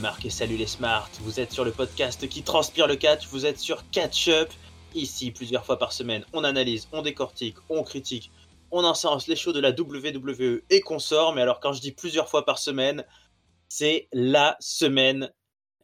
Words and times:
marques 0.00 0.24
et 0.24 0.30
salut 0.30 0.56
les 0.56 0.66
smarts. 0.66 1.10
Vous 1.20 1.40
êtes 1.40 1.52
sur 1.52 1.64
le 1.64 1.72
podcast 1.72 2.26
qui 2.26 2.42
transpire 2.42 2.86
le 2.86 2.96
catch, 2.96 3.26
vous 3.28 3.44
êtes 3.44 3.58
sur 3.58 3.88
Catch 3.90 4.28
Up. 4.28 4.50
Ici, 4.94 5.30
plusieurs 5.30 5.64
fois 5.64 5.78
par 5.78 5.92
semaine, 5.92 6.24
on 6.32 6.42
analyse, 6.42 6.88
on 6.90 7.02
décortique, 7.02 7.56
on 7.68 7.82
critique, 7.84 8.32
on 8.70 8.82
encense 8.82 9.28
les 9.28 9.36
shows 9.36 9.52
de 9.52 9.60
la 9.60 9.70
WWE 9.70 10.62
et 10.70 10.80
qu'on 10.80 10.98
sort. 10.98 11.34
Mais 11.34 11.42
alors, 11.42 11.60
quand 11.60 11.74
je 11.74 11.82
dis 11.82 11.92
plusieurs 11.92 12.28
fois 12.30 12.46
par 12.46 12.58
semaine, 12.58 13.04
c'est 13.68 14.08
la 14.12 14.56
semaine 14.58 15.30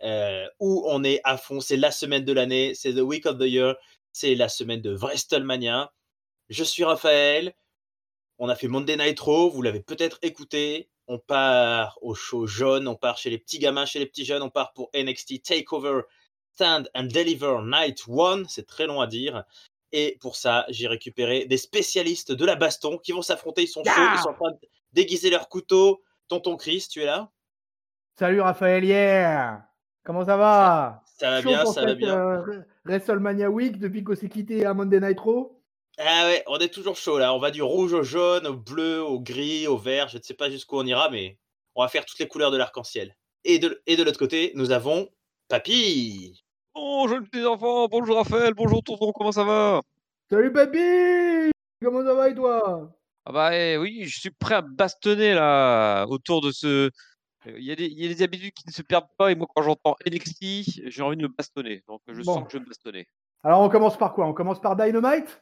euh, 0.02 0.46
où 0.61 0.85
on 0.89 1.04
est 1.04 1.21
à 1.25 1.36
fond. 1.36 1.61
C'est 1.61 1.76
la 1.76 1.90
semaine 1.90 2.25
de 2.25 2.32
l'année, 2.32 2.72
c'est 2.75 2.94
The 2.94 3.00
Week 3.00 3.26
of 3.26 3.39
the 3.39 3.43
Year, 3.43 3.76
c'est 4.12 4.35
la 4.35 4.48
semaine 4.48 4.80
de 4.80 4.94
WrestleMania. 4.94 5.93
Je 6.48 6.64
suis 6.64 6.85
Raphaël. 6.85 7.54
On 8.39 8.48
a 8.48 8.57
fait 8.57 8.68
Monday 8.68 8.96
Nitro, 8.96 9.50
vous 9.50 9.62
l'avez 9.62 9.80
peut-être 9.80 10.18
écouté. 10.22 10.89
On 11.08 11.18
part 11.18 11.98
au 12.02 12.14
show 12.14 12.46
jaune, 12.46 12.88
on 12.88 12.96
part 12.96 13.16
chez 13.16 13.30
les 13.30 13.38
petits 13.38 13.58
gamins, 13.58 13.86
chez 13.86 13.98
les 13.98 14.06
petits 14.06 14.24
jeunes, 14.24 14.42
on 14.42 14.50
part 14.50 14.72
pour 14.72 14.90
NXT 14.94 15.42
Takeover 15.42 16.02
Stand 16.52 16.90
and 16.94 17.04
Deliver 17.04 17.58
Night 17.62 18.04
1. 18.08 18.44
C'est 18.48 18.66
très 18.66 18.86
long 18.86 19.00
à 19.00 19.06
dire. 19.06 19.44
Et 19.92 20.18
pour 20.20 20.36
ça, 20.36 20.66
j'ai 20.68 20.88
récupéré 20.88 21.46
des 21.46 21.58
spécialistes 21.58 22.32
de 22.32 22.44
la 22.44 22.56
baston 22.56 22.98
qui 22.98 23.12
vont 23.12 23.22
s'affronter. 23.22 23.62
Ils 23.62 23.68
sont 23.68 23.84
chauds, 23.84 24.08
ils 24.14 24.18
sont 24.18 24.30
en 24.30 24.34
train 24.34 24.50
de 24.50 24.58
déguiser 24.92 25.30
leur 25.30 25.48
couteau. 25.48 26.02
Tonton 26.29 26.56
Chris, 26.56 26.86
tu 26.90 27.02
es 27.02 27.07
là? 27.07 27.30
Salut 28.18 28.40
Raphaël, 28.40 28.84
yeah 28.84 29.68
Comment 30.02 30.24
ça 30.24 30.36
va? 30.36 31.02
Ça 31.18 31.30
va 31.30 31.43
bien, 31.43 31.66
ça 31.66 31.84
va 31.84 31.94
bien. 31.94 32.16
Euh, 32.16 32.62
WrestleMania 32.84 33.50
Week 33.50 33.78
depuis 33.78 34.02
qu'on 34.02 34.14
s'est 34.14 34.28
quitté 34.28 34.64
à 34.64 34.72
Monday 34.72 35.00
Nitro 35.00 35.55
Ah 35.98 36.27
ouais, 36.27 36.42
on 36.47 36.59
est 36.59 36.69
toujours 36.73 36.97
chaud 36.97 37.19
là. 37.19 37.33
On 37.34 37.39
va 37.39 37.50
du 37.50 37.62
rouge 37.62 37.94
au 37.94 38.02
jaune, 38.02 38.47
au 38.47 38.55
bleu, 38.55 39.02
au 39.02 39.19
gris, 39.19 39.66
au 39.66 39.78
vert. 39.78 40.08
Je 40.08 40.19
ne 40.19 40.22
sais 40.22 40.34
pas 40.34 40.50
jusqu'où 40.50 40.77
on 40.77 40.84
ira, 40.84 41.08
mais 41.11 41.38
on 41.75 41.83
va 41.83 41.88
faire 41.88 42.05
toutes 42.05 42.19
les 42.19 42.28
couleurs 42.28 42.50
de 42.50 42.58
l'arc-en-ciel. 42.58 43.16
Et 43.44 43.58
de, 43.58 43.80
et 43.86 43.97
de 43.97 44.03
l'autre 44.03 44.19
côté, 44.19 44.53
nous 44.55 44.72
avons 44.72 45.08
Papy. 45.48 46.44
Bonjour 46.75 47.19
les 47.19 47.27
petits 47.27 47.44
enfants, 47.47 47.86
bonjour 47.88 48.16
Raphaël, 48.16 48.53
bonjour 48.53 48.83
tonton, 48.83 49.12
comment 49.12 49.33
ça 49.33 49.44
va? 49.44 49.80
Salut 50.28 50.53
Papy 50.53 51.50
Comment 51.83 52.05
ça 52.05 52.12
va 52.14 52.28
et 52.28 52.34
toi? 52.34 52.91
Ah 53.25 53.33
bah 53.33 53.56
eh, 53.56 53.78
oui, 53.78 54.05
je 54.05 54.20
suis 54.20 54.31
prêt 54.31 54.56
à 54.56 54.62
bastonner 54.62 55.33
là 55.34 56.05
autour 56.06 56.42
de 56.42 56.50
ce. 56.50 56.91
Il 57.47 57.64
y, 57.64 57.70
a 57.72 57.77
des, 57.77 57.86
il 57.86 58.03
y 58.03 58.05
a 58.10 58.12
des 58.12 58.22
habitudes 58.22 58.53
qui 58.53 58.64
ne 58.66 58.72
se 58.72 58.83
perdent 58.83 59.08
pas 59.16 59.31
et 59.31 59.34
moi 59.36 59.47
quand 59.55 59.62
j'entends 59.62 59.94
NXT, 60.05 60.91
j'ai 60.91 61.03
envie 61.03 61.16
de 61.16 61.22
me 61.22 61.28
bastonner. 61.28 61.83
Donc 61.88 62.00
je 62.08 62.20
Bon. 62.22 62.34
sens 62.34 62.44
que 62.44 62.50
je 62.53 62.58
vais 62.58 62.64
me 62.64 62.69
bastonner. 62.69 63.06
Alors 63.44 63.60
on 63.60 63.69
commence 63.69 63.97
par 63.97 64.12
quoi? 64.12 64.27
On 64.27 64.33
commence 64.34 64.60
par 64.60 64.75
Dynamite? 64.77 65.41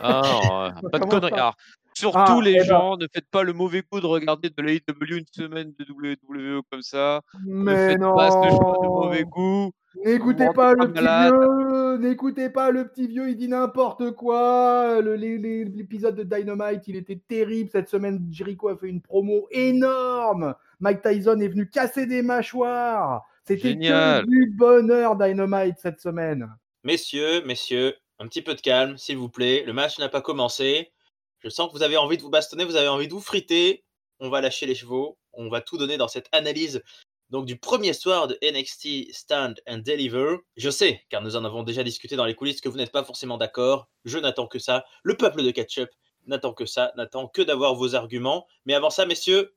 Ah 0.00 0.72
non, 0.82 0.88
pas 0.90 0.98
de 0.98 1.04
conneries. 1.06 1.32
Alors, 1.32 1.56
surtout 1.94 2.18
Ah, 2.18 2.40
les 2.42 2.52
eh 2.52 2.58
ben. 2.58 2.64
gens, 2.64 2.96
ne 2.96 3.06
faites 3.12 3.28
pas 3.30 3.42
le 3.42 3.52
mauvais 3.52 3.82
coup 3.82 4.00
de 4.00 4.06
regarder 4.06 4.50
de 4.50 4.62
l'AEW 4.62 5.16
une 5.18 5.24
semaine 5.32 5.72
de 5.78 5.84
WWE 5.88 6.62
comme 6.70 6.82
ça. 6.82 7.22
Ne 7.46 7.62
Mais 7.64 7.88
faites 7.90 8.00
non 8.00 8.14
pas 8.14 8.30
ce 8.30 8.48
genre 8.50 8.82
de 8.82 8.88
mauvais 8.88 9.24
goût. 9.24 9.72
N'écoutez 10.04 10.48
pas 10.54 10.74
le 10.74 10.92
petit 10.92 11.00
vieux 11.02 11.96
N'écoutez 11.98 12.50
pas 12.50 12.70
le 12.70 12.86
petit 12.86 13.06
vieux, 13.06 13.30
il 13.30 13.36
dit 13.36 13.48
n'importe 13.48 14.10
quoi 14.10 15.00
L'épisode 15.00 16.16
de 16.16 16.22
Dynamite, 16.22 16.86
il 16.86 16.96
était 16.96 17.20
terrible. 17.26 17.70
Cette 17.72 17.88
semaine, 17.88 18.26
Jericho 18.30 18.68
a 18.68 18.76
fait 18.76 18.88
une 18.88 19.00
promo 19.00 19.48
énorme 19.50 20.54
Mike 20.80 21.00
Tyson 21.00 21.40
est 21.40 21.48
venu 21.48 21.70
casser 21.70 22.04
des 22.04 22.20
mâchoires 22.20 23.24
C'était 23.44 23.74
du 23.74 24.54
bonheur 24.54 25.16
Dynamite 25.16 25.76
cette 25.78 26.00
semaine 26.00 26.46
Messieurs, 26.84 27.42
messieurs, 27.46 27.94
un 28.18 28.26
petit 28.28 28.42
peu 28.42 28.54
de 28.54 28.60
calme, 28.60 28.96
s'il 28.98 29.16
vous 29.16 29.28
plaît. 29.28 29.64
Le 29.64 29.72
match 29.72 29.98
n'a 29.98 30.08
pas 30.08 30.20
commencé. 30.20 30.92
Je 31.40 31.48
sens 31.48 31.68
que 31.68 31.72
vous 31.76 31.82
avez 31.82 31.96
envie 31.96 32.16
de 32.16 32.22
vous 32.22 32.30
bastonner, 32.30 32.64
vous 32.64 32.76
avez 32.76 32.88
envie 32.88 33.08
de 33.08 33.12
vous 33.12 33.20
friter. 33.20 33.84
On 34.20 34.30
va 34.30 34.40
lâcher 34.40 34.66
les 34.66 34.74
chevaux. 34.74 35.18
On 35.32 35.48
va 35.48 35.60
tout 35.60 35.76
donner 35.76 35.96
dans 35.96 36.08
cette 36.08 36.28
analyse 36.32 36.82
donc 37.30 37.46
du 37.46 37.58
premier 37.58 37.92
soir 37.92 38.28
de 38.28 38.38
NXT 38.42 39.12
Stand 39.12 39.60
and 39.66 39.78
Deliver. 39.78 40.36
Je 40.56 40.70
sais, 40.70 41.04
car 41.08 41.22
nous 41.22 41.36
en 41.36 41.44
avons 41.44 41.62
déjà 41.62 41.82
discuté 41.82 42.16
dans 42.16 42.24
les 42.24 42.34
coulisses, 42.34 42.60
que 42.60 42.68
vous 42.68 42.76
n'êtes 42.76 42.92
pas 42.92 43.04
forcément 43.04 43.38
d'accord. 43.38 43.88
Je 44.04 44.18
n'attends 44.18 44.46
que 44.46 44.58
ça. 44.58 44.84
Le 45.02 45.16
peuple 45.16 45.42
de 45.42 45.50
Ketchup 45.50 45.90
n'attend 46.26 46.52
que 46.52 46.66
ça, 46.66 46.92
n'attend 46.96 47.28
que 47.28 47.42
d'avoir 47.42 47.74
vos 47.74 47.94
arguments. 47.94 48.46
Mais 48.64 48.74
avant 48.74 48.90
ça, 48.90 49.06
messieurs, 49.06 49.54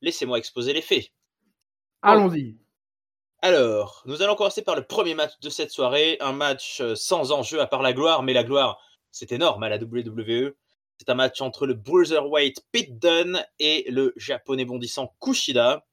laissez-moi 0.00 0.38
exposer 0.38 0.72
les 0.72 0.82
faits. 0.82 1.10
Allons-y 2.02 2.61
Alors, 3.44 4.04
nous 4.06 4.22
allons 4.22 4.36
commencer 4.36 4.62
par 4.62 4.76
le 4.76 4.84
premier 4.84 5.14
match 5.14 5.32
de 5.40 5.50
cette 5.50 5.72
soirée, 5.72 6.16
un 6.20 6.32
match 6.32 6.80
euh, 6.80 6.94
sans 6.94 7.32
enjeu 7.32 7.60
à 7.60 7.66
part 7.66 7.82
la 7.82 7.92
gloire, 7.92 8.22
mais 8.22 8.32
la 8.32 8.44
gloire, 8.44 8.78
c'est 9.10 9.32
énorme 9.32 9.64
à 9.64 9.68
la 9.68 9.78
WWE. 9.78 10.54
C'est 10.96 11.08
un 11.08 11.16
match 11.16 11.40
entre 11.40 11.66
le 11.66 11.74
Bruiserweight 11.74 12.64
Pete 12.70 13.00
Dunne 13.00 13.44
et 13.58 13.84
le 13.90 14.12
japonais 14.14 14.64
bondissant 14.64 15.16
Kushida. 15.20 15.84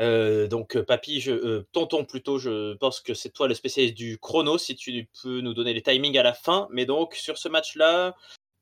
Euh, 0.00 0.46
donc, 0.46 0.76
euh, 0.76 0.84
papy, 0.84 1.26
tonton 1.72 2.04
plutôt, 2.04 2.38
je 2.38 2.74
pense 2.74 3.00
que 3.00 3.14
c'est 3.14 3.30
toi 3.30 3.48
le 3.48 3.54
spécialiste 3.54 3.96
du 3.96 4.18
chrono, 4.18 4.58
si 4.58 4.76
tu 4.76 5.08
peux 5.22 5.40
nous 5.40 5.54
donner 5.54 5.72
les 5.72 5.82
timings 5.82 6.18
à 6.18 6.22
la 6.22 6.34
fin. 6.34 6.68
Mais 6.70 6.84
donc, 6.84 7.14
sur 7.14 7.38
ce 7.38 7.48
match-là, 7.48 8.14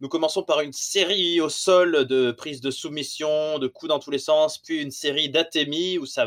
nous 0.03 0.09
commençons 0.09 0.43
par 0.43 0.63
une 0.63 0.73
série 0.73 1.41
au 1.41 1.49
sol 1.49 2.07
de 2.07 2.33
prises 2.33 2.61
de 2.61 2.73
soumission, 2.73 3.61
de 3.61 3.69
coups 3.69 3.89
dans 3.89 4.01
tous 4.01 4.11
les 4.11 4.19
sens, 4.19 4.59
puis 4.59 4.83
une 4.83 4.91
série 4.91 5.31
d'atémies 5.31 5.97
où 5.97 6.07
ça, 6.07 6.27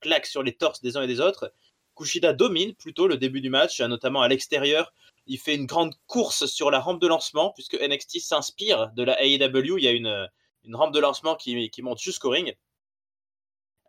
claque 0.00 0.26
sur 0.26 0.42
les 0.42 0.52
torses 0.56 0.82
des 0.82 0.96
uns 0.96 1.02
et 1.02 1.06
des 1.06 1.20
autres. 1.20 1.52
Kushida 1.94 2.32
domine 2.32 2.74
plutôt 2.74 3.06
le 3.06 3.16
début 3.16 3.40
du 3.40 3.50
match, 3.50 3.80
notamment 3.80 4.22
à 4.22 4.26
l'extérieur. 4.26 4.92
Il 5.28 5.38
fait 5.38 5.54
une 5.54 5.66
grande 5.66 5.94
course 6.08 6.46
sur 6.46 6.72
la 6.72 6.80
rampe 6.80 7.00
de 7.00 7.06
lancement, 7.06 7.52
puisque 7.52 7.80
NXT 7.80 8.18
s'inspire 8.18 8.90
de 8.96 9.04
la 9.04 9.22
AEW. 9.22 9.78
Il 9.78 9.84
y 9.84 9.88
a 9.88 9.92
une, 9.92 10.28
rampe 10.72 10.92
de 10.92 10.98
lancement 10.98 11.36
qui, 11.36 11.70
monte 11.82 12.00
jusqu'au 12.00 12.30
ring. 12.30 12.56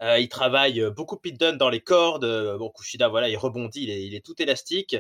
Euh, 0.02 0.20
il 0.20 0.30
travaille 0.30 0.88
beaucoup 0.92 1.18
Pete 1.18 1.40
Dunne 1.40 1.58
dans 1.58 1.72
les 1.72 1.82
cordes. 1.82 2.58
Bon, 2.60 2.70
Kushida, 2.70 3.08
voilà, 3.08 3.28
il 3.28 3.38
rebondit, 3.38 3.86
il 3.86 4.14
est 4.14 4.24
tout 4.24 4.40
élastique. 4.40 4.96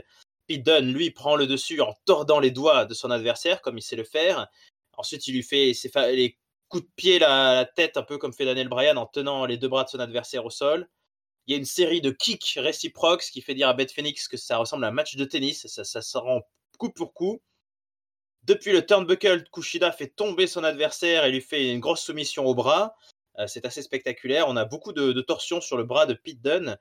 Dunne, 0.50 0.94
lui, 0.94 1.11
prend 1.11 1.35
le 1.35 1.47
dessus 1.47 1.81
en 1.81 1.94
tordant 2.06 2.39
les 2.39 2.51
doigts 2.51 2.85
de 2.85 2.94
son 2.94 3.11
adversaire, 3.11 3.61
comme 3.61 3.78
il 3.78 3.81
sait 3.81 3.95
le 3.95 4.03
faire. 4.03 4.47
Ensuite, 4.94 5.28
il 5.28 5.33
lui 5.33 5.44
fait 5.44 5.73
les 6.13 6.38
coups 6.69 6.83
de 6.83 6.89
pied 6.95 7.19
la 7.19 7.66
tête, 7.75 7.97
un 7.97 8.03
peu 8.03 8.17
comme 8.17 8.33
fait 8.33 8.45
Daniel 8.45 8.69
Bryan, 8.69 8.97
en 8.97 9.06
tenant 9.06 9.45
les 9.45 9.57
deux 9.57 9.67
bras 9.67 9.83
de 9.83 9.89
son 9.89 10.00
adversaire 10.00 10.45
au 10.45 10.50
sol. 10.50 10.88
Il 11.47 11.51
y 11.51 11.56
a 11.56 11.59
une 11.59 11.66
série 11.66 12.01
de 12.01 12.11
kicks 12.11 12.57
réciproques, 12.57 13.23
qui 13.23 13.41
fait 13.41 13.53
dire 13.53 13.67
à 13.67 13.73
Beth 13.73 13.91
Phoenix 13.91 14.28
que 14.28 14.38
ça 14.38 14.57
ressemble 14.57 14.85
à 14.85 14.88
un 14.88 14.91
match 14.91 15.16
de 15.16 15.25
tennis. 15.25 15.67
Ça, 15.67 16.01
se 16.01 16.17
rend 16.17 16.41
coup 16.77 16.89
pour 16.89 17.13
coup. 17.13 17.41
Depuis 18.44 18.72
le 18.72 18.85
turnbuckle, 18.85 19.44
Kushida 19.51 19.91
fait 19.91 20.07
tomber 20.07 20.47
son 20.47 20.63
adversaire 20.63 21.25
et 21.25 21.31
lui 21.31 21.41
fait 21.41 21.72
une 21.72 21.79
grosse 21.79 22.01
soumission 22.01 22.45
au 22.45 22.53
bras. 22.53 22.95
Euh, 23.39 23.47
c'est 23.47 23.66
assez 23.66 23.81
spectaculaire. 23.81 24.47
On 24.47 24.56
a 24.56 24.66
beaucoup 24.66 24.94
de, 24.94 25.19
torsions 25.22 25.62
sur 25.62 25.77
le 25.77 25.83
bras 25.83 26.06
de 26.06 26.13
Pete 26.13 26.41
Dunne. 26.41 26.77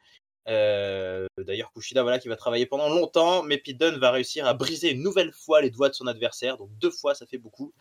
Euh, 0.48 1.26
D'ailleurs, 1.38 1.72
Kushida, 1.72 2.02
voilà, 2.02 2.18
qui 2.18 2.28
va 2.28 2.36
travailler 2.36 2.66
pendant 2.66 2.88
longtemps, 2.88 3.42
mais 3.42 3.58
Pete 3.58 3.78
Dunne 3.78 3.96
va 3.96 4.10
réussir 4.10 4.46
à 4.46 4.54
briser 4.54 4.92
une 4.92 5.02
nouvelle 5.02 5.32
fois 5.32 5.60
les 5.60 5.70
doigts 5.70 5.88
de 5.88 5.94
son 5.94 6.06
adversaire. 6.06 6.56
Donc 6.56 6.70
deux 6.78 6.90
fois, 6.90 7.14
ça 7.14 7.26
fait 7.26 7.38
beaucoup. 7.38 7.72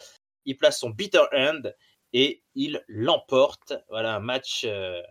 Il 0.46 0.58
place 0.58 0.80
son 0.80 0.90
bitter 0.90 1.24
hand 1.34 1.76
et 2.14 2.44
il 2.56 2.84
l'emporte. 2.88 3.74
Voilà 3.90 4.16
un 4.16 4.20
match, 4.20 4.64
euh, 4.66 5.02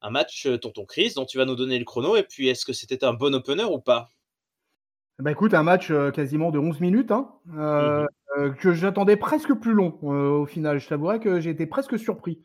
un 0.00 0.10
match 0.10 0.46
euh, 0.46 0.58
tonton 0.58 0.84
Chris 0.84 1.12
dont 1.16 1.24
tu 1.24 1.38
vas 1.38 1.44
nous 1.44 1.56
donner 1.56 1.78
le 1.78 1.84
chrono. 1.84 2.16
Et 2.16 2.22
puis, 2.22 2.48
est-ce 2.48 2.64
que 2.64 2.72
c'était 2.72 3.04
un 3.04 3.12
bon 3.12 3.34
opener 3.34 3.64
ou 3.64 3.78
pas? 3.78 4.08
Bah 5.18 5.30
écoute, 5.30 5.54
un 5.54 5.62
match 5.62 5.92
quasiment 6.14 6.50
de 6.50 6.58
11 6.58 6.80
minutes, 6.80 7.12
hein, 7.12 7.30
euh, 7.54 8.06
que 8.58 8.72
j'attendais 8.72 9.16
presque 9.16 9.52
plus 9.54 9.72
long 9.72 9.98
au 10.02 10.46
final. 10.46 10.80
Je 10.80 10.88
t'avouerais 10.88 11.20
que 11.20 11.38
j'ai 11.38 11.50
été 11.50 11.66
presque 11.66 11.98
surpris. 11.98 12.40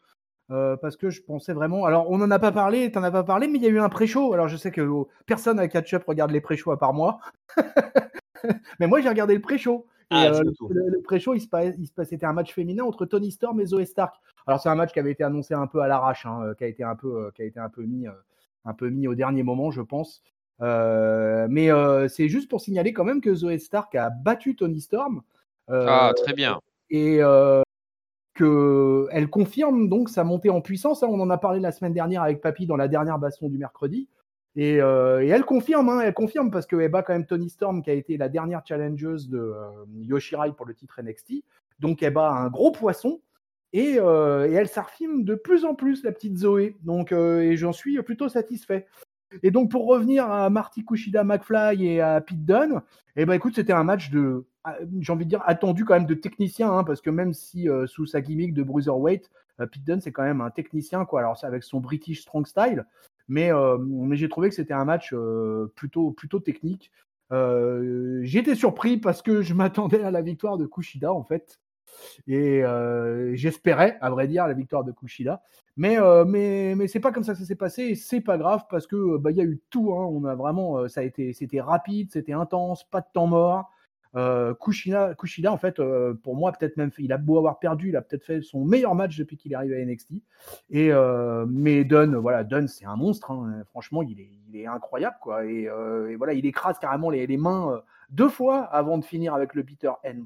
Euh, 0.50 0.78
parce 0.78 0.96
que 0.96 1.10
je 1.10 1.22
pensais 1.22 1.54
vraiment. 1.54 1.86
Alors, 1.86 2.10
on 2.10 2.18
n'en 2.18 2.32
a 2.32 2.40
pas 2.40 2.52
parlé, 2.52 2.92
tu 2.92 2.98
n'en 2.98 3.04
as 3.04 3.12
pas 3.12 3.24
parlé, 3.24 3.48
mais 3.48 3.58
il 3.58 3.64
y 3.64 3.68
a 3.68 3.70
eu 3.70 3.80
un 3.80 3.90
pré-show. 3.90 4.34
Alors, 4.34 4.48
je 4.48 4.56
sais 4.58 4.72
que 4.72 4.82
oh, 4.82 5.10
personne 5.26 5.60
à 5.60 5.68
Catch 5.68 5.94
Up 5.94 6.04
regarde 6.08 6.32
les 6.32 6.42
pré-shows 6.42 6.72
à 6.72 6.80
part 6.80 6.94
moi. 6.94 7.20
mais 8.80 8.88
moi, 8.88 9.02
j'ai 9.02 9.10
regardé 9.10 9.34
le 9.36 9.42
pré-show. 9.42 9.86
Et, 10.10 10.16
Ah, 10.16 10.26
euh, 10.28 10.44
le, 10.70 11.02
pré-show, 11.02 11.34
il 11.34 11.42
se 11.42 11.50
passe, 11.50 11.76
il 11.78 11.88
se 11.88 11.92
passe- 11.92 12.10
c'était 12.10 12.26
un 12.26 12.32
match 12.34 12.54
féminin 12.54 12.86
entre 12.86 13.06
Tony 13.06 13.32
Storm 13.32 13.60
et 13.60 13.66
Zoe 13.66 13.84
Stark. 13.86 14.16
Alors, 14.46 14.62
c'est 14.62 14.70
un 14.70 14.76
match 14.76 14.94
qui 14.94 15.00
avait 15.00 15.12
été 15.12 15.24
annoncé 15.26 15.54
un 15.54 15.68
peu 15.68 15.82
à 15.82 15.88
l'arrache, 15.90 16.26
hein, 16.26 16.40
euh, 16.44 16.54
qui 16.54 16.64
a 16.64 16.68
été 16.68 16.84
un 16.84 16.96
peu, 16.96 17.26
euh, 17.26 17.32
qui 17.36 17.42
a 17.42 17.46
été 17.46 17.60
un 17.60 17.70
peu 17.70 17.84
mis, 17.84 18.08
un 18.64 18.74
peu 18.74 18.90
mis 18.90 19.08
au 19.10 19.16
dernier 19.16 19.44
moment, 19.44 19.70
je 19.70 19.82
pense. 19.82 20.22
Mais 20.62 21.70
c'est 22.08 22.30
juste 22.30 22.50
pour 22.50 22.62
signaler 22.62 22.94
quand 22.94 23.04
même 23.04 23.20
que 23.20 23.36
Zoe 23.36 23.58
Stark 23.60 23.94
a 23.96 24.10
battu 24.10 24.56
Tony 24.56 24.80
Storm. 24.80 25.24
Ah, 25.68 26.14
très 26.16 26.32
bien. 26.34 26.62
et 26.90 27.22
euh, 27.22 27.62
que 28.38 29.08
elle 29.12 29.30
confirme 29.30 29.90
donc 29.90 30.10
sa 30.10 30.24
montée 30.24 30.50
en 30.50 30.62
puissance. 30.62 31.04
hein. 31.04 31.08
on 31.10 31.20
en 31.20 31.30
a 31.30 31.38
parlé 31.38 31.60
la 31.60 31.72
semaine 31.72 31.94
dernière 31.94 32.24
avec 32.24 32.40
Papy 32.40 32.66
dans 32.68 32.78
la 32.78 32.88
dernière 32.88 33.20
baston 33.20 33.50
du 33.50 33.58
mercredi. 33.58 34.08
Et, 34.56 34.82
euh, 34.82 35.28
elle 35.28 35.44
confirme, 35.44 35.90
hein, 35.90 36.00
elle 36.00 36.14
confirme 36.14 36.50
parce 36.50 36.66
qu'elle 36.66 36.90
bat 36.90 37.04
quand 37.04 37.14
même 37.14 37.26
Tony 37.26 37.50
Storm 37.50 37.84
qui 37.84 37.90
a 37.90 37.94
été 37.94 38.18
la 38.18 38.30
dernière 38.30 38.62
challengeuse 38.66 39.30
de 39.30 39.38
euh, 39.38 39.70
Yoshirai 40.02 40.54
pour 40.54 40.66
le 40.66 40.74
titre 40.74 41.02
NXT. 41.02 41.44
Donc 41.80 42.02
elle 42.02 42.14
bat 42.14 42.32
un 42.32 42.50
gros 42.50 42.72
poisson 42.72 43.22
et, 43.74 43.98
euh, 44.00 44.50
et 44.50 44.54
elle 44.54 44.68
s'affirme 44.68 45.24
de 45.24 45.36
plus 45.36 45.66
en 45.66 45.76
plus 45.76 46.04
la 46.04 46.12
petite 46.12 46.38
Zoé. 46.38 46.76
Donc 46.84 47.12
euh, 47.12 47.42
et 47.42 47.58
j'en 47.58 47.74
suis 47.74 48.02
plutôt 48.02 48.30
satisfait. 48.30 48.88
Et 49.44 49.52
donc 49.52 49.72
pour 49.72 49.88
revenir 49.88 50.30
à 50.30 50.50
Marty 50.50 50.86
Kushida 50.86 51.24
McFly 51.24 51.86
et 51.86 52.02
à 52.02 52.22
Pete 52.22 52.46
Dunne, 52.46 52.82
eh 53.16 53.26
ben 53.26 53.34
écoute 53.34 53.56
c'était 53.56 53.74
un 53.74 53.84
match 53.84 54.10
de 54.10 54.46
ah, 54.64 54.78
j'ai 55.00 55.12
envie 55.12 55.26
de 55.26 55.30
dire 55.30 55.44
attendu 55.46 55.86
quand 55.86 55.94
même 55.94 56.06
de 56.06 56.14
technicien 56.14 56.72
hein, 56.72 56.84
parce 56.84 57.02
que 57.02 57.10
même 57.10 57.34
si 57.34 57.70
euh, 57.70 57.88
sous 57.88 58.06
sa 58.06 58.22
gimmick 58.22 58.54
de 58.54 58.64
bruiserweight, 58.64 59.30
euh, 59.60 59.66
Pete 59.66 59.84
Dunne 59.84 60.02
c'est 60.02 60.12
quand 60.12 60.24
même 60.24 60.42
un 60.42 60.50
technicien 60.50 61.06
quoi. 61.06 61.20
Alors 61.22 61.38
c'est 61.38 61.48
avec 61.48 61.64
son 61.64 61.80
British 61.80 62.22
strong 62.22 62.46
style, 62.46 62.86
Mais, 63.28 63.52
mais 63.80 64.16
j'ai 64.16 64.30
trouvé 64.30 64.50
que 64.50 64.56
c'était 64.56 64.74
un 64.74 64.86
match 64.86 65.14
plutôt, 65.76 66.12
plutôt 66.12 66.40
technique. 66.40 66.92
été 68.40 68.56
surpris 68.56 68.98
parce 68.98 69.22
que 69.22 69.42
je 69.42 69.54
m'attendais 69.56 70.04
à 70.04 70.12
la 70.12 70.22
victoire 70.22 70.58
de 70.58 70.66
Kushida 70.66 71.12
en 71.12 71.24
fait. 71.24 71.60
Et 72.28 72.64
j'espérais, 73.34 73.98
à 74.02 74.10
vrai 74.10 74.28
dire, 74.28 74.48
la 74.48 74.54
victoire 74.54 74.84
de 74.84 74.92
Kushida. 74.92 75.42
Mais, 75.76 75.98
mais, 76.26 76.74
mais 76.76 76.88
c'est 76.88 77.00
pas 77.00 77.12
comme 77.12 77.24
ça 77.24 77.34
que 77.34 77.40
ça 77.40 77.46
s'est 77.46 77.56
passé. 77.56 77.96
C'est 77.96 78.22
pas 78.22 78.38
grave 78.38 78.64
parce 78.70 78.88
que 78.88 79.18
bah, 79.18 79.32
il 79.32 79.38
y 79.38 79.42
a 79.42 79.46
eu 79.46 79.62
tout. 79.70 79.94
Hein. 79.94 80.06
On 80.06 80.26
a 80.26 80.36
vraiment, 80.36 80.88
ça 80.88 81.02
a 81.02 81.04
été, 81.04 81.34
c'était 81.34 81.62
rapide, 81.62 82.10
c'était 82.12 82.34
intense, 82.34 82.84
pas 82.84 83.02
de 83.02 83.08
temps 83.14 83.28
mort. 83.28 83.72
Euh, 84.16 84.54
Kushida, 84.56 85.14
Kushida, 85.16 85.52
en 85.52 85.58
fait, 85.58 85.80
euh, 85.80 86.14
pour 86.24 86.36
moi, 86.36 86.52
peut-être 86.52 86.78
même, 86.78 86.92
il 86.98 87.12
a 87.12 87.18
beau 87.18 87.38
avoir 87.38 87.60
perdu, 87.60 87.90
il 87.90 87.96
a 87.96 88.02
peut-être 88.02 88.24
fait 88.24 88.42
son 88.42 88.66
meilleur 88.66 88.96
match 88.96 89.18
depuis 89.18 89.38
qu'il 89.38 89.52
est 89.52 89.56
arrivé 89.56 89.80
à 89.80 89.86
NXT. 89.86 90.14
Et 90.70 90.92
euh, 90.92 91.46
mais 91.48 91.84
Dunn, 91.84 92.16
voilà, 92.16 92.44
Dunn, 92.44 92.68
c'est 92.68 92.86
un 92.86 92.96
monstre. 92.96 93.32
Hein. 93.32 93.64
Franchement, 93.70 94.02
il 94.02 94.20
est, 94.20 94.66
incroyable, 94.66 95.18
quoi. 95.22 95.46
Et, 95.46 95.70
voilà, 96.18 96.34
il 96.34 96.46
écrase 96.46 96.80
carrément 96.80 97.10
les, 97.10 97.38
mains 97.38 97.82
deux 98.10 98.30
fois 98.30 98.64
avant 98.64 98.98
de 98.98 99.06
finir 99.06 99.36
avec 99.36 99.54
le 99.54 99.64
Peter 99.64 99.92
N. 100.04 100.26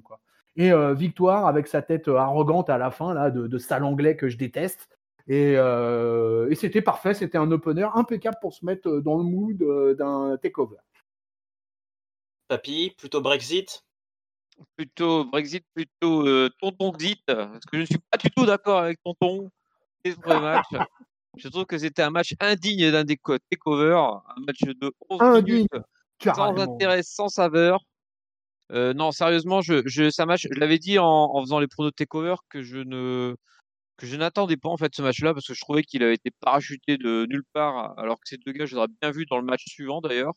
Et 0.57 0.71
victoire 0.93 1.47
avec 1.47 1.67
sa 1.67 1.81
tête 1.81 2.09
arrogante 2.09 2.69
à 2.69 2.77
la 2.77 2.91
fin, 2.91 3.13
là, 3.13 3.31
de, 3.31 3.47
de 3.47 3.57
sale 3.57 3.83
anglais 3.83 4.17
que 4.17 4.27
je 4.27 4.37
déteste. 4.37 4.89
Et, 5.27 5.53
et 5.53 6.55
c'était 6.55 6.81
parfait, 6.81 7.13
c'était 7.13 7.37
un 7.37 7.51
opener 7.51 7.87
impeccable 7.93 8.37
pour 8.41 8.53
se 8.53 8.65
mettre 8.65 8.99
dans 8.99 9.17
le 9.17 9.23
mood 9.23 9.95
d'un 9.97 10.37
takeover. 10.41 10.77
Papy, 12.51 12.93
plutôt 12.97 13.21
Brexit? 13.21 13.85
Plutôt 14.75 15.23
Brexit, 15.23 15.63
plutôt 15.73 16.27
euh, 16.27 16.49
Tonton 16.59 16.91
Xit, 16.91 17.23
parce 17.25 17.65
que 17.65 17.77
je 17.77 17.79
ne 17.79 17.85
suis 17.85 17.99
pas 18.09 18.17
du 18.17 18.29
tout 18.29 18.45
d'accord 18.45 18.79
avec 18.79 18.99
Tonton. 19.05 19.49
match. 20.27 20.65
je 21.37 21.47
trouve 21.47 21.65
que 21.65 21.77
c'était 21.77 22.01
un 22.01 22.09
match 22.09 22.35
indigne 22.41 22.91
d'un 22.91 23.05
takeover, 23.05 23.95
un 23.95 24.41
match 24.45 24.63
de 24.63 24.93
11 25.09 25.43
minutes, 25.45 25.71
sans 26.21 26.57
intérêt, 26.57 27.03
sans 27.03 27.29
saveur. 27.29 27.79
Euh, 28.71 28.93
non, 28.93 29.11
sérieusement, 29.11 29.61
je, 29.61 29.81
je, 29.85 30.23
match, 30.25 30.47
je 30.49 30.59
l'avais 30.59 30.79
dit 30.79 30.97
en, 30.97 31.41
faisant 31.41 31.59
les 31.59 31.67
pronos 31.67 31.91
takeover 31.91 32.35
que 32.49 32.61
je 32.61 32.77
ne 32.77 33.35
que 33.97 34.07
je 34.07 34.15
n'attendais 34.15 34.57
pas 34.57 34.69
en 34.69 34.77
fait 34.77 34.95
ce 34.95 35.01
match-là 35.03 35.33
parce 35.33 35.45
que 35.45 35.53
je 35.53 35.61
trouvais 35.61 35.83
qu'il 35.83 36.01
avait 36.01 36.15
été 36.15 36.31
parachuté 36.39 36.97
de 36.97 37.27
nulle 37.29 37.43
part 37.53 37.93
alors 37.99 38.15
que 38.15 38.27
ces 38.27 38.37
deux 38.37 38.51
gars, 38.51 38.65
je 38.65 38.75
les 38.75 38.85
bien 38.99 39.11
vu 39.11 39.25
dans 39.25 39.37
le 39.37 39.43
match 39.43 39.63
suivant 39.67 40.01
d'ailleurs. 40.01 40.33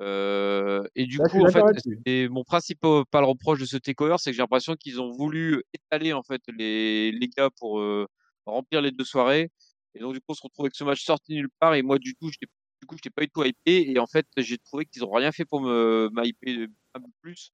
Euh, 0.00 0.82
et 0.96 1.06
du 1.06 1.18
coup, 1.18 1.44
en 1.44 1.50
fait, 1.50 1.62
et 2.04 2.28
mon 2.28 2.42
principal 2.42 3.04
reproche 3.12 3.60
de 3.60 3.64
ce 3.64 3.76
takeover, 3.76 4.16
c'est 4.18 4.30
que 4.30 4.36
j'ai 4.36 4.42
l'impression 4.42 4.74
qu'ils 4.74 5.00
ont 5.00 5.10
voulu 5.12 5.62
étaler 5.72 6.12
en 6.12 6.22
fait 6.22 6.42
les, 6.48 7.12
les 7.12 7.28
gars 7.28 7.50
pour 7.58 7.78
euh, 7.78 8.06
remplir 8.44 8.82
les 8.82 8.90
deux 8.90 9.04
soirées. 9.04 9.50
Et 9.94 10.00
donc, 10.00 10.12
du 10.14 10.18
coup, 10.20 10.26
on 10.30 10.34
se 10.34 10.42
retrouve 10.42 10.66
avec 10.66 10.74
ce 10.74 10.82
match 10.84 11.04
sorti 11.04 11.34
nulle 11.34 11.48
part. 11.60 11.74
Et 11.74 11.82
moi, 11.82 11.98
du 11.98 12.14
coup, 12.16 12.30
je 12.30 12.38
du 12.40 12.86
coup, 12.86 12.96
je 13.02 13.08
pas 13.08 13.22
eu 13.22 13.28
tout 13.28 13.44
hypé. 13.44 13.90
Et 13.90 13.98
en 13.98 14.06
fait, 14.06 14.26
j'ai 14.36 14.58
trouvé 14.58 14.84
qu'ils 14.84 15.04
ont 15.04 15.12
rien 15.12 15.32
fait 15.32 15.44
pour 15.44 15.60
me 15.60 16.10
m'hyper 16.12 16.66
un 16.94 17.00
peu 17.00 17.10
plus. 17.20 17.50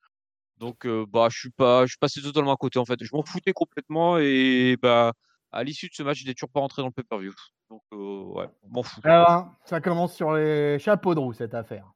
Donc, 0.58 0.86
euh, 0.86 1.06
bah, 1.08 1.28
je 1.30 1.38
suis 1.38 1.50
pas, 1.50 1.86
je 1.86 1.90
suis 1.90 1.98
passé 1.98 2.20
totalement 2.20 2.52
à 2.52 2.56
côté 2.56 2.78
en 2.78 2.84
fait. 2.84 3.02
Je 3.02 3.14
m'en 3.14 3.22
foutais 3.22 3.52
complètement. 3.52 4.18
Et 4.18 4.76
bah, 4.80 5.12
à 5.52 5.64
l'issue 5.64 5.88
de 5.88 5.94
ce 5.94 6.02
match, 6.02 6.18
j'étais 6.18 6.34
toujours 6.34 6.50
pas 6.50 6.60
rentré 6.60 6.82
dans 6.82 6.88
le 6.88 6.92
pay-per-view. 6.92 7.34
Donc, 7.70 7.82
ouais, 7.92 8.48
m'en 8.68 8.82
fous. 8.82 9.00
Alors, 9.04 9.48
ça 9.64 9.80
commence 9.80 10.14
sur 10.14 10.32
les 10.32 10.78
chapeaux 10.78 11.14
de 11.14 11.20
roue 11.20 11.32
cette 11.32 11.54
affaire. 11.54 11.90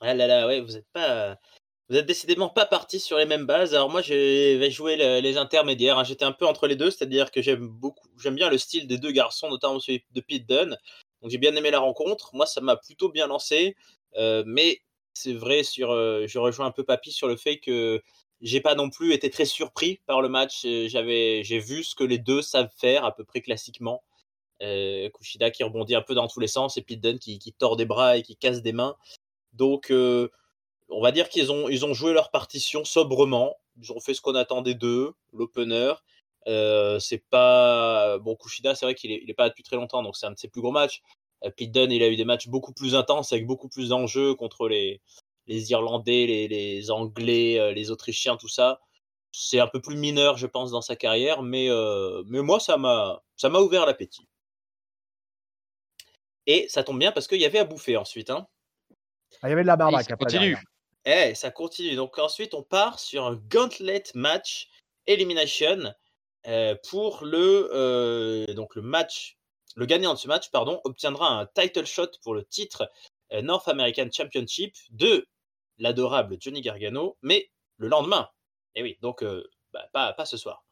Ah 0.00 0.14
là 0.14 0.26
là, 0.26 0.46
ouais, 0.46 0.60
vous 0.60 0.76
êtes 0.76 0.88
pas. 0.92 1.36
Vous 1.88 1.96
êtes 1.96 2.06
décidément 2.06 2.48
pas 2.48 2.66
partis 2.66 2.98
sur 2.98 3.16
les 3.16 3.26
mêmes 3.26 3.46
bases. 3.46 3.74
Alors 3.74 3.90
moi, 3.90 4.02
je 4.02 4.58
vais 4.58 4.70
jouer 4.70 4.96
les 5.20 5.36
intermédiaires. 5.36 5.98
Hein. 5.98 6.04
J'étais 6.04 6.24
un 6.24 6.32
peu 6.32 6.46
entre 6.46 6.66
les 6.66 6.74
deux, 6.74 6.90
c'est-à-dire 6.90 7.30
que 7.30 7.42
j'aime 7.42 7.68
beaucoup, 7.68 8.08
j'aime 8.20 8.34
bien 8.34 8.50
le 8.50 8.58
style 8.58 8.88
des 8.88 8.98
deux 8.98 9.12
garçons, 9.12 9.48
notamment 9.48 9.78
celui 9.78 10.04
de 10.10 10.20
Pete 10.20 10.48
Dunne. 10.48 10.76
Donc 11.22 11.30
j'ai 11.30 11.38
bien 11.38 11.54
aimé 11.54 11.70
la 11.70 11.78
rencontre. 11.78 12.30
Moi, 12.34 12.46
ça 12.46 12.60
m'a 12.60 12.76
plutôt 12.76 13.08
bien 13.08 13.28
lancé. 13.28 13.76
Euh, 14.16 14.42
mais 14.46 14.80
c'est 15.16 15.32
vrai, 15.32 15.62
sur, 15.62 15.92
euh, 15.92 16.26
je 16.26 16.38
rejoins 16.38 16.66
un 16.66 16.70
peu 16.70 16.84
Papy 16.84 17.10
sur 17.10 17.26
le 17.26 17.36
fait 17.36 17.56
que 17.58 18.02
j'ai 18.42 18.60
pas 18.60 18.74
non 18.74 18.90
plus 18.90 19.14
été 19.14 19.30
très 19.30 19.46
surpris 19.46 20.00
par 20.06 20.20
le 20.20 20.28
match. 20.28 20.64
Euh, 20.66 20.88
j'ai 20.88 21.58
vu 21.58 21.84
ce 21.84 21.94
que 21.94 22.04
les 22.04 22.18
deux 22.18 22.42
savent 22.42 22.70
faire 22.76 23.04
à 23.04 23.14
peu 23.14 23.24
près 23.24 23.40
classiquement. 23.40 24.02
Kushida 24.60 25.50
qui 25.50 25.64
rebondit 25.64 25.94
un 25.94 26.02
peu 26.02 26.14
dans 26.14 26.28
tous 26.28 26.40
les 26.40 26.48
sens 26.48 26.76
et 26.76 26.96
Dunne 26.96 27.18
qui, 27.18 27.38
qui 27.38 27.52
tord 27.52 27.76
des 27.76 27.86
bras 27.86 28.18
et 28.18 28.22
qui 28.22 28.36
casse 28.36 28.62
des 28.62 28.72
mains. 28.72 28.96
Donc, 29.54 29.90
euh, 29.90 30.28
on 30.90 31.00
va 31.02 31.12
dire 31.12 31.28
qu'ils 31.30 31.50
ont, 31.50 31.94
joué 31.94 32.12
leur 32.12 32.30
partition 32.30 32.84
sobrement. 32.84 33.56
Ils 33.80 33.92
ont 33.92 34.00
fait 34.00 34.14
ce 34.14 34.20
qu'on 34.20 34.34
attendait 34.34 34.74
d'eux, 34.74 35.14
l'opener. 35.32 35.94
Euh, 36.46 36.98
c'est 36.98 37.24
pas. 37.30 38.18
Bon, 38.18 38.36
Kushida, 38.36 38.74
c'est 38.74 38.84
vrai 38.86 38.94
qu'il 38.94 39.12
est, 39.12 39.34
pas 39.34 39.48
depuis 39.48 39.64
très 39.64 39.76
longtemps, 39.76 40.02
donc 40.02 40.16
c'est 40.16 40.26
un 40.26 40.32
de 40.32 40.38
ses 40.38 40.48
plus 40.48 40.60
gros 40.60 40.72
matchs. 40.72 41.02
Euh, 41.46 41.50
Pete 41.56 41.72
Dunne, 41.72 41.92
il 41.92 42.02
a 42.02 42.08
eu 42.08 42.16
des 42.16 42.24
matchs 42.24 42.48
beaucoup 42.48 42.72
plus 42.72 42.94
intenses, 42.94 43.32
avec 43.32 43.46
beaucoup 43.46 43.68
plus 43.68 43.88
d'enjeux 43.90 44.34
contre 44.34 44.68
les, 44.68 45.00
les 45.46 45.70
Irlandais, 45.70 46.26
les, 46.26 46.48
les 46.48 46.90
Anglais, 46.90 47.72
les 47.72 47.90
Autrichiens, 47.90 48.36
tout 48.36 48.48
ça. 48.48 48.80
C'est 49.32 49.60
un 49.60 49.66
peu 49.66 49.80
plus 49.80 49.96
mineur, 49.96 50.36
je 50.36 50.46
pense, 50.46 50.70
dans 50.70 50.80
sa 50.80 50.96
carrière, 50.96 51.42
mais, 51.42 51.68
mais 52.26 52.40
moi, 52.40 52.58
ça 52.58 52.76
m'a, 52.76 53.22
ça 53.36 53.48
m'a 53.48 53.60
ouvert 53.60 53.86
l'appétit. 53.86 54.26
Et 56.46 56.66
ça 56.68 56.84
tombe 56.84 56.98
bien 56.98 57.12
parce 57.12 57.26
qu'il 57.26 57.40
y 57.40 57.44
avait 57.44 57.58
à 57.58 57.64
bouffer 57.64 57.96
ensuite. 57.96 58.30
Hein. 58.30 58.46
Ah, 59.42 59.48
il 59.48 59.50
y 59.50 59.52
avait 59.52 59.62
de 59.62 59.66
la 59.66 59.76
barbaque. 59.76 60.06
Ça 60.08 60.16
continue. 60.16 60.56
Eh, 61.04 61.34
ça 61.34 61.50
continue. 61.50 61.94
Donc 61.96 62.18
ensuite, 62.18 62.54
on 62.54 62.62
part 62.62 62.98
sur 62.98 63.26
un 63.26 63.34
gauntlet 63.34 64.04
match 64.14 64.68
elimination 65.06 65.92
euh, 66.46 66.74
pour 66.88 67.24
le 67.24 67.70
euh, 67.72 68.54
donc 68.54 68.74
le 68.74 68.82
match. 68.82 69.36
Le 69.76 69.86
gagnant 69.86 70.14
de 70.14 70.18
ce 70.18 70.26
match, 70.26 70.50
pardon, 70.50 70.80
obtiendra 70.84 71.38
un 71.38 71.46
title 71.46 71.86
shot 71.86 72.10
pour 72.22 72.34
le 72.34 72.44
titre 72.44 72.90
euh, 73.32 73.42
North 73.42 73.68
American 73.68 74.08
Championship 74.10 74.74
de 74.90 75.26
l'adorable 75.78 76.36
Johnny 76.40 76.60
Gargano, 76.60 77.16
mais 77.22 77.50
le 77.76 77.88
lendemain. 77.88 78.28
Et 78.74 78.80
eh 78.80 78.82
oui, 78.82 78.98
donc 79.00 79.24
bah, 79.72 79.88
pas, 79.92 80.12
pas 80.12 80.26
ce 80.26 80.36
soir. 80.36 80.64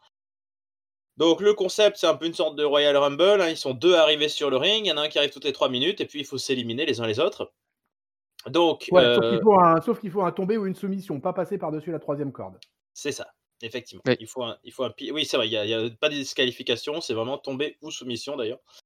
Donc 1.16 1.40
le 1.40 1.54
concept, 1.54 1.96
c'est 1.96 2.06
un 2.06 2.16
peu 2.16 2.26
une 2.26 2.34
sorte 2.34 2.56
de 2.56 2.64
Royal 2.64 2.96
Rumble. 2.96 3.40
Hein. 3.40 3.48
Ils 3.48 3.56
sont 3.56 3.74
deux 3.74 3.94
arrivés 3.94 4.28
sur 4.28 4.50
le 4.50 4.56
ring. 4.56 4.84
Il 4.84 4.88
y 4.88 4.92
en 4.92 4.96
a 4.96 5.02
un 5.02 5.08
qui 5.08 5.18
arrive 5.18 5.30
toutes 5.30 5.44
les 5.44 5.52
trois 5.52 5.68
minutes 5.68 6.00
et 6.00 6.06
puis 6.06 6.20
il 6.20 6.26
faut 6.26 6.38
s'éliminer 6.38 6.86
les 6.86 7.00
uns 7.00 7.06
les 7.06 7.20
autres. 7.20 7.52
Donc, 8.46 8.88
sauf 8.90 10.00
qu'il 10.00 10.10
faut, 10.10 10.20
faut, 10.20 10.26
un 10.26 10.32
tombé 10.32 10.58
ou 10.58 10.66
une 10.66 10.74
soumission, 10.74 11.20
pas 11.20 11.32
passer 11.32 11.56
par-dessus 11.56 11.90
la 11.90 11.98
troisième 11.98 12.32
corde. 12.32 12.58
C'est 12.92 13.12
ça, 13.12 13.32
effectivement. 13.62 14.02
Il, 14.20 14.26
faut 14.26 14.42
un, 14.42 14.58
il 14.64 14.72
faut 14.72 14.84
un 14.84 14.92
Oui, 15.12 15.24
c'est 15.24 15.38
vrai, 15.38 15.48
il 15.48 15.66
n'y 15.66 15.72
a, 15.72 15.88
pas 15.98 16.10
de 16.10 16.14
disqualification, 16.14 17.00
c'est 17.00 17.14
vraiment 17.14 17.38
tomber 17.38 17.78
ou 17.80 17.90
soumission 17.90 18.36
d'ailleurs, 18.36 18.58
euh, 18.58 18.83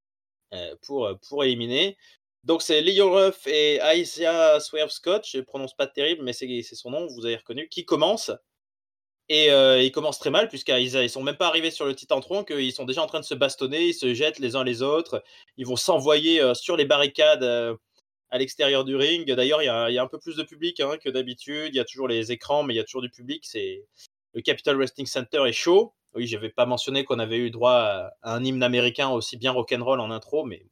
pour, 0.82 1.10
pour 1.28 1.44
éliminer. 1.44 1.96
Donc 2.44 2.62
c'est 2.62 2.80
Leo 2.80 3.12
Ruff 3.12 3.46
et 3.46 3.78
Isaiah 3.94 4.60
Swerve 4.60 4.90
Scott, 4.90 5.26
je 5.30 5.38
ne 5.38 5.42
prononce 5.42 5.74
pas 5.74 5.86
terrible, 5.86 6.22
mais 6.22 6.32
c'est 6.32 6.62
son 6.74 6.90
nom, 6.90 7.06
vous 7.06 7.26
avez 7.26 7.36
reconnu, 7.36 7.68
qui 7.68 7.84
commencent. 7.84 8.32
Et 9.28 9.50
euh, 9.50 9.82
ils 9.82 9.92
commencent 9.92 10.18
très 10.18 10.30
mal, 10.30 10.48
puisqu'ils 10.48 10.94
ne 10.94 11.08
sont 11.08 11.22
même 11.22 11.36
pas 11.36 11.48
arrivés 11.48 11.70
sur 11.70 11.84
le 11.84 11.94
Titantron, 11.94 12.44
qu'ils 12.44 12.72
sont 12.72 12.86
déjà 12.86 13.02
en 13.02 13.06
train 13.06 13.20
de 13.20 13.24
se 13.24 13.34
bastonner, 13.34 13.88
ils 13.88 13.94
se 13.94 14.14
jettent 14.14 14.38
les 14.38 14.56
uns 14.56 14.64
les 14.64 14.80
autres, 14.80 15.22
ils 15.58 15.66
vont 15.66 15.76
s'envoyer 15.76 16.40
euh, 16.40 16.54
sur 16.54 16.76
les 16.76 16.86
barricades 16.86 17.44
à 18.30 18.38
l'extérieur 18.38 18.84
du 18.84 18.96
ring. 18.96 19.30
D'ailleurs, 19.30 19.62
il 19.62 19.66
y, 19.66 19.98
a 19.98 20.02
un 20.02 20.06
peu 20.06 20.18
plus 20.18 20.36
de 20.36 20.42
public 20.42 20.80
hein, 20.80 20.96
que 21.02 21.08
d'habitude. 21.08 21.74
Il 21.74 21.76
y 21.76 21.80
a 21.80 21.84
toujours 21.84 22.08
les 22.08 22.32
écrans, 22.32 22.62
mais 22.62 22.74
il 22.74 22.76
y 22.76 22.80
a 22.80 22.84
toujours 22.84 23.02
du 23.02 23.10
public. 23.10 23.44
C'est 23.44 23.84
le 24.34 24.42
Capital 24.42 24.76
Wrestling 24.76 25.06
Center 25.06 25.42
est 25.46 25.52
chaud. 25.52 25.94
Oui, 26.14 26.26
j'avais 26.26 26.50
pas 26.50 26.66
mentionné 26.66 27.04
qu'on 27.04 27.18
avait 27.18 27.38
eu 27.38 27.50
droit 27.50 27.72
à, 27.72 28.12
un 28.22 28.44
hymne 28.44 28.62
américain 28.62 29.10
aussi 29.10 29.36
bien 29.36 29.52
rock'n'roll 29.52 30.00
en 30.00 30.10
intro, 30.10 30.44
mais 30.44 30.66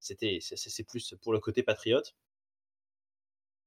c'était 0.00 0.38
c'est 0.40 0.84
plus 0.86 1.14
pour 1.22 1.32
le 1.32 1.40
côté 1.40 1.62
patriote. 1.62 2.14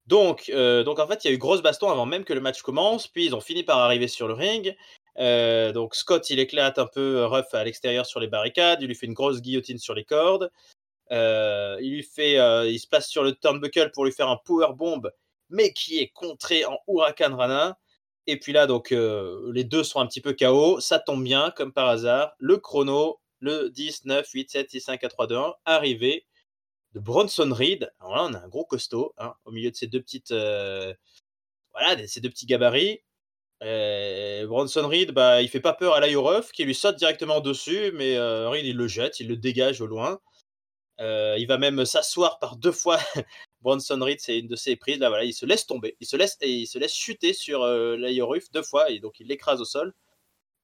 Donc, 0.07 0.49
euh, 0.49 0.83
donc 0.83 0.99
en 0.99 1.07
fait, 1.07 1.23
il 1.25 1.29
y 1.29 1.31
a 1.31 1.33
eu 1.33 1.37
grosse 1.37 1.61
baston 1.61 1.89
avant 1.89 2.05
même 2.05 2.23
que 2.25 2.33
le 2.33 2.41
match 2.41 2.61
commence. 2.61 3.07
Puis 3.07 3.25
ils 3.25 3.35
ont 3.35 3.41
fini 3.41 3.63
par 3.63 3.79
arriver 3.79 4.07
sur 4.07 4.27
le 4.27 4.33
ring. 4.33 4.75
Euh, 5.17 5.71
donc 5.71 5.95
Scott, 5.95 6.29
il 6.29 6.39
éclate 6.39 6.77
un 6.77 6.85
peu 6.85 7.25
Ruff 7.25 7.53
à 7.53 7.63
l'extérieur 7.63 8.05
sur 8.05 8.19
les 8.19 8.27
barricades. 8.27 8.81
Il 8.81 8.87
lui 8.87 8.95
fait 8.95 9.07
une 9.07 9.13
grosse 9.13 9.41
guillotine 9.41 9.79
sur 9.79 9.95
les 9.95 10.03
cordes. 10.05 10.51
Euh, 11.11 11.77
il 11.81 11.91
lui 11.93 12.03
fait, 12.03 12.33
il 12.69 12.79
se 12.79 12.87
place 12.87 13.07
sur 13.07 13.23
le 13.23 13.33
turnbuckle 13.33 13.91
pour 13.91 14.05
lui 14.05 14.11
faire 14.11 14.29
un 14.29 14.37
power 14.37 14.73
bomb, 14.75 15.09
mais 15.49 15.73
qui 15.73 15.99
est 15.99 16.09
contré 16.09 16.65
en 16.65 16.77
Huracan 16.87 17.35
Rana. 17.35 17.77
Et 18.27 18.39
puis 18.39 18.53
là, 18.53 18.67
donc, 18.67 18.91
euh, 18.91 19.51
les 19.53 19.63
deux 19.63 19.83
sont 19.83 19.99
un 19.99 20.07
petit 20.07 20.21
peu 20.21 20.33
KO. 20.33 20.79
Ça 20.79 20.99
tombe 20.99 21.23
bien, 21.23 21.51
comme 21.51 21.73
par 21.73 21.87
hasard. 21.89 22.33
Le 22.39 22.57
chrono, 22.57 23.19
le 23.39 23.69
10, 23.69 24.05
9, 24.05 24.27
8, 24.27 24.49
7, 24.51 24.69
6, 24.71 24.81
5, 24.81 24.99
4, 24.99 25.11
3, 25.11 25.27
2, 25.27 25.35
1, 25.37 25.53
arrivé 25.65 26.25
de 26.93 26.99
Bronson 26.99 27.49
Reed. 27.51 27.91
Alors 27.99 28.15
là, 28.15 28.23
on 28.25 28.33
a 28.33 28.39
un 28.39 28.47
gros 28.47 28.65
costaud, 28.65 29.13
hein, 29.17 29.33
au 29.45 29.51
milieu 29.51 29.71
de 29.71 29.75
ces 29.75 29.87
deux 29.87 30.01
petites, 30.01 30.31
voilà, 30.31 32.07
ces 32.07 32.21
deux 32.21 32.29
petits 32.29 32.45
gabarits. 32.45 33.01
Bronson 33.61 34.87
Reed, 34.87 35.11
bah, 35.11 35.41
il 35.41 35.49
fait 35.49 35.59
pas 35.59 35.73
peur 35.73 35.93
à 35.93 35.99
l'Ayorov 35.99 36.51
qui 36.51 36.65
lui 36.65 36.75
saute 36.75 36.95
directement 36.97 37.41
dessus, 37.41 37.91
mais 37.93 38.17
Reed 38.19 38.65
il 38.65 38.77
le 38.77 38.87
jette, 38.87 39.19
il 39.19 39.27
le 39.27 39.37
dégage 39.37 39.81
au 39.81 39.87
loin. 39.87 40.19
Euh, 41.01 41.35
il 41.37 41.47
va 41.47 41.57
même 41.57 41.85
s'asseoir 41.85 42.39
par 42.39 42.55
deux 42.55 42.71
fois. 42.71 42.99
Bronson 43.65 43.97
Reed, 43.99 44.19
c'est 44.19 44.37
une 44.37 44.47
de 44.47 44.55
ses 44.55 44.75
prises. 44.75 44.99
Là, 44.99 45.09
voilà, 45.09 45.23
il 45.23 45.33
se 45.33 45.43
laisse 45.43 45.65
tomber, 45.65 45.97
il 45.99 46.05
se 46.05 46.15
laisse 46.15 46.37
et 46.41 46.51
il 46.51 46.67
se 46.67 46.77
laisse 46.77 46.93
chuter 46.93 47.33
sur 47.33 47.63
euh, 47.63 47.97
deux 48.53 48.61
fois 48.61 48.91
et 48.91 48.99
donc 48.99 49.19
il 49.19 49.25
l'écrase 49.25 49.59
au 49.59 49.65
sol. 49.65 49.95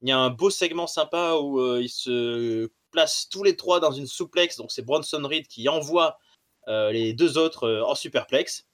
Il 0.03 0.09
y 0.09 0.11
a 0.11 0.19
un 0.19 0.29
beau 0.29 0.51
segment 0.51 0.85
sympa 0.85 1.33
où 1.33 1.59
euh, 1.59 1.81
ils 1.81 1.89
se 1.89 2.69
placent 2.91 3.27
tous 3.27 3.43
les 3.43 3.55
trois 3.55 3.79
dans 3.79 3.91
une 3.91 4.05
souplex. 4.05 4.55
Donc 4.57 4.71
c'est 4.71 4.83
Bronson 4.83 5.23
Reed 5.23 5.47
qui 5.47 5.67
envoie 5.67 6.19
les 6.67 7.13
deux 7.13 7.39
autres 7.39 7.81
en 7.85 7.95
superplex. 7.95 8.67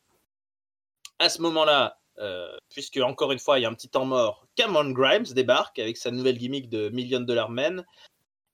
À 1.19 1.29
ce 1.29 1.41
moment-là, 1.41 1.97
puisque 2.69 2.97
encore 2.97 3.31
une 3.31 3.39
fois 3.39 3.57
il 3.57 3.61
y 3.61 3.65
a 3.65 3.69
un 3.69 3.73
petit 3.73 3.89
temps 3.89 4.05
mort, 4.05 4.45
Cameron 4.55 4.91
Grimes 4.91 5.23
débarque 5.23 5.79
avec 5.79 5.95
sa 5.95 6.11
nouvelle 6.11 6.37
gimmick 6.37 6.69
de 6.69 6.89
Million 6.89 7.21
Dollar 7.21 7.49
Man. 7.49 7.85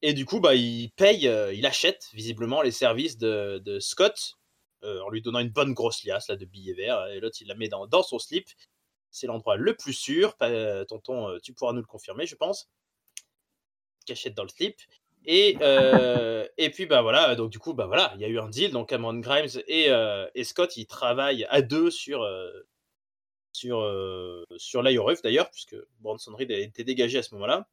Et 0.03 0.13
du 0.13 0.25
coup, 0.25 0.39
bah, 0.39 0.53
il 0.53 0.91
paye, 0.91 1.29
il 1.53 1.65
achète 1.65 2.09
visiblement 2.13 2.61
les 2.61 2.71
services 2.71 3.17
de, 3.17 3.59
de 3.65 3.79
Scott 3.79 4.37
en 4.83 5.09
lui 5.09 5.21
donnant 5.21 5.39
une 5.39 5.49
bonne 5.49 5.73
grosse 5.73 6.03
liasse 6.03 6.27
là, 6.27 6.35
de 6.35 6.45
billets 6.45 6.73
verts. 6.73 7.07
Et 7.07 7.19
l'autre, 7.19 7.37
il 7.41 7.47
la 7.47 7.55
met 7.55 7.69
dans, 7.69 7.87
dans 7.87 8.03
son 8.03 8.19
slip. 8.19 8.49
C'est 9.11 9.27
l'endroit 9.27 9.57
le 9.57 9.75
plus 9.75 9.93
sûr. 9.93 10.35
tonton, 10.87 11.37
tu 11.43 11.53
pourras 11.53 11.73
nous 11.73 11.81
le 11.81 11.87
confirmer, 11.87 12.25
je 12.25 12.35
pense. 12.35 12.69
Cachette 14.05 14.35
dans 14.35 14.43
le 14.43 14.49
slip. 14.49 14.77
Et, 15.25 15.57
euh, 15.61 16.45
et 16.57 16.69
puis 16.69 16.85
bah 16.85 17.01
voilà, 17.01 17.35
donc 17.35 17.49
du 17.49 17.59
coup 17.59 17.73
bah 17.73 17.85
voilà, 17.85 18.11
il 18.15 18.21
y 18.21 18.25
a 18.25 18.27
eu 18.27 18.39
un 18.39 18.49
deal. 18.49 18.71
Donc 18.71 18.89
Cameron 18.89 19.19
Grimes 19.19 19.61
et, 19.67 19.89
euh, 19.89 20.27
et 20.35 20.43
Scott 20.43 20.75
ils 20.75 20.85
travaillent 20.85 21.45
à 21.49 21.61
deux 21.61 21.89
sur 21.89 22.23
euh, 22.23 22.51
sur 23.53 23.89
sur 24.57 24.83
d'ailleurs, 24.83 25.49
puisque 25.51 25.75
Bronson 25.99 26.35
Reed 26.35 26.51
a 26.51 26.57
été 26.57 26.83
dégagé 26.83 27.19
à 27.19 27.23
ce 27.23 27.33
moment-là. 27.35 27.67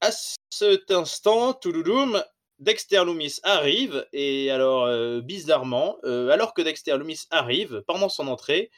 À 0.00 0.10
cet 0.50 0.90
instant, 0.90 1.52
Touloudoum, 1.52 2.22
Dexter 2.64 3.04
Loomis 3.04 3.38
arrive 3.42 4.06
et 4.12 4.50
alors 4.50 5.22
bizarrement, 5.22 5.98
alors 6.02 6.54
que 6.54 6.62
Dexter 6.62 6.96
Loomis 6.96 7.26
arrive 7.30 7.82
pendant 7.86 8.08
son 8.08 8.26
entrée, 8.26 8.70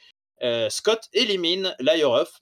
Scott 0.69 1.09
élimine 1.13 1.75
l'IRF 1.79 2.41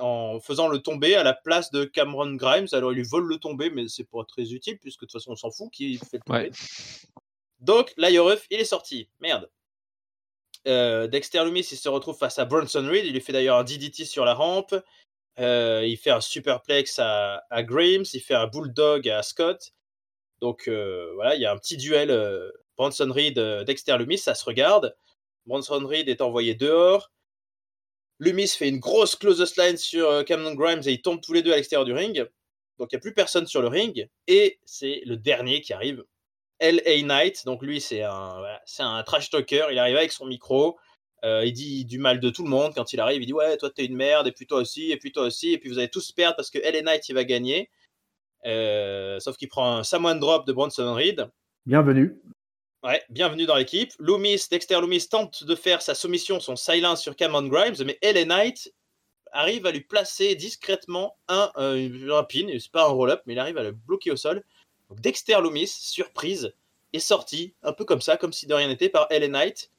en 0.00 0.40
faisant 0.40 0.68
le 0.68 0.80
tomber 0.80 1.14
à 1.14 1.22
la 1.22 1.34
place 1.34 1.70
de 1.70 1.84
Cameron 1.84 2.34
Grimes. 2.34 2.66
Alors, 2.72 2.92
il 2.92 2.96
lui 2.96 3.04
vole 3.04 3.26
le 3.26 3.38
tomber, 3.38 3.70
mais 3.70 3.88
c'est 3.88 4.08
pas 4.08 4.24
très 4.24 4.52
utile, 4.52 4.78
puisque 4.78 5.00
de 5.00 5.06
toute 5.06 5.12
façon, 5.12 5.32
on 5.32 5.36
s'en 5.36 5.50
fout 5.50 5.70
qui 5.72 5.98
fait 5.98 6.18
le 6.18 6.22
tomber. 6.24 6.50
Donc, 7.60 7.92
l'IRF, 7.96 8.46
il 8.50 8.60
est 8.60 8.64
sorti. 8.64 9.08
Merde. 9.20 9.50
Euh, 10.66 11.06
Dexter 11.06 11.44
Loomis, 11.44 11.68
il 11.70 11.76
se 11.76 11.88
retrouve 11.88 12.16
face 12.16 12.38
à 12.38 12.44
Bronson 12.44 12.86
Reed. 12.86 13.06
Il 13.06 13.12
lui 13.12 13.20
fait 13.20 13.32
d'ailleurs 13.32 13.58
un 13.58 13.64
DDT 13.64 14.04
sur 14.04 14.24
la 14.24 14.34
rampe. 14.34 14.74
Euh, 15.38 15.84
il 15.86 15.96
fait 15.96 16.10
un 16.10 16.20
superplex 16.20 16.98
à, 16.98 17.44
à 17.50 17.62
Grimes. 17.62 18.04
Il 18.12 18.20
fait 18.20 18.34
un 18.34 18.46
bulldog 18.46 19.08
à 19.08 19.22
Scott. 19.22 19.72
Donc, 20.40 20.68
euh, 20.68 21.12
voilà, 21.14 21.34
il 21.34 21.40
y 21.40 21.46
a 21.46 21.52
un 21.52 21.58
petit 21.58 21.76
duel 21.76 22.10
Bronson 22.76 23.10
Reed, 23.10 23.38
Dexter 23.66 23.98
Loomis. 23.98 24.18
Ça 24.18 24.34
se 24.34 24.44
regarde. 24.44 24.96
Bronson 25.46 25.86
Reed 25.86 26.08
est 26.08 26.20
envoyé 26.20 26.54
dehors. 26.54 27.10
Lumis 28.20 28.48
fait 28.48 28.68
une 28.68 28.78
grosse 28.78 29.16
close 29.16 29.56
line 29.56 29.78
sur 29.78 30.08
euh, 30.08 30.22
Cameron 30.22 30.54
Grimes 30.54 30.82
et 30.84 30.92
ils 30.92 31.02
tombent 31.02 31.22
tous 31.22 31.32
les 31.32 31.42
deux 31.42 31.52
à 31.52 31.56
l'extérieur 31.56 31.86
du 31.86 31.94
ring. 31.94 32.28
Donc 32.78 32.92
il 32.92 32.94
n'y 32.94 32.98
a 32.98 33.00
plus 33.00 33.14
personne 33.14 33.46
sur 33.46 33.62
le 33.62 33.68
ring. 33.68 34.08
Et 34.26 34.60
c'est 34.66 35.00
le 35.06 35.16
dernier 35.16 35.62
qui 35.62 35.72
arrive. 35.72 36.04
L.A. 36.58 37.02
Knight. 37.02 37.46
Donc 37.46 37.62
lui, 37.62 37.80
c'est 37.80 38.02
un, 38.02 38.42
un 38.78 39.02
trash 39.04 39.30
talker. 39.30 39.68
Il 39.70 39.78
arrive 39.78 39.96
avec 39.96 40.12
son 40.12 40.26
micro. 40.26 40.78
Euh, 41.24 41.44
il 41.46 41.54
dit 41.54 41.86
du 41.86 41.98
mal 41.98 42.20
de 42.20 42.28
tout 42.28 42.44
le 42.44 42.50
monde. 42.50 42.74
Quand 42.74 42.92
il 42.92 43.00
arrive, 43.00 43.22
il 43.22 43.26
dit 43.26 43.32
Ouais, 43.32 43.56
toi, 43.56 43.70
t'es 43.70 43.86
une 43.86 43.96
merde. 43.96 44.26
Et 44.26 44.32
puis 44.32 44.46
toi 44.46 44.58
aussi. 44.58 44.92
Et 44.92 44.98
puis 44.98 45.12
toi 45.12 45.24
aussi. 45.24 45.52
Et 45.52 45.58
puis 45.58 45.70
vous 45.70 45.78
allez 45.78 45.88
tous 45.88 46.12
perdre 46.12 46.36
parce 46.36 46.50
que 46.50 46.58
L.A. 46.58 46.82
Knight, 46.82 47.08
il 47.08 47.14
va 47.14 47.24
gagner. 47.24 47.70
Euh, 48.46 49.20
sauf 49.20 49.36
qu'il 49.36 49.48
prend 49.48 49.76
un 49.76 49.84
Samoan 49.84 50.18
Drop 50.18 50.46
de 50.46 50.52
Bronson 50.52 50.92
Reed. 50.94 51.28
Bienvenue. 51.66 52.20
Ouais, 52.82 53.02
bienvenue 53.10 53.44
dans 53.44 53.56
l'équipe. 53.56 53.92
Loomis, 53.98 54.46
Dexter 54.50 54.80
Loomis 54.80 55.06
tente 55.10 55.44
de 55.44 55.54
faire 55.54 55.82
sa 55.82 55.94
soumission, 55.94 56.40
son 56.40 56.56
silence 56.56 57.02
sur 57.02 57.14
Cameron 57.14 57.46
Grimes, 57.46 57.76
mais 57.84 57.98
LA 58.02 58.24
Knight 58.24 58.72
arrive 59.32 59.66
à 59.66 59.70
lui 59.70 59.82
placer 59.82 60.34
discrètement 60.34 61.18
un, 61.28 61.50
euh, 61.58 62.18
un 62.18 62.24
pin. 62.24 62.46
C'est 62.58 62.72
pas 62.72 62.84
un 62.84 62.90
roll-up, 62.92 63.20
mais 63.26 63.34
il 63.34 63.38
arrive 63.38 63.58
à 63.58 63.62
le 63.62 63.72
bloquer 63.72 64.10
au 64.10 64.16
sol. 64.16 64.42
Donc 64.88 65.00
Dexter 65.00 65.38
Loomis, 65.42 65.68
surprise, 65.68 66.54
est 66.92 66.98
sorti, 66.98 67.54
un 67.62 67.72
peu 67.72 67.84
comme 67.84 68.00
ça, 68.00 68.16
comme 68.16 68.32
si 68.32 68.46
de 68.46 68.54
rien 68.54 68.68
n'était, 68.68 68.88
par 68.88 69.06
LA 69.10 69.28
Knight. 69.28 69.70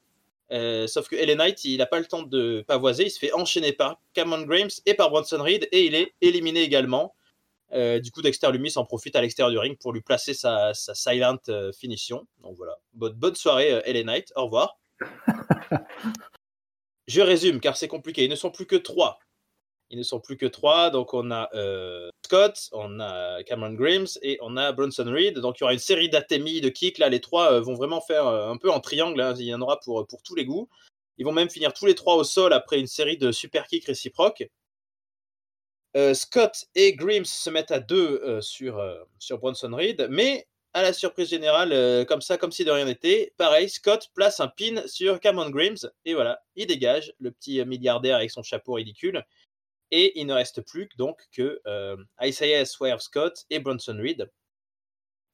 Euh, 0.51 0.85
sauf 0.85 1.07
que 1.07 1.15
LA 1.15 1.35
Knight, 1.35 1.63
il 1.65 1.77
n'a 1.77 1.85
pas 1.85 1.99
le 1.99 2.05
temps 2.05 2.23
de 2.23 2.63
pavoiser, 2.67 3.05
il 3.05 3.09
se 3.09 3.19
fait 3.19 3.33
enchaîner 3.33 3.73
par 3.73 3.99
Cameron 4.13 4.43
Grimes 4.43 4.69
et 4.85 4.93
par 4.93 5.09
Bronson 5.09 5.41
Reed, 5.41 5.67
et 5.71 5.85
il 5.85 5.95
est 5.95 6.13
éliminé 6.21 6.61
également. 6.61 7.15
Euh, 7.73 7.99
du 7.99 8.11
coup, 8.11 8.21
Dexter 8.21 8.51
Lumis 8.51 8.73
en 8.75 8.85
profite 8.85 9.15
à 9.15 9.21
l'extérieur 9.21 9.51
du 9.51 9.57
ring 9.57 9.77
pour 9.77 9.93
lui 9.93 10.01
placer 10.01 10.33
sa, 10.33 10.73
silent 10.73 11.37
euh, 11.49 11.71
finition. 11.71 12.27
Donc 12.43 12.55
voilà, 12.57 12.77
bonne, 12.93 13.13
bonne 13.13 13.35
soirée, 13.35 13.71
euh, 13.71 13.81
LA 13.85 14.03
Knight. 14.03 14.33
Au 14.35 14.45
revoir. 14.45 14.77
Je 17.07 17.21
résume 17.21 17.59
car 17.59 17.77
c'est 17.77 17.87
compliqué. 17.87 18.25
Ils 18.25 18.29
ne 18.29 18.35
sont 18.35 18.51
plus 18.51 18.65
que 18.65 18.75
trois. 18.75 19.19
Ils 19.89 19.97
ne 19.97 20.03
sont 20.03 20.19
plus 20.19 20.37
que 20.37 20.45
trois. 20.45 20.89
Donc 20.89 21.13
on 21.13 21.31
a 21.31 21.49
Scott, 22.23 22.69
on 22.71 22.99
a 23.01 23.43
Cameron 23.43 23.73
Grimes 23.73 24.07
et 24.21 24.37
on 24.41 24.55
a 24.55 24.71
Bronson 24.71 25.11
Reed. 25.11 25.39
Donc 25.39 25.59
il 25.59 25.61
y 25.61 25.63
aura 25.63 25.73
une 25.73 25.79
série 25.79 26.09
d'atémies, 26.09 26.61
de 26.61 26.69
kicks. 26.69 26.97
Là, 26.97 27.09
les 27.09 27.19
trois 27.19 27.59
vont 27.59 27.73
vraiment 27.73 27.99
faire 27.99 28.27
un 28.27 28.55
peu 28.55 28.71
en 28.71 28.79
triangle. 28.79 29.19
Hein. 29.19 29.33
Il 29.37 29.45
y 29.45 29.53
en 29.53 29.59
aura 29.59 29.79
pour, 29.81 30.07
pour 30.07 30.23
tous 30.23 30.35
les 30.35 30.45
goûts. 30.45 30.69
Ils 31.17 31.25
vont 31.25 31.33
même 31.33 31.49
finir 31.49 31.73
tous 31.73 31.85
les 31.85 31.95
trois 31.95 32.15
au 32.15 32.23
sol 32.23 32.53
après 32.53 32.79
une 32.79 32.87
série 32.87 33.17
de 33.17 33.33
super 33.33 33.67
kicks 33.67 33.85
réciproques. 33.85 34.49
Euh, 35.97 36.13
Scott 36.13 36.65
et 36.73 36.93
Grimes 36.93 37.25
se 37.25 37.49
mettent 37.49 37.71
à 37.71 37.79
deux 37.79 38.21
euh, 38.23 38.39
sur, 38.41 38.79
euh, 38.79 39.03
sur 39.19 39.39
Bronson 39.39 39.75
Reed, 39.75 40.07
mais 40.09 40.47
à 40.73 40.81
la 40.81 40.93
surprise 40.93 41.29
générale, 41.29 42.05
comme 42.05 42.21
ça, 42.21 42.37
comme 42.37 42.53
si 42.53 42.63
de 42.63 42.71
rien 42.71 42.85
n'était, 42.85 43.33
pareil, 43.35 43.67
Scott 43.67 44.09
place 44.15 44.39
un 44.39 44.47
pin 44.47 44.87
sur 44.87 45.19
Cameron 45.19 45.49
Grimes, 45.49 45.75
et 46.05 46.13
voilà, 46.13 46.41
il 46.55 46.65
dégage 46.65 47.13
le 47.19 47.31
petit 47.31 47.61
milliardaire 47.65 48.15
avec 48.15 48.31
son 48.31 48.41
chapeau 48.41 48.75
ridicule, 48.75 49.25
et 49.91 50.17
il 50.17 50.27
ne 50.27 50.33
reste 50.33 50.61
plus 50.61 50.87
donc 50.97 51.27
que 51.33 51.61
Isaiah 52.21 52.63
Swerve 52.63 53.01
Scott 53.01 53.45
et 53.49 53.59
Bronson 53.59 53.97
Reed. 53.99 54.31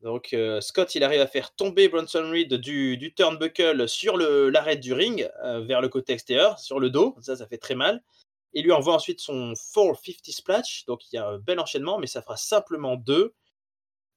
Donc 0.01 0.35
Scott, 0.59 0.95
il 0.95 1.03
arrive 1.03 1.21
à 1.21 1.27
faire 1.27 1.53
tomber 1.53 1.87
Bronson 1.87 2.31
Reed 2.31 2.55
du, 2.55 2.97
du 2.97 3.13
turnbuckle 3.13 3.87
sur 3.87 4.17
l'arrêt 4.17 4.77
du 4.77 4.93
ring, 4.93 5.29
vers 5.43 5.81
le 5.81 5.89
côté 5.89 6.13
extérieur, 6.13 6.57
sur 6.57 6.79
le 6.79 6.89
dos, 6.89 7.15
ça, 7.21 7.35
ça 7.35 7.45
fait 7.45 7.59
très 7.59 7.75
mal. 7.75 8.01
Il 8.53 8.63
lui 8.63 8.71
envoie 8.71 8.95
ensuite 8.95 9.19
son 9.19 9.53
450 9.53 10.33
splash, 10.33 10.85
donc 10.85 11.01
il 11.11 11.15
y 11.15 11.19
a 11.19 11.27
un 11.27 11.37
bel 11.37 11.59
enchaînement, 11.59 11.99
mais 11.99 12.07
ça 12.07 12.21
fera 12.21 12.37
simplement 12.37 12.95
deux. 12.95 13.35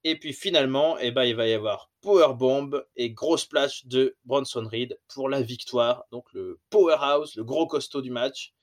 Et 0.02 0.18
puis 0.18 0.32
finalement, 0.32 0.96
eh 0.98 1.10
ben, 1.10 1.24
il 1.24 1.36
va 1.36 1.46
y 1.46 1.52
avoir 1.52 1.90
Power 2.00 2.34
Bomb 2.34 2.82
et 2.96 3.10
gros 3.10 3.36
splash 3.36 3.86
de 3.86 4.16
Bronson 4.24 4.66
Reed 4.70 4.98
pour 5.08 5.28
la 5.28 5.42
victoire. 5.42 6.04
Donc 6.10 6.32
le 6.32 6.58
powerhouse, 6.70 7.36
le 7.36 7.44
gros 7.44 7.66
costaud 7.66 8.00
du 8.00 8.10
match, 8.10 8.54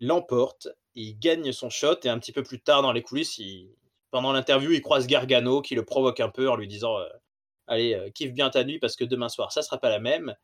l'emporte. 0.00 0.68
Il 0.94 1.18
gagne 1.18 1.50
son 1.52 1.70
shot 1.70 1.98
et 2.04 2.08
un 2.08 2.18
petit 2.18 2.32
peu 2.32 2.42
plus 2.42 2.60
tard 2.60 2.82
dans 2.82 2.92
les 2.92 3.02
coulisses, 3.02 3.40
pendant 4.10 4.32
l'interview, 4.32 4.72
il 4.72 4.80
croise 4.80 5.06
Gargano 5.06 5.60
qui 5.60 5.74
le 5.74 5.84
provoque 5.84 6.20
un 6.20 6.30
peu 6.30 6.48
en 6.48 6.56
lui 6.56 6.68
disant 6.68 6.98
euh, 6.98 7.08
Allez, 7.66 7.94
euh, 7.94 8.10
kiffe 8.10 8.32
bien 8.32 8.48
ta 8.48 8.64
nuit 8.64 8.78
parce 8.78 8.96
que 8.96 9.04
demain 9.04 9.28
soir, 9.28 9.52
ça 9.52 9.62
sera 9.62 9.78
pas 9.78 9.90
la 9.90 9.98
même. 9.98 10.34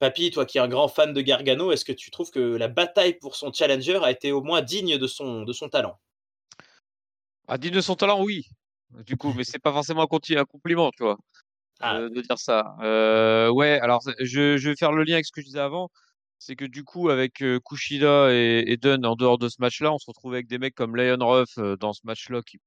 Papy, 0.00 0.30
toi 0.30 0.46
qui 0.46 0.56
es 0.56 0.60
un 0.62 0.68
grand 0.68 0.88
fan 0.88 1.12
de 1.12 1.20
Gargano, 1.20 1.72
est-ce 1.72 1.84
que 1.84 1.92
tu 1.92 2.10
trouves 2.10 2.30
que 2.30 2.40
la 2.40 2.68
bataille 2.68 3.18
pour 3.18 3.36
son 3.36 3.52
challenger 3.52 4.00
a 4.02 4.10
été 4.10 4.32
au 4.32 4.42
moins 4.42 4.62
digne 4.62 4.96
de 4.96 5.06
son, 5.06 5.42
de 5.42 5.52
son 5.52 5.68
talent? 5.68 6.00
Ah, 7.46 7.58
Digne 7.58 7.74
de 7.74 7.80
son 7.82 7.96
talent, 7.96 8.22
oui. 8.24 8.46
Du 9.04 9.16
coup, 9.18 9.34
mais 9.36 9.44
c'est 9.44 9.58
pas 9.58 9.72
forcément 9.72 10.08
un, 10.10 10.36
un 10.36 10.44
compliment, 10.44 10.90
tu 10.90 11.02
vois, 11.02 11.18
ah. 11.80 11.98
euh, 11.98 12.08
de 12.08 12.22
dire 12.22 12.38
ça. 12.38 12.76
Euh, 12.80 13.50
ouais, 13.50 13.78
alors 13.80 14.00
je, 14.20 14.56
je, 14.56 14.68
vais 14.70 14.76
faire 14.76 14.92
le 14.92 15.04
lien 15.04 15.14
avec 15.14 15.26
ce 15.26 15.32
que 15.32 15.42
je 15.42 15.46
disais 15.46 15.60
avant. 15.60 15.90
C'est 16.38 16.56
que 16.56 16.64
du 16.64 16.82
coup, 16.82 17.10
avec 17.10 17.42
euh, 17.42 17.60
Kushida 17.62 18.32
et, 18.32 18.78
Dunn 18.80 19.04
en 19.04 19.16
dehors 19.16 19.36
de 19.36 19.50
ce 19.50 19.56
match-là, 19.58 19.92
on 19.92 19.98
se 19.98 20.06
retrouve 20.06 20.32
avec 20.32 20.46
des 20.46 20.58
mecs 20.58 20.74
comme 20.74 20.96
Lion 20.96 21.18
Ruff 21.20 21.58
dans 21.78 21.92
ce 21.92 22.00
match-là 22.04 22.40
qui, 22.40 22.58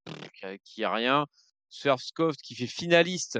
qui, 0.63 0.83
a 0.83 0.93
rien. 0.93 1.25
Swerve 1.69 1.99
qui 2.43 2.53
fait 2.53 2.67
finaliste, 2.67 3.39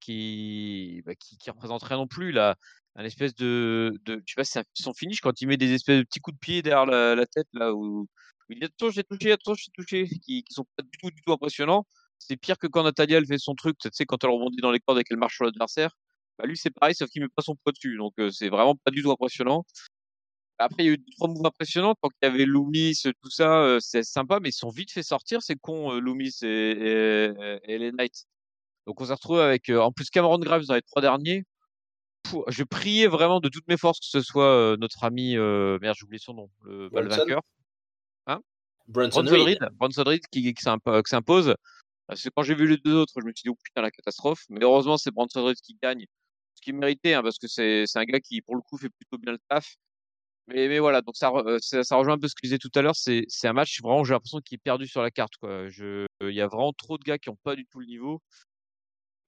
qui, 0.00 1.02
bah, 1.06 1.14
qui, 1.14 1.38
qui 1.38 1.50
représente 1.50 1.82
rien 1.84 1.96
non 1.96 2.06
plus. 2.06 2.30
Là, 2.30 2.56
un 2.96 3.04
espèce 3.04 3.34
de, 3.34 3.98
de 4.04 4.22
tu 4.26 4.34
vois, 4.36 4.44
c'est 4.44 4.64
son 4.74 4.92
finish 4.92 5.20
quand 5.20 5.40
il 5.40 5.48
met 5.48 5.56
des 5.56 5.72
espèces 5.72 5.98
de 5.98 6.04
petits 6.04 6.20
coups 6.20 6.36
de 6.36 6.40
pied 6.40 6.62
derrière 6.62 6.86
la, 6.86 7.26
tête 7.26 7.46
là 7.52 7.72
où, 7.74 8.08
il 8.48 8.58
dit 8.58 8.64
attention 8.64 8.90
j'ai 8.90 9.04
touché, 9.04 9.32
attention 9.32 9.70
j'ai 9.76 9.82
touché, 9.82 10.08
qui, 10.08 10.42
qui 10.44 10.52
sont 10.52 10.66
pas 10.76 10.82
du 10.82 10.98
tout 10.98 11.10
du 11.10 11.22
tout 11.22 11.32
impressionnants. 11.32 11.86
C'est 12.18 12.36
pire 12.36 12.58
que 12.58 12.66
quand 12.66 12.82
Natalia 12.82 13.18
elle 13.18 13.26
fait 13.26 13.38
son 13.38 13.54
truc, 13.54 13.78
tu 13.78 13.88
sais 13.92 14.06
quand 14.06 14.22
elle 14.24 14.30
rebondit 14.30 14.58
dans 14.60 14.72
les 14.72 14.80
cordes 14.80 14.98
et 14.98 15.04
qu'elle 15.04 15.18
marche 15.18 15.36
sur 15.36 15.44
l'adversaire. 15.44 15.96
Bah 16.38 16.46
lui 16.46 16.56
c'est 16.56 16.70
pareil 16.70 16.94
sauf 16.94 17.08
qu'il 17.10 17.22
met 17.22 17.28
pas 17.28 17.42
son 17.42 17.56
poids 17.56 17.72
dessus, 17.72 17.96
donc 17.96 18.14
c'est 18.32 18.48
vraiment 18.48 18.76
pas 18.76 18.90
du 18.90 19.02
tout 19.02 19.10
impressionnant. 19.12 19.64
Après, 20.58 20.84
il 20.84 20.86
y 20.86 20.90
a 20.90 20.92
eu 20.92 21.04
trois 21.16 21.28
moves 21.28 21.46
impressionnants. 21.46 21.94
Quand 22.02 22.10
il 22.22 22.26
y 22.26 22.28
avait 22.28 22.44
Loomis, 22.44 23.00
tout 23.22 23.30
ça, 23.30 23.78
c'est 23.80 24.02
sympa, 24.02 24.40
mais 24.40 24.50
ils 24.50 24.52
sont 24.52 24.68
vite 24.68 24.92
fait 24.92 25.02
sortir. 25.02 25.40
C'est 25.42 25.56
con, 25.56 25.98
Loomis 25.98 26.36
et, 26.42 27.32
et, 27.64 27.78
les 27.78 27.92
Knights. 27.92 28.26
Donc, 28.86 29.00
on 29.00 29.06
s'est 29.06 29.14
retrouvé 29.14 29.40
avec, 29.40 29.70
en 29.70 29.90
plus, 29.90 30.10
Cameron 30.10 30.38
Graves 30.38 30.66
dans 30.66 30.74
les 30.74 30.82
trois 30.82 31.00
derniers 31.00 31.44
je 32.48 32.64
priais 32.64 33.06
vraiment 33.06 33.40
de 33.40 33.48
toutes 33.48 33.66
mes 33.68 33.76
forces 33.76 34.00
que 34.00 34.06
ce 34.06 34.22
soit 34.22 34.76
notre 34.78 35.04
ami, 35.04 35.36
merde, 35.36 35.94
j'ai 35.98 36.04
oublié 36.04 36.18
son 36.18 36.34
nom, 36.34 36.50
le, 36.62 36.88
bah, 36.90 37.02
vainqueur. 37.02 37.42
Hein? 38.26 38.40
Bronson, 38.88 39.22
Reed. 39.22 39.58
Reed 39.80 40.26
qui, 40.30 40.54
qui 40.54 40.62
s'impose. 40.62 41.54
Parce 42.06 42.24
que 42.24 42.28
quand 42.34 42.42
j'ai 42.42 42.56
vu 42.56 42.66
les 42.66 42.76
deux 42.76 42.94
autres, 42.94 43.12
je 43.20 43.24
me 43.24 43.32
suis 43.32 43.44
dit, 43.44 43.50
oh 43.50 43.58
putain, 43.62 43.82
la 43.82 43.90
catastrophe. 43.92 44.44
Mais 44.48 44.64
heureusement, 44.64 44.98
c'est 44.98 45.12
Bronson 45.12 45.44
Reed 45.44 45.58
qui 45.60 45.78
gagne. 45.80 46.06
Ce 46.56 46.60
qui 46.60 46.72
méritait, 46.72 47.14
hein, 47.14 47.22
parce 47.22 47.38
que 47.38 47.46
c'est 47.46 47.86
un 47.94 48.04
gars 48.04 48.18
qui, 48.18 48.42
pour 48.42 48.56
le 48.56 48.62
coup, 48.62 48.76
fait 48.78 48.90
plutôt 48.90 49.16
bien 49.16 49.32
le 49.32 49.38
taf. 49.48 49.76
Mais, 50.48 50.66
mais 50.66 50.80
voilà, 50.80 51.02
donc 51.02 51.16
ça, 51.16 51.30
ça, 51.60 51.96
rejoint 51.96 52.14
un 52.14 52.18
peu 52.18 52.26
ce 52.26 52.34
que 52.34 52.40
je 52.42 52.48
disais 52.48 52.58
tout 52.58 52.70
à 52.74 52.82
l'heure. 52.82 52.96
C'est 52.96 53.26
un 53.44 53.52
match, 53.52 53.80
vraiment, 53.80 54.02
j'ai 54.02 54.14
l'impression 54.14 54.40
qu'il 54.40 54.56
est 54.56 54.62
perdu 54.62 54.88
sur 54.88 55.02
la 55.02 55.12
carte. 55.12 55.34
Il 55.42 56.06
y 56.22 56.40
a 56.40 56.48
vraiment 56.48 56.72
trop 56.72 56.98
de 56.98 57.04
gars 57.04 57.18
qui 57.18 57.30
n'ont 57.30 57.38
pas 57.44 57.54
du 57.54 57.64
tout 57.66 57.78
le 57.78 57.86
niveau. 57.86 58.20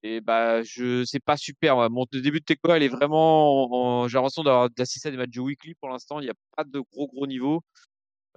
Et 0.02 0.20
bah, 0.20 0.62
je 0.62 1.04
c'est 1.04 1.20
pas 1.20 1.36
super. 1.36 1.88
Mon 1.90 2.06
début 2.12 2.40
de 2.40 2.44
TECO, 2.44 2.72
elle 2.72 2.82
est 2.82 2.88
vraiment. 2.88 4.08
J'ai 4.08 4.14
l'impression 4.14 4.42
d'avoir 4.42 4.70
d'assister 4.70 5.08
à 5.08 5.10
des 5.12 5.16
matchs 5.16 5.30
de 5.30 5.40
weekly 5.40 5.74
pour 5.74 5.88
l'instant. 5.90 6.20
Il 6.20 6.24
n'y 6.24 6.30
a 6.30 6.34
pas 6.56 6.64
de 6.64 6.80
gros 6.80 7.06
gros 7.08 7.26
niveau. 7.26 7.62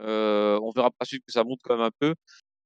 Euh, 0.02 0.60
on 0.62 0.72
verra 0.72 0.92
par 0.92 1.08
suite 1.08 1.24
que 1.26 1.32
ça 1.32 1.44
monte 1.44 1.60
quand 1.64 1.78
même 1.78 1.86
un 1.86 1.92
peu. 2.00 2.16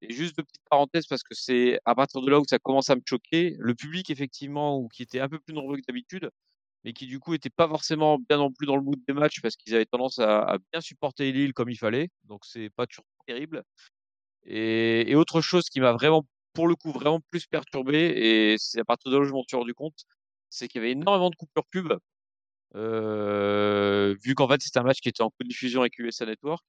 Et 0.02 0.14
juste 0.14 0.38
de 0.38 0.44
petites 0.44 0.64
parenthèses 0.70 1.08
parce 1.08 1.24
que 1.24 1.36
c'est 1.36 1.80
à 1.86 1.96
partir 1.96 2.22
de 2.22 2.30
là 2.32 2.40
où 2.40 2.46
ça 2.48 2.60
commence 2.60 2.90
à 2.90 2.96
me 2.96 3.02
choquer. 3.06 3.56
Le 3.60 3.76
public, 3.76 4.10
effectivement, 4.10 4.78
ou 4.80 4.88
qui 4.90 5.04
était 5.04 5.20
un 5.20 5.30
peu 5.30 5.40
plus 5.40 5.54
nombreux 5.54 5.78
que 5.78 5.84
d'habitude, 5.88 6.30
mais 6.84 6.94
qui 6.94 7.08
du 7.08 7.20
coup 7.20 7.34
était 7.34 7.50
pas 7.50 7.68
forcément 7.68 8.20
bien 8.20 8.38
non 8.38 8.52
plus 8.52 8.68
dans 8.68 8.78
le 8.78 8.84
mood 8.84 9.00
des 9.08 9.14
matchs 9.14 9.42
parce 9.42 9.56
qu'ils 9.56 9.76
avaient 9.76 9.86
tendance 9.86 10.20
à, 10.20 10.58
bien 10.72 10.82
supporter 10.82 11.32
Lille 11.32 11.54
comme 11.54 11.70
il 11.70 11.78
fallait. 11.78 12.10
Donc 12.26 12.46
c'est 12.46 12.70
pas 12.72 12.88
toujours 12.88 13.06
terrible. 13.28 13.64
Et 14.46 15.16
autre 15.16 15.42
chose 15.42 15.70
qui 15.70 15.80
m'a 15.82 15.94
vraiment, 15.94 16.26
pour 16.60 16.68
le 16.68 16.76
coup, 16.76 16.92
vraiment 16.92 17.22
plus 17.32 17.48
perturbé, 17.48 17.98
et 18.18 18.58
c'est 18.58 18.82
à 18.82 18.84
partir 18.84 19.10
de 19.12 19.16
là 19.16 19.22
où 19.22 19.26
je 19.26 19.32
m'en 19.32 19.44
suis 19.44 19.56
rendu 19.56 19.74
compte, 19.74 20.04
c'est 20.50 20.68
qu'il 20.68 20.82
y 20.82 20.84
avait 20.84 20.92
énormément 20.92 21.30
de 21.30 21.36
coupures 21.38 21.66
pub. 21.68 21.94
Euh, 22.76 24.14
vu 24.22 24.36
qu'en 24.36 24.50
fait 24.50 24.62
c'était 24.62 24.80
un 24.80 24.84
match 24.84 25.00
qui 25.00 25.08
était 25.08 25.24
en 25.24 25.30
co-diffusion 25.30 25.80
avec 25.80 25.98
USA 26.00 26.26
Network. 26.26 26.66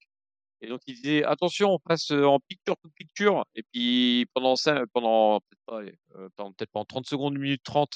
Et 0.60 0.68
donc 0.68 0.80
il 0.86 0.94
disait 0.94 1.24
attention, 1.24 1.72
on 1.72 1.80
passe 1.80 2.12
en 2.12 2.38
picture 2.38 2.76
to 2.76 2.88
picture. 2.90 3.44
Et 3.56 3.64
puis 3.64 4.26
pendant 4.32 4.54
ça, 4.54 4.84
pendant 4.92 5.40
peut-être 5.40 5.62
pas, 5.66 5.80
euh, 6.20 6.28
peut-être 6.36 6.70
pendant 6.70 6.84
30 6.84 7.06
secondes, 7.06 7.36
1 7.36 7.40
minute 7.40 7.62
30, 7.64 7.90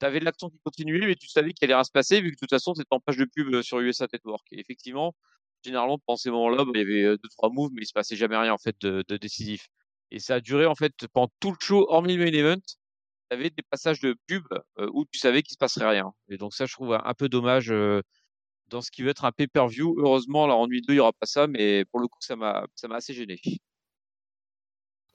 tu 0.00 0.06
avais 0.06 0.20
de 0.20 0.26
l'action 0.26 0.50
qui 0.50 0.58
continuait, 0.62 1.06
mais 1.06 1.16
tu 1.16 1.28
savais 1.28 1.54
qu'il 1.54 1.72
allait 1.72 1.84
se 1.84 1.90
passer, 1.90 2.20
vu 2.20 2.32
que 2.32 2.34
de 2.34 2.40
toute 2.40 2.50
façon, 2.50 2.74
c'était 2.74 2.88
en 2.90 3.00
page 3.00 3.16
de 3.16 3.24
pub 3.24 3.62
sur 3.62 3.80
USA 3.80 4.06
Network. 4.12 4.46
Et 4.52 4.60
effectivement, 4.60 5.14
généralement, 5.64 5.98
pendant 6.00 6.18
ces 6.18 6.30
moments-là, 6.30 6.66
bah, 6.66 6.72
il 6.74 6.80
y 6.80 6.82
avait 6.82 7.16
deux, 7.16 7.28
trois 7.30 7.48
moves, 7.48 7.70
mais 7.72 7.82
il 7.82 7.86
se 7.86 7.94
passait 7.94 8.16
jamais 8.16 8.36
rien 8.36 8.52
en 8.52 8.58
fait 8.58 8.76
de, 8.82 9.16
décisif. 9.16 9.68
Et 10.14 10.20
ça 10.20 10.36
a 10.36 10.40
duré 10.40 10.66
en 10.66 10.74
fait 10.74 10.92
pendant 11.12 11.30
tout 11.40 11.50
le 11.50 11.56
show, 11.60 11.86
hormis 11.88 12.16
le 12.16 12.24
main 12.24 12.32
event. 12.32 12.60
Tu 13.30 13.36
avais 13.36 13.50
des 13.50 13.62
passages 13.68 14.00
de 14.00 14.16
pub 14.26 14.44
où 14.92 15.04
tu 15.10 15.18
savais 15.18 15.42
qu'il 15.42 15.54
se 15.54 15.58
passerait 15.58 15.88
rien. 15.88 16.12
Et 16.28 16.36
donc 16.36 16.54
ça, 16.54 16.66
je 16.66 16.72
trouve 16.74 16.94
un 16.94 17.14
peu 17.14 17.28
dommage 17.28 17.72
dans 18.68 18.80
ce 18.80 18.90
qui 18.90 19.02
veut 19.02 19.10
être 19.10 19.24
un 19.24 19.32
pay-per-view. 19.32 19.96
Heureusement, 19.98 20.46
là, 20.46 20.54
en 20.54 20.68
nuit 20.68 20.82
2, 20.82 20.92
il 20.92 20.96
n'y 20.96 21.00
aura 21.00 21.12
pas 21.12 21.26
ça, 21.26 21.46
mais 21.46 21.84
pour 21.86 22.00
le 22.00 22.06
coup, 22.06 22.18
ça 22.20 22.36
m'a 22.36 22.66
assez 22.90 23.12
gêné. 23.12 23.40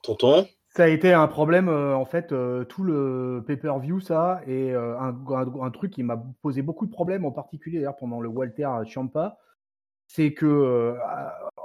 Tonton? 0.04 0.48
Ça 0.70 0.84
a 0.84 0.88
été 0.88 1.14
un 1.14 1.28
problème, 1.28 1.68
euh, 1.68 1.96
en 1.96 2.06
fait, 2.06 2.32
euh, 2.32 2.64
tout 2.64 2.84
le 2.84 3.44
pay-per-view, 3.48 4.00
ça, 4.02 4.42
et 4.46 4.72
euh, 4.72 5.00
un, 5.00 5.72
truc 5.72 5.92
qui 5.92 6.04
m'a 6.04 6.24
posé 6.44 6.62
beaucoup 6.62 6.86
de 6.86 6.92
problèmes, 6.92 7.26
en 7.26 7.32
particulier 7.32 7.80
d'ailleurs 7.80 7.98
pendant 7.98 8.20
le 8.20 8.30
Walter 8.30 8.70
Champa, 8.86 9.40
c'est 10.06 10.34
que 10.34 10.96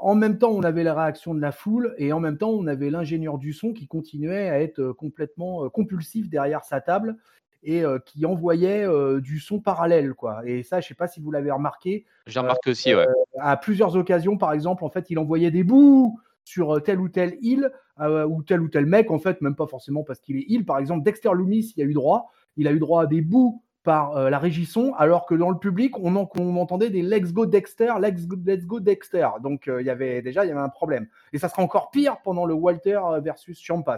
en 0.00 0.14
même 0.14 0.38
temps, 0.38 0.50
on 0.50 0.62
avait 0.62 0.84
la 0.84 0.94
réaction 0.94 1.34
de 1.34 1.40
la 1.40 1.52
foule, 1.52 1.94
et 1.98 2.12
en 2.12 2.20
même 2.20 2.38
temps, 2.38 2.50
on 2.50 2.66
avait 2.66 2.90
l'ingénieur 2.90 3.38
du 3.38 3.52
son 3.52 3.72
qui 3.72 3.86
continuait 3.86 4.48
à 4.48 4.60
être 4.60 4.92
complètement 4.92 5.68
compulsif 5.70 6.28
derrière 6.28 6.64
sa 6.64 6.80
table 6.80 7.16
et 7.62 7.82
qui 8.04 8.26
envoyait 8.26 8.86
du 9.22 9.40
son 9.40 9.58
parallèle, 9.58 10.12
quoi. 10.12 10.42
Et 10.44 10.62
ça, 10.62 10.80
je 10.80 10.88
sais 10.88 10.94
pas 10.94 11.08
si 11.08 11.20
vous 11.20 11.30
l'avez 11.30 11.50
remarqué. 11.50 12.04
J'ai 12.26 12.40
remarqué 12.40 12.70
aussi, 12.70 12.94
ouais. 12.94 13.06
À 13.38 13.56
plusieurs 13.56 13.96
occasions, 13.96 14.36
par 14.36 14.52
exemple, 14.52 14.84
en 14.84 14.90
fait, 14.90 15.08
il 15.08 15.18
envoyait 15.18 15.50
des 15.50 15.64
bouts 15.64 16.18
sur 16.44 16.82
telle 16.82 17.00
ou 17.00 17.08
telle 17.08 17.36
île 17.40 17.72
euh, 18.00 18.26
ou 18.26 18.42
tel 18.42 18.60
ou 18.60 18.68
tel 18.68 18.86
mec, 18.86 19.10
en 19.10 19.18
fait, 19.18 19.40
même 19.40 19.56
pas 19.56 19.66
forcément 19.66 20.04
parce 20.04 20.20
qu'il 20.20 20.36
est 20.36 20.44
il. 20.48 20.64
Par 20.64 20.78
exemple, 20.78 21.02
Dexter 21.02 21.30
Loomis, 21.32 21.72
il 21.76 21.82
a 21.82 21.86
eu 21.86 21.94
droit, 21.94 22.30
il 22.56 22.68
a 22.68 22.72
eu 22.72 22.78
droit 22.78 23.02
à 23.02 23.06
des 23.06 23.22
bouts 23.22 23.62
par 23.84 24.16
euh, 24.16 24.30
la 24.30 24.38
régisson, 24.38 24.94
alors 24.94 25.26
que 25.26 25.34
dans 25.34 25.50
le 25.50 25.58
public, 25.58 25.96
on, 25.98 26.16
entendait 26.16 26.90
des 26.90 27.02
Let's 27.02 27.32
Go 27.32 27.46
Dexter, 27.46 27.92
Let's 28.00 28.26
Go, 28.26 28.80
Dexter. 28.80 29.28
Donc 29.42 29.68
euh, 29.68 29.80
il 29.80 29.86
y 29.86 29.90
avait 29.90 30.22
déjà 30.22 30.44
il 30.44 30.48
y 30.48 30.50
avait 30.50 30.60
un 30.60 30.70
problème. 30.70 31.06
Et 31.32 31.38
ça 31.38 31.48
sera 31.48 31.62
encore 31.62 31.90
pire 31.90 32.16
pendant 32.24 32.46
le 32.46 32.54
Walter 32.54 32.98
versus 33.22 33.60
Champa. 33.60 33.96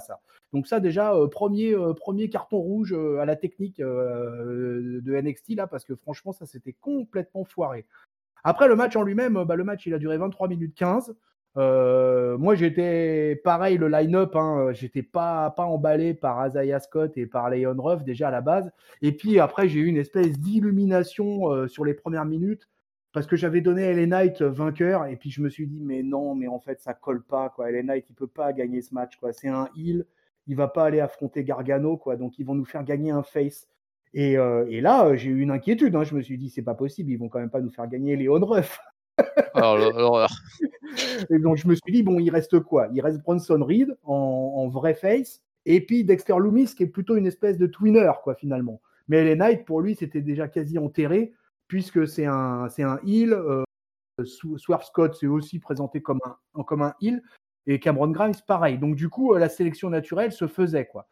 Donc 0.53 0.67
ça 0.67 0.81
déjà 0.81 1.15
premier 1.31 2.29
carton 2.29 2.59
rouge 2.59 2.93
à 3.21 3.25
la 3.25 3.37
technique 3.37 3.81
de 3.81 5.21
NXT 5.21 5.57
parce 5.71 5.85
que 5.85 5.95
franchement 5.95 6.33
ça 6.33 6.47
c'était 6.47 6.75
complètement 6.75 7.45
foiré. 7.45 7.87
Après 8.45 8.69
le 8.69 8.77
match 8.77 8.97
en 8.97 9.03
lui-même, 9.03 9.45
bah, 9.45 9.57
le 9.57 9.65
match 9.65 9.87
il 9.87 9.95
a 9.95 9.99
duré 9.99 10.19
23 10.19 10.49
minutes 10.49 10.75
15. 10.75 11.15
Euh, 11.57 12.37
moi, 12.37 12.55
j'étais 12.55 13.41
pareil, 13.43 13.79
le 13.79 13.89
line-up, 13.89 14.37
hein, 14.37 14.73
j'étais 14.73 15.03
pas, 15.03 15.51
pas 15.51 15.65
emballé 15.65 16.13
par 16.13 16.39
Azaya 16.39 16.81
Scott 16.81 17.17
et 17.17 17.27
par 17.27 17.49
Leon 17.51 17.77
Ruff 17.79 18.05
déjà 18.05 18.29
à 18.29 18.31
la 18.31 18.43
base. 18.43 18.71
Et 19.01 19.13
puis 19.13 19.39
après, 19.41 19.69
j'ai 19.69 19.81
eu 19.81 19.87
une 19.87 19.97
espèce 19.97 20.39
d'illumination 20.39 21.51
euh, 21.51 21.67
sur 21.67 21.85
les 21.85 21.95
premières 21.95 22.27
minutes 22.27 22.69
parce 23.13 23.27
que 23.27 23.37
j'avais 23.37 23.63
donné 23.63 23.95
LA 23.95 24.07
Knight 24.07 24.43
vainqueur 24.43 25.07
et 25.07 25.17
puis 25.17 25.31
je 25.31 25.41
me 25.41 25.49
suis 25.49 25.67
dit, 25.67 25.81
mais 25.81 26.03
non, 26.03 26.35
mais 26.35 26.49
en 26.49 26.61
fait, 26.61 26.81
ça 26.83 26.93
colle 26.93 27.23
pas. 27.23 27.49
Quoi. 27.49 27.71
LA 27.71 27.83
Knight, 27.83 28.07
il 28.11 28.15
peut 28.15 28.27
pas 28.27 28.53
gagner 28.53 28.83
ce 28.83 28.93
match. 28.93 29.17
Quoi. 29.17 29.33
C'est 29.33 29.49
un 29.49 29.71
heal, 29.75 30.05
il 30.47 30.57
va 30.57 30.69
pas 30.69 30.85
aller 30.85 31.01
affronter 31.01 31.43
Gargano, 31.43 31.97
quoi. 31.97 32.17
donc 32.17 32.39
ils 32.39 32.45
vont 32.45 32.55
nous 32.55 32.67
faire 32.67 32.85
gagner 32.85 33.11
un 33.13 33.23
face. 33.23 33.69
Et, 34.13 34.37
euh, 34.37 34.67
et 34.69 34.83
là, 34.83 35.15
j'ai 35.17 35.31
eu 35.31 35.41
une 35.41 35.51
inquiétude. 35.51 35.97
Hein. 35.97 36.05
Je 36.05 36.15
me 36.15 36.21
suis 36.21 36.37
dit, 36.37 36.51
c'est 36.51 36.63
pas 36.63 36.75
possible, 36.75 37.11
ils 37.11 37.17
vont 37.17 37.29
quand 37.29 37.39
même 37.39 37.51
pas 37.51 37.61
nous 37.61 37.71
faire 37.71 37.89
gagner 37.89 38.17
Leon 38.17 38.45
Ruff. 38.45 38.79
Alors, 39.55 40.29
et 41.31 41.39
donc 41.39 41.57
je 41.57 41.69
me 41.69 41.75
suis 41.75 41.93
dit, 41.93 42.03
bon, 42.03 42.19
il 42.19 42.31
reste 42.31 42.61
quoi? 42.61 42.89
Il 42.93 43.01
reste 43.01 43.21
Bronson 43.23 43.63
Reed 43.63 43.97
en, 44.05 44.69
vrai 44.69 44.95
face, 44.95 45.43
et 45.65 45.81
puis 45.81 46.05
Dexter 46.05 46.37
Loomis 46.39 46.75
qui 46.75 46.83
est 46.83 46.89
plutôt 46.89 47.17
une 47.17 47.27
espèce 47.27 47.59
de 47.59 47.67
twinner, 47.67 48.13
quoi, 48.23 48.35
finalement. 48.35 48.81
Mais 49.09 49.25
LA 49.25 49.37
Knight, 49.37 49.65
pour 49.65 49.81
lui, 49.81 49.95
c'était 49.95 50.21
déjà 50.21 50.49
quasi 50.49 50.79
enterré, 50.79 51.33
puisque 51.69 52.07
c'est 52.07 52.27
un, 52.27 52.69
c'est 52.69 52.83
un 52.83 52.99
heel. 53.07 53.33
Euh, 53.33 53.63
Swerve 54.25 54.85
Scott 54.85 55.15
s'est 55.15 55.27
aussi 55.27 55.59
présenté 55.59 56.01
comme 56.01 56.21
un, 56.25 56.63
comme 56.63 56.83
un 56.83 56.95
heel, 57.03 57.23
et 57.67 57.81
Cameron 57.81 58.09
Grimes, 58.09 58.35
pareil. 58.47 58.79
Donc 58.79 58.97
du 58.97 59.09
coup, 59.09 59.35
la 59.35 59.49
sélection 59.49 59.91
naturelle 59.91 60.33
se 60.33 60.47
faisait, 60.47 60.87
quoi. 60.87 61.09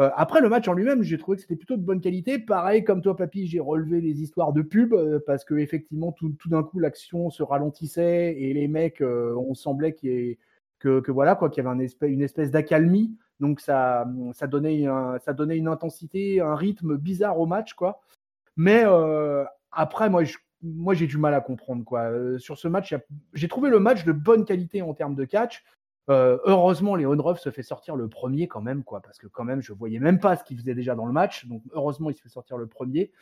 Euh, 0.00 0.10
après 0.16 0.40
le 0.40 0.48
match 0.48 0.66
en 0.66 0.72
lui-même, 0.72 1.02
j'ai 1.02 1.18
trouvé 1.18 1.36
que 1.36 1.42
c'était 1.42 1.56
plutôt 1.56 1.76
de 1.76 1.82
bonne 1.82 2.00
qualité. 2.00 2.38
Pareil, 2.38 2.84
comme 2.84 3.02
toi, 3.02 3.16
Papy, 3.16 3.46
j'ai 3.46 3.60
relevé 3.60 4.00
les 4.00 4.22
histoires 4.22 4.54
de 4.54 4.62
pub 4.62 4.94
euh, 4.94 5.20
parce 5.26 5.44
que 5.44 5.54
effectivement, 5.54 6.12
tout, 6.12 6.34
d'un 6.46 6.62
coup, 6.62 6.78
l'action 6.78 7.28
se 7.28 7.42
ralentissait 7.42 8.34
et 8.38 8.54
les 8.54 8.66
mecs, 8.66 9.02
euh, 9.02 9.34
on 9.36 9.54
semblait 9.54 9.92
qu'il 9.92 10.36
que, 10.78 11.00
que, 11.00 11.12
voilà 11.12 11.34
quoi, 11.34 11.50
qu'il 11.50 11.62
y 11.62 11.66
avait 11.66 11.86
une 12.08 12.22
espèce 12.22 12.50
d'accalmie. 12.50 13.14
Donc 13.40 13.60
ça, 13.60 14.06
donnait, 14.48 14.78
une 14.78 15.68
intensité, 15.68 16.40
un 16.40 16.54
rythme 16.54 16.96
bizarre 16.96 17.38
au 17.38 17.46
match, 17.46 17.74
quoi. 17.74 18.00
Mais 18.56 18.84
après, 19.72 20.08
moi, 20.08 20.22
moi, 20.62 20.94
j'ai 20.94 21.06
du 21.06 21.18
mal 21.18 21.34
à 21.34 21.40
comprendre, 21.40 21.84
quoi. 21.84 22.10
sur 22.38 22.58
ce 22.58 22.68
match, 22.68 22.94
j'ai 23.34 23.48
trouvé 23.48 23.70
le 23.70 23.80
match 23.80 24.04
de 24.04 24.12
bonne 24.12 24.44
qualité 24.44 24.80
en 24.82 24.94
termes 24.94 25.14
de 25.14 25.24
catch. 25.24 25.64
Euh, 26.08 26.38
heureusement, 26.44 26.96
Léon 26.96 27.16
Ruff 27.22 27.38
se 27.38 27.50
fait 27.50 27.62
sortir 27.62 27.94
le 27.94 28.08
premier 28.08 28.48
quand 28.48 28.60
même, 28.60 28.82
quoi, 28.82 29.00
parce 29.00 29.18
que 29.18 29.26
quand 29.26 29.44
même, 29.44 29.60
je 29.60 29.72
voyais 29.72 29.98
même 29.98 30.18
pas 30.18 30.36
ce 30.36 30.44
qu'il 30.44 30.56
faisait 30.56 30.74
déjà 30.74 30.94
dans 30.94 31.06
le 31.06 31.12
match. 31.12 31.46
Donc, 31.46 31.62
heureusement, 31.72 32.10
il 32.10 32.14
se 32.14 32.22
fait 32.22 32.28
sortir 32.28 32.56
le 32.56 32.66
premier. 32.66 33.12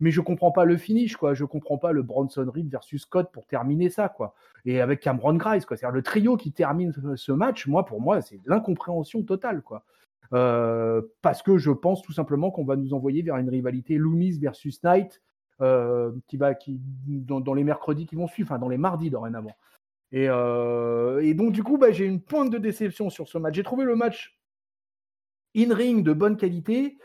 Mais 0.00 0.12
je 0.12 0.20
comprends 0.20 0.52
pas 0.52 0.64
le 0.64 0.76
finish, 0.76 1.16
quoi. 1.16 1.34
Je 1.34 1.44
comprends 1.44 1.76
pas 1.76 1.90
le 1.90 2.02
Bronson 2.02 2.48
Reed 2.48 2.70
versus 2.70 3.02
Scott 3.02 3.30
pour 3.32 3.46
terminer 3.46 3.90
ça, 3.90 4.08
quoi. 4.08 4.34
Et 4.64 4.80
avec 4.80 5.00
Cameron 5.00 5.34
Grimes, 5.34 5.64
quoi. 5.64 5.76
C'est-à-dire 5.76 5.94
le 5.94 6.02
trio 6.02 6.36
qui 6.36 6.52
termine 6.52 6.92
ce 7.16 7.32
match, 7.32 7.66
moi, 7.66 7.84
pour 7.84 8.00
moi, 8.00 8.20
c'est 8.22 8.40
l'incompréhension 8.46 9.22
totale, 9.24 9.62
quoi. 9.62 9.84
Euh, 10.34 11.02
parce 11.22 11.42
que 11.42 11.56
je 11.56 11.70
pense 11.70 12.02
tout 12.02 12.12
simplement 12.12 12.50
qu'on 12.50 12.64
va 12.64 12.76
nous 12.76 12.92
envoyer 12.92 13.22
vers 13.22 13.36
une 13.38 13.48
rivalité 13.48 13.96
Loomis 13.96 14.38
versus 14.38 14.82
Knight 14.82 15.22
euh, 15.62 16.12
qui 16.26 16.36
va 16.36 16.54
qui 16.54 16.78
dans, 17.06 17.40
dans, 17.40 17.54
les 17.54 17.64
mercredis 17.64 18.06
qui 18.06 18.14
vont 18.14 18.28
suivre, 18.28 18.52
enfin 18.52 18.58
dans 18.58 18.68
les 18.68 18.78
mardis 18.78 19.10
dorénavant. 19.10 19.56
Euh, 20.14 21.20
et, 21.20 21.34
donc, 21.34 21.52
du 21.52 21.62
coup, 21.62 21.78
bah, 21.78 21.90
j'ai 21.90 22.04
une 22.04 22.20
pointe 22.20 22.50
de 22.50 22.58
déception 22.58 23.10
sur 23.10 23.28
ce 23.28 23.38
match. 23.38 23.54
J'ai 23.54 23.62
trouvé 23.62 23.84
le 23.84 23.96
match 23.96 24.38
in-ring 25.56 26.02
de 26.04 26.12
bonne 26.12 26.36
qualité, 26.36 26.98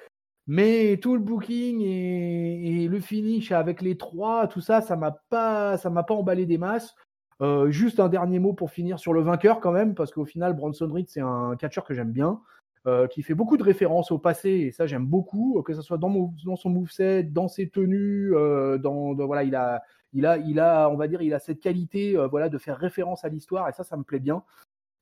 mais 0.47 0.97
tout 0.97 1.13
le 1.15 1.21
booking 1.21 1.81
et, 1.81 2.87
le 2.87 2.99
finish 2.99 3.51
avec 3.51 3.81
les 3.81 3.97
trois, 3.97 4.47
tout 4.47 4.61
ça, 4.61 4.81
ça 4.81 4.95
m'a 4.95 5.11
pas, 5.29 5.77
ça 5.77 5.89
m'a 5.89 6.03
pas 6.03 6.13
emballé 6.13 6.45
des 6.45 6.57
masses. 6.57 6.95
Euh, 7.41 7.71
juste 7.71 7.99
un 7.99 8.09
dernier 8.09 8.39
mot 8.39 8.53
pour 8.53 8.69
finir 8.71 8.99
sur 8.99 9.13
le 9.13 9.21
vainqueur 9.21 9.59
quand 9.59 9.71
même, 9.71 9.95
parce 9.95 10.11
qu'au 10.11 10.25
final, 10.25 10.53
Bronson 10.53 10.89
Reed, 10.91 11.09
c'est 11.09 11.21
un 11.21 11.55
catcheur 11.57 11.83
que 11.83 11.93
j'aime 11.93 12.11
bien, 12.11 12.39
euh, 12.85 13.07
qui 13.07 13.23
fait 13.23 13.33
beaucoup 13.33 13.57
de 13.57 13.63
références 13.63 14.11
au 14.11 14.19
passé, 14.19 14.49
et 14.49 14.71
ça 14.71 14.85
j'aime 14.85 15.05
beaucoup, 15.05 15.61
que 15.63 15.73
ce 15.73 15.81
soit 15.81 15.97
dans, 15.97 16.33
dans 16.45 16.55
son 16.55 16.69
moveset, 16.69 17.23
dans 17.23 17.47
ses 17.47 17.69
tenues, 17.69 18.31
dans, 18.79 19.15
voilà, 19.15 19.43
il 19.43 19.55
a, 19.55 19.81
il 20.13 20.59
a, 20.59 20.89
on 20.89 20.95
va 20.95 21.07
dire, 21.07 21.21
il 21.21 21.33
a 21.33 21.39
cette 21.39 21.59
qualité, 21.59 22.15
euh, 22.17 22.27
voilà, 22.27 22.49
de 22.49 22.57
faire 22.57 22.77
référence 22.77 23.25
à 23.25 23.29
l'histoire, 23.29 23.67
et 23.67 23.73
ça, 23.73 23.83
ça 23.83 23.97
me 23.97 24.03
plaît 24.03 24.19
bien. 24.19 24.43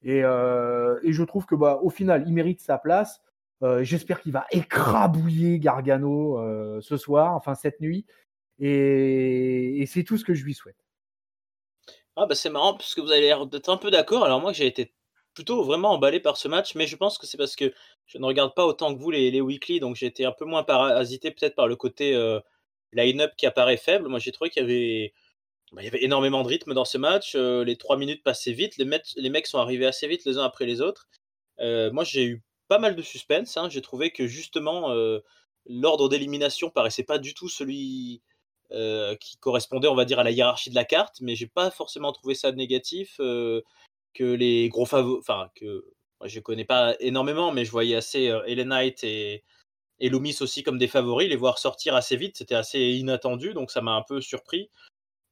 Et, 0.04 0.24
euh, 0.24 1.00
je 1.04 1.24
trouve 1.24 1.46
que, 1.46 1.56
bah, 1.56 1.80
au 1.84 1.90
final, 1.90 2.24
il 2.28 2.34
mérite 2.34 2.62
sa 2.62 2.78
place. 2.78 3.22
Euh, 3.64 3.84
j'espère 3.84 4.22
qu'il 4.22 4.32
va 4.32 4.46
écrabouiller 4.52 5.60
Gargano 5.60 6.40
ce 6.82 6.98
soir, 6.98 7.36
enfin 7.36 7.56
cette 7.56 7.80
nuit. 7.82 8.06
Et, 8.60 9.86
c'est 9.88 10.04
tout 10.04 10.18
ce 10.18 10.26
que 10.26 10.34
je 10.34 10.44
lui 10.44 10.54
souhaite. 10.54 10.78
Ah 12.18 12.26
bah 12.26 12.36
c'est 12.36 12.50
marrant 12.50 12.74
parce 12.74 12.94
que 12.94 13.02
vous 13.02 13.12
avez 13.12 13.22
l'air 13.22 13.46
d'être 13.48 13.70
un 13.70 13.78
peu 13.78 13.90
d'accord. 13.90 14.26
Alors 14.26 14.42
moi 14.42 14.52
j'ai 14.52 14.68
été 14.68 14.94
plutôt 15.34 15.64
vraiment 15.64 15.92
emballé 15.92 16.20
par 16.20 16.36
ce 16.38 16.48
match, 16.50 16.76
mais 16.76 16.86
je 16.86 16.98
pense 16.98 17.18
que 17.18 17.26
c'est 17.26 17.38
parce 17.38 17.56
que 17.56 17.74
je 18.06 18.18
ne 18.18 18.26
regarde 18.26 18.54
pas 18.54 18.66
autant 18.66 18.94
que 18.94 19.00
vous 19.00 19.12
les, 19.12 19.32
les 19.32 19.42
weekly, 19.42 19.80
donc 19.80 19.96
j'ai 19.96 20.08
été 20.08 20.26
un 20.26 20.34
peu 20.34 20.46
moins 20.46 20.64
parasité 20.64 21.32
peut-être 21.32 21.56
par 21.56 21.68
le 21.68 21.76
côté 21.78 22.14
line-up 22.94 23.34
qui 23.38 23.46
apparaît 23.46 23.78
faible. 23.78 24.08
Moi, 24.08 24.20
j'ai 24.20 24.32
trouvé 24.32 24.50
qu'il 24.50 24.62
y 24.62 24.66
avait, 24.66 25.14
bah, 25.72 25.82
il 25.82 25.86
y 25.86 25.88
avait 25.88 26.04
énormément 26.04 26.44
de 26.44 26.48
rythme 26.48 26.74
dans 26.74 26.86
ce 26.86 26.98
match. 26.98 27.34
Euh, 27.36 27.64
les 27.64 27.78
trois 27.78 27.98
minutes 27.98 28.24
passaient 28.24 28.54
vite. 28.54 28.78
Les, 28.78 28.86
mecs, 28.86 29.48
sont 29.48 29.60
arrivés 29.60 29.86
assez 29.86 30.08
vite 30.08 30.26
les 30.26 30.38
uns 30.38 30.44
après 30.44 30.66
les 30.66 30.82
autres. 30.82 31.08
Euh, 31.60 31.92
moi, 31.92 32.04
j'ai 32.04 32.26
eu 32.26 32.44
pas 32.68 32.80
mal 32.80 32.96
de 32.96 33.02
suspense. 33.02 33.58
Hein. 33.58 33.70
J'ai 33.70 33.82
trouvé 33.82 34.12
que 34.12 34.28
justement, 34.28 34.92
euh, 34.92 35.20
l'ordre 35.66 36.10
d'élimination 36.10 36.70
paraissait 36.70 37.04
pas 37.04 37.20
du 37.20 37.34
tout 37.34 37.50
celui 37.50 38.22
qui 39.20 39.36
correspondait, 39.40 39.90
on 39.90 39.96
va 39.96 40.06
dire, 40.06 40.20
à 40.20 40.24
la 40.24 40.32
hiérarchie 40.32 40.70
de 40.70 40.76
la 40.76 40.86
carte, 40.86 41.18
mais 41.20 41.36
j'ai 41.36 41.46
pas 41.46 41.72
forcément 41.72 42.14
trouvé 42.14 42.36
ça 42.36 42.54
négatif. 42.54 43.18
que 43.18 44.24
les 44.24 44.70
gros 44.70 44.86
favoris, 44.86 45.20
enfin, 45.20 45.50
que 45.56 45.86
moi, 46.22 46.30
je 46.30 46.40
connais 46.40 46.64
pas 46.64 46.96
énormément, 47.02 47.52
mais 47.52 47.66
je 47.66 47.72
voyais 47.72 47.98
assez 47.98 48.32
Ellen 48.48 48.70
Knight 48.70 49.04
et, 49.04 49.44
et 50.02 50.10
Loomis 50.10 50.38
aussi 50.42 50.64
comme 50.64 50.80
des 50.80 50.88
favoris. 50.88 51.30
Les 51.30 51.36
voir 51.38 51.60
sortir 51.60 51.96
assez 51.96 52.18
vite, 52.18 52.36
c'était 52.36 52.56
assez 52.56 52.80
inattendu, 52.80 53.54
donc 53.54 53.72
ça 53.72 53.82
m'a 53.82 53.94
un 53.94 54.02
peu 54.02 54.20
surpris. 54.20 54.70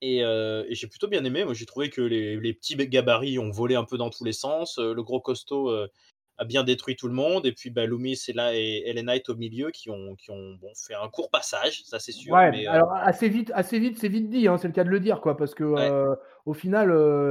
Et, 0.02 0.24
j'ai 0.70 0.88
plutôt 0.88 1.10
bien 1.10 1.26
aimé. 1.26 1.44
Moi, 1.44 1.54
j'ai 1.54 1.66
trouvé 1.66 1.90
que 1.90 2.02
les, 2.02 2.54
petits 2.54 2.76
gabarits 2.78 3.40
ont 3.40 3.50
volé 3.50 3.76
un 3.76 3.84
peu 3.84 3.98
dans 3.98 4.10
tous 4.10 4.24
les 4.24 4.32
sens. 4.32 4.78
le 4.78 5.04
gros 5.04 5.20
costaud 5.20 5.76
a 6.38 6.46
bien 6.46 6.64
détruit 6.64 6.96
tout 6.96 7.08
le 7.08 7.16
monde. 7.16 7.48
Et 7.48 7.52
puis, 7.52 7.72
bah, 7.72 7.88
Loomis 7.88 8.22
et 8.28 8.34
là 8.34 8.56
et 8.56 8.84
Ellen 8.86 9.08
Knight 9.08 9.28
au 9.28 9.36
milieu 9.36 9.72
qui 9.72 9.90
ont, 9.90 10.16
qui 10.16 10.30
ont 10.30 10.54
bon, 10.62 10.72
fait 10.76 10.94
un 10.94 11.10
court 11.10 11.32
passage, 11.32 11.82
ça 11.84 12.00
c'est 12.00 12.14
sûr. 12.14 12.34
Ouais, 12.34 12.68
alors 12.68 12.94
assez 12.94 13.28
vite, 13.28 13.52
assez 13.56 13.80
vite, 13.80 13.98
c'est 13.98 14.08
vite 14.08 14.30
dit, 14.30 14.48
hein, 14.48 14.58
c'est 14.58 14.68
le 14.68 14.74
cas 14.74 14.86
de 14.86 14.90
le 14.90 15.00
dire, 15.00 15.20
quoi, 15.20 15.36
parce 15.36 15.56
que 15.56 16.16
au 16.46 16.54
final, 16.54 16.90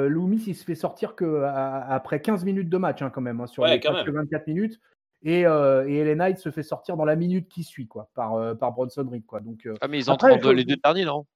Loomis 0.09 0.43
il 0.49 0.57
se 0.57 0.65
fait 0.65 0.75
sortir 0.75 1.15
que 1.15 1.45
après 1.45 2.21
15 2.21 2.45
minutes 2.45 2.69
de 2.69 2.79
match, 2.79 3.01
hein, 3.01 3.11
quand 3.11 3.23
même, 3.23 3.41
hein, 3.41 3.47
sur 3.47 3.65
les 3.65 3.79
24 3.79 4.47
minutes. 4.49 4.81
Et, 5.23 5.41
et, 5.41 5.45
Ellen 5.45 6.19
Knight 6.19 6.39
se 6.39 6.51
fait 6.51 6.63
sortir 6.63 6.97
dans 6.97 7.05
la 7.05 7.17
minute 7.17 7.49
qui 7.49 7.65
suit, 7.65 7.89
quoi, 7.89 8.09
par, 8.15 8.57
par 8.57 8.73
Bronson 8.73 9.07
Reed, 9.11 9.27
quoi. 9.27 9.41
Donc, 9.41 9.69
ah, 9.81 9.89
mais 9.89 9.99
ils 9.99 10.11
entrent 10.11 10.29
les 10.53 10.65
deux 10.65 10.77
derniers, 10.77 11.05
non? 11.05 11.27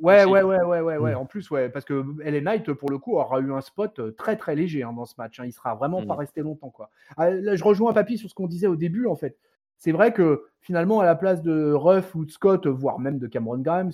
Ouais, 0.00 0.24
ouais, 0.24 0.42
ouais, 0.42 0.62
ouais, 0.62 0.80
ouais, 0.80 0.96
ouais. 0.96 1.12
Mmh. 1.12 1.18
En 1.18 1.26
plus, 1.26 1.50
ouais, 1.50 1.68
parce 1.68 1.84
que 1.84 2.04
Ellen 2.22 2.44
Knight, 2.44 2.72
pour 2.72 2.90
le 2.90 2.98
coup, 2.98 3.16
aura 3.16 3.38
eu 3.40 3.52
un 3.52 3.60
spot 3.60 4.16
très, 4.16 4.36
très 4.36 4.54
léger 4.54 4.82
hein, 4.82 4.94
dans 4.94 5.04
ce 5.04 5.14
match. 5.18 5.38
Hein. 5.38 5.44
Il 5.44 5.52
sera 5.52 5.74
vraiment 5.74 6.04
pas 6.06 6.14
mmh. 6.14 6.18
resté 6.18 6.40
longtemps, 6.40 6.70
quoi. 6.70 6.90
Ah, 7.18 7.30
là, 7.30 7.54
je 7.54 7.62
rejoins 7.62 7.92
Papy 7.92 8.16
sur 8.16 8.28
ce 8.30 8.34
qu'on 8.34 8.46
disait 8.46 8.66
au 8.66 8.76
début, 8.76 9.06
en 9.06 9.16
fait. 9.16 9.36
C'est 9.76 9.92
vrai 9.92 10.12
que 10.12 10.46
finalement, 10.60 11.00
à 11.00 11.04
la 11.04 11.14
place 11.14 11.42
de 11.42 11.72
Ruff 11.72 12.14
ou 12.14 12.24
de 12.24 12.30
Scott, 12.30 12.66
voire 12.66 12.98
même 12.98 13.18
de 13.18 13.26
Cameron 13.26 13.58
Grimes, 13.58 13.92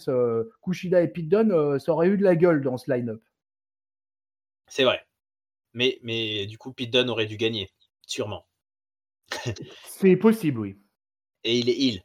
Kushida 0.63 1.03
et 1.03 1.09
Pete 1.09 1.29
Dunne, 1.29 1.79
ça 1.79 1.93
aurait 1.93 2.09
eu 2.09 2.17
de 2.17 2.25
la 2.25 2.37
gueule 2.37 2.63
dans 2.63 2.77
ce 2.77 2.93
line-up. 2.93 3.23
C'est 4.69 4.85
vrai. 4.85 5.05
Mais, 5.75 5.99
mais 6.03 6.47
du 6.47 6.59
coup, 6.59 6.73
Pete 6.73 6.93
Dunne 6.93 7.11
aurait 7.11 7.27
dû 7.27 7.37
gagner, 7.37 7.71
sûrement. 8.07 8.47
C'est 9.85 10.17
possible, 10.17 10.61
oui. 10.61 10.79
Et 11.45 11.59
il 11.59 11.69
est 11.69 11.77
il. 11.79 12.03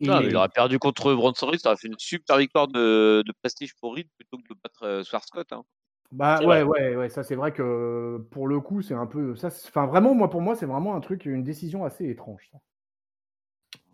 Non, 0.00 0.20
il 0.20 0.34
aurait 0.36 0.48
perdu 0.48 0.78
contre 0.78 1.14
Bronson 1.14 1.46
Reed, 1.46 1.60
ça 1.60 1.70
aurait 1.70 1.76
fait 1.76 1.86
une 1.86 1.98
super 1.98 2.36
victoire 2.38 2.66
de, 2.66 3.22
de 3.24 3.32
prestige 3.40 3.74
pour 3.76 3.94
Reed 3.94 4.08
plutôt 4.16 4.36
que 4.38 4.52
de 4.52 4.58
battre 4.60 4.82
euh, 4.82 5.04
Scott. 5.04 5.52
Hein. 5.52 5.62
Bah 6.10 6.40
ouais, 6.44 6.62
ouais, 6.62 6.96
ouais, 6.96 7.08
ça 7.08 7.22
c'est 7.22 7.36
vrai 7.36 7.52
que 7.52 8.18
pour 8.30 8.46
le 8.48 8.60
coup, 8.60 8.82
c'est 8.82 8.94
un 8.94 9.06
peu. 9.06 9.34
Ça, 9.36 9.46
enfin, 9.46 9.86
vraiment, 9.86 10.14
moi, 10.14 10.28
pour 10.28 10.40
moi, 10.40 10.56
c'est 10.56 10.66
vraiment 10.66 10.94
un 10.94 11.00
truc, 11.00 11.24
une 11.24 11.44
décision 11.44 11.84
assez 11.84 12.08
étrange. 12.08 12.48
Ça. 12.50 12.58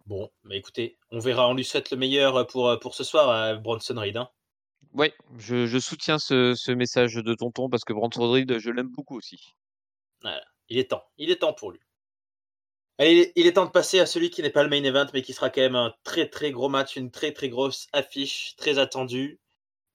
Bon, 0.07 0.31
mais 0.45 0.57
écoutez, 0.57 0.99
on 1.11 1.19
verra, 1.19 1.49
on 1.49 1.55
lui 1.55 1.65
souhaite 1.65 1.91
le 1.91 1.99
meilleur 1.99 2.47
pour, 2.47 2.77
pour 2.81 2.95
ce 2.95 3.05
soir 3.05 3.29
à 3.29 3.55
Bronson 3.55 3.95
Reed. 3.95 4.17
Hein. 4.17 4.31
Oui, 4.95 5.13
je, 5.37 5.67
je, 5.67 5.79
soutiens 5.79 6.19
ce, 6.19 6.55
ce, 6.55 6.73
message 6.73 7.15
de 7.15 7.35
tonton 7.35 7.69
parce 7.69 7.85
que 7.85 7.93
Bronson 7.93 8.29
Reed, 8.31 8.59
je 8.59 8.71
l'aime 8.71 8.89
beaucoup 8.89 9.17
aussi. 9.17 9.55
Voilà, 10.23 10.43
il 10.71 10.79
est 10.79 10.91
temps, 10.91 11.05
il 11.19 11.31
est 11.31 11.37
temps 11.37 11.53
pour 11.53 11.73
lui. 11.73 11.81
Il 13.01 13.47
est 13.47 13.53
temps 13.53 13.67
de 13.67 13.71
passer 13.71 14.01
à 14.01 14.07
celui 14.07 14.31
qui 14.31 14.43
n'est 14.43 14.51
pas 14.51 14.65
le 14.65 14.69
main 14.69 14.83
event, 14.83 15.07
mais 15.15 15.23
qui 15.23 15.33
sera 15.33 15.51
quand 15.51 15.61
même 15.61 15.77
un 15.77 15.95
très 16.03 16.29
très 16.29 16.51
gros 16.51 16.69
match, 16.69 16.97
une 16.97 17.13
très 17.13 17.33
très 17.33 17.49
grosse 17.49 17.87
affiche, 17.93 18.57
très 18.57 18.79
attendue. 18.79 19.39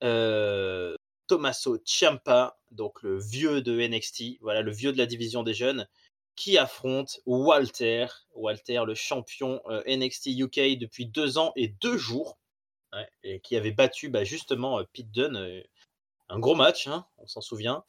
Euh, 0.04 0.96
Tommaso 1.28 1.78
Ciampa, 1.86 2.58
donc 2.72 3.02
le 3.04 3.20
vieux 3.20 3.62
de 3.62 3.86
NXT, 3.86 4.39
voilà 4.42 4.62
le 4.62 4.72
vieux 4.72 4.94
de 4.94 4.98
la 4.98 5.06
division 5.06 5.44
des 5.44 5.54
jeunes, 5.54 5.88
qui 6.36 6.58
affronte 6.58 7.20
Walter, 7.26 8.08
Walter 8.36 8.84
le 8.86 8.96
champion 8.96 9.62
euh, 9.68 9.84
NXT 9.86 10.28
UK 10.39 10.78
depuis 10.78 11.06
deux 11.06 11.38
ans 11.38 11.52
et 11.58 11.68
deux 11.68 11.98
jours, 11.98 12.38
et 13.24 13.39
qui 13.42 13.58
avait 13.58 13.72
battu 13.72 14.10
bah, 14.10 14.24
justement 14.24 14.80
euh, 14.80 14.84
Pete 14.94 15.12
Dunne, 15.12 15.63
un 16.30 16.39
gros 16.39 16.56
match, 16.56 16.88
hein, 16.88 17.06
on 17.18 17.28
s'en 17.28 17.42
souvient. 17.42 17.84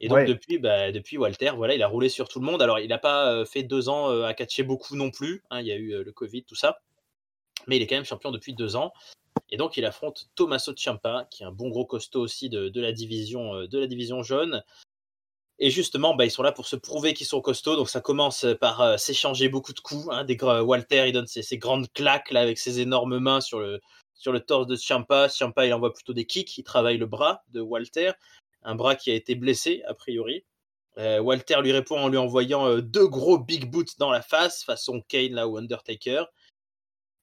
Et 0.00 0.08
donc 0.08 0.24
depuis, 0.26 0.58
bah, 0.58 0.92
depuis 0.92 1.18
Walter, 1.18 1.52
voilà, 1.56 1.74
il 1.74 1.82
a 1.82 1.88
roulé 1.88 2.08
sur 2.08 2.28
tout 2.28 2.38
le 2.38 2.46
monde. 2.46 2.62
Alors 2.62 2.78
il 2.78 2.88
n'a 2.88 2.98
pas 2.98 3.44
fait 3.44 3.62
deux 3.62 3.88
ans 3.88 4.22
à 4.22 4.32
catcher 4.34 4.62
beaucoup 4.62 4.96
non 4.96 5.10
plus. 5.10 5.42
Hein, 5.50 5.60
il 5.60 5.66
y 5.66 5.72
a 5.72 5.76
eu 5.76 6.04
le 6.04 6.12
Covid, 6.12 6.44
tout 6.44 6.54
ça. 6.54 6.80
Mais 7.66 7.76
il 7.76 7.82
est 7.82 7.86
quand 7.86 7.96
même 7.96 8.04
champion 8.04 8.30
depuis 8.30 8.54
deux 8.54 8.76
ans. 8.76 8.92
Et 9.50 9.56
donc 9.56 9.76
il 9.76 9.84
affronte 9.84 10.28
Tommaso 10.34 10.72
Ciampa, 10.74 11.26
qui 11.30 11.42
est 11.42 11.46
un 11.46 11.52
bon 11.52 11.68
gros 11.68 11.84
costaud 11.84 12.20
aussi 12.20 12.48
de, 12.48 12.80
la, 12.80 12.92
division, 12.92 13.66
de 13.66 13.78
la 13.78 13.86
division 13.86 14.22
jaune. 14.22 14.62
Et 15.58 15.70
justement, 15.70 16.14
bah, 16.14 16.24
ils 16.24 16.30
sont 16.30 16.44
là 16.44 16.52
pour 16.52 16.68
se 16.68 16.76
prouver 16.76 17.14
qu'ils 17.14 17.26
sont 17.26 17.40
costauds. 17.40 17.74
Donc 17.74 17.88
ça 17.88 18.00
commence 18.00 18.46
par 18.60 19.00
s'échanger 19.00 19.48
beaucoup 19.48 19.72
de 19.72 19.80
coups. 19.80 20.06
Hein, 20.10 20.24
des, 20.24 20.38
Walter, 20.40 21.08
il 21.08 21.12
donne 21.12 21.26
ses, 21.26 21.58
grandes 21.58 21.92
claques 21.92 22.30
là, 22.30 22.40
avec 22.40 22.58
ses 22.58 22.78
énormes 22.78 23.18
mains 23.18 23.40
sur 23.40 23.58
le, 23.58 23.80
sur 24.14 24.30
le 24.30 24.38
torse 24.38 24.68
de 24.68 24.76
Ciampa. 24.76 25.28
Ciampa, 25.28 25.66
il 25.66 25.74
envoie 25.74 25.92
plutôt 25.92 26.12
des 26.12 26.26
kicks. 26.26 26.56
Il 26.58 26.62
travaille 26.62 26.98
le 26.98 27.06
bras 27.06 27.42
de 27.48 27.60
Walter 27.60 28.12
un 28.68 28.74
bras 28.74 28.96
qui 28.96 29.10
a 29.10 29.14
été 29.14 29.34
blessé, 29.34 29.82
a 29.86 29.94
priori. 29.94 30.44
Euh, 30.98 31.20
Walter 31.20 31.56
lui 31.62 31.72
répond 31.72 31.98
en 31.98 32.08
lui 32.08 32.18
envoyant 32.18 32.68
euh, 32.68 32.82
deux 32.82 33.06
gros 33.06 33.38
big 33.38 33.70
boots 33.70 33.98
dans 33.98 34.10
la 34.10 34.20
face, 34.20 34.62
façon 34.62 35.00
Kane 35.08 35.32
là 35.32 35.48
ou 35.48 35.56
Undertaker. 35.56 36.24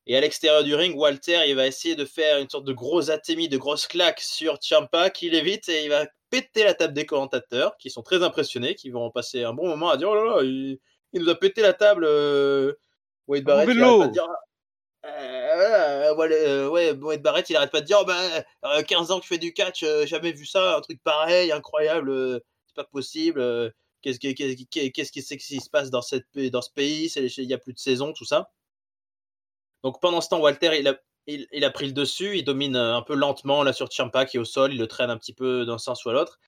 Et 0.08 0.18
à 0.18 0.22
l'extérieur 0.22 0.64
du 0.64 0.74
ring, 0.74 0.98
Walter 0.98 1.42
il 1.48 1.56
va 1.56 1.68
essayer 1.68 1.96
de 1.96 2.06
faire 2.06 2.40
une 2.40 2.50
sorte 2.50 2.66
de 2.66 2.74
gros 2.74 3.12
atémie, 3.12 3.48
de 3.48 3.58
grosse 3.58 3.86
claque 3.86 4.22
sur 4.22 4.58
Ciampa 4.60 5.12
qui 5.12 5.30
l'évite 5.30 5.70
et 5.70 5.84
il 5.84 5.90
va 5.90 6.08
péter 6.32 6.64
la 6.64 6.74
table 6.74 6.94
des 6.94 7.06
commentateurs 7.06 7.78
qui 7.78 7.92
sont 7.92 8.02
très 8.02 8.24
impressionnés, 8.24 8.74
qui 8.74 8.90
vont 8.90 9.12
passer 9.12 9.44
un 9.44 9.54
bon 9.54 9.68
moment 9.68 9.90
à 9.90 9.98
dire 9.98 10.10
oh 10.10 10.16
là 10.16 10.38
là, 10.38 10.44
il, 10.44 10.80
nous 11.14 11.30
a 11.30 11.36
pété 11.36 11.62
la 11.62 11.74
table. 11.74 12.06
Euh, 12.08 12.74
Wade 13.28 13.44
Barrett, 13.44 13.70
il 13.70 14.12
dire 14.12 14.28
euh, 15.06 16.14
euh, 16.14 16.70
ouais, 16.70 16.94
Moed 16.94 17.22
Barrett, 17.22 17.50
il 17.50 17.56
arrête 17.56 17.72
pas 17.72 17.82
de 17.82 17.86
dire 17.86 18.00
oh, 18.02 18.06
bah, 18.06 18.84
15 18.84 19.12
euh, 19.12 19.14
ans 19.14 19.20
que 19.20 19.24
je 19.24 19.30
fais 19.30 19.38
du 19.38 19.54
catch, 19.54 19.84
jamais 20.06 20.32
vu 20.32 20.46
ça, 20.46 20.78
un 20.78 20.82
truc 20.82 21.02
pareil, 21.04 21.52
incroyable, 21.52 22.42
c'est 22.68 22.76
pas 22.76 22.84
possible. 22.86 23.74
Qu'est-ce 24.02 24.20
qui, 24.20 25.60
se 25.62 25.70
passe 25.70 25.90
dans, 25.90 26.02
ce 26.02 26.18
pays 26.74 27.12
Il 27.16 27.48
n'y 27.48 27.54
a 27.54 27.58
plus 27.58 27.74
de 27.74 27.80
saison, 27.80 28.14
tout 28.14 28.26
ça. 28.26 28.52
Donc 29.84 30.00
pendant 30.02 30.22
ce 30.22 30.30
temps, 30.30 30.40
Walter, 30.40 30.80
il 30.80 31.64
a, 31.64 31.72
pris 31.72 31.88
le 31.88 31.94
dessus, 31.94 32.38
il 32.38 32.44
domine 32.44 32.76
un 32.76 33.02
peu 33.02 33.16
lentement 33.16 33.64
là 33.64 33.74
sur 33.74 33.92
Ciampa 33.92 34.26
qui 34.26 34.38
est 34.38 34.40
au 34.40 34.46
sol, 34.46 34.74
il 34.74 34.80
le 34.80 34.88
traîne 34.88 35.10
un 35.10 35.18
petit 35.18 35.34
peu 35.34 35.66
d'un 35.66 35.78
sens 35.78 36.06
ou 36.06 36.10
à 36.10 36.14
l'autre. 36.14 36.40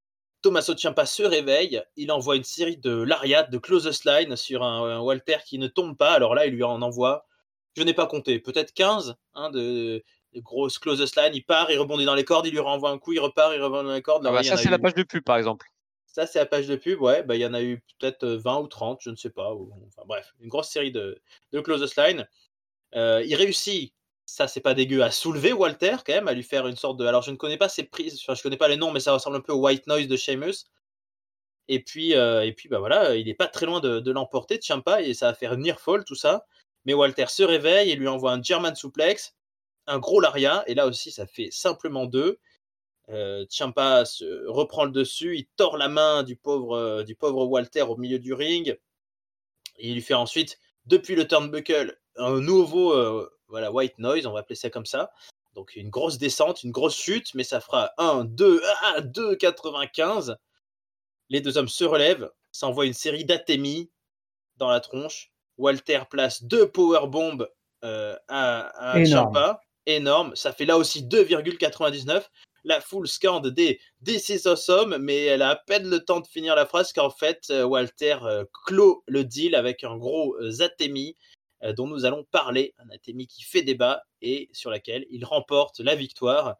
Tommaso 0.42 0.76
Ciampa 0.76 1.06
se 1.06 1.24
réveille, 1.24 1.82
il 1.96 2.12
envoie 2.12 2.36
une 2.36 2.44
série 2.44 2.78
de 2.78 2.92
lariat, 2.92 3.44
de 3.44 3.58
closest 3.58 4.06
line 4.06 4.36
sur 4.36 4.64
un, 4.64 5.00
Walter 5.00 5.38
qui 5.46 5.58
ne 5.58 5.68
tombe 5.68 5.98
pas. 5.98 6.14
Alors 6.14 6.36
là, 6.36 6.46
il 6.46 6.54
lui 6.54 6.64
en 6.64 6.82
envoie 6.82 7.26
je 7.78 7.84
n'ai 7.84 7.94
pas 7.94 8.08
compté, 8.08 8.40
peut-être 8.40 8.74
15 8.74 9.16
hein, 9.36 9.52
de, 9.52 10.04
grosses 10.38 10.80
closest 10.80 11.16
line. 11.16 11.36
Il 11.36 11.46
part, 11.46 11.70
il 11.70 11.78
rebondit 11.78 12.06
dans 12.06 12.16
les 12.16 12.26
cordes, 12.26 12.48
il 12.48 12.52
lui 12.52 12.60
renvoie 12.60 12.90
un 12.90 12.98
coup, 12.98 13.14
il 13.14 13.20
repart, 13.20 13.54
il 13.56 13.62
rebondit 13.62 13.88
dans 13.88 13.94
les 13.94 14.02
cordes. 14.02 14.26
Ah 14.26 14.32
bah 14.32 14.42
ça, 14.42 14.58
c'est 14.58 14.72
la 14.72 14.80
page 14.80 14.96
de 14.96 15.04
pub, 15.04 15.24
par 15.24 15.38
exemple. 15.38 15.68
Ça, 16.08 16.26
c'est 16.26 16.40
la 16.40 16.48
page 16.48 16.68
de 16.68 16.76
pub, 16.76 17.00
ouais. 17.02 17.22
Bah, 17.22 17.36
il 17.36 17.42
y 17.42 17.46
en 17.46 17.54
a 17.54 17.62
eu 17.62 17.84
peut-être 18.00 18.26
20 18.26 18.62
ou 18.62 18.68
30, 18.68 19.00
je 19.02 19.12
ne 19.12 19.16
sais 19.16 19.30
pas. 19.30 19.54
enfin, 19.54 20.02
bref, 20.08 20.34
une 20.40 20.50
grosse 20.50 20.70
série 20.70 20.92
de, 20.92 21.22
de 21.52 21.60
closest 21.60 21.96
line. 21.98 22.28
Euh, 22.96 23.24
il 23.24 23.36
réussit, 23.36 23.94
ça, 24.26 24.48
c'est 24.48 24.62
pas 24.62 24.74
dégueu, 24.74 25.04
à 25.04 25.12
soulever 25.12 25.54
Walter, 25.54 25.98
quand 26.04 26.14
même, 26.14 26.28
à 26.28 26.34
lui 26.34 26.42
faire 26.42 26.66
une 26.66 26.76
sorte 26.76 26.98
de. 26.98 27.06
Alors, 27.06 27.22
je 27.22 27.30
ne 27.30 27.36
connais 27.36 27.58
pas 27.58 27.70
ses 27.70 27.84
prises, 27.84 28.20
enfin, 28.24 28.34
je 28.34 28.42
connais 28.42 28.58
pas 28.58 28.68
les 28.68 28.78
noms, 28.78 28.92
mais 28.92 29.00
ça 29.00 29.14
ressemble 29.14 29.36
un 29.36 29.42
peu 29.42 29.54
au 29.54 29.60
White 29.60 29.86
Noise 29.86 30.08
de 30.08 30.18
Sheamus. 30.18 30.66
Et 31.68 31.84
puis, 31.84 32.16
euh, 32.16 32.44
et 32.46 32.54
puis 32.54 32.70
bah 32.70 32.80
voilà, 32.80 33.16
il 33.16 33.26
n'est 33.26 33.34
pas 33.34 33.48
très 33.48 33.66
loin 33.66 33.82
de, 33.82 34.00
de 34.00 34.12
l'emporter, 34.12 34.58
Champa, 34.62 35.02
et 35.02 35.14
ça 35.14 35.28
va 35.28 35.34
faire 35.34 35.58
near 35.58 35.80
fall, 35.80 36.04
tout 36.06 36.16
ça. 36.16 36.46
Mais 36.88 36.94
Walter 36.94 37.26
se 37.28 37.44
réveille 37.44 37.92
et 37.92 37.96
lui 37.96 38.08
envoie 38.08 38.32
un 38.32 38.42
German 38.42 38.74
suplex, 38.74 39.36
un 39.88 40.00
gros 40.00 40.22
laria, 40.22 40.64
et 40.68 40.74
là 40.74 40.88
aussi 40.88 41.12
ça 41.12 41.28
fait 41.28 41.50
simplement 41.52 42.06
deux. 42.06 42.40
Euh, 43.10 43.46
se 43.50 44.48
reprend 44.48 44.86
le 44.86 44.92
dessus, 44.92 45.38
il 45.38 45.48
tord 45.58 45.78
la 45.78 45.90
main 45.90 46.24
du 46.24 46.38
pauvre, 46.38 46.78
euh, 46.78 47.04
du 47.04 47.14
pauvre 47.16 47.46
Walter 47.46 47.84
au 47.84 47.98
milieu 47.98 48.20
du 48.20 48.34
ring. 48.34 48.78
il 49.78 49.94
lui 49.96 50.02
fait 50.02 50.14
ensuite, 50.14 50.60
depuis 50.86 51.16
le 51.16 51.28
turnbuckle, 51.28 52.00
un 52.16 52.40
nouveau 52.40 52.94
euh, 52.94 53.30
voilà, 53.48 53.72
white 53.72 54.00
noise, 54.00 54.26
on 54.26 54.32
va 54.32 54.40
appeler 54.40 54.56
ça 54.56 54.70
comme 54.70 54.86
ça. 54.86 55.12
Donc 55.56 55.76
une 55.76 55.90
grosse 55.90 56.18
descente, 56.18 56.64
une 56.64 56.72
grosse 56.72 56.96
chute, 56.96 57.34
mais 57.34 57.44
ça 57.44 57.60
fera 57.60 57.92
1, 57.98 58.26
2, 58.26 58.62
1, 58.96 59.02
2, 59.02 59.36
95. 59.36 60.38
Les 61.30 61.42
deux 61.42 61.58
hommes 61.58 61.68
se 61.68 61.84
relèvent, 61.84 62.32
s'envoient 62.54 62.86
une 62.86 62.94
série 62.94 63.26
d'atémies 63.26 63.90
dans 64.56 64.70
la 64.70 64.80
tronche. 64.80 65.32
Walter 65.58 66.02
place 66.10 66.44
deux 66.44 66.70
powerbombs 66.70 67.48
euh, 67.84 68.16
à, 68.28 68.94
à 68.94 69.06
Champa. 69.06 69.62
Énorme. 69.86 70.36
Ça 70.36 70.52
fait 70.52 70.66
là 70.66 70.78
aussi 70.78 71.04
2,99. 71.04 72.24
La 72.64 72.82
foule 72.82 73.08
scande 73.08 73.48
des 73.48 73.80
This 74.04 74.28
is 74.30 74.48
awesome, 74.48 74.98
mais 74.98 75.24
elle 75.26 75.42
a 75.42 75.52
à 75.52 75.56
peine 75.56 75.90
le 75.90 76.04
temps 76.04 76.20
de 76.20 76.28
finir 76.28 76.56
la 76.56 76.66
phrase 76.66 76.92
qu'en 76.92 77.10
fait, 77.10 77.46
euh, 77.50 77.64
Walter 77.64 78.18
euh, 78.24 78.44
clôt 78.66 79.04
le 79.08 79.24
deal 79.24 79.56
avec 79.56 79.84
un 79.84 79.96
gros 79.96 80.36
Zatemi 80.50 81.16
dont 81.76 81.88
nous 81.88 82.06
allons 82.06 82.24
parler. 82.30 82.76
Un 82.78 82.90
Atemi 82.94 83.26
qui 83.26 83.42
fait 83.42 83.64
débat 83.64 84.04
et 84.22 84.50
sur 84.52 84.70
laquelle 84.70 85.06
il 85.10 85.26
remporte 85.26 85.80
la 85.80 85.96
victoire. 85.96 86.58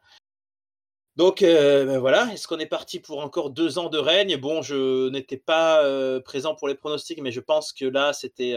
Donc 1.18 1.42
ben 1.42 1.98
voilà, 1.98 2.32
est-ce 2.32 2.48
qu'on 2.48 2.60
est 2.60 2.68
parti 2.68 3.00
pour 3.00 3.20
encore 3.20 3.50
deux 3.50 3.80
ans 3.80 3.90
de 3.90 3.98
règne? 3.98 4.38
Bon, 4.38 4.62
je 4.62 5.10
n'étais 5.10 5.38
pas 5.38 5.84
présent 6.22 6.54
pour 6.54 6.68
les 6.68 6.76
pronostics, 6.76 7.22
mais 7.22 7.32
je 7.32 7.40
pense 7.40 7.74
que 7.74 7.86
là, 7.86 8.14
c'était 8.14 8.56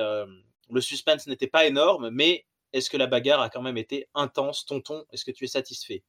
le 0.71 0.81
suspense 0.81 1.27
n'était 1.27 1.47
pas 1.47 1.67
énorme, 1.67 2.11
mais 2.13 2.45
est-ce 2.73 2.91
que 2.91 2.97
la 2.97 3.07
bagarre 3.07 3.41
a 3.41 3.49
quand 3.49 3.63
même 3.63 3.79
été 3.79 4.09
intense 4.15 4.67
Tonton, 4.67 5.05
est-ce 5.11 5.25
que 5.25 5.33
tu 5.33 5.45
es 5.45 5.49
satisfait? 5.49 6.05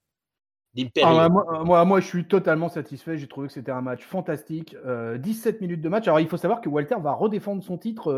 Ah, 1.03 1.27
moi, 1.29 1.83
moi, 1.83 1.99
je 1.99 2.05
suis 2.05 2.27
totalement 2.27 2.69
satisfait. 2.69 3.17
J'ai 3.17 3.27
trouvé 3.27 3.47
que 3.47 3.53
c'était 3.53 3.71
un 3.71 3.81
match 3.81 4.03
fantastique. 4.03 4.75
17 5.19 5.61
minutes 5.61 5.81
de 5.81 5.89
match. 5.89 6.07
Alors, 6.07 6.19
il 6.19 6.27
faut 6.27 6.37
savoir 6.37 6.61
que 6.61 6.69
Walter 6.69 6.95
va 7.01 7.13
redéfendre 7.13 7.63
son 7.63 7.77
titre 7.77 8.13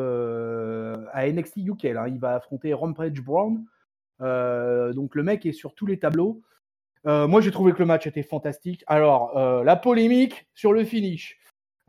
à 1.13 1.28
NXT 1.28 1.58
UK. 1.58 1.84
Là. 1.84 2.08
Il 2.08 2.19
va 2.19 2.36
affronter 2.36 2.74
Rampage 2.74 3.22
Brown. 3.22 3.63
donc, 4.19 5.15
le 5.15 5.24
mec 5.24 5.46
est 5.46 5.52
sur 5.52 5.74
tous 5.76 5.86
les 5.86 6.00
tableaux. 6.00 6.41
Moi, 7.06 7.42
j'ai 7.42 7.52
trouvé 7.52 7.74
que 7.74 7.80
le 7.80 7.86
match 7.86 8.08
était 8.08 8.24
fantastique. 8.24 8.84
Alors, 8.88 9.63
la 9.63 9.76
polémique 9.76 10.48
sur 10.54 10.74
le 10.74 10.84
finish. 10.84 11.39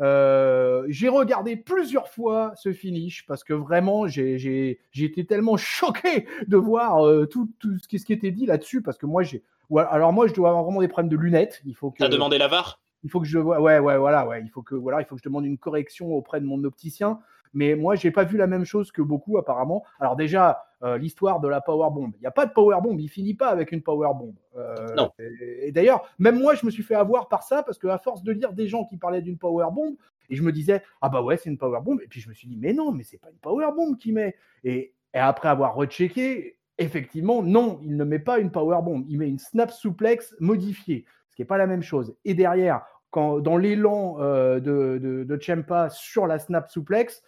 j'ai 0.00 1.09
regardé 1.09 1.57
plusieurs 1.57 2.09
fois 2.09 2.53
ce 2.57 2.72
finish 2.72 3.24
parce 3.27 3.44
que 3.44 3.53
vraiment 3.53 4.07
j'ai 4.07 4.81
été 4.96 5.24
tellement 5.27 5.57
choqué 5.59 6.27
de 6.46 6.57
voir 6.57 7.29
tout, 7.29 7.50
tout, 7.59 7.77
ce 7.79 8.05
qui 8.05 8.12
était 8.12 8.31
dit 8.31 8.46
là-dessus 8.46 8.83
parce 8.83 8.98
que 8.98 9.07
moi 9.07 9.22
j'ai 9.22 9.42
alors 9.77 10.12
moi, 10.12 10.27
je 10.27 10.35
dois 10.35 10.50
avoir 10.50 10.64
vraiment 10.64 10.81
des 10.81 10.88
problèmes 10.88 11.11
de 11.11 11.16
lunettes. 11.16 11.62
Il 11.64 11.74
faut 11.74 11.90
que. 11.90 11.98
T'as 11.98 12.09
demandé 12.09 12.38
la 12.38 12.48
VAR? 12.48 12.81
Il 13.03 13.11
faut 13.11 13.20
que 13.20 13.27
je. 13.27 13.38
Ouais, 13.38 13.79
ouais, 13.79 13.98
voilà, 13.98 14.27
ouais. 14.27 14.42
Il 14.42 14.50
faut 14.50 14.62
que 14.62 14.74
voilà, 14.74 15.00
il 15.00 15.05
faut 15.05 15.14
que 15.16 15.20
je 15.22 15.29
demande 15.29 15.44
une 15.44 15.59
correction 15.59 16.12
auprès 16.12 16.40
de 16.40 16.46
mon 16.46 16.62
opticien. 16.64 17.20
Mais 17.54 17.76
moi, 17.76 17.94
j'ai 17.94 18.10
pas 18.10 18.24
vu 18.24 18.36
la 18.36 18.46
même 18.46 18.64
chose 18.64 18.92
que 18.92 19.00
beaucoup 19.00 19.38
apparemment. 19.38 19.84
Alors 20.00 20.16
déjà, 20.16 20.64
euh, 20.82 20.98
l'histoire 20.98 21.40
de 21.40 21.48
la 21.48 21.60
power 21.60 21.88
bomb. 21.90 22.12
Il 22.16 22.20
n'y 22.20 22.26
a 22.26 22.30
pas 22.30 22.46
de 22.46 22.52
power 22.52 22.76
bomb. 22.82 22.98
Il 22.98 23.08
finit 23.08 23.34
pas 23.34 23.48
avec 23.48 23.72
une 23.72 23.82
power 23.82 24.10
bomb. 24.14 24.34
Euh, 24.56 24.94
non. 24.96 25.10
Et, 25.18 25.72
d'ailleurs, 25.72 26.06
même 26.18 26.38
moi, 26.38 26.54
je 26.54 26.66
me 26.66 26.70
suis 26.70 26.82
fait 26.82 26.94
avoir 26.94 27.28
par 27.28 27.42
ça 27.42 27.62
parce 27.62 27.78
qu'à 27.78 27.98
force 27.98 28.22
de 28.22 28.32
lire 28.32 28.52
des 28.52 28.66
gens 28.66 28.84
qui 28.84 28.98
parlaient 28.98 29.22
d'une 29.22 29.38
power 29.38 29.68
bomb, 29.72 29.96
et 30.28 30.36
je 30.36 30.42
me 30.42 30.52
disais 30.52 30.82
ah 31.00 31.08
bah 31.08 31.22
ouais, 31.22 31.36
c'est 31.36 31.48
une 31.48 31.58
power 31.58 31.80
bomb. 31.82 32.00
Et 32.02 32.06
puis 32.06 32.20
je 32.20 32.28
me 32.28 32.34
suis 32.34 32.48
dit 32.48 32.56
mais 32.56 32.72
non, 32.72 32.92
mais 32.92 33.04
c'est 33.04 33.18
pas 33.18 33.30
une 33.30 33.38
power 33.38 33.68
bomb 33.74 33.96
qui 33.96 34.12
met. 34.12 34.36
Et, 34.64 34.92
et 35.14 35.18
après 35.18 35.48
avoir 35.48 35.74
rechecké, 35.74 36.58
effectivement, 36.78 37.42
non, 37.42 37.78
il 37.82 37.96
ne 37.96 38.04
met 38.04 38.18
pas 38.18 38.38
une 38.38 38.50
power 38.50 38.80
bomb, 38.82 39.04
il 39.08 39.18
met 39.18 39.28
une 39.28 39.38
snap 39.38 39.70
suplex 39.70 40.34
modifiée, 40.40 41.04
ce 41.30 41.36
qui 41.36 41.42
n'est 41.42 41.46
pas 41.46 41.58
la 41.58 41.66
même 41.66 41.82
chose. 41.82 42.14
Et 42.24 42.34
derrière, 42.34 42.82
quand, 43.10 43.38
dans 43.38 43.56
l'élan 43.56 44.16
euh, 44.18 44.58
de, 44.60 44.98
de, 45.00 45.24
de 45.24 45.40
Ciampa 45.40 45.88
sur 45.88 46.26
la 46.26 46.38
snap 46.38 46.68
suplex, 46.68 47.22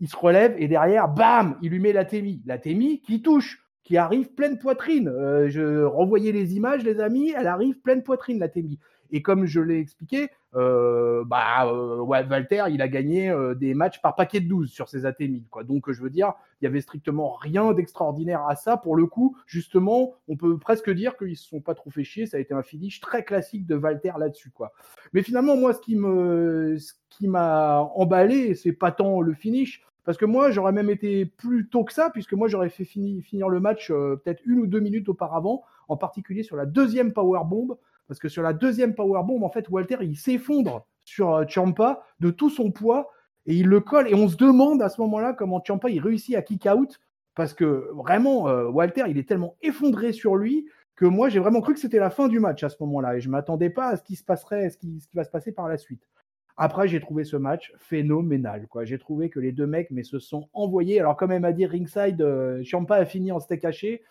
il 0.00 0.08
se 0.08 0.16
relève 0.16 0.54
et 0.58 0.68
derrière, 0.68 1.08
bam, 1.08 1.56
il 1.62 1.70
lui 1.70 1.80
met 1.80 1.92
la 1.92 2.04
témi. 2.04 2.42
La 2.46 2.58
témi 2.58 3.00
qui 3.00 3.22
touche, 3.22 3.58
qui 3.82 3.96
arrive 3.96 4.34
pleine 4.34 4.58
poitrine. 4.58 5.08
Euh, 5.08 5.48
je 5.48 5.84
revoyais 5.84 6.32
les 6.32 6.56
images, 6.56 6.82
les 6.82 7.00
amis, 7.00 7.32
elle 7.36 7.46
arrive 7.46 7.80
pleine 7.80 8.02
poitrine, 8.02 8.38
la 8.38 8.48
témi. 8.48 8.78
Et 9.10 9.22
comme 9.22 9.46
je 9.46 9.60
l'ai 9.60 9.78
expliqué, 9.78 10.28
euh, 10.56 11.24
bah, 11.24 11.66
euh, 11.66 12.00
Walter, 12.00 12.64
il 12.70 12.80
a 12.80 12.88
gagné 12.88 13.28
euh, 13.28 13.54
des 13.54 13.74
matchs 13.74 14.00
par 14.00 14.14
paquet 14.14 14.40
de 14.40 14.48
12 14.48 14.70
sur 14.70 14.88
ses 14.88 15.04
AT1000. 15.04 15.48
Quoi. 15.50 15.64
Donc, 15.64 15.90
je 15.90 16.02
veux 16.02 16.10
dire, 16.10 16.32
il 16.60 16.64
y 16.64 16.66
avait 16.66 16.80
strictement 16.80 17.34
rien 17.34 17.72
d'extraordinaire 17.74 18.46
à 18.48 18.56
ça. 18.56 18.76
Pour 18.78 18.96
le 18.96 19.06
coup, 19.06 19.36
justement, 19.46 20.14
on 20.28 20.36
peut 20.36 20.58
presque 20.58 20.90
dire 20.90 21.16
qu'ils 21.18 21.36
se 21.36 21.46
sont 21.46 21.60
pas 21.60 21.74
trop 21.74 21.90
fait 21.90 22.04
chier. 22.04 22.26
Ça 22.26 22.38
a 22.38 22.40
été 22.40 22.54
un 22.54 22.62
finish 22.62 23.00
très 23.00 23.22
classique 23.22 23.66
de 23.66 23.76
Walter 23.76 24.12
là-dessus. 24.18 24.50
Quoi. 24.50 24.72
Mais 25.12 25.22
finalement, 25.22 25.56
moi, 25.56 25.74
ce 25.74 25.80
qui 25.80 25.96
me, 25.96 26.76
ce 26.78 26.94
qui 27.10 27.28
m'a 27.28 27.80
emballé, 27.94 28.54
c'est 28.54 28.72
pas 28.72 28.92
tant 28.92 29.20
le 29.20 29.34
finish, 29.34 29.82
parce 30.04 30.16
que 30.16 30.24
moi, 30.24 30.50
j'aurais 30.50 30.72
même 30.72 30.88
été 30.88 31.26
plus 31.26 31.68
tôt 31.68 31.84
que 31.84 31.92
ça, 31.92 32.10
puisque 32.10 32.32
moi, 32.32 32.48
j'aurais 32.48 32.70
fait 32.70 32.84
finir 32.84 33.48
le 33.48 33.60
match 33.60 33.88
peut-être 33.88 34.40
une 34.46 34.60
ou 34.60 34.66
deux 34.66 34.80
minutes 34.80 35.08
auparavant, 35.08 35.64
en 35.88 35.96
particulier 35.96 36.44
sur 36.44 36.56
la 36.56 36.64
deuxième 36.64 37.12
power 37.12 37.40
bomb. 37.44 37.76
Parce 38.08 38.20
que 38.20 38.28
sur 38.28 38.42
la 38.42 38.52
deuxième 38.52 38.94
powerbomb, 38.94 39.42
en 39.42 39.50
fait, 39.50 39.68
Walter, 39.68 39.98
il 40.00 40.16
s'effondre 40.16 40.86
sur 41.04 41.34
euh, 41.34 41.44
Champa 41.48 42.02
de 42.20 42.30
tout 42.30 42.50
son 42.50 42.70
poids 42.70 43.10
et 43.46 43.54
il 43.54 43.66
le 43.66 43.80
colle. 43.80 44.08
Et 44.08 44.14
on 44.14 44.28
se 44.28 44.36
demande 44.36 44.82
à 44.82 44.88
ce 44.88 45.00
moment-là 45.00 45.32
comment 45.32 45.62
Champa 45.64 45.90
il 45.90 46.00
réussit 46.00 46.34
à 46.34 46.42
kick 46.42 46.66
out 46.66 47.00
parce 47.34 47.52
que 47.52 47.90
vraiment, 47.94 48.48
euh, 48.48 48.68
Walter, 48.68 49.04
il 49.08 49.18
est 49.18 49.28
tellement 49.28 49.56
effondré 49.62 50.12
sur 50.12 50.36
lui 50.36 50.66
que 50.96 51.04
moi, 51.04 51.28
j'ai 51.28 51.38
vraiment 51.38 51.60
cru 51.60 51.74
que 51.74 51.80
c'était 51.80 51.98
la 51.98 52.10
fin 52.10 52.28
du 52.28 52.40
match 52.40 52.62
à 52.64 52.70
ce 52.70 52.76
moment-là 52.80 53.16
et 53.16 53.20
je 53.20 53.28
ne 53.28 53.32
m'attendais 53.32 53.68
pas 53.68 53.88
à 53.88 53.96
ce 53.96 54.02
qui 54.02 54.16
se 54.16 54.24
passerait, 54.24 54.70
qui, 54.80 55.00
ce 55.00 55.08
qui 55.08 55.16
va 55.16 55.24
se 55.24 55.30
passer 55.30 55.52
par 55.52 55.68
la 55.68 55.76
suite. 55.76 56.08
Après, 56.56 56.88
j'ai 56.88 57.00
trouvé 57.00 57.24
ce 57.24 57.36
match 57.36 57.72
phénoménal. 57.76 58.66
J'ai 58.84 58.98
trouvé 58.98 59.28
que 59.28 59.38
les 59.38 59.52
deux 59.52 59.66
mecs 59.66 59.90
mais, 59.90 60.02
se 60.02 60.18
sont 60.18 60.48
envoyés. 60.54 60.98
Alors, 60.98 61.16
quand 61.16 61.26
même 61.26 61.44
à 61.44 61.52
dire 61.52 61.70
ringside, 61.70 62.22
euh, 62.22 62.62
Champa 62.64 62.96
a 62.96 63.04
fini 63.04 63.30
en 63.30 63.40
steak 63.40 63.64
haché. 63.66 64.02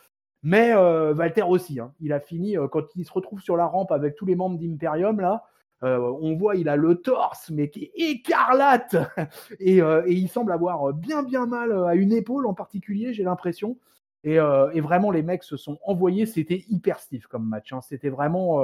Mais 0.46 0.74
euh, 0.74 1.16
Walter 1.16 1.42
aussi, 1.42 1.80
hein. 1.80 1.92
il 2.00 2.14
a 2.14 2.20
fini, 2.20 2.56
euh, 2.56 2.68
quand 2.68 2.96
il 2.96 3.04
se 3.04 3.12
retrouve 3.12 3.42
sur 3.42 3.58
la 3.58 3.66
rampe 3.66 3.92
avec 3.92 4.16
tous 4.16 4.28
les 4.28 4.36
membres 4.36 4.60
d'Imperium, 4.60 5.20
là, 5.20 5.44
euh, 5.82 5.98
on 6.22 6.36
voit 6.36 6.56
il 6.56 6.70
a 6.70 6.76
le 6.76 7.02
torse, 7.02 7.50
mais 7.50 7.72
qui 7.72 7.86
est 7.86 7.92
écarlate, 7.96 8.96
et, 9.60 9.80
il 10.08 10.30
semble 10.30 10.52
avoir 10.52 10.94
bien 10.94 11.24
bien 11.24 11.48
mal 11.48 11.74
à 11.88 11.96
une 11.96 12.14
épaule 12.14 12.46
en 12.46 12.54
particulier, 12.54 13.12
j'ai 13.12 13.24
l'impression. 13.24 13.80
Et, 14.24 14.38
vraiment, 14.38 15.10
les 15.10 15.24
mecs 15.24 15.44
se 15.44 15.58
sont 15.58 15.80
envoyés, 15.84 16.28
c'était 16.28 16.64
hyper 16.70 17.00
stiff 17.00 17.26
comme 17.26 17.48
match. 17.48 17.74
Hein. 17.74 17.82
C'était 17.82 18.10
vraiment, 18.10 18.60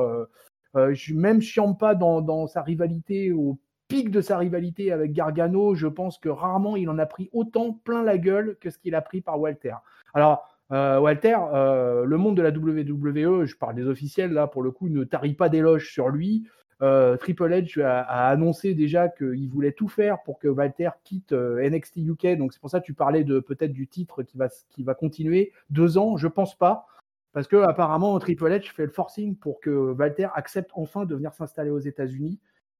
même 0.75 1.41
Chiampa 1.41 1.95
dans, 1.95 2.21
dans 2.21 2.45
sa 2.45 2.61
rivalité, 2.61 3.31
au 3.31 3.57
pic 3.87 4.11
de 4.11 4.21
sa 4.21 4.37
rivalité 4.37 4.91
avec 4.91 5.13
Gargano, 5.13 5.73
je 5.73 5.87
pense 5.87 6.19
que 6.19 6.29
rarement 6.29 6.77
il 6.77 6.89
en 6.89 6.99
a 6.99 7.05
pris 7.05 7.29
autant 7.33 7.73
plein 7.73 8.03
la 8.03 8.17
gueule 8.17 8.57
que 8.61 8.69
ce 8.69 8.77
qu'il 8.77 8.93
a 8.93 9.01
pris 9.01 9.21
par 9.21 9.39
Walter. 9.39 9.73
Alors, 10.13 10.47
euh, 10.71 10.99
Walter, 10.99 11.35
euh, 11.53 12.05
le 12.05 12.17
monde 12.17 12.37
de 12.37 12.41
la 12.41 12.49
WWE, 12.49 13.45
je 13.45 13.55
parle 13.57 13.75
des 13.75 13.87
officiels 13.87 14.31
là 14.31 14.47
pour 14.47 14.63
le 14.63 14.71
coup, 14.71 14.87
ne 14.89 15.03
tarit 15.03 15.33
pas 15.33 15.49
d'éloges 15.49 15.91
sur 15.91 16.09
lui. 16.09 16.47
Euh, 16.81 17.15
Triple 17.17 17.51
H 17.51 17.83
a, 17.83 18.27
annoncé 18.29 18.73
déjà 18.73 19.07
qu'il 19.09 19.49
voulait 19.49 19.73
tout 19.73 19.89
faire 19.89 20.23
pour 20.23 20.39
que 20.39 20.47
Walter 20.47 20.89
quitte 21.03 21.33
NXT 21.33 21.97
UK. 21.97 22.37
Donc 22.37 22.53
c'est 22.53 22.61
pour 22.61 22.69
ça 22.69 22.79
que 22.79 22.85
tu 22.85 22.93
parlais 22.93 23.23
de 23.23 23.39
peut-être 23.39 23.73
du 23.73 23.87
titre 23.87 24.23
qui 24.23 24.37
va, 24.37 24.47
qui 24.69 24.83
va 24.83 24.95
continuer 24.95 25.51
deux 25.69 25.97
ans. 25.97 26.17
Je 26.17 26.27
pense 26.27 26.57
pas. 26.57 26.87
Parce 27.33 27.47
que 27.47 27.57
apparemment 27.57 28.17
Triple 28.19 28.47
H 28.51 28.73
fait 28.73 28.85
le 28.85 28.91
forcing 28.91 29.37
pour 29.37 29.59
que 29.59 29.69
Walter 29.69 30.27
accepte 30.33 30.71
enfin 30.73 31.05
de 31.05 31.15
venir 31.15 31.33
s'installer 31.33 31.69
aux 31.69 31.79
États-Unis 31.79 32.39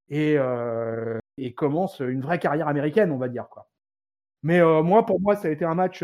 et, 0.09 0.35
et, 1.37 1.53
commence 1.53 2.01
une 2.01 2.19
vraie 2.19 2.37
carrière 2.37 2.67
américaine, 2.67 3.11
on 3.11 3.17
va 3.17 3.29
dire 3.29 3.47
quoi. 3.49 3.69
Mais 4.43 4.61
moi, 4.81 5.05
pour 5.05 5.21
moi, 5.21 5.37
ça 5.37 5.47
a 5.47 5.51
été 5.51 5.63
un 5.63 5.75
match 5.75 6.03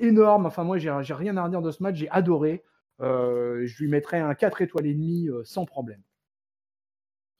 énorme. 0.00 0.46
Enfin, 0.46 0.64
moi, 0.64 0.78
j'ai 0.78 0.90
rien 0.90 1.36
à 1.36 1.44
redire 1.44 1.62
de 1.62 1.70
ce 1.70 1.82
match. 1.82 1.96
J'ai 1.96 2.10
adoré. 2.10 2.64
Euh, 3.00 3.66
je 3.66 3.82
lui 3.82 3.88
mettrais 3.88 4.20
un 4.20 4.34
4 4.34 4.62
étoiles 4.62 4.86
et 4.86 4.94
demi 4.94 5.28
euh, 5.28 5.42
sans 5.44 5.64
problème. 5.64 6.02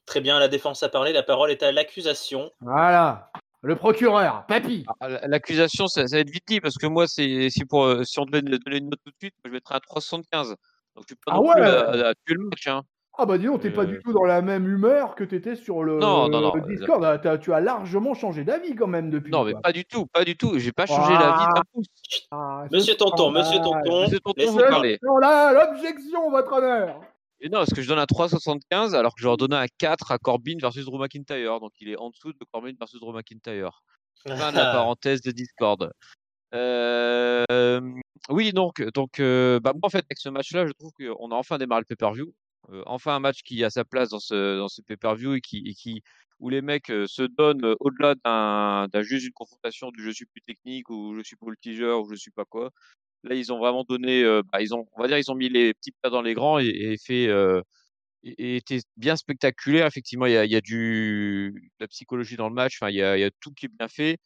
Très 0.05 0.21
bien, 0.21 0.39
la 0.39 0.47
défense 0.47 0.81
a 0.83 0.89
parlé. 0.89 1.13
La 1.13 1.23
parole 1.23 1.51
est 1.51 1.63
à 1.63 1.71
l'accusation. 1.71 2.51
Voilà. 2.61 3.31
Le 3.61 3.75
procureur, 3.75 4.45
papy. 4.47 4.85
Ah, 4.99 5.07
l'accusation, 5.27 5.87
ça, 5.87 6.03
va 6.03 6.17
être 6.17 6.31
vite 6.31 6.47
dit 6.47 6.59
parce 6.59 6.77
que 6.77 6.87
moi, 6.87 7.07
c'est 7.07 7.49
si 7.51 7.63
pour 7.63 7.85
euh, 7.85 8.03
si 8.03 8.19
on 8.19 8.25
devait 8.25 8.41
donner 8.41 8.77
une 8.77 8.89
note 8.89 8.99
tout 9.05 9.11
de 9.11 9.17
suite, 9.21 9.35
je 9.45 9.51
mettrais 9.51 9.75
un 9.75 9.79
375. 9.79 10.49
Donc 10.49 10.57
je 11.03 11.05
suis 11.05 11.15
pas 11.23 11.33
ah 11.35 11.39
ouais. 11.39 11.61
à, 11.61 12.13
tuer 12.25 12.33
le 12.33 12.45
match. 12.45 12.67
Hein. 12.67 12.81
Ah 13.17 13.25
bah 13.25 13.37
dis 13.37 13.45
donc, 13.45 13.61
t'es 13.61 13.71
pas 13.71 13.85
du 13.85 13.99
tout 13.99 14.13
dans 14.13 14.23
la 14.23 14.41
même 14.41 14.67
humeur 14.67 15.15
que 15.15 15.23
t'étais 15.23 15.55
sur 15.55 15.83
le, 15.83 15.99
Discord. 16.67 17.03
Ah, 17.03 17.37
tu 17.37 17.53
as 17.53 17.59
largement 17.59 18.13
changé 18.13 18.43
d'avis 18.43 18.73
quand 18.75 18.87
même 18.87 19.09
depuis. 19.09 19.31
Non, 19.31 19.43
mais 19.43 19.53
pas 19.61 19.73
du 19.73 19.85
tout, 19.85 20.05
pas 20.07 20.23
du 20.23 20.37
tout. 20.37 20.57
J'ai 20.57 20.71
pas 20.71 20.85
changé 20.85 21.13
d'avis 21.13 21.45
d'un 21.53 21.61
pouce. 21.73 21.87
Ah, 22.31 22.65
monsieur 22.71 22.95
Tonton, 22.95 23.31
Monsieur 23.31 23.59
Tonton, 23.59 24.03
Monsieur 24.03 24.19
Tonton, 24.19 24.51
vous 24.51 24.59
parlez. 24.59 24.97
l'objection, 25.01 26.31
votre 26.31 26.53
honneur. 26.53 27.01
Et 27.41 27.49
non, 27.49 27.59
parce 27.59 27.73
que 27.73 27.81
je 27.81 27.87
donne 27.87 27.99
un 27.99 28.05
3,75 28.05 28.95
alors 28.95 29.15
que 29.15 29.21
je 29.21 29.25
leur 29.25 29.35
donnais 29.35 29.55
un 29.55 29.65
4 29.79 30.11
à 30.11 30.19
Corbin 30.19 30.57
versus 30.61 30.85
Drew 30.85 30.99
McIntyre. 30.99 31.59
Donc 31.59 31.71
il 31.81 31.89
est 31.89 31.97
en 31.97 32.11
dessous 32.11 32.33
de 32.33 32.45
Corbin 32.51 32.73
versus 32.79 32.99
Drew 32.99 33.13
McIntyre. 33.13 33.81
Fin 34.27 34.51
de 34.51 34.57
la 34.57 34.65
parenthèse 34.71 35.21
de 35.21 35.31
Discord. 35.31 35.91
Euh, 36.53 37.81
oui, 38.29 38.51
donc, 38.51 38.81
donc 38.93 39.19
euh, 39.19 39.59
bah, 39.59 39.73
moi, 39.73 39.87
en 39.87 39.89
fait, 39.89 40.05
avec 40.09 40.19
ce 40.19 40.29
match-là, 40.29 40.67
je 40.67 40.73
trouve 40.73 40.91
qu'on 40.91 41.31
a 41.31 41.35
enfin 41.35 41.57
démarré 41.57 41.81
le 41.81 41.85
pay-per-view. 41.85 42.31
Enfin 42.85 43.15
un 43.15 43.19
match 43.19 43.41
qui 43.43 43.63
a 43.63 43.69
sa 43.69 43.83
place 43.85 44.09
dans 44.09 44.19
ce, 44.19 44.57
dans 44.57 44.67
ce 44.69 44.81
pay-per-view 44.81 45.33
et 45.35 45.41
qui, 45.41 45.63
qui, 45.75 46.01
où 46.39 46.49
les 46.49 46.61
mecs 46.61 46.87
se 46.87 47.23
donnent 47.23 47.75
au-delà 47.79 48.15
d'un, 48.23 49.01
juste 49.01 49.25
une 49.25 49.33
confrontation 49.33 49.89
du 49.91 50.03
je 50.03 50.11
suis 50.11 50.25
plus 50.25 50.41
technique 50.41 50.89
ou 50.89 51.15
je 51.17 51.23
suis 51.23 51.35
voltigeur 51.39 52.01
ou 52.01 52.09
je 52.09 52.15
suis 52.15 52.31
pas 52.31 52.45
quoi. 52.45 52.71
Là, 53.23 53.35
ils 53.35 53.53
ont 53.53 53.59
vraiment 53.59 53.83
donné, 53.87 54.23
bah, 54.51 54.61
ils 54.61 54.73
ont, 54.73 54.87
on 54.93 55.01
va 55.01 55.07
dire, 55.07 55.17
ils 55.17 55.31
ont 55.31 55.35
mis 55.35 55.49
les 55.49 55.73
petits 55.75 55.91
pas 56.01 56.09
dans 56.09 56.21
les 56.23 56.33
grands 56.33 56.59
et, 56.59 56.97
fait, 56.97 57.29
et, 58.23 58.55
était 58.57 58.79
bien 58.97 59.15
spectaculaire. 59.15 59.85
Effectivement, 59.87 60.25
il 60.25 60.33
y 60.33 60.37
a, 60.37 60.45
il 60.45 60.51
y 60.51 60.55
a 60.55 60.61
du, 60.61 61.71
la 61.79 61.87
psychologie 61.87 62.35
dans 62.37 62.49
le 62.49 62.55
match. 62.55 62.77
Enfin, 62.81 62.89
il 62.91 62.95
y 62.97 63.03
a, 63.03 63.17
il 63.17 63.21
y 63.21 63.23
a 63.23 63.31
tout 63.39 63.51
qui 63.53 63.67
est 63.67 63.69
bien 63.77 63.87
fait. 63.87 64.17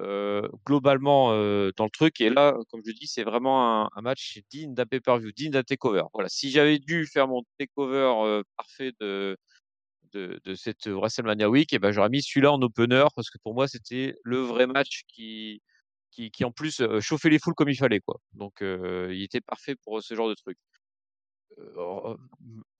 Euh, 0.00 0.48
globalement 0.66 1.32
euh, 1.32 1.72
dans 1.76 1.84
le 1.84 1.90
truc. 1.90 2.20
Et 2.22 2.30
là, 2.30 2.56
comme 2.70 2.80
je 2.86 2.92
dis, 2.92 3.06
c'est 3.06 3.24
vraiment 3.24 3.94
un, 3.94 4.00
match 4.00 4.38
digne 4.50 4.72
d'un 4.74 4.86
pay-per-view, 4.86 5.30
digne 5.32 5.50
d'un 5.50 5.62
takeover. 5.62 6.04
Voilà. 6.14 6.28
Si 6.30 6.50
j'avais 6.50 6.78
dû 6.78 7.06
faire 7.06 7.28
mon 7.28 7.42
takeover 7.58 8.14
euh, 8.24 8.42
parfait 8.56 8.92
de, 9.00 9.36
de, 10.12 10.40
de, 10.44 10.54
cette 10.54 10.86
WrestleMania 10.86 11.50
Week, 11.50 11.72
et 11.72 11.76
eh 11.76 11.78
ben 11.78 11.92
j'aurais 11.92 12.08
mis 12.08 12.22
celui-là 12.22 12.52
en 12.52 12.62
opener 12.62 13.04
parce 13.14 13.30
que 13.30 13.38
pour 13.42 13.54
moi, 13.54 13.68
c'était 13.68 14.14
le 14.24 14.38
vrai 14.38 14.66
match 14.66 15.02
qui, 15.08 15.60
qui, 16.10 16.30
qui 16.30 16.44
en 16.44 16.52
plus 16.52 16.82
chauffait 17.00 17.30
les 17.30 17.38
foules 17.38 17.54
comme 17.54 17.68
il 17.68 17.76
fallait. 17.76 18.00
Quoi. 18.00 18.18
Donc, 18.32 18.60
il 18.62 19.22
était 19.22 19.40
parfait 19.42 19.76
pour 19.84 20.02
ce 20.02 20.14
genre 20.14 20.28
de 20.28 20.34
truc. 20.34 20.56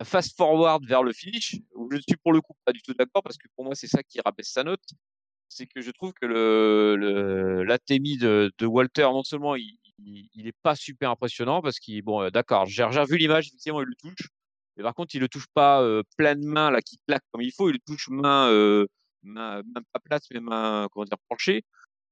Fast 0.04 0.36
forward 0.36 0.86
vers 0.86 1.02
le 1.02 1.12
finish, 1.12 1.56
où 1.74 1.90
je 1.92 1.98
suis 1.98 2.16
pour 2.16 2.32
le 2.32 2.40
coup 2.40 2.54
pas 2.64 2.72
du 2.72 2.80
tout 2.82 2.94
d'accord 2.94 3.22
parce 3.22 3.36
que 3.36 3.48
pour 3.56 3.64
moi, 3.64 3.74
c'est 3.74 3.88
ça 3.88 4.02
qui 4.02 4.20
rabaisse 4.20 4.52
sa 4.52 4.64
note 4.64 4.80
c'est 5.50 5.66
que 5.66 5.80
je 5.82 5.90
trouve 5.90 6.12
que 6.14 6.26
le, 6.26 6.96
le 6.96 7.64
de, 7.66 8.52
de, 8.56 8.66
Walter, 8.66 9.02
non 9.02 9.24
seulement 9.24 9.56
il, 9.56 9.78
il 9.98 10.44
n'est 10.44 10.52
pas 10.62 10.76
super 10.76 11.10
impressionnant 11.10 11.60
parce 11.62 11.78
qu'il, 11.78 12.02
bon, 12.02 12.22
euh, 12.22 12.30
d'accord, 12.30 12.66
j'ai 12.66 12.86
j'ai 12.90 13.00
revu 13.00 13.18
l'image, 13.18 13.48
effectivement, 13.48 13.82
il 13.82 13.86
le 13.88 13.94
touche. 13.96 14.28
Mais 14.76 14.82
par 14.82 14.94
contre, 14.94 15.14
il 15.14 15.20
le 15.20 15.28
touche 15.28 15.46
pas 15.54 15.82
euh, 15.82 16.02
pleine 16.16 16.44
main, 16.44 16.70
là, 16.70 16.80
qui 16.80 16.98
claque 17.06 17.22
comme 17.32 17.42
il 17.42 17.52
faut. 17.52 17.68
Il 17.68 17.74
le 17.74 17.78
touche 17.80 18.08
main, 18.08 18.48
euh, 18.48 18.86
main, 19.22 19.62
main 19.74 19.82
pas 19.92 20.00
plate, 20.00 20.22
mais 20.32 20.40
main, 20.40 20.88
comment 20.92 21.04
dire, 21.04 21.18
penchée. 21.28 21.64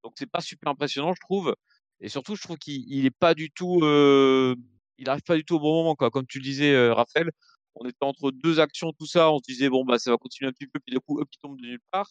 Donc, 0.05 0.15
c'est 0.19 0.31
pas 0.31 0.41
super 0.41 0.73
impressionnant, 0.73 1.15
je 1.15 1.21
trouve. 1.21 1.55
Et 2.01 2.09
surtout, 2.09 2.37
je 2.37 2.43
trouve 2.43 2.59
qu'il 2.59 2.85
il 2.93 3.07
est 3.07 3.11
pas 3.11 3.35
du 3.35 3.51
tout, 3.51 3.81
euh, 3.85 4.55
il 4.99 5.09
arrive 5.09 5.23
pas 5.23 5.37
du 5.37 5.45
tout 5.45 5.57
au 5.57 5.61
bon 5.61 5.75
moment, 5.83 5.95
quoi. 5.97 6.11
Comme 6.11 6.27
tu 6.27 6.39
le 6.39 6.45
disais, 6.45 6.73
euh, 6.75 6.95
Raphaël, 6.95 7.31
on 7.75 7.87
était 7.89 7.97
entre 8.05 8.31
deux 8.33 8.61
actions, 8.61 8.93
tout 8.93 9.07
ça. 9.07 9.31
On 9.33 9.39
se 9.39 9.45
disait, 9.49 9.69
bon, 9.69 9.85
bah, 9.85 9.99
ça 9.99 10.11
va 10.11 10.19
continuer 10.19 10.49
un 10.51 10.53
petit 10.53 10.67
peu, 10.67 10.81
puis 10.81 10.95
d'un 10.95 11.01
coup, 11.01 11.21
hop, 11.21 11.29
il 11.33 11.39
tombe 11.41 11.57
de 11.61 11.67
nulle 11.67 11.81
part. 11.91 12.11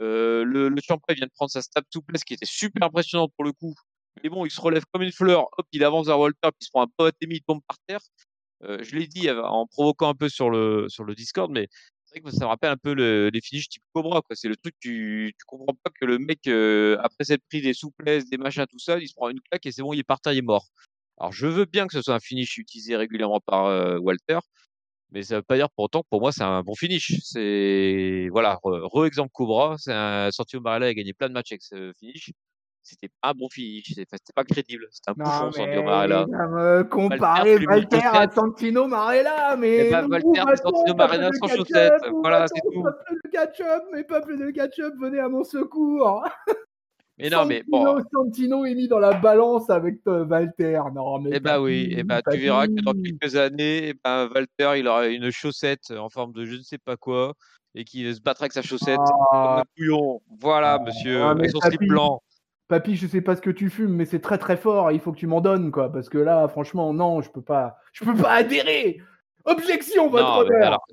Euh, 0.00 0.44
le, 0.44 0.68
le 0.68 0.80
vient 0.80 1.26
de 1.26 1.32
prendre 1.34 1.50
sa 1.50 1.62
stab 1.62 1.84
souplesse 1.92 2.24
qui 2.24 2.34
était 2.34 2.46
super 2.46 2.86
impressionnante 2.86 3.32
pour 3.36 3.44
le 3.44 3.52
coup. 3.52 3.74
Mais 4.22 4.28
bon, 4.28 4.44
il 4.44 4.50
se 4.50 4.60
relève 4.60 4.84
comme 4.92 5.02
une 5.02 5.12
fleur, 5.12 5.48
hop, 5.58 5.66
il 5.72 5.84
avance 5.84 6.06
vers 6.06 6.18
Walter, 6.18 6.38
puis 6.42 6.58
il 6.60 6.64
se 6.66 6.70
prend 6.70 6.82
un 6.82 6.88
pas 6.96 7.10
il 7.20 7.42
tombe 7.42 7.60
par 7.66 7.78
terre. 7.86 8.00
Euh, 8.62 8.82
je 8.82 8.96
l'ai 8.96 9.06
dit 9.06 9.28
euh, 9.28 9.42
en 9.44 9.66
provoquant 9.66 10.08
un 10.08 10.14
peu 10.14 10.28
sur 10.28 10.50
le, 10.50 10.88
sur 10.88 11.04
le 11.04 11.14
Discord, 11.14 11.50
mais 11.50 11.68
c'est 12.04 12.20
vrai 12.20 12.30
que 12.30 12.36
ça 12.36 12.44
me 12.44 12.48
rappelle 12.48 12.70
un 12.70 12.76
peu 12.76 12.94
le, 12.94 13.28
les 13.30 13.40
finishes 13.40 13.68
type 13.68 13.82
Cobra. 13.92 14.22
C'est 14.32 14.48
le 14.48 14.56
truc, 14.56 14.74
tu, 14.80 15.34
comprends 15.46 15.74
pas 15.82 15.90
que 15.90 16.04
le 16.06 16.18
mec, 16.18 16.46
après 17.04 17.24
s'être 17.24 17.42
pris 17.48 17.60
des 17.60 17.74
souplesses, 17.74 18.28
des 18.30 18.38
machins, 18.38 18.66
tout 18.70 18.78
ça, 18.78 18.98
il 18.98 19.08
se 19.08 19.14
prend 19.14 19.30
une 19.30 19.40
claque 19.40 19.66
et 19.66 19.72
c'est 19.72 19.82
bon, 19.82 19.92
il 19.92 20.00
est 20.00 20.04
par 20.04 20.20
terre, 20.20 20.32
il 20.32 20.38
est 20.38 20.42
mort. 20.42 20.68
Alors 21.18 21.32
je 21.32 21.46
veux 21.46 21.64
bien 21.64 21.86
que 21.86 21.92
ce 21.92 22.02
soit 22.02 22.14
un 22.14 22.20
finish 22.20 22.58
utilisé 22.58 22.96
régulièrement 22.96 23.40
par 23.40 24.00
Walter, 24.02 24.38
mais 25.14 25.22
ça 25.22 25.36
veut 25.36 25.42
pas 25.42 25.56
dire 25.56 25.70
pour 25.70 25.84
autant 25.84 26.02
que 26.02 26.08
pour 26.10 26.20
moi 26.20 26.32
c'est 26.32 26.42
un 26.42 26.62
bon 26.62 26.74
finish. 26.74 27.14
C'est 27.22 28.28
voilà, 28.32 28.58
re- 28.64 28.86
re-exemple 28.92 29.30
Cobra, 29.32 29.76
c'est 29.78 29.92
un 29.92 30.30
Santino 30.32 30.60
Marella 30.60 30.86
a 30.86 30.92
gagné 30.94 31.12
plein 31.14 31.28
de 31.28 31.32
matchs 31.32 31.52
avec 31.52 31.62
ce 31.62 31.92
finish. 31.98 32.32
C'était 32.82 33.08
pas 33.22 33.30
un 33.30 33.32
bon 33.32 33.48
finish, 33.48 33.94
c'était 33.94 34.16
pas 34.34 34.44
crédible, 34.44 34.86
c'était 34.90 35.12
un 35.12 35.14
bouffon 35.14 35.46
mais 35.46 35.52
Santino 35.52 35.82
Marella. 35.84 36.26
comparer 36.90 37.56
plus 37.56 37.66
Walter 37.66 38.00
à. 38.04 38.28
Santino 38.30 38.86
Marella, 38.86 39.56
mais 39.56 39.88
où 39.88 40.10
Walter, 40.10 40.42
va-t-on 40.44 40.70
Santino 40.70 40.94
Marella 40.94 41.30
sans 41.32 41.48
chaussettes. 41.48 42.02
Voilà, 42.20 42.46
c'est 42.48 42.60
tout. 42.60 42.82
Peuple 42.82 43.14
de 43.24 43.30
ketchup, 43.30 43.84
mais 43.92 44.04
peuple 44.04 44.36
de 44.36 44.50
ketchup, 44.50 44.94
venez 45.00 45.20
à 45.20 45.28
mon 45.30 45.44
secours. 45.44 46.28
Mais 47.18 47.30
non, 47.30 47.44
mais 47.44 47.62
bon, 47.68 48.02
Santino 48.12 48.64
est 48.64 48.74
mis 48.74 48.88
dans 48.88 48.98
la 48.98 49.12
balance 49.12 49.70
avec 49.70 49.98
euh, 50.08 50.24
Walter. 50.24 50.80
Non, 50.92 51.20
mais 51.20 51.30
eh 51.34 51.40
ben 51.40 51.60
oui, 51.60 51.90
papy, 51.90 51.94
eh 51.98 52.02
ben 52.02 52.16
tu 52.16 52.22
papy. 52.24 52.38
verras 52.38 52.66
que 52.66 52.82
dans 52.82 52.92
quelques 52.92 53.36
années, 53.36 53.88
eh 53.90 53.94
ben 54.02 54.28
Walter, 54.34 54.80
il 54.80 54.88
aura 54.88 55.06
une 55.06 55.30
chaussette 55.30 55.92
en 55.92 56.08
forme 56.08 56.32
de 56.32 56.44
je 56.44 56.56
ne 56.56 56.62
sais 56.62 56.78
pas 56.78 56.96
quoi 56.96 57.34
et 57.74 57.84
qu'il 57.84 58.12
se 58.14 58.20
battra 58.20 58.44
avec 58.44 58.52
sa 58.52 58.62
chaussette 58.62 58.96
comme 58.96 59.26
Ah, 59.32 59.60
un 59.60 59.64
couillon. 59.76 60.20
Voilà, 60.40 60.78
monsieur, 60.78 61.22
ah, 61.22 61.34
mais 61.34 61.48
son 61.48 61.60
slip 61.60 61.78
papy, 61.78 61.86
blanc. 61.86 62.22
Papy, 62.68 62.96
je 62.96 63.06
sais 63.06 63.20
pas 63.20 63.36
ce 63.36 63.42
que 63.42 63.50
tu 63.50 63.70
fumes, 63.70 63.94
mais 63.94 64.06
c'est 64.06 64.20
très 64.20 64.38
très 64.38 64.56
fort. 64.56 64.90
Il 64.92 65.00
faut 65.00 65.12
que 65.12 65.18
tu 65.18 65.26
m'en 65.26 65.40
donnes, 65.40 65.70
quoi. 65.70 65.92
Parce 65.92 66.08
que 66.08 66.18
là, 66.18 66.48
franchement, 66.48 66.92
non, 66.92 67.20
je 67.20 67.30
peux 67.30 67.42
pas, 67.42 67.76
je 67.92 68.04
peux 68.04 68.14
pas 68.14 68.32
adhérer. 68.32 69.00
Objection, 69.44 70.08
votre 70.08 70.48
Non, 70.50 70.62
alors, 70.62 70.86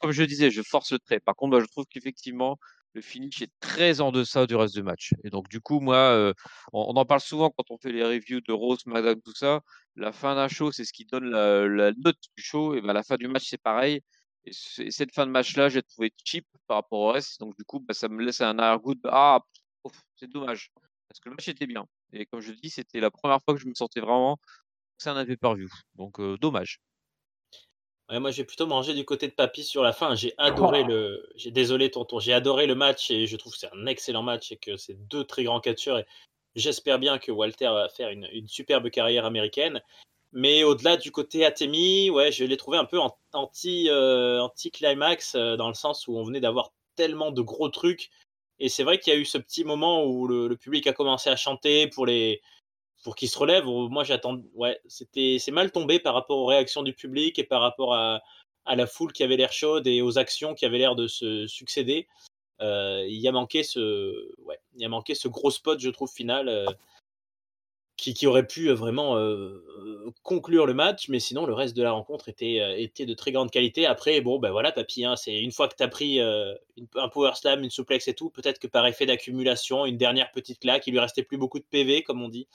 comme 0.00 0.10
je 0.12 0.24
disais, 0.24 0.50
je 0.50 0.62
force 0.62 0.92
le 0.92 0.98
trait. 0.98 1.20
Par 1.20 1.36
contre, 1.36 1.50
moi, 1.52 1.60
je 1.60 1.66
trouve 1.66 1.84
qu'effectivement, 1.88 2.58
le 2.94 3.00
finish 3.00 3.42
est 3.42 3.50
très 3.60 4.00
en 4.00 4.12
deçà 4.12 4.46
du 4.46 4.54
reste 4.54 4.74
du 4.74 4.82
match. 4.82 5.14
Et 5.24 5.30
donc, 5.30 5.48
du 5.48 5.60
coup, 5.60 5.80
moi, 5.80 5.96
euh, 5.96 6.34
on, 6.72 6.94
en 6.96 7.04
parle 7.04 7.20
souvent 7.20 7.50
quand 7.50 7.70
on 7.70 7.78
fait 7.78 7.92
les 7.92 8.04
reviews 8.04 8.40
de 8.40 8.52
Rose, 8.52 8.84
Madame, 8.86 9.20
tout 9.22 9.34
ça. 9.34 9.60
La 9.96 10.12
fin 10.12 10.34
d'un 10.34 10.48
show, 10.48 10.72
c'est 10.72 10.84
ce 10.84 10.92
qui 10.92 11.04
donne 11.06 11.30
la, 11.30 11.92
note 11.92 12.18
du 12.36 12.42
show. 12.42 12.74
Et 12.74 12.80
ben, 12.80 12.92
la 12.92 13.02
fin 13.02 13.16
du 13.16 13.28
match, 13.28 13.48
c'est 13.48 13.60
pareil. 13.60 14.02
Et 14.44 14.52
cette 14.52 15.14
fin 15.14 15.26
de 15.26 15.30
match-là, 15.30 15.68
j'ai 15.68 15.82
trouvé 15.82 16.12
cheap 16.24 16.46
par 16.66 16.78
rapport 16.78 17.00
au 17.00 17.12
reste. 17.12 17.40
Donc, 17.40 17.56
du 17.56 17.64
coup, 17.64 17.80
bah, 17.80 17.94
ça 17.94 18.08
me 18.08 18.22
laisse 18.22 18.40
un 18.40 18.58
arrière-goût 18.58 18.94
Ah, 19.04 19.40
c'est 20.16 20.30
dommage. 20.30 20.70
Parce 21.08 21.20
que 21.20 21.28
le 21.28 21.34
match 21.36 21.48
était 21.48 21.66
bien. 21.66 21.86
Et 22.12 22.26
comme 22.26 22.40
je 22.40 22.52
dis, 22.52 22.70
c'était 22.70 23.00
la 23.00 23.10
première 23.10 23.40
fois 23.42 23.54
que 23.54 23.60
je 23.60 23.66
me 23.68 23.74
sentais 23.74 24.00
vraiment 24.00 24.36
que 24.36 25.02
ça 25.04 25.14
n'avait 25.14 25.36
pas 25.36 25.54
view 25.54 25.68
Donc, 25.94 26.20
euh, 26.20 26.36
dommage. 26.38 26.80
Ouais, 28.10 28.18
moi, 28.20 28.30
j'ai 28.30 28.44
plutôt 28.44 28.66
mangé 28.66 28.94
du 28.94 29.04
côté 29.04 29.28
de 29.28 29.32
Papy 29.32 29.64
sur 29.64 29.82
la 29.82 29.92
fin. 29.92 30.14
J'ai 30.14 30.34
adoré 30.38 30.82
Oh. 30.84 30.88
le. 30.88 31.28
J'ai 31.36 31.50
désolé, 31.50 31.90
tonton. 31.90 32.18
J'ai 32.18 32.32
adoré 32.32 32.66
le 32.66 32.74
match 32.74 33.10
et 33.10 33.26
je 33.26 33.36
trouve 33.36 33.52
que 33.52 33.58
c'est 33.58 33.72
un 33.72 33.86
excellent 33.86 34.22
match 34.22 34.52
et 34.52 34.56
que 34.56 34.76
c'est 34.76 34.94
deux 35.08 35.24
très 35.24 35.44
grands 35.44 35.60
catcheurs. 35.60 35.98
Et 35.98 36.06
j'espère 36.56 36.98
bien 36.98 37.18
que 37.18 37.32
Walter 37.32 37.66
va 37.66 37.88
faire 37.88 38.10
une, 38.10 38.28
une 38.32 38.48
superbe 38.48 38.90
carrière 38.90 39.24
américaine. 39.24 39.80
Mais 40.32 40.64
au-delà 40.64 40.96
du 40.96 41.10
côté 41.12 41.44
Atemi, 41.44 42.10
ouais, 42.10 42.32
je 42.32 42.44
l'ai 42.44 42.56
trouvé 42.56 42.78
un 42.78 42.84
peu 42.86 42.98
anti, 43.32 43.88
euh, 43.90 44.40
anti-climax 44.42 45.34
euh, 45.34 45.56
dans 45.56 45.68
le 45.68 45.74
sens 45.74 46.08
où 46.08 46.16
on 46.16 46.24
venait 46.24 46.40
d'avoir 46.40 46.72
tellement 46.96 47.30
de 47.30 47.42
gros 47.42 47.68
trucs. 47.68 48.10
Et 48.58 48.68
c'est 48.68 48.82
vrai 48.82 48.98
qu'il 48.98 49.12
y 49.12 49.16
a 49.16 49.18
eu 49.18 49.24
ce 49.24 49.38
petit 49.38 49.64
moment 49.64 50.04
où 50.04 50.26
le, 50.26 50.48
le 50.48 50.56
public 50.56 50.86
a 50.86 50.92
commencé 50.92 51.28
à 51.30 51.36
chanter 51.36 51.86
pour 51.88 52.06
les, 52.06 52.40
pour 53.02 53.16
qu'il 53.16 53.28
se 53.28 53.38
relève. 53.38 53.64
Moi, 53.66 54.04
j'attends. 54.04 54.40
Ouais, 54.54 54.80
c'était, 54.86 55.36
c'est 55.38 55.50
mal 55.50 55.72
tombé 55.72 55.98
par 55.98 56.14
rapport 56.14 56.38
aux 56.38 56.46
réactions 56.46 56.82
du 56.82 56.92
public 56.92 57.38
et 57.38 57.44
par 57.44 57.60
rapport 57.60 57.94
à, 57.94 58.22
à 58.64 58.76
la 58.76 58.86
foule 58.86 59.12
qui 59.12 59.22
avait 59.22 59.36
l'air 59.36 59.52
chaude 59.52 59.86
et 59.86 60.02
aux 60.02 60.18
actions 60.18 60.54
qui 60.54 60.64
avaient 60.64 60.78
l'air 60.78 60.94
de 60.94 61.06
se 61.06 61.46
succéder. 61.46 62.06
Euh, 62.60 63.04
il 63.08 63.20
y 63.20 63.28
a 63.28 63.32
manqué 63.32 63.62
ce, 63.62 64.32
ouais, 64.44 64.58
il 64.76 64.84
a 64.84 64.88
manqué 64.88 65.14
ce 65.14 65.28
gros 65.28 65.50
spot, 65.50 65.80
je 65.80 65.90
trouve, 65.90 66.10
final, 66.10 66.48
euh, 66.48 66.66
qui, 67.96 68.14
qui 68.14 68.26
aurait 68.26 68.46
pu 68.46 68.68
euh, 68.68 68.74
vraiment 68.74 69.16
conclure 70.22 70.66
le 70.66 70.74
match. 70.74 71.08
Mais 71.08 71.18
sinon, 71.18 71.44
le 71.44 71.54
reste 71.54 71.76
de 71.76 71.82
la 71.82 71.92
rencontre 71.92 72.28
était, 72.28 72.80
était 72.80 73.06
de 73.06 73.14
très 73.14 73.32
grande 73.32 73.50
qualité. 73.50 73.86
Après, 73.86 74.20
bon, 74.20 74.38
ben 74.38 74.52
voilà, 74.52 74.70
papy, 74.70 75.04
hein, 75.04 75.16
c'est 75.16 75.38
une 75.38 75.52
fois 75.52 75.66
que 75.68 75.74
tu 75.76 75.82
as 75.82 75.88
pris 75.88 76.20
un 76.20 77.08
power 77.08 77.32
slam, 77.34 77.64
une 77.64 77.70
souplex 77.70 78.06
et 78.06 78.14
tout, 78.14 78.30
peut-être 78.30 78.60
que 78.60 78.68
par 78.68 78.86
effet 78.86 79.06
d'accumulation, 79.06 79.84
une 79.86 79.96
dernière 79.96 80.30
petite 80.30 80.60
claque, 80.60 80.86
il 80.86 80.92
lui 80.92 81.00
restait 81.00 81.24
plus 81.24 81.38
beaucoup 81.38 81.58
de 81.58 81.66
PV, 81.68 82.02
comme 82.02 82.22
on 82.22 82.28
dit. 82.28 82.46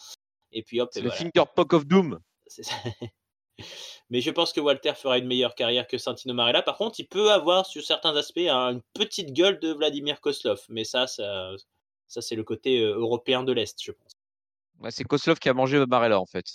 Et 0.58 0.63
puis 0.63 0.82
hop, 0.82 0.89
et 0.96 1.02
le 1.02 1.10
voilà. 1.10 1.24
finger 1.24 1.43
poke 1.56 1.74
of 1.74 1.86
doom. 1.86 2.20
Ça. 2.48 2.62
Mais 4.10 4.22
je 4.22 4.32
pense 4.32 4.54
que 4.54 4.60
Walter 4.60 4.93
fera 4.96 5.17
une 5.17 5.28
meilleure 5.28 5.54
carrière 5.54 5.86
que 5.88 5.98
Santino 5.98 6.34
Marella. 6.34 6.63
Par 6.63 6.78
contre, 6.78 7.00
il 7.00 7.08
peut 7.08 7.32
avoir 7.32 7.65
sur 7.65 7.84
certains 7.84 8.15
aspects 8.15 8.39
un- 8.39 8.74
une 8.74 8.82
petite 8.93 9.34
gueule 9.34 9.60
de 9.60 9.72
Vladimir 9.74 10.20
Koslov. 10.20 10.62
Mais 10.70 10.84
ça, 10.84 11.06
ça, 11.06 11.52
ça 12.08 12.22
c'est 12.22 12.36
le 12.36 12.43
côté 12.43 12.82
euh, 12.82 12.96
européen 12.96 13.43
de 13.43 13.52
l'Est, 13.52 13.76
je 13.84 13.91
pense. 13.91 14.13
Ouais, 14.80 14.89
c'est 14.91 15.04
Koslov 15.04 15.38
qui 15.39 15.50
a 15.50 15.54
mangé 15.54 15.86
Barella 15.86 16.20
en 16.20 16.26
fait. 16.26 16.46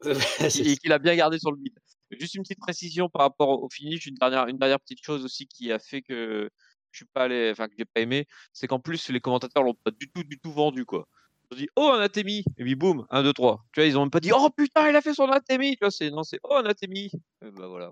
Et 0.66 0.76
qu'il 0.78 0.92
a 0.92 0.98
bien 0.98 1.14
gardé 1.14 1.38
sur 1.38 1.50
le 1.50 1.58
beat. 1.58 1.74
Juste 2.10 2.34
une 2.34 2.42
petite 2.42 2.60
précision 2.60 3.08
par 3.08 3.22
rapport 3.22 3.62
au 3.62 3.68
finish, 3.70 4.06
une 4.06 4.14
dernière, 4.16 4.46
une 4.46 4.58
dernière 4.58 4.80
petite 4.80 5.02
chose 5.02 5.24
aussi 5.24 5.46
qui 5.46 5.72
a 5.72 5.78
fait 5.78 6.02
que 6.02 6.50
je 6.90 6.96
suis 6.96 7.06
pas 7.06 7.24
allé, 7.24 7.50
enfin 7.50 7.68
que 7.68 7.74
j'ai 7.78 7.86
pas 7.86 8.00
aimé, 8.02 8.26
c'est 8.52 8.66
qu'en 8.66 8.78
plus 8.80 9.08
les 9.08 9.20
commentateurs 9.20 9.62
l'ont 9.62 9.74
pas 9.74 9.90
du 9.90 10.10
tout, 10.10 10.22
du 10.22 10.38
tout 10.38 10.52
vendu 10.52 10.84
quoi. 10.84 11.08
Ils 11.52 11.54
ont 11.54 11.58
dit 11.58 11.68
oh 11.76 11.90
anatémie 11.94 12.44
et 12.56 12.64
puis 12.64 12.74
boum 12.74 13.04
1 13.10 13.22
2 13.24 13.32
3. 13.34 13.64
Tu 13.72 13.80
vois 13.80 13.86
ils 13.86 13.98
ont 13.98 14.00
même 14.00 14.10
pas 14.10 14.20
dit 14.20 14.32
oh 14.34 14.48
putain 14.56 14.88
il 14.88 14.96
a 14.96 15.02
fait 15.02 15.12
son 15.12 15.24
anatémie. 15.24 15.72
Tu 15.72 15.78
vois 15.82 15.90
c'est 15.90 16.10
non 16.10 16.22
c'est 16.22 16.40
oh 16.44 16.54
anatémie. 16.54 17.10
Et 17.44 17.50
bah 17.50 17.66
voilà. 17.68 17.90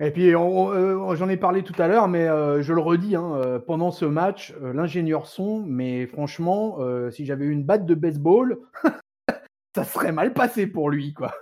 Et 0.00 0.10
puis, 0.10 0.34
euh, 0.34 1.14
j'en 1.14 1.28
ai 1.28 1.36
parlé 1.36 1.62
tout 1.62 1.80
à 1.80 1.86
l'heure, 1.86 2.08
mais 2.08 2.26
euh, 2.26 2.62
je 2.62 2.72
le 2.72 2.80
redis, 2.80 3.14
hein, 3.14 3.34
euh, 3.36 3.60
pendant 3.60 3.92
ce 3.92 4.04
match, 4.04 4.52
euh, 4.60 4.72
l'ingénieur 4.72 5.28
son, 5.28 5.62
mais 5.64 6.08
franchement, 6.08 6.78
euh, 6.80 7.12
si 7.12 7.24
j'avais 7.24 7.44
eu 7.44 7.52
une 7.52 7.62
batte 7.62 7.86
de 7.86 7.94
baseball, 7.94 8.58
ça 9.76 9.84
serait 9.84 10.10
mal 10.10 10.32
passé 10.32 10.66
pour 10.66 10.90
lui, 10.90 11.14
quoi. 11.14 11.32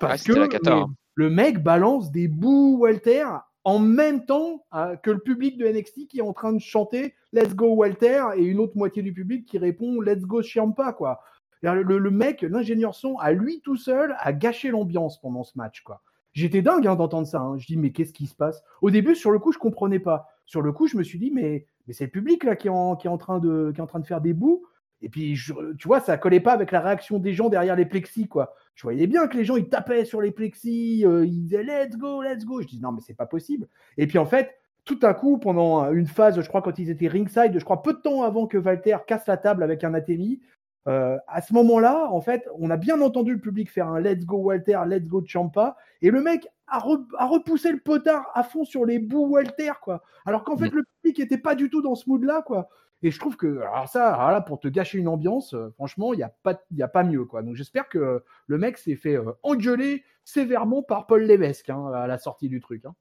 Parce 0.00 0.24
que 0.24 0.32
la 0.32 0.48
cata, 0.48 0.74
hein. 0.74 0.86
le 1.14 1.30
mec 1.30 1.62
balance 1.62 2.10
des 2.10 2.26
bouts 2.26 2.78
Walter 2.80 3.26
en 3.64 3.78
même 3.78 4.24
temps 4.24 4.64
euh, 4.74 4.96
que 4.96 5.10
le 5.10 5.18
public 5.18 5.58
de 5.58 5.66
NXT 5.66 6.06
qui 6.08 6.18
est 6.18 6.22
en 6.22 6.32
train 6.32 6.52
de 6.52 6.58
chanter 6.60 7.14
Let's 7.32 7.54
go 7.54 7.74
Walter 7.74 8.24
et 8.36 8.44
une 8.44 8.58
autre 8.58 8.76
moitié 8.76 9.02
du 9.02 9.12
public 9.12 9.46
qui 9.46 9.58
répond 9.58 10.00
Let's 10.00 10.22
go 10.22 10.42
Chiampa, 10.42 10.92
quoi. 10.92 11.20
Le, 11.62 11.82
le- 11.82 12.10
mec, 12.10 12.40
l'ingénieur 12.42 12.94
son, 12.94 13.18
à 13.18 13.32
lui 13.32 13.60
tout 13.60 13.76
seul, 13.76 14.16
a 14.18 14.32
gâché 14.32 14.70
l'ambiance 14.70 15.20
pendant 15.20 15.44
ce 15.44 15.58
match, 15.58 15.82
quoi. 15.82 16.00
J'étais 16.32 16.62
dingue 16.62 16.86
hein, 16.86 16.96
d'entendre 16.96 17.26
ça. 17.26 17.40
hein. 17.40 17.58
Je 17.58 17.66
dis, 17.66 17.76
mais 17.76 17.92
qu'est-ce 17.92 18.12
qui 18.14 18.26
se 18.26 18.34
passe? 18.34 18.62
Au 18.80 18.90
début, 18.90 19.14
sur 19.14 19.30
le 19.30 19.38
coup, 19.38 19.52
je 19.52 19.58
comprenais 19.58 19.98
pas. 19.98 20.28
Sur 20.46 20.62
le 20.62 20.72
coup, 20.72 20.86
je 20.86 20.96
me 20.96 21.02
suis 21.02 21.18
dit, 21.18 21.30
mais, 21.30 21.66
c'est 21.90 22.04
le 22.04 22.10
public 22.10 22.44
là 22.44 22.56
qui 22.56 22.68
est, 22.68 22.70
en, 22.70 22.96
qui, 22.96 23.08
est 23.08 23.10
en 23.10 23.18
train 23.18 23.40
de, 23.40 23.72
qui 23.74 23.80
est 23.80 23.82
en 23.82 23.86
train 23.86 24.00
de 24.00 24.06
faire 24.06 24.20
des 24.22 24.32
bouts. 24.32 24.64
Et 25.02 25.08
puis, 25.08 25.34
je- 25.36 25.74
tu 25.78 25.88
vois, 25.88 26.00
ça 26.00 26.18
collait 26.18 26.40
pas 26.40 26.52
avec 26.52 26.72
la 26.72 26.80
réaction 26.80 27.18
des 27.18 27.32
gens 27.32 27.48
derrière 27.48 27.76
les 27.76 27.86
plexis, 27.86 28.28
quoi. 28.28 28.54
Je 28.74 28.82
voyais 28.82 29.06
bien 29.06 29.26
que 29.28 29.36
les 29.36 29.44
gens, 29.44 29.56
ils 29.56 29.68
tapaient 29.68 30.04
sur 30.04 30.20
les 30.20 30.30
plexis, 30.30 31.04
euh, 31.06 31.24
ils 31.26 31.42
disaient 31.42 31.62
let's 31.62 31.96
go, 31.96 32.22
let's 32.22 32.44
go. 32.44 32.60
Je 32.62 32.66
dis, 32.66 32.80
non, 32.80 32.92
mais 32.92 33.00
c'est 33.00 33.14
pas 33.16 33.26
possible. 33.26 33.66
Et 33.96 34.06
puis, 34.06 34.18
en 34.18 34.26
fait, 34.26 34.50
tout 34.84 34.98
à 35.02 35.14
coup, 35.14 35.38
pendant 35.38 35.90
une 35.92 36.06
phase, 36.06 36.40
je 36.40 36.48
crois, 36.48 36.62
quand 36.62 36.78
ils 36.78 36.90
étaient 36.90 37.08
ringside, 37.08 37.58
je 37.58 37.64
crois, 37.64 37.82
peu 37.82 37.92
de 37.94 37.98
temps 37.98 38.22
avant 38.22 38.46
que 38.46 38.58
Walter 38.58 38.96
casse 39.06 39.26
la 39.26 39.36
table 39.36 39.62
avec 39.62 39.84
un 39.84 39.94
Athémie, 39.94 40.40
euh, 40.88 41.18
à 41.28 41.42
ce 41.42 41.52
moment-là, 41.54 42.08
en 42.10 42.20
fait, 42.22 42.48
on 42.58 42.70
a 42.70 42.76
bien 42.78 43.00
entendu 43.02 43.32
le 43.34 43.40
public 43.40 43.70
faire 43.70 43.88
un 43.88 44.00
Let's 44.00 44.24
Go 44.24 44.38
Walter, 44.38 44.78
Let's 44.86 45.06
Go 45.06 45.22
Champa, 45.26 45.76
et 46.00 46.10
le 46.10 46.22
mec 46.22 46.48
a, 46.66 46.78
re- 46.78 47.04
a 47.18 47.26
repoussé 47.26 47.70
le 47.70 47.78
potard 47.80 48.30
à 48.34 48.42
fond 48.42 48.64
sur 48.64 48.86
les 48.86 48.98
bouts 48.98 49.26
Walter, 49.28 49.72
quoi. 49.82 50.02
Alors 50.24 50.42
qu'en 50.44 50.56
fait, 50.56 50.70
le 50.72 50.84
public 51.02 51.18
n'était 51.18 51.38
pas 51.38 51.54
du 51.54 51.68
tout 51.68 51.82
dans 51.82 51.94
ce 51.94 52.08
mood-là, 52.08 52.42
quoi. 52.46 52.68
Et 53.02 53.10
je 53.10 53.18
trouve 53.18 53.36
que, 53.36 53.58
alors 53.60 53.88
ça, 53.88 54.14
alors 54.14 54.30
là, 54.30 54.40
pour 54.40 54.60
te 54.60 54.68
gâcher 54.68 54.98
une 54.98 55.08
ambiance, 55.08 55.54
euh, 55.54 55.70
franchement, 55.72 56.12
il 56.12 56.18
n'y 56.18 56.22
a, 56.22 56.28
pas- 56.42 56.60
il 56.70 56.76
y 56.76 56.82
a 56.82 56.88
pas 56.88 57.02
mieux, 57.04 57.24
quoi. 57.24 57.42
Donc 57.42 57.56
j'espère 57.56 57.88
que 57.88 57.98
euh, 57.98 58.18
le 58.46 58.58
mec 58.58 58.76
s'est 58.78 58.96
fait 58.96 59.16
euh, 59.16 59.32
engueuler 59.42 60.04
sévèrement 60.24 60.82
par 60.82 61.06
Paul 61.06 61.22
Lévesque 61.22 61.70
hein, 61.70 61.86
à 61.94 62.06
la 62.06 62.18
sortie 62.18 62.48
du 62.48 62.60
truc. 62.60 62.84
hein. 62.84 62.94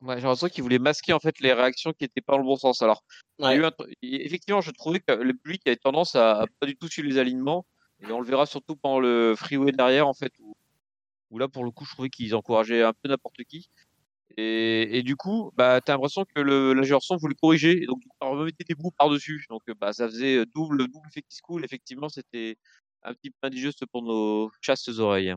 Ouais, 0.00 0.16
j'ai 0.16 0.22
l'impression 0.22 0.48
qu'ils 0.48 0.62
voulaient 0.62 0.78
masquer 0.78 1.12
en 1.12 1.18
fait 1.18 1.40
les 1.40 1.52
réactions 1.52 1.92
qui 1.92 2.04
étaient 2.04 2.20
pas 2.20 2.34
dans 2.34 2.38
le 2.38 2.44
bon 2.44 2.56
sens. 2.56 2.82
Alors, 2.82 3.02
il 3.40 3.44
y 3.44 3.48
a 3.48 3.50
Ouais. 3.50 3.56
eu 3.56 3.64
un 3.64 3.70
tr- 3.70 3.92
et 4.02 4.24
effectivement, 4.26 4.60
je 4.60 4.70
trouvais 4.70 5.00
que 5.00 5.10
le 5.12 5.34
public 5.34 5.62
avait 5.66 5.76
tendance 5.76 6.14
à, 6.14 6.42
à 6.42 6.46
pas 6.60 6.66
du 6.66 6.76
tout 6.76 6.88
suivre 6.88 7.08
les 7.08 7.18
alignements. 7.18 7.66
Et 8.00 8.12
on 8.12 8.20
le 8.20 8.26
verra 8.26 8.46
surtout 8.46 8.76
pendant 8.76 9.00
le 9.00 9.34
freeway 9.36 9.72
derrière, 9.72 10.06
en 10.06 10.14
fait, 10.14 10.32
où, 10.38 10.54
où 11.30 11.38
là, 11.38 11.48
pour 11.48 11.64
le 11.64 11.70
coup, 11.72 11.84
je 11.84 11.92
trouvais 11.94 12.10
qu'ils 12.10 12.34
encourageaient 12.36 12.82
un 12.84 12.92
peu 12.94 13.08
n'importe 13.08 13.42
qui. 13.48 13.68
Et, 14.36 15.02
du 15.02 15.16
coup, 15.16 15.50
bah, 15.56 15.80
tu 15.80 15.90
as 15.90 15.94
l'impression 15.94 16.24
que 16.24 16.40
l'ingénieur 16.40 17.02
son 17.02 17.16
voulait 17.16 17.34
corriger, 17.34 17.82
et 17.82 17.86
donc 17.86 18.00
il 18.04 18.26
remettait 18.26 18.64
des 18.64 18.74
bouts 18.74 18.92
par-dessus. 18.96 19.44
Donc 19.50 19.62
euh, 19.68 19.74
bah, 19.80 19.92
ça 19.92 20.06
faisait 20.06 20.44
double, 20.54 20.86
double 20.88 21.08
effet 21.08 21.22
qui 21.28 21.40
cool. 21.40 21.64
Effectivement, 21.64 22.08
c'était 22.08 22.56
un 23.02 23.14
petit 23.14 23.30
peu 23.30 23.46
indigeste 23.46 23.86
pour 23.86 24.02
nos 24.02 24.50
chastes 24.60 24.90
oreilles. 24.98 25.34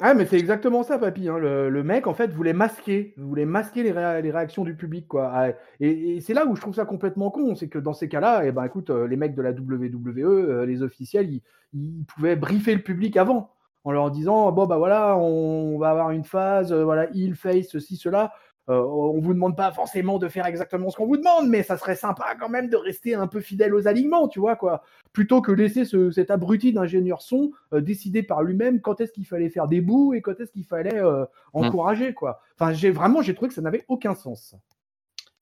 Ah, 0.00 0.12
mais 0.12 0.26
c'est 0.26 0.38
exactement 0.38 0.82
ça, 0.82 0.98
papy. 0.98 1.28
hein. 1.28 1.38
Le, 1.38 1.82
mec, 1.82 2.06
en 2.06 2.12
fait, 2.12 2.30
voulait 2.30 2.52
masquer, 2.52 3.14
voulait 3.16 3.46
masquer 3.46 3.82
les, 3.82 3.92
les 3.92 4.30
réactions 4.30 4.62
du 4.64 4.76
public, 4.76 5.08
quoi. 5.08 5.30
Ah, 5.32 5.52
Et, 5.80 6.20
c'est 6.20 6.34
là 6.34 6.44
où 6.44 6.54
je 6.54 6.60
trouve 6.60 6.74
ça 6.74 6.84
complètement 6.84 7.30
con, 7.30 7.54
c'est 7.54 7.68
que 7.68 7.78
dans 7.78 7.94
ces 7.94 8.08
cas-là, 8.08 8.42
eh 8.44 8.52
ben, 8.52 8.64
écoute, 8.64 8.90
euh, 8.90 9.06
les 9.06 9.16
mecs 9.16 9.34
de 9.34 9.40
la 9.40 9.52
WWE, 9.52 10.20
euh, 10.20 10.66
les 10.66 10.82
officiels, 10.82 11.40
ils 11.72 12.04
pouvaient 12.04 12.36
briefer 12.36 12.74
le 12.74 12.82
public 12.82 13.16
avant, 13.16 13.55
en 13.86 13.92
leur 13.92 14.10
disant, 14.10 14.50
bon, 14.50 14.66
bah 14.66 14.78
voilà, 14.78 15.16
on 15.16 15.78
va 15.78 15.90
avoir 15.90 16.10
une 16.10 16.24
phase, 16.24 16.72
euh, 16.72 16.82
voilà, 16.82 17.06
il 17.14 17.36
face, 17.36 17.68
ceci, 17.70 17.96
cela. 17.96 18.32
Euh, 18.68 18.80
on 18.82 19.20
vous 19.20 19.32
demande 19.32 19.56
pas 19.56 19.70
forcément 19.70 20.18
de 20.18 20.26
faire 20.26 20.44
exactement 20.44 20.90
ce 20.90 20.96
qu'on 20.96 21.06
vous 21.06 21.16
demande, 21.16 21.48
mais 21.48 21.62
ça 21.62 21.76
serait 21.78 21.94
sympa 21.94 22.34
quand 22.34 22.48
même 22.48 22.68
de 22.68 22.76
rester 22.76 23.14
un 23.14 23.28
peu 23.28 23.38
fidèle 23.38 23.72
aux 23.76 23.86
alignements, 23.86 24.26
tu 24.26 24.40
vois, 24.40 24.56
quoi 24.56 24.82
plutôt 25.12 25.40
que 25.40 25.52
laisser 25.52 25.84
ce- 25.84 26.10
cet 26.10 26.32
abruti 26.32 26.72
d'ingénieur 26.72 27.22
son 27.22 27.52
euh, 27.72 27.80
décider 27.80 28.24
par 28.24 28.42
lui-même 28.42 28.80
quand 28.80 29.00
est-ce 29.00 29.12
qu'il 29.12 29.24
fallait 29.24 29.50
faire 29.50 29.68
des 29.68 29.80
bouts 29.80 30.14
et 30.14 30.20
quand 30.20 30.38
est-ce 30.40 30.50
qu'il 30.50 30.64
fallait 30.64 30.98
euh, 30.98 31.24
encourager 31.52 32.12
quoi. 32.12 32.40
Enfin, 32.58 32.72
j'ai 32.72 32.90
vraiment 32.90 33.22
j'ai 33.22 33.34
trouvé 33.34 33.48
que 33.50 33.54
ça 33.54 33.62
n'avait 33.62 33.84
aucun 33.86 34.16
sens. 34.16 34.56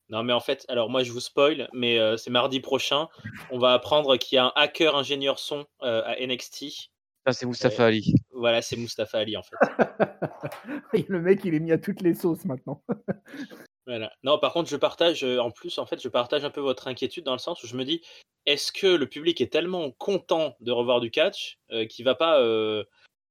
Non, 0.09 0.21
mais 0.21 0.33
en 0.33 0.39
fait, 0.39 0.63
alors 0.69 0.91
moi 0.91 1.01
je 1.01 1.11
vous 1.11 1.19
spoil, 1.19 1.67
mais 1.73 1.97
euh, 1.97 2.15
c'est 2.17 2.29
mardi 2.29 2.59
prochain. 2.59 3.07
On 3.51 3.57
va 3.57 3.73
apprendre 3.73 4.17
qu'il 4.17 4.35
y 4.35 4.39
a 4.39 4.45
un 4.45 4.51
hacker 4.55 4.95
ingénieur 4.95 5.39
son 5.39 5.65
euh, 5.81 6.03
à 6.05 6.15
NXT. 6.23 6.91
Ça, 7.25 7.33
c'est 7.33 7.47
Mustafa 7.47 7.85
Ali. 7.87 8.13
Voilà, 8.37 8.61
c'est 8.61 8.75
Mustafa 8.75 9.19
Ali 9.19 9.37
en 9.37 9.41
fait. 9.43 9.55
Le 11.09 11.19
mec, 11.21 11.41
il 11.45 11.53
est 11.55 11.59
mis 11.59 11.71
à 11.71 11.77
toutes 11.77 12.01
les 12.01 12.13
sauces 12.13 12.45
maintenant. 12.45 12.83
Voilà. 13.87 14.11
Non, 14.23 14.39
par 14.39 14.51
contre, 14.51 14.67
je 14.67 14.77
partage, 14.77 15.23
euh, 15.23 15.37
en 15.37 15.51
plus, 15.51 15.77
en 15.77 15.85
fait, 15.85 16.01
je 16.01 16.09
partage 16.09 16.43
un 16.43 16.49
peu 16.49 16.59
votre 16.59 16.87
inquiétude 16.87 17.23
dans 17.23 17.33
le 17.33 17.37
sens 17.37 17.63
où 17.63 17.67
je 17.67 17.75
me 17.77 17.85
dis, 17.85 18.01
est-ce 18.47 18.71
que 18.71 18.87
le 18.87 19.07
public 19.07 19.39
est 19.41 19.53
tellement 19.53 19.91
content 19.91 20.55
de 20.59 20.71
revoir 20.71 21.01
du 21.01 21.11
catch 21.11 21.59
euh, 21.71 21.85
qu'il 21.85 22.03
va 22.03 22.15
pas 22.15 22.39
euh, 22.41 22.83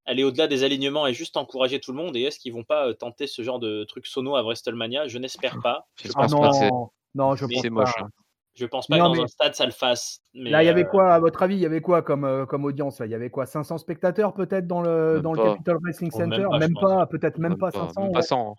aller 0.07 0.23
au-delà 0.23 0.47
des 0.47 0.63
alignements 0.63 1.09
et 1.09 1.13
juste 1.13 1.37
encourager 1.37 1.81
tout 1.81 1.91
le 1.91 1.97
monde? 1.97 2.15
Et 2.17 2.23
est-ce 2.23 2.39
qu'ils 2.39 2.53
vont 2.53 2.63
pas 2.63 2.87
euh, 2.87 2.93
tenter 2.93 3.27
ce 3.27 3.43
genre 3.43 3.59
de 3.59 3.83
truc 3.83 4.07
sono 4.07 4.37
à 4.37 4.43
WrestleMania? 4.45 5.09
Je 5.09 5.19
n'espère 5.19 5.61
pas. 5.61 5.89
Je 6.01 6.09
Ah 6.15 6.21
pense 6.21 6.31
pense 6.31 6.41
pas 6.41 6.47
pas. 6.47 6.51
que 6.51 6.57
c'est- 6.57 6.71
non, 6.71 6.91
non, 7.17 7.35
je 7.35 7.47
pense 7.47 7.63
c'est 7.63 7.69
pas. 7.71 7.75
moche. 7.75 7.95
hein. 7.99 8.09
Je 8.57 8.67
pense 8.67 8.87
pas 8.87 8.97
Non, 8.99 9.05
que 9.05 9.09
dans 9.09 9.15
mais- 9.17 9.23
un 9.25 9.27
stade 9.29 9.55
ça 9.55 9.67
le 9.67 9.73
fasse. 9.73 10.21
Mais, 10.35 10.51
Là, 10.51 10.63
il 10.63 10.67
y 10.67 10.69
avait 10.69 10.85
euh, 10.85 10.89
quoi, 10.89 11.13
à 11.15 11.19
votre 11.19 11.43
avis, 11.43 11.57
il 11.57 11.61
y 11.61 11.67
avait 11.67 11.81
quoi 11.81 12.03
comme, 12.03 12.25
euh, 12.25 12.47
comme 12.47 12.65
audience 12.65 13.01
là? 13.01 13.07
Il 13.07 13.13
y 13.13 13.15
avait 13.15 13.31
quoi? 13.31 13.47
500 13.47 13.79
spectateurs 13.79 14.33
peut-être 14.35 14.67
dans 14.67 14.81
le, 14.81 15.15
Même 15.15 15.23
dans 15.23 15.33
le. 15.33 15.43
Capital 15.43 15.77
Wrestling 15.83 16.11
Oh, 16.15 16.19
même 16.19 16.31
Center? 16.31 16.47
pas, 16.51 16.59
Même 16.59 16.75
pas, 16.75 17.07
peut-être 17.07 17.39
même, 17.39 17.59
pas 17.59 17.71
500. 17.73 18.01
même 18.01 18.09
ouais. 18.11 18.15
pas 18.15 18.23
100. 18.23 18.51
hein. 18.51 18.55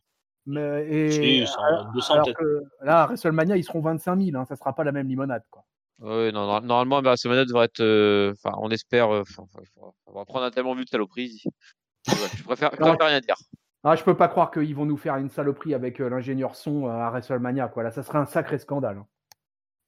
Mais, 0.47 0.87
et, 0.87 1.11
Si, 1.11 1.47
100, 1.47 1.91
200 1.93 2.13
alors 2.13 2.25
peut-être. 2.25 2.37
que 2.39 2.63
là, 2.83 3.03
à 3.03 3.05
WrestleMania, 3.07 3.57
ils 3.57 3.63
seront 3.63 3.81
25 3.81 4.19
000. 4.19 4.37
Hein, 4.37 4.45
ça 4.45 4.55
sera 4.55 4.73
pas 4.75 4.83
la 4.83 4.91
même 4.91 5.07
limonade. 5.07 5.43
Quoi. 5.49 5.63
Ouais, 5.99 6.31
non, 6.33 6.45
non, 6.45 6.59
normalement, 6.61 7.01
bah, 7.01 7.15
ce 7.17 7.27
manette 7.29 7.47
devrait 7.47 7.65
être. 7.65 7.79
euh, 7.79 8.33
Enfin, 8.33 8.55
on 8.61 8.69
espère. 8.69 9.09
euh, 9.13 9.23
on 10.05 10.13
va 10.13 10.25
prendre 10.25 10.43
un 10.45 10.51
tellement 10.51 10.75
vu 10.75 10.83
de 10.83 10.89
saloperie. 10.89 11.41
Ouais, 12.07 12.13
je 12.35 12.43
préfère, 12.43 12.69
je 12.73 12.77
préfère 12.99 13.07
rien 13.07 13.21
dire. 13.21 13.35
Ah, 13.83 13.95
je 13.95 14.03
peux 14.03 14.17
pas 14.17 14.27
croire 14.27 14.51
qu'ils 14.51 14.75
vont 14.75 14.85
nous 14.85 14.97
faire 14.97 15.15
une 15.17 15.29
saloperie 15.29 15.73
avec 15.73 16.01
euh, 16.01 16.09
l'ingénieur 16.09 16.55
son 16.55 16.85
euh, 16.87 16.91
à 16.91 17.09
WrestleMania. 17.11 17.69
Quoi. 17.69 17.83
Là, 17.83 17.91
ça 17.91 18.03
serait 18.03 18.17
un 18.19 18.25
sacré 18.25 18.57
scandale. 18.59 18.97
hein. 18.97 19.05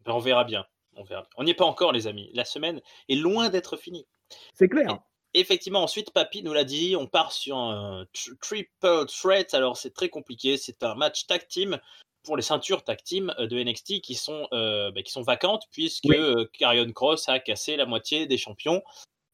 Ben, 0.07 0.13
on 0.13 0.19
verra 0.19 0.43
bien. 0.45 0.65
On 0.95 1.03
verra. 1.03 1.21
bien. 1.21 1.29
On 1.37 1.43
n'y 1.43 1.51
est 1.51 1.55
pas 1.55 1.65
encore, 1.65 1.91
les 1.91 2.07
amis. 2.07 2.31
La 2.33 2.45
semaine 2.45 2.81
est 3.09 3.15
loin 3.15 3.49
d'être 3.49 3.77
finie. 3.77 4.07
C'est 4.53 4.67
clair. 4.69 4.99
Effectivement, 5.33 5.83
ensuite, 5.83 6.11
Papy 6.11 6.41
nous 6.41 6.53
l'a 6.53 6.63
dit, 6.63 6.95
on 6.95 7.05
part 7.05 7.31
sur 7.31 7.57
un 7.57 8.05
tr- 8.15 8.37
triple 8.39 9.05
threat. 9.07 9.53
Alors, 9.53 9.77
c'est 9.77 9.93
très 9.93 10.09
compliqué. 10.09 10.57
C'est 10.57 10.81
un 10.83 10.95
match 10.95 11.27
tag 11.27 11.47
team 11.47 11.77
pour 12.23 12.35
les 12.37 12.41
ceintures 12.41 12.83
tag 12.83 13.03
team 13.03 13.33
euh, 13.37 13.47
de 13.47 13.61
NXT 13.61 14.01
qui 14.01 14.15
sont, 14.15 14.47
euh, 14.53 14.91
bah, 14.91 15.01
qui 15.03 15.11
sont 15.11 15.21
vacantes 15.21 15.63
puisque 15.71 16.05
Oui. 16.05 16.15
euh, 16.17 16.45
Karrion 16.53 16.91
Cross 16.91 17.29
a 17.29 17.39
cassé 17.39 17.75
la 17.75 17.85
moitié 17.85 18.25
des 18.25 18.37
champions. 18.37 18.81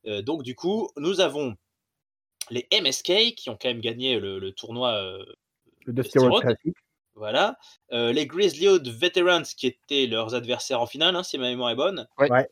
Euh, 0.08 0.22
donc, 0.22 0.44
du 0.44 0.56
coup, 0.56 0.90
nous 0.98 1.22
avons 1.22 1.56
les 2.50 2.68
MSK 2.74 3.36
qui 3.36 3.50
ont 3.50 3.58
quand 3.60 3.70
même 3.70 3.80
gagné 3.80 4.20
le, 4.20 4.40
le 4.40 4.52
tournoi. 4.52 5.18
Le 5.86 5.94
Dusty 5.94 6.18
Road. 6.20 6.44
Voilà. 7.16 7.58
Euh, 7.92 8.12
les 8.12 8.26
Grizzly 8.28 8.68
Old 8.68 8.88
Veterans 8.88 9.44
qui 9.58 9.68
étaient 9.68 10.08
leurs 10.08 10.36
adversaires 10.36 10.82
en 10.82 10.86
finale, 10.88 11.16
hein, 11.16 11.24
si 11.24 11.38
ma 11.38 11.50
mémoire 11.50 11.70
est 11.72 11.76
bonne. 11.76 12.08
Ouais. 12.18 12.32
Ouais. 12.32 12.50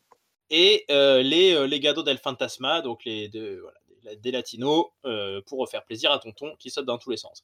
Et 0.50 0.84
euh, 0.90 1.22
les 1.22 1.54
euh, 1.54 1.66
Legado 1.66 2.02
del 2.02 2.18
Fantasma, 2.18 2.82
donc 2.82 3.04
les 3.04 3.28
deux, 3.28 3.60
voilà, 3.60 3.78
des, 4.04 4.16
des 4.16 4.30
latinos, 4.30 4.86
euh, 5.04 5.40
pour 5.46 5.68
faire 5.68 5.84
plaisir 5.84 6.12
à 6.12 6.18
Tonton 6.18 6.54
qui 6.58 6.70
saute 6.70 6.84
dans 6.84 6.98
tous 6.98 7.10
les 7.10 7.16
sens. 7.16 7.42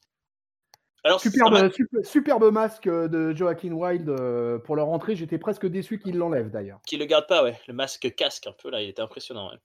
Alors, 1.04 1.20
Superbe, 1.20 1.70
superbe 2.02 2.50
masque 2.52 2.88
de 2.88 3.32
Joaquin 3.32 3.72
Wild 3.72 4.08
euh, 4.08 4.58
pour 4.58 4.74
leur 4.76 4.88
entrée. 4.88 5.14
J'étais 5.14 5.38
presque 5.38 5.64
déçu 5.64 5.98
qu'il 5.98 6.16
l'enlève 6.18 6.50
d'ailleurs. 6.50 6.80
qui 6.86 6.96
le 6.96 7.04
garde 7.04 7.26
pas, 7.28 7.44
ouais. 7.44 7.58
Le 7.68 7.72
masque 7.72 8.14
casque 8.16 8.46
un 8.48 8.52
peu 8.52 8.68
là, 8.68 8.82
il 8.82 8.88
était 8.88 9.00
impressionnant. 9.00 9.50
ouais. 9.50 9.58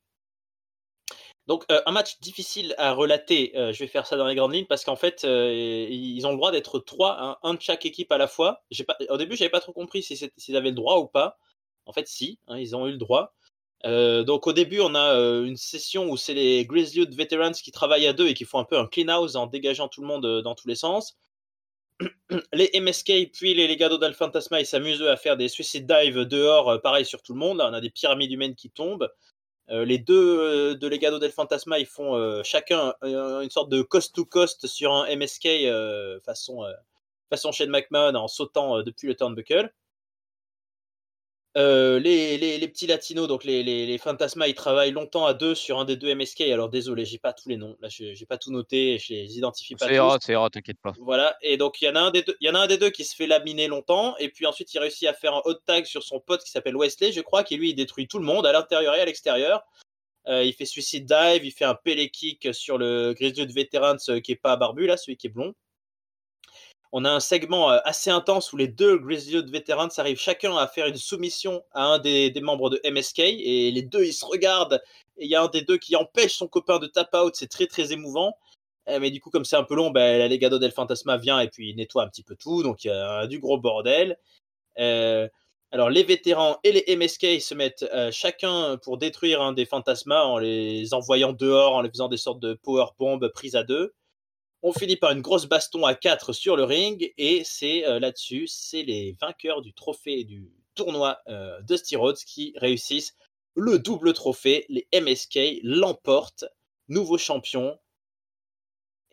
Donc 1.48 1.66
euh, 1.72 1.82
un 1.86 1.92
match 1.92 2.20
difficile 2.22 2.74
à 2.78 2.94
relater. 2.94 3.52
euh, 3.58 3.74
je 3.74 3.80
vais 3.80 3.88
faire 3.88 4.08
ça 4.08 4.16
dans 4.16 4.28
les 4.28 4.36
grandes 4.36 4.54
lignes 4.54 4.66
parce 4.66 4.86
qu'en 4.86 4.96
fait 4.96 5.26
euh, 5.26 5.88
ils 5.90 6.26
ont 6.26 6.32
le 6.32 6.38
droit 6.38 6.52
d'être 6.52 6.80
trois, 6.80 7.40
un 7.44 7.54
de 7.54 7.62
chaque 7.62 7.86
équipe 7.86 8.12
à 8.12 8.18
la 8.18 8.28
fois. 8.28 8.64
Au 9.10 9.18
début 9.18 9.36
j'avais 9.36 9.50
pas 9.50 9.60
trop 9.60 9.74
compris 9.74 10.04
si 10.04 10.18
s'ils 10.38 10.56
avaient 10.56 10.70
le 10.70 10.76
droit 10.76 10.98
ou 11.00 11.08
pas. 11.08 11.38
En 11.86 11.92
fait 11.92 12.08
si, 12.08 12.40
hein, 12.48 12.58
ils 12.58 12.76
ont 12.76 12.88
eu 12.88 12.92
le 12.92 12.98
droit. 12.98 13.34
Donc 13.84 14.48
au 14.48 14.54
début 14.54 14.80
on 14.80 14.96
a 14.96 15.16
une 15.44 15.58
session 15.58 16.10
où 16.10 16.16
c'est 16.16 16.34
les 16.34 16.66
Grizzly 16.66 17.06
Veterans 17.14 17.52
qui 17.52 17.72
travaillent 17.72 18.08
à 18.08 18.14
deux 18.14 18.28
et 18.30 18.34
qui 18.34 18.46
font 18.46 18.60
un 18.60 18.64
peu 18.64 18.78
un 18.78 18.88
clean 18.88 19.10
house 19.10 19.36
en 19.36 19.48
dégageant 19.48 19.90
tout 19.90 20.02
le 20.02 20.08
monde 20.08 20.42
dans 20.42 20.56
tous 20.56 20.68
les 20.70 20.76
sens. 20.76 21.18
les 22.54 22.72
MSK 22.80 23.32
puis 23.34 23.54
les 23.54 23.68
Legado 23.68 23.98
del 23.98 24.16
ils 24.60 24.66
s'amusent 24.66 25.04
à 25.04 25.18
faire 25.18 25.36
des 25.36 25.50
suicide 25.50 25.86
dive 25.86 26.22
dehors, 26.22 26.82
pareil 26.82 27.06
sur 27.06 27.22
tout 27.22 27.34
le 27.34 27.40
monde. 27.40 27.58
Là, 27.58 27.68
on 27.70 27.74
a 27.74 27.82
des 27.82 27.90
pyramides 27.90 28.32
humaines 28.32 28.56
qui 28.56 28.70
tombent. 28.70 29.10
Euh, 29.70 29.86
les 29.86 29.98
deux 29.98 30.40
euh, 30.40 30.76
de 30.76 30.88
Legado 30.88 31.20
del 31.20 31.32
Fantasma, 31.32 31.80
ils 31.80 31.86
font 31.86 32.16
euh, 32.16 32.42
chacun 32.44 32.94
euh, 33.04 33.42
une 33.42 33.50
sorte 33.50 33.70
de 33.70 33.82
coast 33.82 34.14
to 34.14 34.26
coast 34.26 34.68
sur 34.68 34.92
un 34.92 35.16
MSK 35.16 35.48
façon, 36.26 36.66
façon 37.30 37.52
Shane 37.52 37.70
McMahon 37.70 38.16
en 38.16 38.28
sautant 38.28 38.82
depuis 38.82 39.08
le 39.08 39.16
turnbuckle. 39.16 39.72
Euh, 41.56 42.00
les, 42.00 42.38
les, 42.40 42.58
les 42.58 42.68
petits 42.68 42.88
latinos, 42.88 43.28
donc 43.28 43.44
les, 43.44 43.62
les, 43.62 43.86
les 43.86 43.98
Fantasma, 44.00 44.48
ils 44.48 44.56
travaillent 44.56 44.92
longtemps 44.92 45.28
à 45.28 45.36
deux 45.36 45.54
sur 45.54 45.80
un 45.80 45.86
des 45.86 45.96
deux 45.96 46.14
MSK. 46.14 46.42
Alors 46.42 46.70
désolé, 46.70 47.06
j'ai 47.06 47.20
pas 47.20 47.32
tous 47.32 47.48
les 47.48 47.58
noms. 47.58 47.78
Là, 47.80 47.90
j'ai 47.90 48.26
pas 48.26 48.40
tout 48.40 48.52
noté, 48.52 48.98
je 48.98 49.14
les 49.14 49.38
identifie 49.38 49.76
pas 49.76 49.86
tous. 49.86 49.94
ira, 49.94 50.18
ça 50.20 50.34
ira, 50.34 50.50
t'inquiète 50.50 50.80
pas. 50.82 50.94
Voilà, 51.00 51.38
et 51.42 51.58
donc 51.58 51.80
il 51.82 51.86
y 51.86 51.90
en 51.90 51.96
a 51.96 52.00
un 52.00 52.10
des 52.10 52.24
deux, 52.24 52.36
il 52.42 52.48
y 52.48 52.50
en 52.50 52.56
a 52.56 52.60
un 52.60 52.68
des 52.68 52.78
deux 52.78 52.90
qui 52.90 53.04
se 53.04 53.16
fait 53.16 53.28
laminer 53.28 53.68
longtemps, 53.68 54.18
et 54.18 54.30
puis 54.30 54.48
ensuite 54.48 54.74
il 54.74 54.80
réussit 54.80 55.08
à 55.08 55.14
faire 55.14 55.36
un 55.36 55.42
hot 55.46 55.54
tag 55.66 55.86
sur 55.86 56.02
son 56.02 56.20
pote 56.20 56.44
qui 56.44 56.50
s'appelle 56.50 56.76
Wesley, 56.76 57.12
je 57.12 57.22
crois, 57.22 57.44
qui 57.44 57.56
lui 57.56 57.70
il 57.70 57.76
détruit 57.76 58.08
tout 58.08 58.18
le 58.18 58.26
monde 58.26 58.48
à 58.48 58.52
l'intérieur 58.52 58.96
et 58.96 59.02
à 59.02 59.06
l'extérieur. 59.06 59.64
Euh, 60.28 60.44
il 60.44 60.54
fait 60.54 60.66
suicide 60.66 61.06
dive, 61.06 61.46
il 61.46 61.52
fait 61.52 61.66
un 61.66 61.76
pele 61.76 62.10
kick 62.10 62.54
sur 62.54 62.78
le 62.78 63.14
Grizzly 63.14 63.46
de 63.46 63.54
Veterans 63.54 63.98
euh, 64.10 64.22
qui 64.22 64.32
est 64.32 64.38
pas 64.38 64.56
barbu 64.56 64.88
là, 64.88 64.98
celui 64.98 65.18
qui 65.18 65.28
est 65.28 65.30
blond. 65.30 65.54
On 66.96 67.06
a 67.06 67.10
un 67.10 67.20
segment 67.20 67.72
euh, 67.72 67.80
assez 67.86 68.12
intense 68.12 68.54
où 68.54 68.58
les 68.58 68.68
deux 68.68 69.00
Grizzly 69.00 69.44
de 69.44 69.52
Veterans 69.52 69.90
arrivent 69.98 70.20
chacun 70.20 70.56
à 70.56 70.68
faire 70.68 70.86
une 70.86 70.96
soumission 70.96 71.64
à 71.72 71.86
un 71.86 72.00
des, 72.00 72.32
membres 72.40 72.70
de 72.70 72.80
MSK 72.88 73.20
et 73.20 73.72
les 73.72 73.82
deux 73.82 74.06
ils 74.06 74.14
se 74.14 74.24
regardent 74.24 74.80
et 75.18 75.26
il 75.26 75.30
y 75.30 75.36
a 75.36 75.42
un 75.42 75.48
des 75.48 75.64
deux 75.64 75.78
qui 75.78 75.96
empêche 75.96 76.36
son 76.36 76.48
copain 76.48 76.78
de 76.80 76.88
tap 76.88 77.14
out, 77.16 77.36
c'est 77.36 77.50
très 77.50 77.68
très 77.68 77.92
émouvant. 77.94 78.38
Euh, 78.90 79.00
mais 79.00 79.12
du 79.12 79.22
coup, 79.22 79.30
comme 79.30 79.46
c'est 79.46 79.56
un 79.56 79.64
peu 79.64 79.76
long, 79.76 79.92
ben, 79.92 80.20
la 80.20 80.28
Legado 80.28 80.60
del 80.60 80.72
Fantasma 80.72 81.18
vient 81.18 81.40
et 81.40 81.48
puis 81.50 81.74
nettoie 81.76 82.04
un 82.04 82.10
petit 82.10 82.24
peu 82.24 82.36
tout. 82.36 82.64
Donc 82.64 82.84
il 82.84 82.88
y 82.88 82.92
a 82.92 83.28
du 83.28 83.40
gros 83.40 83.58
bordel. 83.58 84.18
Euh, 84.80 85.28
alors 85.72 85.90
les 85.90 86.04
vétérans 86.04 86.58
et 86.64 86.72
les 86.72 86.96
MSK 86.96 87.42
se 87.42 87.56
mettent 87.56 87.86
euh, 87.94 88.12
chacun 88.12 88.78
pour 88.78 88.98
détruire 88.98 89.42
un 89.42 89.54
des 89.54 89.66
fantasmas 89.66 90.24
en 90.26 90.38
les 90.38 90.94
envoyant 90.94 91.34
dehors, 91.34 91.76
en 91.76 91.82
les 91.82 91.90
faisant 91.90 92.10
des 92.10 92.18
sortes 92.18 92.40
de 92.40 92.54
power 92.54 92.86
bombs 93.00 93.30
prises 93.34 93.56
à 93.56 93.64
deux. 93.64 93.94
On 94.66 94.72
finit 94.72 94.96
par 94.96 95.12
une 95.12 95.22
grosse 95.22 95.46
baston 95.46 95.86
à 95.86 95.94
4 95.94 96.32
sur 96.32 96.56
le 96.56 96.64
ring 96.64 97.14
et 97.18 97.44
c'est 97.44 97.86
euh, 97.86 98.00
là-dessus, 98.00 98.48
c'est 98.48 98.84
les 98.84 99.12
vainqueurs 99.20 99.62
du 99.62 99.74
trophée 99.74 100.24
du 100.24 100.54
tournoi 100.74 101.20
euh, 101.28 101.62
Dusty 101.64 101.98
Rhodes 101.98 102.20
qui 102.26 102.54
réussissent 102.56 103.18
le 103.56 103.78
double 103.78 104.14
trophée. 104.14 104.66
Les 104.70 104.88
MSK 104.94 105.60
l'emportent, 105.64 106.46
nouveau 106.88 107.18
champion. 107.18 107.78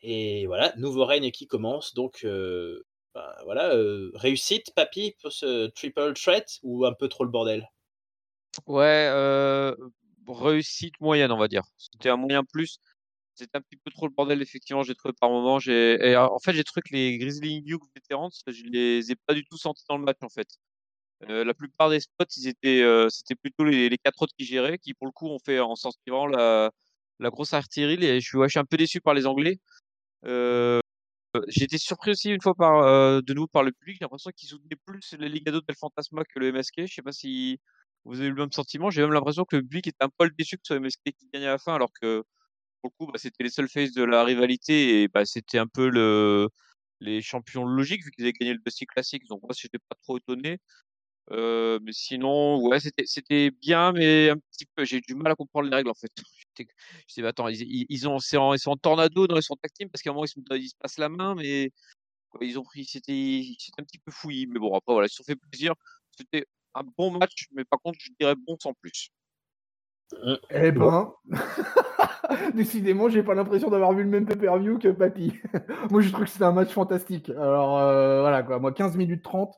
Et 0.03 0.46
voilà, 0.46 0.72
nouveau 0.76 1.05
règne 1.05 1.32
qui 1.32 1.48
commence. 1.48 1.94
Donc 1.94 2.20
euh, 2.22 2.86
bah, 3.12 3.36
voilà, 3.42 3.72
réussite, 4.14 4.72
papy, 4.76 5.16
pour 5.20 5.32
ce 5.32 5.66
triple 5.66 6.14
threat 6.14 6.61
ou 6.62 6.86
un 6.86 6.94
peu 6.94 7.09
trop 7.09 7.24
le 7.24 7.30
bordel? 7.30 7.68
Ouais, 8.68 9.11
réussite 10.28 10.94
moyenne, 11.01 11.32
on 11.32 11.38
va 11.38 11.48
dire. 11.48 11.64
C'était 11.76 12.09
un 12.09 12.16
moyen 12.16 12.44
plus. 12.44 12.78
C'était 13.41 13.57
un 13.57 13.62
petit 13.62 13.76
peu 13.76 13.91
trop 13.91 14.07
le 14.07 14.12
bordel, 14.14 14.43
effectivement, 14.43 14.82
j'ai 14.82 14.95
trouvé 14.95 15.14
par 15.18 15.30
moment. 15.30 15.59
J'ai, 15.59 15.99
euh, 16.03 16.20
en 16.20 16.38
fait, 16.41 16.53
j'ai 16.53 16.64
trouvé 16.64 16.82
que 16.82 16.95
les 16.95 17.16
Grizzly 17.18 17.62
Duke 17.62 17.82
Veterans, 17.95 18.30
je 18.47 18.62
les 18.64 19.11
ai 19.11 19.16
pas 19.26 19.34
du 19.34 19.45
tout 19.45 19.57
sentis 19.57 19.84
dans 19.88 19.97
le 19.97 20.05
match, 20.05 20.18
en 20.22 20.28
fait. 20.28 20.49
Euh, 21.28 21.45
la 21.45 21.55
plupart 21.55 21.91
des 21.91 22.01
spots, 22.01 22.24
ils 22.36 22.49
étaient, 22.49 22.82
euh, 22.82 23.09
c'était 23.11 23.34
plutôt 23.34 23.64
les, 23.64 23.97
quatre 24.03 24.22
autres 24.22 24.34
qui 24.38 24.45
géraient, 24.45 24.78
qui 24.78 24.95
pour 24.95 25.07
le 25.07 25.12
coup 25.12 25.28
ont 25.28 25.38
fait 25.38 25.59
en 25.61 25.74
vraiment 26.07 26.26
la, 26.26 26.70
la 27.18 27.30
grosse 27.30 27.55
artillerie. 27.55 28.20
Je 28.20 28.26
suis, 28.49 28.59
un 28.59 28.64
peu 28.64 28.76
déçu 28.76 29.01
par 29.01 29.14
les 29.14 29.26
Anglais. 29.26 29.59
Euh, 30.26 30.80
j'ai 31.49 31.64
été 31.64 31.78
surpris 31.78 32.12
aussi 32.12 32.30
une 32.30 32.43
fois 32.43 32.55
par, 32.55 33.22
de 33.22 33.34
nouveau 33.34 33.49
par 33.49 33.62
le 33.64 33.72
public. 33.72 33.97
J'ai 34.01 34.05
l'impression 34.05 34.30
qu'ils 34.36 34.49
soutenaient 34.49 34.76
plus 34.86 35.14
les 35.18 35.28
Ligado 35.28 35.61
del 35.62 35.76
Fantasma 35.76 36.24
que 36.24 36.38
le 36.41 36.53
MSK. 36.53 36.86
Je 36.86 36.95
sais 36.95 37.03
pas 37.03 37.12
si 37.12 37.61
vous 38.05 38.18
avez 38.20 38.28
eu 38.28 38.30
le 38.30 38.36
même 38.36 38.53
sentiment. 38.53 38.91
J'ai 38.91 39.03
même 39.03 39.12
l'impression 39.12 39.45
que 39.45 39.57
le 39.57 39.62
public 39.62 39.88
était 39.88 40.05
un 40.05 40.09
peu 40.09 40.30
déçu 40.38 40.57
que 40.57 40.62
ce 40.64 40.74
soit 40.74 40.80
MSK 40.80 41.03
qui 41.18 41.28
gagnait 41.32 41.47
à 41.47 41.53
la 41.53 41.59
fin, 41.59 41.74
alors 41.74 41.91
que 42.01 42.24
pour 42.80 42.92
le 42.98 43.06
coup, 43.06 43.12
bah, 43.12 43.18
c'était 43.18 43.44
les 43.44 43.50
seuls 43.50 43.68
faces 43.68 43.92
de 43.92 44.02
la 44.04 44.24
rivalité 44.24 45.02
et 45.02 45.08
bah, 45.08 45.24
c'était 45.24 45.58
un 45.58 45.66
peu 45.66 45.88
le, 45.88 46.48
les 47.00 47.22
champions 47.22 47.64
logiques 47.64 48.04
vu 48.04 48.10
qu'ils 48.10 48.24
avaient 48.24 48.32
gagné 48.32 48.52
le 48.54 48.60
Dusty 48.64 48.86
Classic. 48.86 49.22
Donc 49.28 49.42
moi, 49.42 49.50
j'étais 49.56 49.78
pas 49.78 49.96
trop 50.02 50.18
étonné. 50.18 50.58
Euh, 51.32 51.78
mais 51.82 51.92
sinon, 51.92 52.60
ouais, 52.66 52.80
c'était 52.80 53.04
c'était 53.06 53.50
bien, 53.52 53.92
mais 53.92 54.30
un 54.30 54.36
petit 54.36 54.66
peu. 54.74 54.84
J'ai 54.84 55.00
du 55.00 55.14
mal 55.14 55.30
à 55.32 55.36
comprendre 55.36 55.68
les 55.70 55.76
règles 55.76 55.90
en 55.90 55.94
fait. 55.94 56.10
J'étais- 56.56 56.72
Je 57.08 57.14
dis, 57.14 57.22
mais 57.22 57.28
attends, 57.28 57.46
ils, 57.48 57.86
ils 57.88 58.08
ont, 58.08 58.18
c'est 58.18 58.36
en- 58.36 58.52
ils 58.54 58.58
sont 58.58 58.72
en 58.72 58.76
tornado 58.76 59.26
dans 59.28 59.36
les 59.36 59.42
son 59.42 59.54
tag 59.56 59.70
team 59.72 59.88
parce 59.90 60.02
qu'à 60.02 60.10
un 60.10 60.12
moment 60.14 60.24
ils 60.24 60.28
se, 60.28 60.40
ils 60.56 60.68
se 60.68 60.74
passent 60.78 60.98
la 60.98 61.08
main, 61.08 61.36
mais 61.36 61.70
quoi, 62.30 62.44
ils 62.44 62.58
ont 62.58 62.64
pris, 62.64 62.84
c'était 62.84 63.44
c'était 63.58 63.80
un 63.82 63.84
petit 63.84 63.98
peu 63.98 64.10
fouillis. 64.12 64.46
Mais 64.48 64.58
bon, 64.58 64.74
après 64.76 64.92
voilà, 64.92 65.06
ils 65.06 65.10
se 65.10 65.16
sont 65.16 65.24
fait 65.24 65.36
plaisir. 65.36 65.74
C'était 66.16 66.46
un 66.74 66.82
bon 66.98 67.12
match, 67.12 67.46
mais 67.52 67.64
par 67.64 67.80
contre, 67.80 67.98
je 68.02 68.10
dirais 68.18 68.34
bon 68.36 68.56
sans 68.60 68.74
plus. 68.74 69.10
Eh 70.50 70.72
ben, 70.72 71.12
décidément, 72.54 73.08
j'ai 73.08 73.22
pas 73.22 73.34
l'impression 73.34 73.70
d'avoir 73.70 73.92
vu 73.92 74.02
le 74.02 74.08
même 74.08 74.26
pay-per-view 74.26 74.78
que 74.78 74.88
Papy. 74.88 75.34
moi, 75.90 76.00
je 76.00 76.10
trouve 76.10 76.24
que 76.24 76.30
c'était 76.30 76.44
un 76.44 76.52
match 76.52 76.72
fantastique. 76.72 77.30
Alors, 77.30 77.78
euh, 77.78 78.20
voilà, 78.20 78.42
quoi. 78.42 78.58
Moi, 78.58 78.72
15 78.72 78.96
minutes 78.96 79.22
30. 79.22 79.54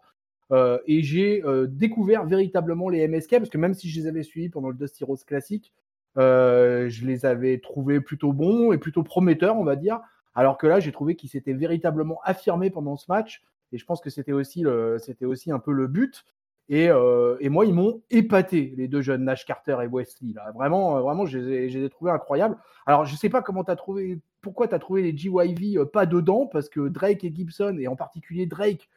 euh, 0.53 0.79
et 0.87 1.03
j'ai 1.03 1.43
euh, 1.45 1.67
découvert 1.67 2.25
véritablement 2.27 2.89
les 2.89 3.07
MSK, 3.09 3.39
parce 3.39 3.49
que 3.49 3.59
même 3.59 3.75
si 3.75 3.89
je 3.89 4.01
les 4.01 4.07
avais 4.07 4.23
suivis 4.23 4.49
pendant 4.49 4.69
le 4.69 4.75
Dusty 4.75 5.05
Rose 5.05 5.25
classique, 5.25 5.73
je 6.17 7.07
les 7.07 7.25
avais 7.25 7.59
trouvés 7.59 8.01
plutôt 8.01 8.33
bons 8.33 8.73
et 8.73 8.79
plutôt 8.79 9.03
prometteurs, 9.03 9.57
on 9.57 9.65
va 9.65 9.77
dire. 9.77 10.01
Alors 10.35 10.59
que 10.59 10.67
là, 10.67 10.81
j'ai 10.81 10.93
trouvé 10.93 11.17
qu'ils 11.17 11.31
s'étaient 11.31 11.53
véritablement 11.53 12.21
affirmés 12.25 12.71
pendant 12.71 12.97
ce 12.97 13.07
match. 13.09 13.43
Et 13.73 13.79
je 13.79 13.85
pense 13.87 14.03
que 14.03 14.11
c'était 14.11 14.33
aussi 14.33 14.63
un 14.67 15.59
peu 15.59 15.73
le 15.73 15.87
but. 15.87 16.25
Et, 16.69 16.89
euh, 16.89 17.37
et 17.41 17.49
moi, 17.49 17.67
ils 17.67 17.75
m'ont 17.75 18.03
épaté, 18.11 18.73
les 18.77 18.89
deux 18.89 19.03
jeunes, 19.03 19.25
Nash 19.25 19.45
Carter 19.45 19.77
et 19.83 19.87
Wesley. 19.87 20.33
Là. 20.35 20.51
Vraiment, 20.55 20.97
euh, 20.97 21.01
vraiment 21.01 21.27
je, 21.27 21.39
les 21.39 21.77
ai, 21.77 21.89
trouvés 21.91 22.11
incroyables. 22.13 22.57
Alors, 22.87 23.05
je 23.05 23.15
sais 23.17 23.29
pas 23.29 23.43
comment 23.43 23.63
as 23.63 23.77
trouvé, 23.77 24.21
pourquoi 24.41 24.69
tu 24.69 24.75
as 24.75 24.79
trouvé 24.79 25.03
les 25.03 25.17
GYV 25.17 25.79
euh, 25.79 25.85
pas 25.85 26.07
dedans, 26.07 26.47
parce 26.47 26.69
que 26.69 26.89
Drake 26.89 27.25
et 27.25 27.35
Gibson, 27.35 27.77
et 27.79 27.89
en 27.89 27.97
particulier 27.97 28.47
Drake, 28.47 28.89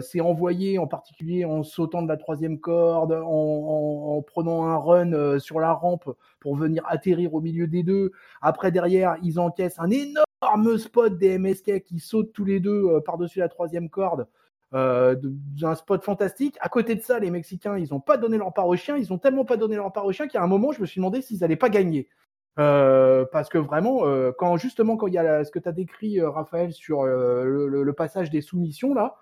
s'est 0.00 0.20
envoyé, 0.20 0.76
en 0.80 0.88
particulier 0.88 1.44
en 1.44 1.62
sautant 1.62 2.02
de 2.02 2.08
la 2.08 2.16
troisième 2.16 2.58
corde, 2.58 3.12
en, 3.12 3.22
en- 3.24 4.16
en 4.16 4.22
prenant 4.22 4.64
un 4.66 4.76
run 4.76 5.38
sur 5.38 5.60
la 5.60 5.72
rampe 5.72 6.10
pour 6.40 6.56
venir 6.56 6.82
atterrir 6.88 7.32
au 7.32 7.40
milieu 7.40 7.68
des 7.68 7.84
deux. 7.84 8.10
Après, 8.42 8.72
derrière, 8.72 9.16
ils 9.22 9.38
encaissent 9.38 9.78
un 9.78 9.90
énorme 9.90 10.78
spot 10.78 11.16
des 11.16 11.38
MSK 11.38 11.84
qui 11.84 12.00
sautent 12.00 12.32
tous 12.32 12.44
les 12.44 12.58
deux 12.58 13.00
par-dessus 13.06 13.38
la 13.38 13.48
troisième 13.48 13.88
corde. 13.88 14.26
Euh, 14.74 15.16
d'un 15.22 15.74
spot 15.74 16.04
fantastique. 16.04 16.58
À 16.60 16.68
côté 16.68 16.94
de 16.94 17.00
ça, 17.00 17.18
les 17.18 17.30
Mexicains, 17.30 17.78
ils 17.78 17.88
n'ont 17.90 18.00
pas 18.00 18.18
donné 18.18 18.36
leur 18.36 18.52
part 18.52 18.66
aux 18.66 18.76
chiens. 18.76 18.98
Ils 18.98 19.10
ont 19.14 19.18
tellement 19.18 19.46
pas 19.46 19.56
donné 19.56 19.76
leur 19.76 19.90
part 19.94 20.04
aux 20.04 20.12
chiens 20.12 20.28
qu'à 20.28 20.42
un 20.42 20.46
moment, 20.46 20.72
je 20.72 20.82
me 20.82 20.86
suis 20.86 20.98
demandé 20.98 21.22
s'ils 21.22 21.40
n'allaient 21.40 21.56
pas 21.56 21.70
gagner. 21.70 22.06
Euh, 22.58 23.24
parce 23.32 23.48
que 23.48 23.56
vraiment, 23.56 24.06
euh, 24.06 24.30
quand 24.36 24.58
justement, 24.58 24.98
quand 24.98 25.06
il 25.06 25.14
y 25.14 25.18
a 25.18 25.22
la- 25.22 25.44
ce 25.44 25.50
que 25.50 25.58
tu 25.58 25.68
as 25.68 25.72
décrit, 25.72 26.20
euh, 26.20 26.28
Raphaël, 26.28 26.72
sur 26.72 27.04
le, 27.04 27.66
le- 27.66 27.82
le 27.82 27.92
passage 27.94 28.28
des 28.28 28.42
soumissions, 28.42 28.92
là, 28.92 29.16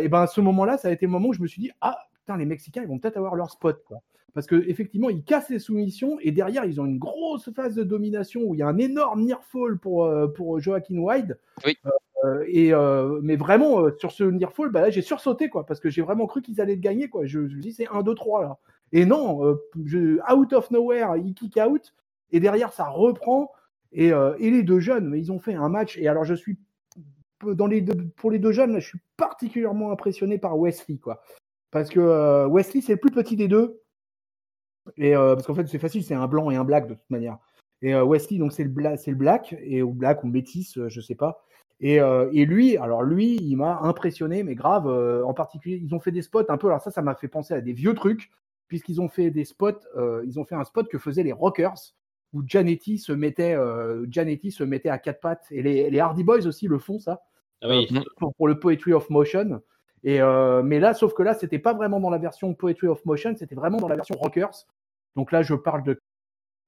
et 0.00 0.08
ben 0.08 0.22
à 0.22 0.26
ce 0.28 0.40
moment-là, 0.40 0.76
ça 0.78 0.88
a 0.88 0.90
été 0.92 1.06
le 1.06 1.12
moment 1.12 1.30
où 1.30 1.32
je 1.32 1.42
me 1.42 1.48
suis 1.48 1.62
dit, 1.62 1.70
ah 1.80 1.98
putain, 2.14 2.36
les 2.36 2.44
Mexicains, 2.46 2.82
ils 2.82 2.88
vont 2.88 2.98
peut-être 3.00 3.16
avoir 3.16 3.34
leur 3.34 3.50
spot, 3.50 3.82
quoi. 3.84 3.98
Parce 4.34 4.46
que 4.46 4.64
effectivement, 4.68 5.10
ils 5.10 5.24
cassent 5.24 5.50
les 5.50 5.58
soumissions 5.58 6.18
et 6.20 6.30
derrière, 6.30 6.64
ils 6.64 6.80
ont 6.80 6.86
une 6.86 6.98
grosse 6.98 7.50
phase 7.52 7.74
de 7.74 7.82
domination 7.82 8.42
où 8.42 8.54
il 8.54 8.58
y 8.58 8.62
a 8.62 8.68
un 8.68 8.78
énorme 8.78 9.22
near 9.24 9.42
fall 9.44 9.78
pour, 9.78 10.08
pour 10.34 10.60
Joaquin 10.60 10.98
Wide. 10.98 11.38
Oui. 11.66 11.76
Euh, 12.24 12.44
euh, 12.54 13.20
mais 13.22 13.34
vraiment 13.36 13.80
euh, 13.80 13.96
sur 13.98 14.12
ce 14.12 14.22
near 14.22 14.52
fall, 14.52 14.68
bah 14.68 14.80
là 14.80 14.90
j'ai 14.90 15.02
sursauté 15.02 15.48
quoi, 15.48 15.66
parce 15.66 15.80
que 15.80 15.90
j'ai 15.90 16.02
vraiment 16.02 16.26
cru 16.26 16.40
qu'ils 16.40 16.60
allaient 16.60 16.76
le 16.76 16.80
gagner 16.80 17.08
quoi. 17.08 17.26
Je, 17.26 17.48
je 17.48 17.56
me 17.56 17.60
dis 17.60 17.72
c'est 17.72 17.88
1, 17.88 18.02
2, 18.02 18.14
3 18.14 18.42
là. 18.42 18.58
Et 18.92 19.06
non, 19.06 19.40
out 19.42 20.52
of 20.52 20.70
nowhere, 20.70 21.16
il 21.16 21.34
kick 21.34 21.56
out 21.56 21.94
et 22.30 22.40
derrière 22.40 22.72
ça 22.72 22.88
reprend 22.88 23.50
et, 23.92 24.08
et 24.08 24.50
les 24.50 24.62
deux 24.62 24.80
jeunes, 24.80 25.08
mais 25.08 25.18
ils 25.18 25.32
ont 25.32 25.40
fait 25.40 25.54
un 25.54 25.70
match. 25.70 25.96
Et 25.98 26.08
alors 26.08 26.24
je 26.24 26.34
suis 26.34 26.58
dans 27.42 27.66
les 27.66 27.82
pour 28.16 28.30
les 28.30 28.38
deux 28.38 28.52
jeunes, 28.52 28.72
là, 28.72 28.80
je 28.80 28.88
suis 28.88 29.00
particulièrement 29.16 29.90
impressionné 29.90 30.38
par 30.38 30.58
Wesley 30.58 30.98
quoi, 30.98 31.22
parce 31.70 31.88
que 31.88 32.46
Wesley 32.48 32.82
c'est 32.82 32.92
le 32.92 33.00
plus 33.00 33.10
petit 33.10 33.34
des 33.34 33.48
deux 33.48 33.80
et 34.98 35.14
parce 35.14 35.46
qu'en 35.46 35.54
fait 35.54 35.66
c'est 35.66 35.78
facile, 35.78 36.04
c'est 36.04 36.14
un 36.14 36.28
blanc 36.28 36.50
et 36.50 36.56
un 36.56 36.64
black 36.64 36.86
de 36.86 36.94
toute 36.94 37.10
manière. 37.10 37.38
Et 37.80 37.94
Wesley 37.94 38.38
donc 38.38 38.52
c'est 38.52 38.64
le, 38.64 38.70
bla 38.70 38.94
le 38.94 39.14
black 39.14 39.56
et 39.58 39.82
ou 39.82 39.94
black 39.94 40.22
ou 40.22 40.28
métis, 40.28 40.78
je 40.86 41.00
sais 41.00 41.16
pas. 41.16 41.42
Et, 41.82 42.00
euh, 42.00 42.30
et, 42.32 42.46
lui, 42.46 42.76
alors 42.76 43.02
lui, 43.02 43.36
il 43.36 43.56
m'a 43.56 43.80
impressionné, 43.82 44.44
mais 44.44 44.54
grave. 44.54 44.86
Euh, 44.86 45.24
en 45.24 45.34
particulier, 45.34 45.80
ils 45.82 45.94
ont 45.94 46.00
fait 46.00 46.12
des 46.12 46.22
spots 46.22 46.48
un 46.48 46.56
peu. 46.56 46.68
Alors 46.68 46.80
ça, 46.80 46.92
ça 46.92 47.02
m'a 47.02 47.16
fait 47.16 47.26
penser 47.26 47.54
à 47.54 47.60
des 47.60 47.72
vieux 47.72 47.94
trucs, 47.94 48.30
puisqu'ils 48.68 49.00
ont 49.00 49.08
fait 49.08 49.30
des 49.30 49.44
spots. 49.44 49.80
Euh, 49.96 50.22
ils 50.24 50.38
ont 50.38 50.44
fait 50.44 50.54
un 50.54 50.62
spot 50.62 50.88
que 50.88 50.98
faisaient 50.98 51.24
les 51.24 51.32
Rockers, 51.32 51.94
où 52.32 52.42
Janetti 52.46 52.98
se 52.98 53.12
mettait, 53.12 53.56
Janetti 54.08 54.52
se 54.52 54.62
mettait 54.62 54.88
à 54.88 54.98
quatre 54.98 55.20
pattes, 55.20 55.46
et 55.50 55.60
les, 55.60 55.90
les 55.90 56.00
Hardy 56.00 56.22
Boys 56.22 56.46
aussi 56.46 56.68
le 56.68 56.78
font 56.78 57.00
ça, 57.00 57.20
Ah 57.60 57.68
oui. 57.68 57.88
pour, 58.16 58.32
pour, 58.34 58.48
le 58.48 58.58
Poetry 58.58 58.92
of 58.92 59.10
Motion. 59.10 59.60
Et 60.04 60.20
mais 60.64 60.78
là, 60.78 60.94
sauf 60.94 61.12
que 61.14 61.22
là, 61.22 61.34
c'était 61.34 61.58
pas 61.58 61.74
vraiment 61.74 62.00
dans 62.00 62.10
la 62.10 62.18
version 62.18 62.54
Poetry 62.54 62.86
of 62.86 63.04
Motion, 63.04 63.34
c'était 63.36 63.56
vraiment 63.56 63.78
dans 63.78 63.88
la 63.88 63.96
version 63.96 64.16
Rockers. 64.18 64.66
Donc 65.16 65.32
là, 65.32 65.42
je 65.42 65.54
parle 65.54 65.82
de 65.82 66.00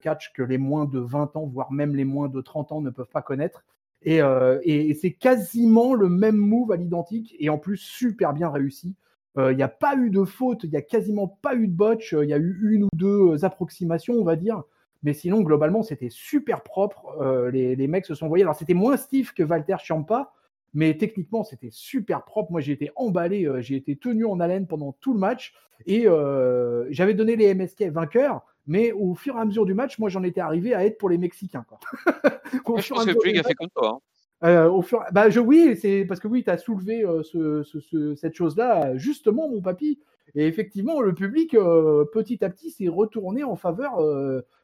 catch 0.01 0.33
que 0.33 0.43
les 0.43 0.57
moins 0.57 0.85
de 0.85 0.99
20 0.99 1.35
ans, 1.37 1.47
voire 1.47 1.71
même 1.71 1.95
les 1.95 2.05
moins 2.05 2.27
de 2.27 2.41
30 2.41 2.73
ans 2.73 2.81
ne 2.81 2.89
peuvent 2.89 3.09
pas 3.09 3.23
connaître. 3.23 3.63
Et, 4.01 4.21
euh, 4.21 4.59
et, 4.63 4.93
c'est 4.93 5.13
quasiment 5.13 5.93
le 5.93 6.09
même 6.09 6.37
move 6.37 6.71
à 6.71 6.75
l'identique 6.75 7.35
et 7.39 7.49
en 7.49 7.57
plus 7.57 7.77
super 7.77 8.33
bien 8.33 8.49
réussi. 8.49 8.95
Il 9.37 9.41
euh, 9.41 9.53
n'y 9.53 9.63
a 9.63 9.67
pas 9.67 9.95
eu 9.97 10.11
de 10.11 10.23
faute, 10.23 10.63
il 10.63 10.69
n'y 10.69 10.77
a 10.77 10.81
quasiment 10.81 11.27
pas 11.27 11.55
eu 11.55 11.67
de 11.67 11.73
botch, 11.73 12.15
il 12.21 12.29
y 12.29 12.33
a 12.33 12.37
eu 12.37 12.59
une 12.63 12.85
ou 12.85 12.89
deux 12.93 13.43
approximations, 13.43 14.13
on 14.13 14.23
va 14.23 14.35
dire. 14.35 14.63
Mais 15.03 15.13
sinon, 15.13 15.41
globalement, 15.41 15.83
c'était 15.83 16.09
super 16.09 16.61
propre. 16.63 17.17
Euh, 17.21 17.51
les, 17.51 17.75
les, 17.75 17.87
mecs 17.87 18.05
se 18.05 18.15
sont 18.15 18.25
envoyés. 18.25 18.43
Alors, 18.43 18.55
c'était 18.55 18.73
moins 18.73 18.97
stiff 18.97 19.33
que 19.33 19.43
Walter 19.43 19.75
Champa, 19.83 20.33
mais 20.75 20.95
techniquement, 20.95 21.43
c'était 21.43 21.71
super 21.71 22.23
propre. 22.23 22.51
Moi, 22.51 22.61
j'ai 22.61 22.73
été 22.73 22.91
emballé, 22.95 23.45
euh, 23.45 23.61
j'ai 23.61 23.75
été 23.75 23.95
tenu 23.95 24.25
en 24.25 24.39
haleine 24.39 24.67
pendant 24.67 24.91
tout 24.99 25.13
le 25.13 25.19
match. 25.19 25.53
Et 25.87 26.07
euh, 26.07 26.85
j'avais 26.91 27.15
donné 27.15 27.35
les 27.35 27.53
MSK 27.55 27.85
vainqueurs, 27.85 28.45
mais 28.67 28.91
au 28.91 29.15
fur 29.15 29.35
et 29.37 29.39
à 29.39 29.45
mesure 29.45 29.65
du 29.65 29.73
match, 29.73 29.97
moi, 29.97 30.09
j'en 30.09 30.23
étais 30.23 30.41
arrivé 30.41 30.73
à 30.75 30.85
être 30.85 30.97
pour 30.97 31.09
les 31.09 31.17
Mexicains. 31.17 31.65
Quoi. 31.67 31.79
Je 32.53 32.59
pense 32.59 32.87
que 32.87 33.09
le 33.09 33.15
public 33.15 33.37
a 33.37 33.43
fait 33.43 33.55
comme 33.55 33.69
toi. 33.69 33.95
Hein. 33.95 33.99
Euh, 34.43 34.69
au 34.69 34.81
fur... 34.81 35.03
bah, 35.11 35.29
je, 35.29 35.39
oui, 35.39 35.77
c'est 35.79 36.05
parce 36.05 36.19
que 36.19 36.27
oui, 36.27 36.43
tu 36.43 36.49
as 36.49 36.57
soulevé 36.57 37.03
euh, 37.03 37.23
ce, 37.23 37.63
ce, 37.63 37.79
ce, 37.79 38.15
cette 38.15 38.35
chose-là, 38.35 38.95
justement, 38.97 39.49
mon 39.49 39.61
papy. 39.61 39.99
Et 40.35 40.45
effectivement, 40.47 41.01
le 41.01 41.13
public, 41.13 41.55
euh, 41.55 42.03
petit 42.05 42.43
à 42.43 42.49
petit, 42.49 42.69
s'est 42.69 42.89
retourné 42.89 43.43
en 43.43 43.55
faveur 43.55 44.01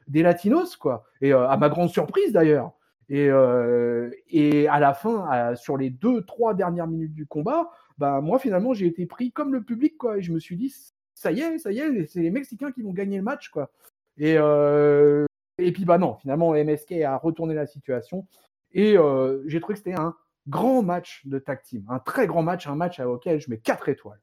des 0.08 0.22
Latinos, 0.22 0.76
quoi. 0.76 1.04
Et 1.20 1.32
à 1.32 1.56
ma 1.56 1.68
grande 1.68 1.88
surprise, 1.88 2.32
d'ailleurs. 2.32 2.72
Et, 3.12 3.28
euh, 3.28 4.10
et 4.30 4.66
à 4.68 4.80
la 4.80 4.94
fin, 4.94 5.54
sur 5.54 5.76
les 5.76 5.90
deux, 5.90 6.24
trois 6.24 6.54
dernières 6.54 6.86
minutes 6.86 7.12
du 7.12 7.26
combat, 7.26 7.70
bah, 7.98 8.22
moi, 8.22 8.38
finalement, 8.38 8.72
j'ai 8.72 8.86
été 8.86 9.04
pris 9.04 9.32
comme 9.32 9.52
le 9.52 9.62
public, 9.62 9.98
quoi. 9.98 10.16
Et 10.16 10.22
je 10.22 10.32
me 10.32 10.40
suis 10.40 10.56
dit, 10.56 10.74
ça 11.14 11.30
y 11.30 11.40
est, 11.40 11.58
ça 11.58 11.72
y 11.72 11.80
est, 11.80 12.06
c'est 12.06 12.22
les 12.22 12.30
Mexicains 12.30 12.72
qui 12.72 12.80
vont 12.80 12.94
gagner 12.94 13.18
le 13.18 13.22
match, 13.22 13.50
quoi. 13.50 13.70
Et, 14.16 14.36
euh, 14.38 15.26
puis, 15.58 15.84
bah 15.84 15.98
non, 15.98 16.14
finalement, 16.14 16.54
MSK 16.54 16.92
a 17.02 17.18
retourné 17.18 17.52
la 17.52 17.66
situation. 17.66 18.26
Et 18.72 18.96
euh, 18.96 19.42
j'ai 19.46 19.60
trouvé 19.60 19.74
que 19.74 19.80
c'était 19.84 20.00
un 20.00 20.16
grand 20.48 20.82
match 20.82 21.26
de 21.26 21.38
tag 21.38 21.62
team, 21.62 21.84
un 21.90 21.98
très 21.98 22.26
grand 22.26 22.42
match, 22.42 22.66
un 22.66 22.76
match 22.76 22.98
auquel 22.98 23.42
je 23.42 23.50
mets 23.50 23.58
4 23.58 23.90
étoiles. 23.90 24.22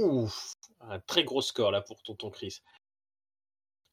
Ouf, 0.00 0.54
un 0.80 0.98
très 0.98 1.22
gros 1.22 1.40
score 1.40 1.70
là 1.70 1.82
pour 1.82 2.02
Tonton 2.02 2.30
Chris. 2.30 2.62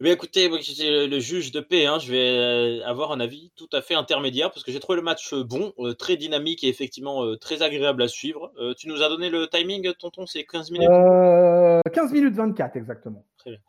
Mais 0.03 0.11
écoutez, 0.11 0.49
moi 0.49 0.57
j'étais 0.59 1.07
le 1.07 1.19
juge 1.21 1.53
de 1.53 1.61
paix, 1.61 1.85
hein, 1.85 1.97
je 1.97 2.11
vais 2.11 2.83
avoir 2.83 3.13
un 3.13 3.21
avis 3.21 3.53
tout 3.55 3.69
à 3.71 3.81
fait 3.81 3.93
intermédiaire 3.93 4.51
parce 4.51 4.65
que 4.65 4.69
j'ai 4.73 4.81
trouvé 4.81 4.97
le 4.97 5.01
match 5.01 5.33
bon, 5.33 5.71
euh, 5.79 5.93
très 5.93 6.17
dynamique 6.17 6.61
et 6.65 6.67
effectivement 6.67 7.23
euh, 7.23 7.37
très 7.37 7.61
agréable 7.61 8.03
à 8.03 8.09
suivre. 8.09 8.51
Euh, 8.59 8.73
tu 8.73 8.89
nous 8.89 9.01
as 9.01 9.07
donné 9.07 9.29
le 9.29 9.47
timing, 9.47 9.93
Tonton, 9.93 10.25
c'est 10.25 10.43
15 10.43 10.71
minutes? 10.71 10.89
15 10.89 10.99
Euh, 10.99 12.13
minutes 12.13 12.35
24 12.35 12.75
exactement. 12.75 13.23
Très 13.37 13.51
bien. 13.51 13.59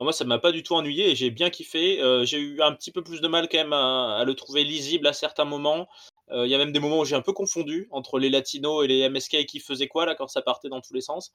Alors 0.00 0.06
moi, 0.06 0.12
ça 0.12 0.24
m'a 0.24 0.40
pas 0.40 0.50
du 0.50 0.64
tout 0.64 0.74
ennuyé 0.74 1.12
et 1.12 1.14
j'ai 1.14 1.30
bien 1.30 1.48
kiffé. 1.48 2.02
Euh, 2.02 2.24
j'ai 2.24 2.40
eu 2.40 2.60
un 2.60 2.72
petit 2.72 2.90
peu 2.90 3.04
plus 3.04 3.20
de 3.20 3.28
mal 3.28 3.48
quand 3.48 3.58
même 3.58 3.72
à, 3.72 4.16
à 4.16 4.24
le 4.24 4.34
trouver 4.34 4.64
lisible 4.64 5.06
à 5.06 5.12
certains 5.12 5.44
moments. 5.44 5.86
Il 6.32 6.48
y 6.48 6.54
a 6.56 6.58
même 6.58 6.72
des 6.72 6.80
moments 6.80 6.98
où 7.00 7.04
j'ai 7.04 7.14
un 7.14 7.20
peu 7.20 7.34
confondu 7.34 7.86
entre 7.92 8.18
les 8.18 8.30
latinos 8.30 8.82
et 8.84 8.88
les 8.88 9.08
MSK 9.08 9.44
qui 9.44 9.60
faisaient 9.60 9.86
quoi 9.86 10.06
là 10.06 10.16
quand 10.16 10.26
ça 10.26 10.42
partait 10.42 10.70
dans 10.70 10.80
tous 10.80 10.94
les 10.94 11.02
sens. 11.02 11.32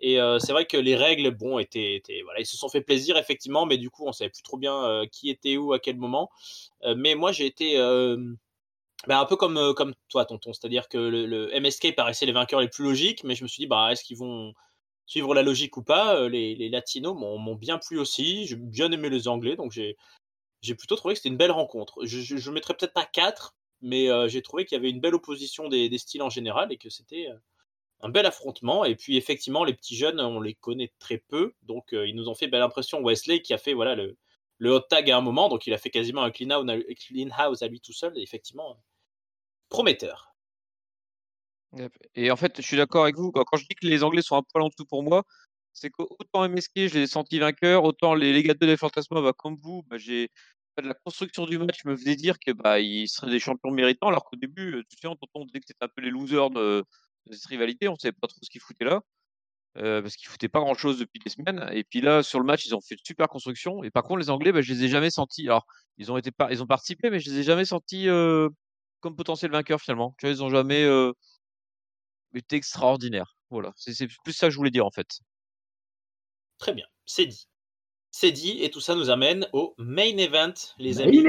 Et 0.00 0.20
euh, 0.20 0.38
c'est 0.38 0.52
vrai 0.52 0.64
que 0.66 0.76
les 0.76 0.96
règles, 0.96 1.30
bon, 1.30 1.58
étaient, 1.58 1.96
étaient, 1.96 2.22
voilà, 2.22 2.40
ils 2.40 2.46
se 2.46 2.56
sont 2.56 2.68
fait 2.68 2.80
plaisir 2.80 3.16
effectivement, 3.18 3.66
mais 3.66 3.76
du 3.76 3.90
coup, 3.90 4.06
on 4.06 4.12
savait 4.12 4.30
plus 4.30 4.42
trop 4.42 4.56
bien 4.56 4.84
euh, 4.84 5.06
qui 5.06 5.30
était 5.30 5.56
où 5.58 5.72
à 5.72 5.78
quel 5.78 5.96
moment. 5.96 6.30
Euh, 6.84 6.94
mais 6.96 7.14
moi, 7.14 7.32
j'ai 7.32 7.46
été 7.46 7.76
bah, 9.06 9.18
un 9.18 9.24
peu 9.24 9.36
comme 9.36 9.74
comme 9.74 9.94
toi, 10.08 10.24
tonton, 10.24 10.52
c'est-à-dire 10.52 10.88
que 10.88 10.98
le, 10.98 11.50
MSK 11.58 11.94
paraissait 11.94 12.26
les 12.26 12.32
vainqueurs 12.32 12.60
les 12.60 12.68
plus 12.68 12.84
logiques, 12.84 13.24
mais 13.24 13.34
je 13.34 13.42
me 13.42 13.48
suis 13.48 13.62
dit, 13.62 13.66
bah, 13.66 13.92
est-ce 13.92 14.04
qu'ils 14.04 14.18
vont 14.18 14.54
suivre 15.06 15.34
la 15.34 15.42
logique 15.42 15.76
ou 15.76 15.82
pas, 15.82 16.28
les, 16.28 16.54
les 16.54 16.68
latinos 16.68 17.16
m'ont 17.16 17.54
bien 17.54 17.78
plu 17.78 17.98
aussi. 17.98 18.46
J'ai 18.46 18.56
bien 18.56 18.92
aimé 18.92 19.10
les 19.10 19.28
anglais, 19.28 19.56
donc 19.56 19.72
j'ai 19.72 19.96
j'ai 20.62 20.74
plutôt 20.74 20.96
trouvé 20.96 21.14
que 21.14 21.20
c'était 21.20 21.30
une 21.30 21.38
belle 21.38 21.50
rencontre. 21.52 22.04
Je, 22.04 22.20
je, 22.20 22.36
je 22.36 22.50
mettrais 22.50 22.74
peut-être 22.74 22.92
pas 22.92 23.06
4, 23.06 23.54
mais 23.82 24.08
j'ai 24.28 24.42
trouvé 24.42 24.64
qu'il 24.64 24.76
y 24.76 24.78
avait 24.78 24.90
une 24.90 25.00
belle 25.00 25.14
opposition 25.14 25.68
des, 25.68 25.88
des 25.88 25.98
styles 25.98 26.22
en 26.22 26.30
général 26.30 26.72
et 26.72 26.76
que 26.78 26.90
c'était 26.90 27.28
un 28.02 28.08
bel 28.08 28.26
affrontement. 28.26 28.84
Et 28.84 28.96
puis 28.96 29.16
effectivement, 29.16 29.64
les 29.64 29.74
petits 29.74 29.96
jeunes, 29.96 30.20
on 30.20 30.40
les 30.40 30.54
connaît 30.54 30.92
très 30.98 31.18
peu, 31.18 31.54
donc 31.62 31.88
ils 31.92 32.14
nous 32.14 32.28
ont 32.28 32.34
fait 32.34 32.48
belle 32.48 32.62
impression. 32.62 33.02
Wesley 33.02 33.42
qui 33.42 33.52
a 33.54 33.58
fait 33.58 33.74
voilà 33.74 33.94
le, 33.94 34.16
le 34.58 34.70
hot 34.72 34.80
tag 34.80 35.10
à 35.10 35.16
un 35.16 35.20
moment, 35.20 35.48
donc 35.48 35.66
il 35.66 35.74
a 35.74 35.78
fait 35.78 35.90
quasiment 35.90 36.22
un 36.22 36.30
clean 36.30 36.50
house, 37.36 37.62
à 37.62 37.68
lui 37.68 37.80
tout 37.80 37.92
seul, 37.92 38.12
effectivement 38.18 38.78
prometteur. 39.68 40.34
Et 42.14 42.30
en 42.30 42.36
fait, 42.36 42.56
je 42.56 42.62
suis 42.62 42.76
d'accord 42.76 43.04
avec 43.04 43.16
vous. 43.16 43.30
Quand 43.30 43.56
je 43.56 43.64
dis 43.64 43.74
que 43.74 43.86
les 43.86 44.02
Anglais 44.02 44.22
sont 44.22 44.36
un 44.36 44.42
peu 44.42 44.60
en 44.60 44.68
dessous 44.68 44.84
pour 44.84 45.02
moi, 45.02 45.22
c'est 45.72 45.88
qu'autant 45.90 46.48
MSK, 46.48 46.72
je 46.88 46.94
les 46.94 47.02
ai 47.02 47.06
sentis 47.06 47.38
vainqueurs, 47.38 47.84
autant 47.84 48.14
les, 48.14 48.32
les 48.32 48.42
gars 48.42 48.54
de 48.54 48.76
Fantasma, 48.76 49.20
bah, 49.22 49.32
comme 49.32 49.56
vous, 49.62 49.84
bah, 49.88 49.96
j'ai 49.96 50.30
la 50.82 50.94
construction 50.94 51.46
du 51.46 51.58
match 51.58 51.84
me 51.84 51.96
faisait 51.96 52.16
dire 52.16 52.38
que 52.38 52.52
bah 52.52 52.76
seraient 53.06 53.30
des 53.30 53.38
champions 53.38 53.70
méritants, 53.70 54.08
alors 54.08 54.24
qu'au 54.24 54.36
début, 54.36 54.76
euh, 54.76 54.82
tu 54.88 54.96
sais, 54.96 55.08
on, 55.08 55.44
disait 55.44 55.60
que 55.60 55.66
c'était 55.66 55.84
un 55.84 55.88
peu 55.88 56.02
les 56.02 56.10
losers 56.10 56.50
de, 56.50 56.84
cette 57.30 57.46
rivalité, 57.46 57.88
on 57.88 57.96
savait 57.96 58.12
pas 58.12 58.28
trop 58.28 58.38
ce 58.42 58.50
qu'ils 58.50 58.60
foutaient 58.60 58.84
là. 58.84 59.02
Euh, 59.76 60.02
parce 60.02 60.16
qu'ils 60.16 60.28
foutaient 60.28 60.48
pas 60.48 60.58
grand 60.58 60.74
chose 60.74 60.98
depuis 60.98 61.20
des 61.20 61.30
semaines. 61.30 61.68
Et 61.72 61.84
puis 61.84 62.00
là, 62.00 62.22
sur 62.24 62.40
le 62.40 62.44
match, 62.44 62.66
ils 62.66 62.74
ont 62.74 62.80
fait 62.80 62.96
une 62.96 63.04
super 63.04 63.28
construction. 63.28 63.84
Et 63.84 63.90
par 63.90 64.02
contre, 64.02 64.18
les 64.18 64.30
Anglais, 64.30 64.50
bah, 64.50 64.62
je 64.62 64.72
les 64.72 64.84
ai 64.84 64.88
jamais 64.88 65.10
sentis. 65.10 65.46
Alors, 65.46 65.64
ils 65.96 66.10
ont 66.10 66.16
été 66.16 66.30
ils 66.50 66.62
ont 66.62 66.66
participé, 66.66 67.08
mais 67.10 67.20
je 67.20 67.30
les 67.30 67.38
ai 67.38 67.42
jamais 67.44 67.64
sentis 67.64 68.08
euh, 68.08 68.48
comme 68.98 69.14
potentiel 69.14 69.52
vainqueur 69.52 69.80
finalement. 69.80 70.14
Tu 70.18 70.26
vois, 70.26 70.34
ils 70.34 70.42
ont 70.42 70.50
jamais 70.50 70.82
euh, 70.82 71.12
été 72.34 72.56
extraordinaires. 72.56 73.36
Voilà, 73.50 73.72
c'est 73.76 74.08
plus 74.24 74.32
ça 74.32 74.48
que 74.48 74.52
je 74.52 74.56
voulais 74.56 74.70
dire 74.70 74.86
en 74.86 74.90
fait. 74.90 75.20
Très 76.58 76.72
bien, 76.72 76.86
c'est 77.06 77.26
dit. 77.26 77.46
C'est 78.12 78.32
dit, 78.32 78.62
et 78.62 78.70
tout 78.70 78.80
ça 78.80 78.96
nous 78.96 79.08
amène 79.08 79.48
au 79.52 79.74
main 79.78 80.16
event, 80.16 80.54
les 80.78 81.00
amis. 81.00 81.24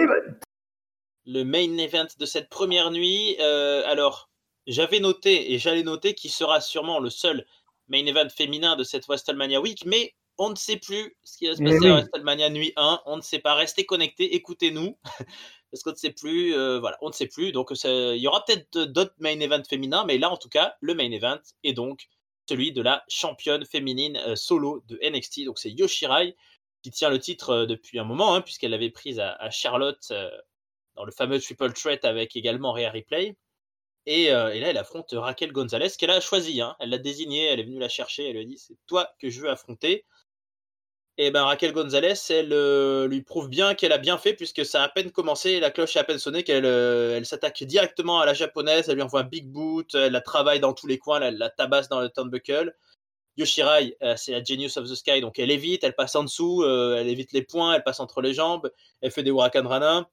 Le 1.26 1.44
main 1.44 1.78
event 1.78 2.08
de 2.18 2.26
cette 2.26 2.50
première 2.50 2.90
nuit. 2.90 3.38
alors, 3.40 4.31
j'avais 4.68 5.00
noté 5.00 5.54
et 5.54 5.60
j'allais 5.60 5.84
noter 5.84 6.14
qu'il 6.14 6.32
sera 6.32 6.62
sûrement 6.62 7.00
le 7.00 7.10
seul 7.10 7.46
main 7.88 8.06
event 8.06 8.30
féminin 8.30 8.76
de 8.76 8.84
cette 8.84 9.06
WrestleMania 9.06 9.60
Week, 9.60 9.84
mais 9.86 10.16
on 10.38 10.50
ne 10.50 10.56
sait 10.56 10.78
plus 10.78 11.16
ce 11.24 11.38
qui 11.38 11.48
va 11.48 11.56
se 11.56 11.64
passer 11.64 11.88
à 11.88 11.94
WrestleMania 11.96 12.50
Nuit 12.50 12.74
1. 12.76 13.02
On 13.06 13.18
ne 13.18 13.22
sait 13.22 13.40
pas. 13.40 13.54
Restez 13.54 13.86
connectés, 13.86 14.36
écoutez-nous. 14.36 14.98
parce 15.72 15.84
qu'on 15.84 15.92
ne 15.92 15.96
sait 15.96 16.12
plus. 16.12 16.56
Euh, 16.56 16.80
voilà, 16.80 16.98
on 17.02 17.08
ne 17.08 17.14
sait 17.14 17.28
plus. 17.28 17.52
Donc, 17.52 17.72
il 17.72 18.18
y 18.18 18.28
aura 18.28 18.44
peut-être 18.46 18.80
d'autres 18.84 19.16
main 19.20 19.40
events 19.40 19.64
féminins, 19.68 20.04
mais 20.06 20.18
là, 20.18 20.30
en 20.30 20.38
tout 20.38 20.50
cas, 20.50 20.76
le 20.82 20.94
main 20.94 21.10
event 21.12 21.40
est 21.64 21.74
donc 21.74 22.08
celui 22.48 22.74
de 22.74 22.82
la 22.82 23.04
championne 23.08 23.66
féminine 23.66 24.18
euh, 24.28 24.36
solo 24.36 24.84
de 24.88 25.00
NXT. 25.02 25.46
Donc, 25.46 25.60
c'est 25.60 25.72
Yoshirai 25.72 26.36
qui 26.82 26.92
tient 26.92 27.10
le 27.10 27.20
titre 27.20 27.52
euh, 27.52 27.66
depuis 27.66 28.00
un 28.00 28.04
moment, 28.04 28.36
hein, 28.36 28.42
puisqu'elle 28.42 28.72
l'avait 28.72 28.90
prise 28.90 29.20
à, 29.20 29.50
Charlotte 29.50 30.12
dans 30.96 31.06
le 31.06 31.12
fameux 31.12 31.40
Triple 31.40 31.72
Threat 31.74 32.04
avec 32.04 32.36
également 32.36 32.74
Rhea 32.74 32.90
Ripley. 32.90 33.36
Euh, 34.10 34.50
et, 34.50 34.60
là, 34.60 34.70
elle 34.70 34.78
affronte 34.78 35.14
Raquel 35.14 35.52
Gonzalez, 35.52 35.90
qu'elle 35.98 36.10
a 36.10 36.20
choisi. 36.22 36.62
Hein. 36.62 36.76
Elle 36.80 36.90
l'a 36.90 36.98
désignée, 36.98 37.46
elle 37.46 37.60
est 37.60 37.64
venue 37.64 37.80
la 37.80 37.90
chercher, 37.90 38.28
elle 38.28 38.36
lui 38.36 38.42
a 38.42 38.46
dit 38.46 38.58
c'est 38.58 38.78
toi 38.88 39.10
que 39.20 39.30
je 39.30 39.42
veux 39.42 39.50
affronter. 39.50 40.06
Et 41.18 41.30
ben 41.30 41.44
Raquel 41.44 41.74
Gonzalez, 41.74 42.14
elle 42.30 42.54
euh, 42.54 43.08
lui 43.08 43.22
prouve 43.22 43.50
bien 43.50 43.76
qu'elle 43.76 43.92
a 43.92 43.98
bien 43.98 44.18
fait, 44.18 44.34
puisque 44.34 44.66
ça 44.66 44.82
a 44.82 44.86
à 44.86 44.90
peine 44.90 45.12
commencé, 45.12 45.60
la 45.60 45.70
cloche 45.70 45.96
a 45.98 46.00
à 46.00 46.04
peine 46.04 46.18
sonné, 46.18 46.44
qu'elle 46.44 46.66
euh, 46.66 47.24
s'attaque 47.24 47.64
directement 47.64 48.22
à 48.22 48.26
la 48.26 48.34
japonaise, 48.34 48.90
elle 48.90 48.96
lui 48.96 49.04
envoie 49.04 49.22
un 49.22 49.26
big 49.26 49.46
boot, 49.48 49.94
elle 49.94 50.14
la 50.14 50.22
travaille 50.22 50.60
dans 50.60 50.74
tous 50.74 50.88
les 50.88 50.98
coins, 50.98 51.22
elle 51.22 51.38
la 51.38 51.50
tabasse 51.50 51.90
dans 51.90 52.02
le 52.02 52.10
turnbuckle. 52.10 52.76
Yoshirai, 53.38 53.98
c'est 54.18 54.34
la 54.34 54.44
Genius 54.44 54.78
of 54.78 54.90
the 54.90 54.96
Sky, 54.96 55.22
donc 55.22 55.40
elle 55.40 55.52
évite, 55.52 55.84
elle 55.84 55.96
passe 55.96 56.16
en 56.16 56.24
dessous, 56.24 56.66
elle 56.66 57.08
évite 57.08 57.32
les 57.34 57.44
points, 57.44 57.74
elle 57.74 57.84
passe 57.84 58.00
entre 58.00 58.22
les 58.22 58.34
jambes, 58.34 58.70
elle 59.02 59.12
fait 59.12 59.24
des 59.24 59.30
Huracan 59.30 59.68
Rana, 59.68 60.10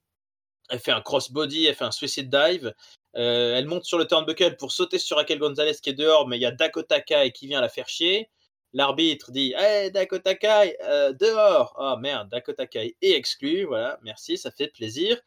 elle 0.69 0.79
fait 0.79 0.93
un 0.93 1.01
crossbody, 1.01 1.67
elle 1.67 1.75
fait 1.75 1.85
un 1.85 1.91
suicide 1.91 2.31
dive, 2.31 2.75
euh, 3.19 3.57
elle 3.57 3.67
monte 3.67 3.85
sur 3.85 3.99
le 3.99 4.07
turnbuckle 4.07 4.57
pour 4.57 4.71
sauter 4.71 4.99
sur 4.99 5.17
Raquel 5.17 5.41
Gonzalez 5.41 5.75
qui 5.83 5.91
est 5.91 5.95
dehors, 5.95 6.29
mais 6.29 6.39
il 6.39 6.41
y 6.41 6.47
a 6.47 6.53
Dakota 6.53 7.01
Kai 7.01 7.33
qui 7.33 7.49
vient 7.49 7.61
la 7.61 7.69
faire 7.69 7.89
chier. 7.89 8.31
L'arbitre 8.73 9.33
dit 9.33 9.55
Hey 9.59 9.91
Dakota 9.91 10.37
Kai, 10.37 10.77
euh, 10.83 11.13
dehors 11.13 11.75
oh, 11.79 11.97
merde, 11.99 12.29
Dakota 12.29 12.67
Kai 12.67 12.97
est 13.03 13.11
exclu. 13.11 13.65
Voilà, 13.65 13.99
merci, 14.03 14.39
ça 14.39 14.53
fait 14.53 14.69
plaisir. 14.69 15.21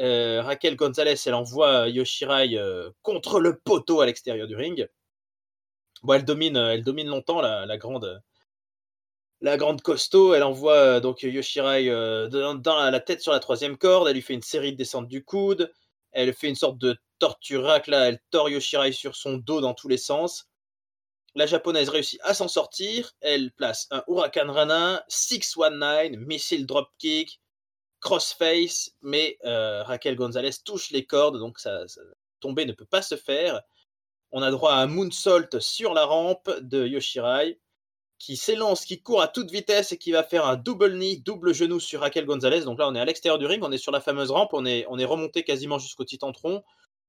Euh, 0.00 0.42
Raquel 0.42 0.76
Gonzalez, 0.76 1.16
elle 1.26 1.34
envoie 1.34 1.88
Yoshirai 1.88 2.56
contre 3.02 3.40
le 3.40 3.58
poteau 3.58 4.00
à 4.00 4.06
l'extérieur 4.06 4.46
du 4.46 4.54
ring. 4.54 4.88
Bon, 6.04 6.14
elle 6.14 6.24
domine, 6.24 6.56
elle 6.56 6.84
domine 6.84 7.08
longtemps 7.08 7.40
la, 7.40 7.76
grande, 7.78 8.22
la 9.40 9.56
grande 9.56 9.82
costaud. 9.82 10.34
Elle 10.34 10.42
envoie 10.44 11.00
donc 11.00 11.22
Yoshirai 11.22 11.86
dans, 12.28 12.90
la 12.90 13.00
tête 13.00 13.22
sur 13.22 13.32
la 13.32 13.40
troisième 13.40 13.76
corde. 13.76 14.06
Elle 14.06 14.14
lui 14.14 14.22
fait 14.22 14.34
une 14.34 14.42
série 14.42 14.72
de 14.72 14.76
descentes 14.76 15.08
du 15.08 15.24
coude. 15.24 15.72
Elle 16.12 16.34
fait 16.34 16.48
une 16.48 16.54
sorte 16.54 16.78
de 16.78 16.96
torturac 17.18 17.86
là, 17.86 18.08
elle 18.08 18.20
tord 18.30 18.50
Yoshirai 18.50 18.92
sur 18.92 19.16
son 19.16 19.36
dos 19.36 19.60
dans 19.60 19.74
tous 19.74 19.88
les 19.88 19.96
sens. 19.96 20.48
La 21.34 21.46
japonaise 21.46 21.88
réussit 21.88 22.20
à 22.22 22.34
s'en 22.34 22.48
sortir. 22.48 23.12
Elle 23.20 23.52
place 23.52 23.86
un 23.90 24.04
Huracan 24.06 24.52
Rana, 24.52 25.04
619, 25.08 26.18
missile 26.18 26.66
dropkick, 26.66 27.40
crossface, 28.00 28.90
mais 29.00 29.38
euh, 29.44 29.82
Raquel 29.84 30.16
Gonzalez 30.16 30.50
touche 30.64 30.90
les 30.90 31.06
cordes, 31.06 31.38
donc 31.38 31.58
ça, 31.58 31.84
tomber 32.40 32.66
ne 32.66 32.72
peut 32.72 32.84
pas 32.84 33.00
se 33.00 33.16
faire. 33.16 33.62
On 34.32 34.42
a 34.42 34.50
droit 34.50 34.72
à 34.72 34.82
un 34.82 34.86
moonsault 34.86 35.60
sur 35.60 35.94
la 35.94 36.04
rampe 36.04 36.50
de 36.60 36.86
Yoshirai 36.86 37.58
qui 38.22 38.36
s'élance, 38.36 38.84
qui 38.84 39.02
court 39.02 39.20
à 39.20 39.26
toute 39.26 39.50
vitesse 39.50 39.90
et 39.90 39.98
qui 39.98 40.12
va 40.12 40.22
faire 40.22 40.46
un 40.46 40.54
double 40.54 40.92
knee, 40.92 41.16
double 41.16 41.52
genou 41.52 41.80
sur 41.80 42.02
Raquel 42.02 42.24
Gonzalez. 42.24 42.60
Donc 42.60 42.78
là, 42.78 42.86
on 42.86 42.94
est 42.94 43.00
à 43.00 43.04
l'extérieur 43.04 43.36
du 43.36 43.46
ring, 43.46 43.60
on 43.64 43.72
est 43.72 43.78
sur 43.78 43.90
la 43.90 44.00
fameuse 44.00 44.30
rampe, 44.30 44.50
on 44.52 44.64
est, 44.64 44.86
on 44.88 44.96
est 44.96 45.04
remonté 45.04 45.42
quasiment 45.42 45.80
jusqu'au 45.80 46.04
titantron. 46.04 46.62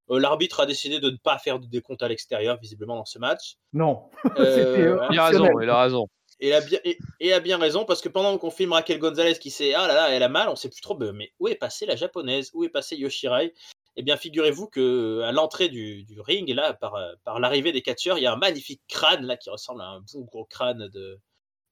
Euh, 0.10 0.20
L'arbitre 0.20 0.60
a 0.60 0.66
décidé 0.66 1.00
de 1.00 1.12
ne 1.12 1.18
pas 1.18 1.38
faire 1.38 1.60
de 1.60 1.68
décompte 1.68 2.02
à 2.02 2.08
l'extérieur, 2.08 2.58
visiblement, 2.60 2.96
dans 2.96 3.06
ce 3.06 3.20
match. 3.20 3.58
Non. 3.74 4.10
Euh, 4.40 5.08
il 5.12 5.20
a 5.20 5.28
raison, 5.28 5.60
il 5.62 5.70
a 5.70 5.84
raison. 5.84 6.08
Et 6.40 6.56
a, 6.56 6.62
bien, 6.62 6.80
et, 7.20 7.32
a 7.32 7.40
bien 7.40 7.60
raison, 7.60 7.86
parce 7.86 8.02
que 8.02 8.10
pendant 8.10 8.36
qu'on 8.40 8.50
filme 8.50 8.74
Raquel 8.74 8.98
Gonzalez 8.98 9.38
qui 9.38 9.52
sait, 9.52 9.76
ah 9.76 9.88
là 9.88 9.94
là, 9.94 10.10
elle 10.10 10.24
a 10.24 10.30
mal, 10.30 10.50
on 10.50 10.56
sait 10.56 10.70
plus 10.70 10.82
trop, 10.82 10.98
mais 10.98 11.32
où 11.40 11.48
est 11.48 11.56
passée 11.56 11.86
la 11.86 11.96
japonaise? 11.96 12.50
Où 12.56 12.64
est 12.64 12.70
passée 12.70 12.96
Yoshirai? 12.96 13.54
Eh 13.96 14.04
bien, 14.04 14.18
figurez-vous 14.18 14.68
que 14.68 15.22
à 15.22 15.32
l'entrée 15.32 15.70
du, 15.70 16.06
ring, 16.20 16.50
là, 16.50 16.74
par, 16.74 16.98
par 17.24 17.40
l'arrivée 17.40 17.72
des 17.72 17.82
catcheurs, 17.82 18.18
il 18.18 18.22
y 18.24 18.28
a 18.28 18.34
un 18.34 18.38
magnifique 18.38 18.82
crâne 18.88 19.26
là 19.26 19.38
qui 19.38 19.50
ressemble 19.50 19.82
à 19.82 19.86
un 19.86 20.00
bon 20.14 20.22
gros 20.22 20.46
crâne 20.46 20.88
de, 20.90 21.20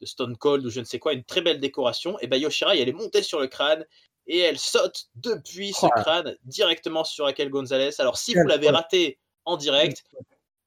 Stone 0.04 0.38
Cold 0.38 0.66
ou 0.66 0.70
je 0.70 0.80
ne 0.80 0.86
sais 0.86 1.00
quoi, 1.00 1.14
une 1.14 1.24
très 1.24 1.42
belle 1.42 1.60
décoration. 1.60 2.18
Et 2.20 2.28
bien 2.28 2.40
Yoshirai, 2.40 2.80
elle 2.80 2.90
est 2.90 2.94
montée 2.94 3.24
sur 3.24 3.40
le 3.40 3.48
crâne 3.48 3.86
et 4.28 4.40
elle 4.40 4.60
saute 4.60 5.06
depuis 5.16 5.74
ce 5.74 5.88
crâne 5.88 6.36
directement 6.44 7.04
sur 7.04 7.26
Raquel 7.26 7.50
Gonzalez. 7.50 8.00
Alors, 8.00 8.18
si 8.18 8.34
vous 8.34 8.48
l'avez 8.48 8.70
raté 8.70 9.20
en 9.46 9.58
direct, 9.58 10.04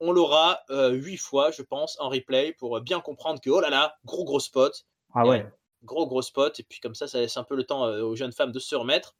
on 0.00 0.12
l'aura 0.12 0.61
euh, 0.70 0.90
huit 0.90 1.16
fois, 1.16 1.50
je 1.50 1.62
pense, 1.62 1.98
en 2.00 2.09
replay 2.09 2.52
pour 2.52 2.80
bien 2.80 3.00
comprendre 3.00 3.40
que 3.40 3.50
oh 3.50 3.61
là 3.61 3.70
là, 3.70 3.96
gros 4.05 4.24
gros 4.24 4.40
spot. 4.40 4.86
Ah 5.14 5.26
ouais. 5.26 5.46
Gros 5.82 6.07
gros 6.07 6.22
spot. 6.22 6.59
Et 6.61 6.62
puis 6.64 6.80
comme 6.80 6.94
ça, 6.94 7.07
ça 7.07 7.20
laisse 7.20 7.36
un 7.36 7.44
peu 7.44 7.57
le 7.57 7.64
temps 7.64 7.86
euh, 7.86 8.02
aux 8.02 8.16
jeunes 8.16 8.32
femmes 8.32 8.52
de 8.52 8.59
se 8.59 8.74
remettre. 8.74 9.14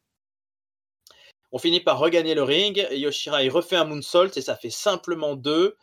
On 1.55 1.59
finit 1.59 1.79
par 1.79 2.01
regagner 2.01 2.35
le 2.35 2.43
ring. 2.43 2.85
Yoshirai 2.91 3.49
refait 3.49 3.77
un 3.77 3.85
moonsault 3.85 4.37
et 4.37 4.41
ça 4.41 4.57
fait 4.57 4.71
simplement 4.71 5.37
deux. 5.37 5.77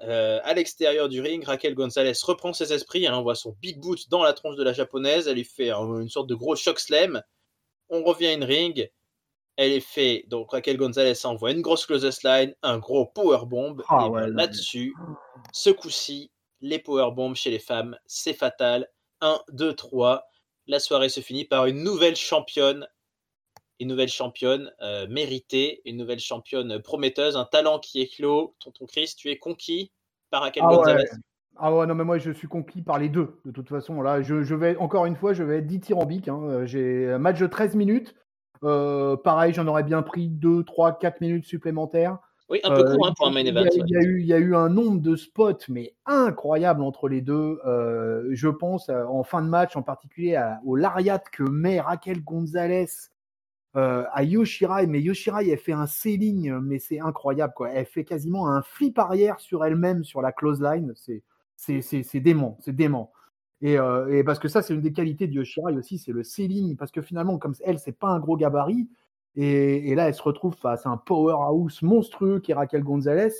Euh, 0.00 0.40
à 0.42 0.52
l'extérieur 0.52 1.08
du 1.08 1.20
ring, 1.20 1.44
Raquel 1.44 1.76
Gonzalez 1.76 2.14
reprend 2.24 2.52
ses 2.52 2.72
esprits. 2.72 3.04
Elle 3.04 3.14
envoie 3.14 3.36
son 3.36 3.54
big 3.62 3.78
boot 3.78 4.08
dans 4.10 4.24
la 4.24 4.32
tronche 4.32 4.56
de 4.56 4.64
la 4.64 4.72
japonaise. 4.72 5.28
Elle 5.28 5.36
lui 5.36 5.44
fait 5.44 5.70
une 5.70 6.08
sorte 6.08 6.28
de 6.28 6.34
gros 6.34 6.56
shock 6.56 6.80
slam. 6.80 7.22
On 7.88 8.02
revient 8.02 8.36
in 8.36 8.44
ring. 8.44 8.90
Elle 9.54 9.70
est 9.70 9.78
fait. 9.78 10.24
Donc 10.26 10.50
Raquel 10.50 10.76
Gonzalez 10.76 11.24
envoie 11.24 11.52
une 11.52 11.62
grosse 11.62 11.86
closest 11.86 12.24
line, 12.24 12.56
un 12.64 12.78
gros 12.78 13.06
power 13.06 13.46
bomb. 13.46 13.84
Ah 13.88 14.08
et 14.08 14.30
là-dessus, 14.30 14.92
ce 15.52 15.70
coup-ci, 15.70 16.32
les 16.60 16.80
power 16.80 17.12
bombs 17.14 17.36
chez 17.36 17.52
les 17.52 17.60
femmes, 17.60 17.96
c'est 18.06 18.34
fatal. 18.34 18.88
1, 19.20 19.40
2, 19.52 19.72
3. 19.72 20.24
La 20.66 20.80
soirée 20.80 21.10
se 21.10 21.20
finit 21.20 21.44
par 21.44 21.66
une 21.66 21.84
nouvelle 21.84 22.16
championne 22.16 22.88
une 23.80 23.88
nouvelle 23.88 24.08
championne 24.08 24.72
euh, 24.80 25.06
méritée, 25.08 25.82
une 25.84 25.96
nouvelle 25.96 26.18
championne 26.18 26.80
prometteuse, 26.80 27.36
un 27.36 27.44
talent 27.44 27.78
qui 27.78 28.08
clos. 28.08 28.54
Tonton 28.60 28.86
Chris, 28.86 29.14
tu 29.16 29.30
es 29.30 29.36
conquis 29.36 29.92
par 30.30 30.42
Raquel 30.42 30.62
ah 30.66 30.74
Gonzalez 30.74 31.04
Ah 31.56 31.74
ouais, 31.74 31.86
non, 31.86 31.94
mais 31.94 32.04
moi 32.04 32.18
je 32.18 32.30
suis 32.30 32.48
conquis 32.48 32.82
par 32.82 32.98
les 32.98 33.08
deux, 33.08 33.40
de 33.44 33.50
toute 33.50 33.68
façon. 33.68 34.00
Là, 34.00 34.22
je, 34.22 34.54
vais, 34.54 34.76
encore 34.76 35.06
une 35.06 35.16
fois, 35.16 35.32
je 35.32 35.42
vais 35.42 35.58
être 35.58 35.66
dithyrambique. 35.66 36.28
Hein. 36.28 36.64
J'ai 36.64 37.10
un 37.12 37.18
match 37.18 37.38
de 37.38 37.46
13 37.46 37.74
minutes. 37.74 38.14
Euh, 38.64 39.16
pareil, 39.16 39.52
j'en 39.52 39.66
aurais 39.66 39.82
bien 39.82 40.02
pris 40.02 40.28
2, 40.28 40.64
3, 40.64 40.98
4 40.98 41.20
minutes 41.20 41.44
supplémentaires. 41.44 42.18
Oui, 42.48 42.60
un 42.62 42.70
peu 42.70 42.84
court 42.84 43.06
euh, 43.06 43.08
hein, 43.08 43.14
pour 43.16 43.26
un 43.26 43.32
main 43.32 43.44
event. 43.44 43.64
Il 43.74 43.88
y, 43.88 43.96
a, 43.96 44.02
eu, 44.02 44.20
il 44.20 44.26
y, 44.26 44.32
a 44.32 44.38
eu 44.38 44.54
un 44.54 44.68
nombre 44.68 45.00
de 45.00 45.16
spots, 45.16 45.66
mais 45.68 45.94
incroyable 46.06 46.82
entre 46.82 47.08
les 47.08 47.20
deux. 47.20 47.58
je 48.30 48.48
pense 48.48 48.88
en 48.88 49.24
fin 49.24 49.42
de 49.42 49.48
match, 49.48 49.76
en 49.76 49.82
particulier 49.82 50.40
au 50.64 50.76
lariat 50.76 51.18
que 51.18 51.42
met 51.42 51.80
Raquel 51.80 52.22
Gonzalez 52.24 52.86
euh, 53.74 54.04
à 54.12 54.22
Yoshirai, 54.22 54.86
mais 54.86 55.00
Yoshirai, 55.00 55.48
elle 55.50 55.58
fait 55.58 55.72
un 55.72 55.86
selling, 55.86 56.52
mais 56.60 56.78
c'est 56.78 57.00
incroyable, 57.00 57.52
quoi. 57.54 57.70
Elle 57.70 57.86
fait 57.86 58.04
quasiment 58.04 58.48
un 58.48 58.62
flip 58.62 58.98
arrière 58.98 59.40
sur 59.40 59.64
elle-même 59.64 60.04
sur 60.04 60.22
la 60.22 60.32
close 60.32 60.62
line. 60.62 60.92
C'est, 60.96 61.22
c'est 61.82 62.20
dément, 62.20 62.58
c'est 62.60 62.74
dément. 62.74 63.12
Et, 63.62 63.74
et, 63.74 64.24
parce 64.24 64.38
que 64.38 64.48
ça, 64.48 64.62
c'est 64.62 64.74
une 64.74 64.80
des 64.80 64.92
qualités 64.92 65.26
de 65.26 65.32
Yoshirai 65.32 65.74
aussi, 65.74 65.98
c'est 65.98 66.12
le 66.12 66.22
selling. 66.22 66.76
Parce 66.76 66.90
que 66.90 67.02
finalement, 67.02 67.38
comme 67.38 67.54
elle, 67.64 67.78
c'est 67.78 67.98
pas 67.98 68.08
un 68.08 68.20
gros 68.20 68.36
gabarit. 68.36 68.88
Et, 69.36 69.90
et, 69.90 69.94
là, 69.94 70.08
elle 70.08 70.14
se 70.14 70.22
retrouve 70.22 70.54
face 70.54 70.86
à 70.86 70.90
un 70.90 70.96
powerhouse 70.96 71.82
monstrueux 71.82 72.40
qui 72.40 72.52
est 72.52 72.54
Raquel 72.54 72.82
Gonzalez. 72.82 73.32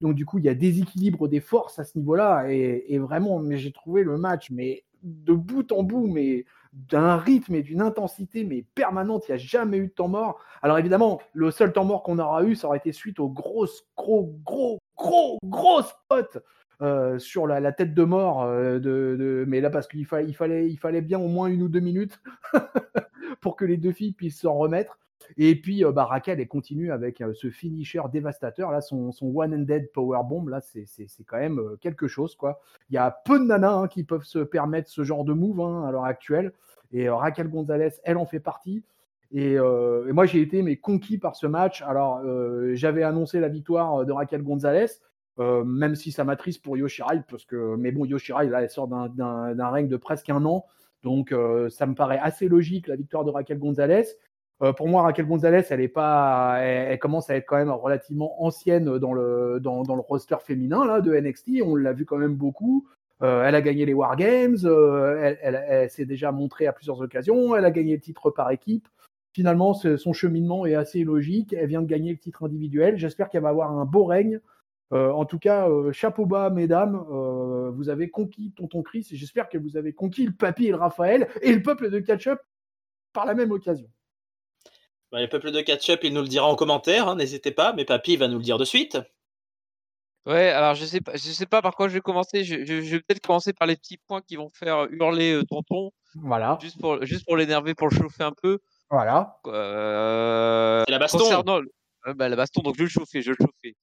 Donc, 0.00 0.14
du 0.14 0.26
coup, 0.26 0.38
il 0.38 0.44
y 0.44 0.48
a 0.48 0.54
déséquilibre 0.54 1.28
des 1.28 1.40
forces 1.40 1.78
à 1.78 1.84
ce 1.84 1.96
niveau-là. 1.98 2.46
Et, 2.50 2.84
et, 2.88 2.98
vraiment, 2.98 3.38
mais 3.38 3.58
j'ai 3.58 3.72
trouvé 3.72 4.02
le 4.02 4.18
match, 4.18 4.50
mais 4.50 4.84
de 5.02 5.34
bout 5.34 5.70
en 5.70 5.82
bout, 5.82 6.08
mais 6.08 6.44
d'un 6.74 7.16
rythme 7.16 7.54
et 7.54 7.62
d'une 7.62 7.80
intensité 7.80 8.44
mais 8.44 8.64
permanente. 8.74 9.24
Il 9.28 9.32
n'y 9.32 9.34
a 9.36 9.38
jamais 9.38 9.78
eu 9.78 9.86
de 9.86 9.92
temps 9.92 10.08
mort. 10.08 10.40
Alors 10.62 10.78
évidemment, 10.78 11.20
le 11.32 11.50
seul 11.50 11.72
temps 11.72 11.84
mort 11.84 12.02
qu'on 12.02 12.18
aura 12.18 12.42
eu, 12.44 12.56
ça 12.56 12.66
aurait 12.66 12.78
été 12.78 12.92
suite 12.92 13.20
aux 13.20 13.28
grosses, 13.28 13.86
gros, 13.96 14.34
gros, 14.44 14.78
gros, 14.96 15.38
gros 15.44 15.82
spots 15.82 16.40
euh, 16.82 17.18
sur 17.18 17.46
la, 17.46 17.72
tête 17.72 17.94
de 17.94 18.04
mort. 18.04 18.42
Euh, 18.42 18.78
de, 18.80 19.44
mais 19.46 19.60
là, 19.60 19.70
parce 19.70 19.86
qu'il 19.86 20.00
il 20.00 20.06
fallait, 20.36 20.68
il 20.68 20.76
fallait 20.76 21.02
bien 21.02 21.18
au 21.18 21.28
moins 21.28 21.46
une 21.46 21.62
ou 21.62 21.68
deux 21.68 21.80
minutes 21.80 22.20
pour 23.40 23.56
que 23.56 23.64
les 23.64 23.76
deux 23.76 23.92
filles 23.92 24.12
puissent 24.12 24.40
s'en 24.40 24.54
remettre. 24.54 24.98
Et 25.36 25.60
puis, 25.60 25.84
euh, 25.84 25.92
bah, 25.92 26.04
Raquel, 26.04 26.40
elle 26.40 26.48
continue 26.48 26.92
avec 26.92 27.22
ce 27.34 27.50
finisher 27.50 28.02
dévastateur. 28.12 28.70
Là, 28.70 28.80
son, 28.80 29.12
one-handed 29.22 29.90
powerbomb, 29.92 30.48
là, 30.48 30.60
c'est 30.60 31.06
quand 31.26 31.38
même 31.38 31.60
quelque 31.80 32.06
chose. 32.06 32.34
quoi. 32.34 32.60
Il 32.90 32.94
y 32.94 32.98
a 32.98 33.10
peu 33.24 33.38
de 33.38 33.44
nanas 33.44 33.74
hein, 33.74 33.88
qui 33.88 34.04
peuvent 34.04 34.24
se 34.24 34.38
permettre 34.38 34.88
ce 34.88 35.02
genre 35.04 35.24
de 35.24 35.32
move 35.32 35.60
hein, 35.60 35.84
à 35.86 35.92
l'heure 35.92 36.04
actuelle. 36.04 36.52
Et 36.92 37.08
Raquel 37.08 37.48
Gonzalez, 37.48 37.90
elle 38.04 38.16
en 38.16 38.26
fait 38.26 38.40
partie. 38.40 38.84
Et, 39.32 39.58
moi, 40.12 40.26
j'ai 40.26 40.40
été 40.40 40.62
mais 40.62 40.76
conquis 40.76 41.18
par 41.18 41.34
ce 41.34 41.46
match. 41.46 41.82
Alors, 41.82 42.22
j'avais 42.74 43.02
annoncé 43.02 43.40
la 43.40 43.48
victoire 43.48 44.06
de 44.06 44.12
Raquel 44.12 44.42
Gonzalez. 44.42 44.86
Euh, 45.40 45.64
même 45.64 45.96
si 45.96 46.12
ça 46.12 46.22
m'attriste 46.22 46.62
pour 46.62 46.76
Yoshirai, 46.76 47.22
parce 47.28 47.44
que, 47.44 47.74
mais 47.74 47.90
bon, 47.90 48.04
Yoshirai, 48.04 48.48
là, 48.48 48.62
elle 48.62 48.70
sort 48.70 48.86
d'un 48.86 49.70
règne 49.70 49.88
de 49.88 49.96
presque 49.96 50.30
un 50.30 50.44
an, 50.44 50.64
donc 51.02 51.32
euh, 51.32 51.68
ça 51.70 51.86
me 51.86 51.94
paraît 51.94 52.20
assez 52.20 52.46
logique 52.46 52.86
la 52.86 52.94
victoire 52.94 53.24
de 53.24 53.30
Raquel 53.30 53.58
Gonzalez. 53.58 54.04
Euh, 54.62 54.72
pour 54.72 54.88
moi, 54.88 55.02
Raquel 55.02 55.26
Gonzalez, 55.26 55.64
elle 55.70 55.80
est 55.80 55.88
pas, 55.88 56.58
elle, 56.60 56.98
commence 56.98 57.28
à 57.28 57.36
être 57.36 57.46
quand 57.46 57.56
même 57.56 57.70
relativement 57.70 58.42
ancienne 58.42 58.98
dans 58.98 59.12
le 59.12 59.58
dans, 59.60 59.82
le 59.82 60.00
roster 60.00 60.36
féminin 60.42 60.84
là 60.86 61.00
de 61.00 61.14
NXT. 61.14 61.62
On 61.64 61.74
l'a 61.74 61.92
vu 61.92 62.04
quand 62.04 62.18
même 62.18 62.34
beaucoup. 62.34 62.86
elle 63.20 63.54
a 63.54 63.62
gagné 63.62 63.86
les 63.86 63.94
War 63.94 64.16
Games, 64.16 64.58
elle, 64.62 65.90
s'est 65.90 66.04
déjà 66.04 66.30
montrée 66.30 66.66
à 66.66 66.72
plusieurs 66.72 67.00
occasions. 67.00 67.56
Elle 67.56 67.64
a 67.64 67.70
gagné 67.70 67.94
le 67.94 68.00
titre 68.00 68.30
par 68.30 68.50
équipe 68.50 68.88
finalement, 69.32 69.74
son 69.74 70.12
cheminement 70.12 70.64
est 70.64 70.76
assez 70.76 71.02
logique. 71.02 71.52
Elle 71.52 71.66
vient 71.66 71.82
de 71.82 71.88
gagner 71.88 72.12
le 72.12 72.18
titre 72.18 72.44
individuel. 72.44 72.96
J'espère 72.96 73.28
qu'elle 73.28 73.42
va 73.42 73.48
avoir 73.48 73.72
un 73.72 73.84
beau 73.84 74.04
règne 74.04 74.38
euh, 74.92 75.10
en 75.10 75.24
tout 75.24 75.38
cas, 75.38 75.68
euh, 75.68 75.92
chapeau 75.92 76.26
bas, 76.26 76.50
mesdames, 76.50 77.04
euh, 77.10 77.70
vous 77.70 77.88
avez 77.88 78.10
conquis 78.10 78.52
Tonton 78.52 78.82
Chris 78.82 79.08
et 79.10 79.16
j'espère 79.16 79.48
que 79.48 79.58
vous 79.58 79.76
avez 79.76 79.92
conquis 79.92 80.26
le 80.26 80.32
papy 80.32 80.66
et 80.66 80.70
le 80.70 80.76
Raphaël 80.76 81.28
et 81.42 81.52
le 81.52 81.62
peuple 81.62 81.90
de 81.90 81.98
Ketchup 81.98 82.38
par 83.12 83.26
la 83.26 83.34
même 83.34 83.50
occasion. 83.50 83.88
Bah, 85.14 85.20
le 85.20 85.28
peuple 85.28 85.52
de 85.52 85.60
Ketchup, 85.60 86.00
il 86.02 86.12
nous 86.12 86.22
le 86.22 86.26
dira 86.26 86.44
en 86.44 86.56
commentaire, 86.56 87.06
hein, 87.06 87.14
n'hésitez 87.14 87.52
pas, 87.52 87.72
mais 87.72 87.84
papy 87.84 88.16
va 88.16 88.26
nous 88.26 88.38
le 88.38 88.42
dire 88.42 88.58
de 88.58 88.64
suite. 88.64 88.98
Ouais, 90.26 90.48
alors 90.48 90.74
je 90.74 90.84
sais 90.84 91.00
pas, 91.00 91.12
je 91.12 91.30
sais 91.30 91.46
pas 91.46 91.62
par 91.62 91.76
quoi 91.76 91.86
je 91.86 91.94
vais 91.94 92.00
commencer. 92.00 92.42
Je, 92.42 92.56
vais 92.56 92.98
peut-être 92.98 93.24
commencer 93.24 93.52
par 93.52 93.68
les 93.68 93.76
petits 93.76 93.96
points 93.96 94.22
qui 94.22 94.34
vont 94.34 94.48
faire 94.48 94.88
hurler 94.90 95.40
Tonton. 95.48 95.92
Voilà. 96.16 96.58
Juste 96.60 96.80
pour, 96.80 97.04
juste 97.04 97.24
pour 97.26 97.36
l'énerver, 97.36 97.74
pour 97.74 97.88
le 97.88 97.96
chauffer 97.96 98.24
un 98.24 98.32
peu. 98.32 98.58
Voilà. 98.90 99.38
C'est 99.44 99.52
la 100.90 100.98
baston. 100.98 101.18
Concernant, 101.18 101.60
bah, 102.16 102.28
la 102.28 102.34
baston, 102.34 102.62
donc 102.62 102.74
je 102.74 102.78
vais 102.78 102.84
le 102.86 102.90
chauffer, 102.90 103.22
je 103.22 103.30
vais 103.30 103.36
le 103.38 103.46
chauffer 103.46 103.76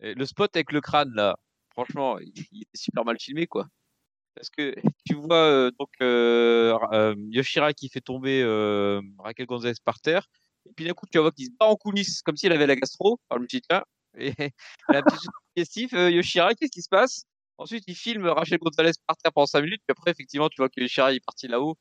le 0.00 0.24
spot 0.24 0.56
avec 0.56 0.72
le 0.72 0.80
crâne, 0.80 1.12
là, 1.14 1.36
franchement, 1.70 2.18
il, 2.18 2.28
était 2.62 2.78
super 2.78 3.04
mal 3.04 3.18
filmé, 3.20 3.46
quoi. 3.46 3.66
Parce 4.34 4.50
que 4.50 4.74
tu 5.04 5.14
vois 5.14 5.36
euh, 5.36 5.70
donc 5.78 5.90
euh, 6.00 6.78
euh, 6.92 7.14
Yoshira 7.30 7.72
qui 7.72 7.88
fait 7.88 8.00
tomber 8.00 8.42
Raquel 9.18 9.46
Gonzalez 9.46 9.74
par 9.84 10.00
terre, 10.00 10.28
puis 10.76 10.84
d'un 10.84 10.94
coup 10.94 11.06
tu 11.10 11.18
vois 11.18 11.32
qu'il 11.32 11.46
se 11.46 11.50
bat 11.58 11.66
en 11.66 11.76
coulisses 11.76 12.22
comme 12.22 12.36
si 12.36 12.46
elle 12.46 12.52
avait 12.52 12.66
la 12.66 12.76
gastro. 12.76 13.20
par 13.28 13.38
le 13.38 13.46
petit 13.46 13.62
là, 13.70 13.84
et 14.16 14.32
la 14.88 15.02
petite 15.02 15.30
question, 15.54 16.08
Yoshira, 16.08 16.54
qu'est-ce 16.54 16.72
qui 16.72 16.82
se 16.82 16.88
passe? 16.88 17.24
Ensuite, 17.58 17.84
il 17.88 17.96
filme 17.96 18.26
Rachel 18.26 18.58
Gonzalez 18.58 18.92
par 19.06 19.16
terre 19.16 19.32
pendant 19.32 19.46
5 19.46 19.62
minutes, 19.62 19.82
puis 19.86 19.92
après, 19.96 20.12
effectivement, 20.12 20.48
tu 20.48 20.56
vois 20.58 20.68
que 20.68 20.80
Yoshira 20.80 21.12
est 21.12 21.24
parti 21.24 21.48
là-haut. 21.48 21.76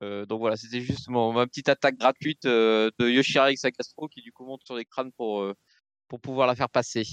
donc 0.00 0.40
voilà, 0.40 0.56
c'était 0.56 0.80
juste 0.82 1.08
ma 1.08 1.46
petite 1.46 1.68
attaque 1.68 1.96
gratuite 1.96 2.44
de 2.44 2.92
Yoshira 3.00 3.46
avec 3.46 3.58
sa 3.58 3.70
gastro 3.70 4.08
qui 4.08 4.22
du 4.22 4.32
coup 4.32 4.44
monte 4.44 4.62
sur 4.64 4.76
les 4.76 4.84
crânes 4.84 5.12
pour, 5.12 5.46
pour 6.08 6.20
pouvoir 6.20 6.46
la 6.46 6.54
faire 6.54 6.68
passer. 6.68 7.04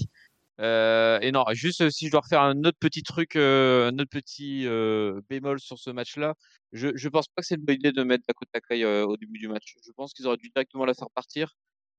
Euh, 0.60 1.18
et 1.20 1.32
non, 1.32 1.44
juste 1.52 1.80
euh, 1.80 1.90
si 1.90 2.06
je 2.06 2.12
dois 2.12 2.20
refaire 2.20 2.42
un 2.42 2.62
autre 2.64 2.78
petit 2.78 3.02
truc, 3.02 3.34
euh, 3.34 3.90
un 3.90 3.98
autre 3.98 4.10
petit 4.10 4.66
bémol 5.28 5.58
sur 5.60 5.78
ce 5.78 5.90
match-là, 5.90 6.34
je, 6.72 6.88
je 6.94 7.08
pense 7.08 7.26
pas 7.28 7.42
que 7.42 7.46
c'est 7.46 7.56
une 7.56 7.64
bonne 7.64 7.76
idée 7.76 7.92
de 7.92 8.02
mettre 8.02 8.24
Dakota 8.28 8.60
Kai 8.60 8.84
au 8.84 9.16
début 9.16 9.38
du 9.38 9.48
match. 9.48 9.74
Je 9.84 9.92
pense 9.92 10.12
qu'ils 10.12 10.26
auraient 10.26 10.36
dû 10.36 10.48
directement 10.50 10.84
la 10.84 10.94
faire 10.94 11.10
partir. 11.14 11.54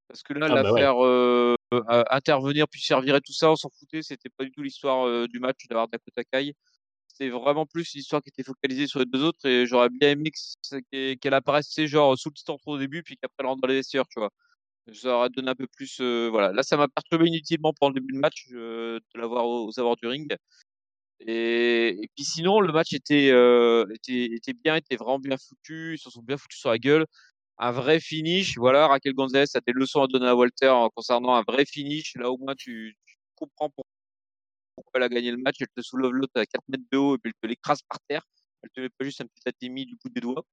Parce 0.08 0.22
que 0.22 0.34
là, 0.34 0.48
ah, 0.50 0.54
la 0.54 0.64
bah 0.64 0.72
faire 0.76 2.06
intervenir 2.12 2.68
puis 2.68 2.80
servir 2.80 3.16
et 3.16 3.22
tout 3.22 3.34
ça, 3.34 3.52
on 3.52 3.56
s'en 3.56 3.70
foutait. 3.70 4.04
C'était 4.04 4.30
pas 4.30 4.44
du 4.44 4.52
tout 4.52 4.62
l'histoire 4.62 5.28
du 5.28 5.40
match 5.40 5.68
d'avoir 5.68 5.88
Dakota 5.88 6.24
Kai. 6.24 6.54
C'était 7.08 7.30
vraiment 7.30 7.66
plus 7.66 7.94
l'histoire 7.94 8.22
qui 8.22 8.30
était 8.30 8.44
focalisée 8.44 8.88
sur 8.88 9.00
les 9.00 9.06
deux 9.06 9.24
autres. 9.24 9.46
Et 9.48 9.66
j'aurais 9.66 9.90
bien 9.90 10.12
aimé 10.12 10.32
qu'elle 10.92 11.34
apparaisse, 11.34 11.74
genre, 11.86 12.18
sous 12.18 12.30
le 12.30 12.34
titre 12.36 12.56
au 12.66 12.78
début, 12.78 13.04
puis 13.04 13.18
qu'après 13.18 13.36
elle 13.40 13.48
rentre 13.48 13.62
dans 13.62 13.68
les 13.68 13.76
vestiaires, 13.76 14.08
tu 14.08 14.20
vois 14.20 14.32
ça 14.94 15.18
aurait 15.18 15.30
donné 15.30 15.50
un 15.50 15.56
peu 15.56 15.68
plus. 15.68 16.00
voilà, 16.00 16.52
là, 16.52 16.64
ça 16.64 16.78
m'a 16.78 16.88
perturbé 16.88 17.28
inutilement 17.28 17.74
pendant 17.80 17.94
le 17.94 18.00
début 18.02 18.14
du 18.14 18.20
match 18.20 18.48
de 18.50 19.02
l'avoir 19.16 19.46
aux, 19.46 19.70
aux 19.70 19.96
du 19.96 20.08
ring. 20.08 20.36
Et, 21.22 22.10
puis 22.16 22.26
sinon, 22.26 22.60
le 22.60 22.72
match 22.74 22.94
était, 22.94 23.28
était, 23.94 24.26
était, 24.36 24.54
bien, 24.54 24.76
était 24.76 24.96
vraiment 24.98 25.20
bien 25.20 25.38
foutu. 25.38 25.96
Ils 25.96 26.00
se 26.00 26.10
sont 26.10 26.22
bien 26.22 26.38
foutus 26.38 26.60
sur 26.60 26.70
la 26.70 26.78
gueule. 26.78 27.06
Un 27.58 27.72
vrai 27.72 28.00
finish. 28.00 28.58
Voilà, 28.58 28.88
Raquel 28.88 29.14
Gonzalez 29.14 29.46
a 29.56 29.62
des 29.62 29.74
leçons 29.74 30.02
à 30.02 30.08
donner 30.08 30.28
à 30.28 30.36
Walter 30.36 30.74
concernant 30.96 31.36
un 31.36 31.44
vrai 31.48 31.66
finish. 31.66 32.16
Là, 32.16 32.30
au 32.32 32.38
moins, 32.38 32.56
tu, 32.56 32.96
comprends 33.36 33.70
pourquoi, 33.70 33.86
elle 34.96 35.04
a 35.04 35.10
gagné 35.10 35.32
le 35.32 35.38
match. 35.38 35.58
Elle 35.62 35.68
te 35.76 35.82
soulève 35.82 36.12
l'autre 36.12 36.34
à 36.36 36.46
4 36.46 36.64
mètres 36.68 36.84
de 36.92 36.98
haut 36.98 37.16
et 37.16 37.18
puis 37.20 37.32
elle 37.34 37.42
te 37.42 37.48
l'écrase 37.48 37.82
par 37.88 38.00
terre. 38.08 38.24
Elle 38.64 38.70
te 38.72 38.82
met 38.82 38.90
pas 38.90 39.06
juste 39.06 39.22
un 39.22 39.26
petit 39.26 39.48
atémi 39.48 39.86
du 39.86 39.96
bout 39.96 40.10
des 40.10 40.22
doigts. 40.22 40.44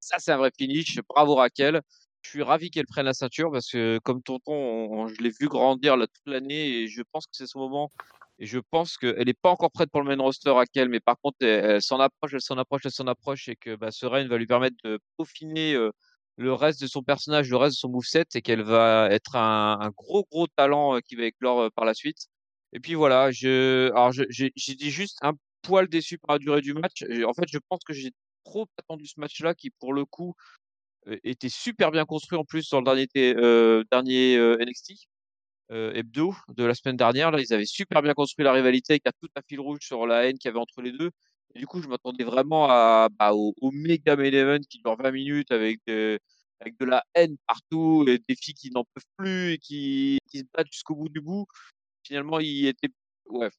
Ça, 0.00 0.18
c'est 0.18 0.32
un 0.32 0.36
vrai 0.36 0.50
finish. 0.56 0.98
Bravo 1.08 1.36
Raquel 1.36 1.80
je 2.24 2.30
suis 2.30 2.42
ravi 2.42 2.70
qu'elle 2.70 2.86
prenne 2.86 3.04
la 3.04 3.14
ceinture 3.14 3.52
parce 3.52 3.70
que 3.70 3.98
comme 4.02 4.22
tonton, 4.22 5.06
je 5.08 5.22
l'ai 5.22 5.30
vu 5.30 5.48
grandir 5.48 5.96
là, 5.96 6.06
toute 6.06 6.26
l'année 6.26 6.68
et 6.68 6.88
je 6.88 7.02
pense 7.12 7.26
que 7.26 7.32
c'est 7.36 7.46
son 7.46 7.60
moment. 7.60 7.92
Et 8.38 8.46
je 8.46 8.58
pense 8.58 8.96
qu'elle 8.96 9.26
n'est 9.26 9.34
pas 9.34 9.50
encore 9.50 9.70
prête 9.70 9.90
pour 9.90 10.02
le 10.02 10.16
main 10.16 10.20
roster 10.20 10.50
à 10.50 10.64
quel, 10.66 10.88
mais 10.88 11.00
par 11.00 11.16
contre, 11.20 11.36
elle, 11.42 11.80
s'en 11.82 12.00
approche, 12.00 12.34
elle 12.34 12.40
s'en 12.40 12.58
approche, 12.58 12.82
elle 12.84 12.90
s'en 12.90 13.06
approche 13.06 13.48
et 13.48 13.56
que 13.56 13.76
bah, 13.76 13.90
ce 13.92 14.06
règne 14.06 14.26
va 14.26 14.38
lui 14.38 14.46
permettre 14.46 14.76
de 14.84 14.98
peaufiner 15.16 15.76
le 16.36 16.52
reste 16.52 16.80
de 16.80 16.86
son 16.86 17.02
personnage, 17.02 17.48
le 17.50 17.56
reste 17.56 17.76
de 17.76 17.78
son 17.78 17.90
moveset 17.90 18.24
et 18.34 18.42
qu'elle 18.42 18.62
va 18.62 19.08
être 19.10 19.36
un, 19.36 19.90
gros, 19.96 20.26
gros 20.30 20.46
talent 20.48 20.98
qui 21.00 21.14
va 21.14 21.24
éclore 21.24 21.70
par 21.72 21.84
la 21.84 21.94
suite. 21.94 22.26
Et 22.72 22.80
puis 22.80 22.94
voilà, 22.94 23.30
je, 23.30 23.90
alors 23.92 24.12
j'ai 24.12 24.50
dit 24.56 24.90
juste 24.90 25.18
un 25.22 25.34
poil 25.62 25.88
déçu 25.88 26.18
par 26.18 26.36
la 26.36 26.38
durée 26.40 26.60
du 26.60 26.74
match. 26.74 27.04
En 27.26 27.34
fait, 27.34 27.46
je 27.48 27.58
pense 27.68 27.80
que 27.86 27.92
j'ai 27.92 28.10
trop 28.44 28.66
attendu 28.78 29.06
ce 29.06 29.20
match-là 29.20 29.54
qui, 29.54 29.70
pour 29.70 29.92
le 29.92 30.04
coup, 30.04 30.34
était 31.24 31.48
super 31.48 31.90
bien 31.90 32.04
construit 32.04 32.38
en 32.38 32.44
plus 32.44 32.68
dans 32.70 32.80
le 32.80 32.84
dernier, 32.84 33.08
euh, 33.36 33.84
dernier 33.90 34.36
NXT 34.38 35.06
hebdo 35.70 36.34
de 36.48 36.64
la 36.64 36.74
semaine 36.74 36.96
dernière. 36.96 37.30
Là, 37.30 37.40
ils 37.40 37.52
avaient 37.52 37.66
super 37.66 38.02
bien 38.02 38.14
construit 38.14 38.44
la 38.44 38.52
rivalité 38.52 38.94
avec 38.94 39.06
un 39.06 39.12
tout 39.20 39.28
un 39.34 39.40
fil 39.48 39.60
rouge 39.60 39.80
sur 39.82 40.06
la 40.06 40.26
haine 40.26 40.38
qu'il 40.38 40.48
y 40.48 40.50
avait 40.50 40.60
entre 40.60 40.82
les 40.82 40.92
deux. 40.92 41.10
Du 41.54 41.66
coup, 41.66 41.80
je 41.80 41.88
m'attendais 41.88 42.24
vraiment 42.24 42.66
à, 42.68 43.08
bah, 43.18 43.32
au, 43.32 43.54
méga 43.72 44.16
main 44.16 44.24
event 44.24 44.60
qui 44.68 44.78
dure 44.78 44.96
20 44.96 45.10
minutes 45.10 45.52
avec, 45.52 45.80
avec 45.88 46.78
de 46.78 46.84
la 46.84 47.04
haine 47.14 47.36
partout, 47.46 48.04
et 48.08 48.18
des 48.28 48.36
filles 48.36 48.54
qui 48.54 48.70
n'en 48.70 48.84
peuvent 48.94 49.04
plus 49.16 49.52
et 49.52 49.58
qui, 49.58 50.18
qui 50.28 50.40
se 50.40 50.44
battent 50.52 50.72
jusqu'au 50.72 50.96
bout 50.96 51.08
du 51.08 51.20
bout. 51.20 51.46
Finalement, 52.04 52.40
il 52.40 52.66
était 52.66 52.88
ouais, 53.30 53.50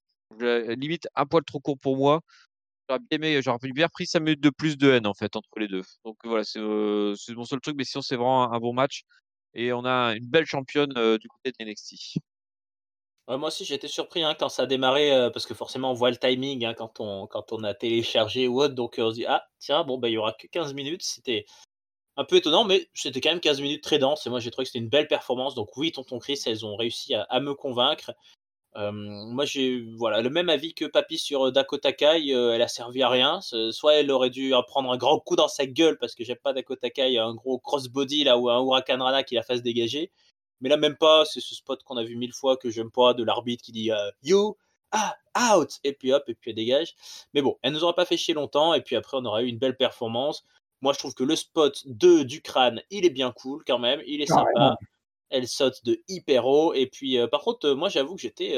limite 0.76 1.08
un 1.16 1.26
poil 1.26 1.44
trop 1.44 1.60
court 1.60 1.78
pour 1.80 1.98
moi 1.98 2.22
j'aurais 2.90 3.00
bien 3.00 3.18
aimé, 3.18 3.42
j'aurais 3.42 3.58
bien 3.72 3.88
pris 3.88 4.06
5 4.06 4.20
minutes 4.20 4.42
de 4.42 4.50
plus 4.50 4.78
de 4.78 4.92
haine 4.92 5.08
en 5.08 5.14
fait 5.14 5.36
entre 5.36 5.50
les 5.58 5.68
deux. 5.68 5.84
Donc 6.04 6.18
voilà, 6.24 6.44
c'est 6.44 6.60
mon 6.60 7.46
seul 7.46 7.60
truc, 7.62 7.76
mais 7.78 7.84
sinon 7.84 8.02
c'est 8.02 8.16
vraiment 8.16 8.52
un, 8.52 8.60
bon 8.60 8.74
match. 8.74 9.04
Et 9.54 9.72
on 9.74 9.86
a 9.86 10.16
une 10.16 10.28
belle 10.28 10.46
championne 10.46 10.94
du 11.18 11.28
côté 11.30 11.52
de 11.58 11.66
NXT. 11.66 12.18
moi 13.28 13.48
aussi, 13.48 13.72
été 13.74 13.88
surpris 13.88 14.24
hein, 14.24 14.36
quand 14.38 14.50
ça 14.50 14.64
a 14.64 14.66
démarré, 14.66 15.30
parce 15.34 15.46
que 15.46 15.54
forcément, 15.54 15.92
on 15.92 15.94
voit 15.94 16.12
le 16.12 16.18
timing 16.18 16.66
hein, 16.66 16.74
quand, 16.74 17.00
on, 17.00 17.28
quand 17.28 17.54
on 17.54 17.64
a 17.64 17.74
téléchargé 17.74 18.48
ou 18.48 18.62
autre. 18.62 18.76
Donc, 18.76 18.96
on 18.98 19.10
se 19.12 19.16
dit, 19.16 19.26
ah, 19.26 19.46
tiens, 19.60 19.84
bon, 19.84 19.98
bah, 19.98 20.10
il 20.10 20.14
y 20.14 20.18
aura 20.18 20.34
que 20.34 20.48
15 20.48 20.74
minutes. 20.74 21.04
C'était 21.04 21.46
un 22.18 22.26
peu 22.26 22.36
étonnant, 22.36 22.66
mais 22.66 22.90
c'était 22.94 23.22
quand 23.22 23.30
même 23.30 23.40
15 23.40 23.62
minutes 23.62 23.84
très 23.84 23.98
dense. 23.98 24.28
Et 24.28 24.30
moi, 24.30 24.42
j'ai 24.42 24.52
trouvé 24.52 24.66
que 24.66 24.72
c'était 24.72 24.84
une 24.84 24.90
belle 24.90 25.08
performance. 25.08 25.56
Donc, 25.56 25.76
oui, 25.78 25.94
Tonton 25.94 26.20
Chris, 26.20 26.42
elles 26.46 26.66
ont 26.66 26.76
réussi 26.76 27.14
à 27.16 27.40
me 27.40 27.54
convaincre 27.54 28.12
moi, 28.76 29.46
j'ai 29.46 29.86
voilà, 29.98 30.22
le 30.22 30.30
même 30.30 30.50
avis 30.50 30.74
que 30.74 30.86
Papy 30.86 31.18
sur 31.18 31.52
Dakota 31.52 31.94
Kai. 31.94 32.30
elle 32.30 32.62
a 32.62 32.68
servi 32.68 33.04
à 33.04 33.10
rien. 33.10 33.40
Soit 33.72 33.96
elle 33.96 34.12
aurait 34.12 34.30
dû 34.30 34.54
prendre 34.68 34.92
un 34.92 34.98
grand 34.98 35.20
coup 35.20 35.36
dans 35.36 35.48
sa 35.48 35.66
gueule 35.66 35.98
parce 35.98 36.16
que 36.16 36.24
j'aime 36.24 36.38
pas 36.38 36.54
Dakota 36.54 36.90
Kai, 36.90 37.18
un 37.18 37.34
gros 37.34 37.60
crossbody 37.60 38.24
là 38.24 38.38
ou 38.38 38.50
un 38.50 38.60
Huracan 38.62 39.04
Rana 39.04 39.24
qui 39.24 39.36
la 39.36 39.44
fasse 39.44 39.62
dégager. 39.62 40.12
Mais 40.62 40.70
là, 40.70 40.78
même 40.78 40.96
pas. 40.98 41.26
C'est 41.26 41.42
ce 41.42 41.56
spot 41.56 41.84
qu'on 41.84 41.98
a 41.98 42.04
vu 42.04 42.16
mille 42.16 42.34
fois 42.34 42.58
que 42.58 42.70
j'aime 42.70 42.92
pas 42.92 43.14
de 43.14 43.24
l'arbitre 43.24 43.64
qui 43.64 43.72
dit 43.72 43.92
You 44.24 44.56
ah, 44.92 45.16
out 45.54 45.80
Et 45.84 45.94
puis 45.94 46.14
hop, 46.14 46.24
et 46.28 46.36
puis 46.36 46.52
elle 46.52 46.56
dégage. 46.56 46.96
Mais 47.34 47.42
bon, 47.42 47.58
elle 47.62 47.74
nous 47.74 47.84
aura 47.84 47.94
pas 47.94 48.06
fait 48.06 48.18
chier 48.18 48.34
longtemps, 48.34 48.74
et 48.74 48.82
puis 48.82 48.96
après, 48.96 49.18
on 49.18 49.26
aura 49.26 49.44
eu 49.44 49.48
une 49.48 49.58
belle 49.58 49.76
performance. 49.76 50.46
Moi, 50.82 50.94
je 50.94 51.00
trouve 51.00 51.14
que 51.14 51.24
le 51.24 51.36
spot 51.36 51.84
2 51.88 52.26
du 52.26 52.42
crâne, 52.42 52.82
il 52.90 53.06
est 53.06 53.10
bien 53.10 53.32
cool 53.32 53.64
quand 53.66 53.80
même, 53.80 54.02
il 54.06 54.22
est 54.22 54.28
sympa. 54.28 54.78
Elle 55.36 55.50
saute 55.50 55.84
de 55.84 56.02
hyper 56.08 56.46
haut, 56.46 56.74
et 56.74 56.88
puis 56.88 57.18
par 57.30 57.42
contre, 57.42 57.72
moi, 57.72 57.90
j'avoue 57.90 58.16
que 58.16 58.22
j'étais. 58.22 58.56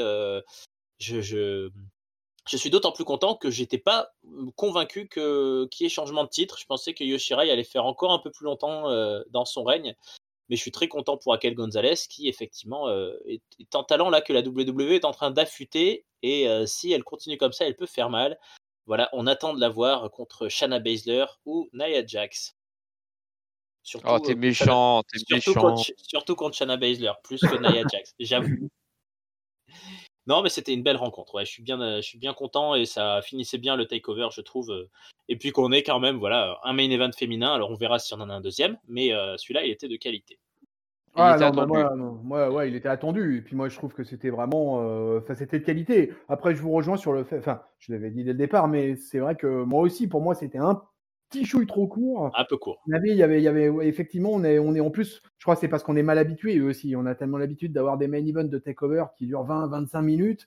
je, 0.98 1.20
je, 1.20 2.56
suis 2.56 2.70
d'autant 2.70 2.92
plus 2.92 3.04
content 3.04 3.34
que 3.34 3.50
j'étais 3.50 3.78
pas 3.78 4.12
convaincu 4.56 5.08
que 5.08 5.66
qu'il 5.70 5.84
y 5.84 5.86
ait 5.86 5.90
changement 5.90 6.22
de 6.22 6.28
titre. 6.28 6.56
Je 6.58 6.66
pensais 6.66 6.94
que 6.94 7.02
Yoshirai 7.02 7.50
allait 7.50 7.64
faire 7.64 7.84
encore 7.84 8.12
un 8.12 8.20
peu 8.20 8.30
plus 8.30 8.44
longtemps 8.44 8.88
euh, 8.90 9.22
dans 9.30 9.44
son 9.44 9.64
règne, 9.64 9.96
mais 10.48 10.56
je 10.56 10.62
suis 10.62 10.72
très 10.72 10.88
content 10.88 11.16
pour 11.16 11.32
Raquel 11.32 11.54
Gonzalez 11.54 11.96
qui 12.08 12.28
effectivement 12.28 12.88
euh, 12.88 13.16
est, 13.26 13.74
en 13.74 13.84
talent 13.84 14.08
là 14.08 14.20
que 14.20 14.32
la 14.32 14.40
WWE 14.40 14.92
est 14.92 15.04
en 15.04 15.12
train 15.12 15.30
d'affûter 15.30 16.04
et 16.22 16.48
euh, 16.48 16.66
si 16.66 16.92
elle 16.92 17.04
continue 17.04 17.38
comme 17.38 17.52
ça, 17.52 17.66
elle 17.66 17.76
peut 17.76 17.86
faire 17.86 18.10
mal. 18.10 18.38
Voilà, 18.86 19.10
on 19.12 19.26
attend 19.26 19.52
de 19.52 19.60
la 19.60 19.68
voir 19.68 20.10
contre 20.10 20.48
Shanna 20.48 20.78
Baszler 20.78 21.26
ou 21.44 21.68
Nia 21.74 22.06
Jax. 22.06 22.56
Surtout, 23.88 24.06
oh, 24.10 24.18
t'es 24.18 24.34
méchant, 24.34 25.02
t'es 25.10 25.34
méchant. 25.34 25.54
Contre, 25.54 25.82
surtout 25.96 26.34
contre 26.34 26.54
Shanna 26.54 26.76
Baszler, 26.76 27.12
plus 27.22 27.40
que 27.40 27.56
Nia 27.56 27.84
Jax, 27.90 28.14
j'avoue. 28.20 28.68
Non, 30.26 30.42
mais 30.42 30.50
c'était 30.50 30.74
une 30.74 30.82
belle 30.82 30.98
rencontre. 30.98 31.36
Ouais, 31.36 31.46
je 31.46 31.50
suis 31.50 31.62
bien, 31.62 31.78
je 31.96 32.02
suis 32.02 32.18
bien 32.18 32.34
content 32.34 32.74
et 32.74 32.84
ça 32.84 33.22
finissait 33.22 33.56
bien 33.56 33.76
le 33.76 33.86
takeover, 33.86 34.28
je 34.30 34.42
trouve. 34.42 34.70
Euh, 34.70 34.90
et 35.30 35.36
puis 35.36 35.52
qu'on 35.52 35.72
ait 35.72 35.82
quand 35.82 36.00
même, 36.00 36.18
voilà, 36.18 36.58
un 36.64 36.74
main 36.74 36.90
event 36.90 37.12
féminin. 37.16 37.54
Alors 37.54 37.70
on 37.70 37.76
verra 37.76 37.98
si 37.98 38.12
on 38.12 38.20
en 38.20 38.28
a 38.28 38.34
un 38.34 38.42
deuxième, 38.42 38.76
mais 38.88 39.14
euh, 39.14 39.38
celui-là, 39.38 39.64
il 39.64 39.70
était 39.70 39.88
de 39.88 39.96
qualité. 39.96 40.38
Il 41.16 41.22
ah, 41.22 41.36
était 41.36 41.46
attendu. 41.46 41.72
Moi, 42.24 42.50
ouais, 42.50 42.68
il 42.68 42.76
était 42.76 42.90
attendu. 42.90 43.38
Et 43.38 43.40
puis 43.40 43.56
moi, 43.56 43.70
je 43.70 43.76
trouve 43.76 43.94
que 43.94 44.04
c'était 44.04 44.28
vraiment, 44.28 44.82
euh, 44.82 45.20
enfin, 45.20 45.34
c'était 45.34 45.60
de 45.60 45.64
qualité. 45.64 46.12
Après, 46.28 46.54
je 46.54 46.60
vous 46.60 46.72
rejoins 46.72 46.98
sur 46.98 47.14
le 47.14 47.24
fait, 47.24 47.38
enfin, 47.38 47.62
je 47.78 47.92
l'avais 47.92 48.10
dit 48.10 48.22
dès 48.22 48.32
le 48.32 48.38
départ, 48.38 48.68
mais 48.68 48.96
c'est 48.96 49.20
vrai 49.20 49.34
que 49.34 49.64
moi 49.64 49.80
aussi, 49.80 50.08
pour 50.08 50.20
moi, 50.20 50.34
c'était 50.34 50.58
un 50.58 50.82
petit 51.28 51.44
chouille 51.44 51.66
trop 51.66 51.86
court. 51.86 52.30
Un 52.36 52.44
peu 52.44 52.56
court. 52.56 52.82
Il 52.86 52.92
y 52.92 53.22
avait, 53.22 53.38
il 53.38 53.42
y 53.42 53.48
avait, 53.48 53.70
effectivement, 53.86 54.30
on 54.32 54.44
est, 54.44 54.58
on 54.58 54.74
est 54.74 54.80
en 54.80 54.90
plus, 54.90 55.22
je 55.38 55.44
crois 55.44 55.54
que 55.54 55.60
c'est 55.60 55.68
parce 55.68 55.82
qu'on 55.82 55.96
est 55.96 56.02
mal 56.02 56.18
habitué 56.18 56.58
eux 56.58 56.66
aussi. 56.66 56.94
On 56.96 57.06
a 57.06 57.14
tellement 57.14 57.38
l'habitude 57.38 57.72
d'avoir 57.72 57.98
des 57.98 58.08
main 58.08 58.24
events 58.24 58.44
de 58.44 58.58
takeover 58.58 59.04
qui 59.16 59.26
durent 59.26 59.46
20-25 59.46 60.02
minutes 60.02 60.46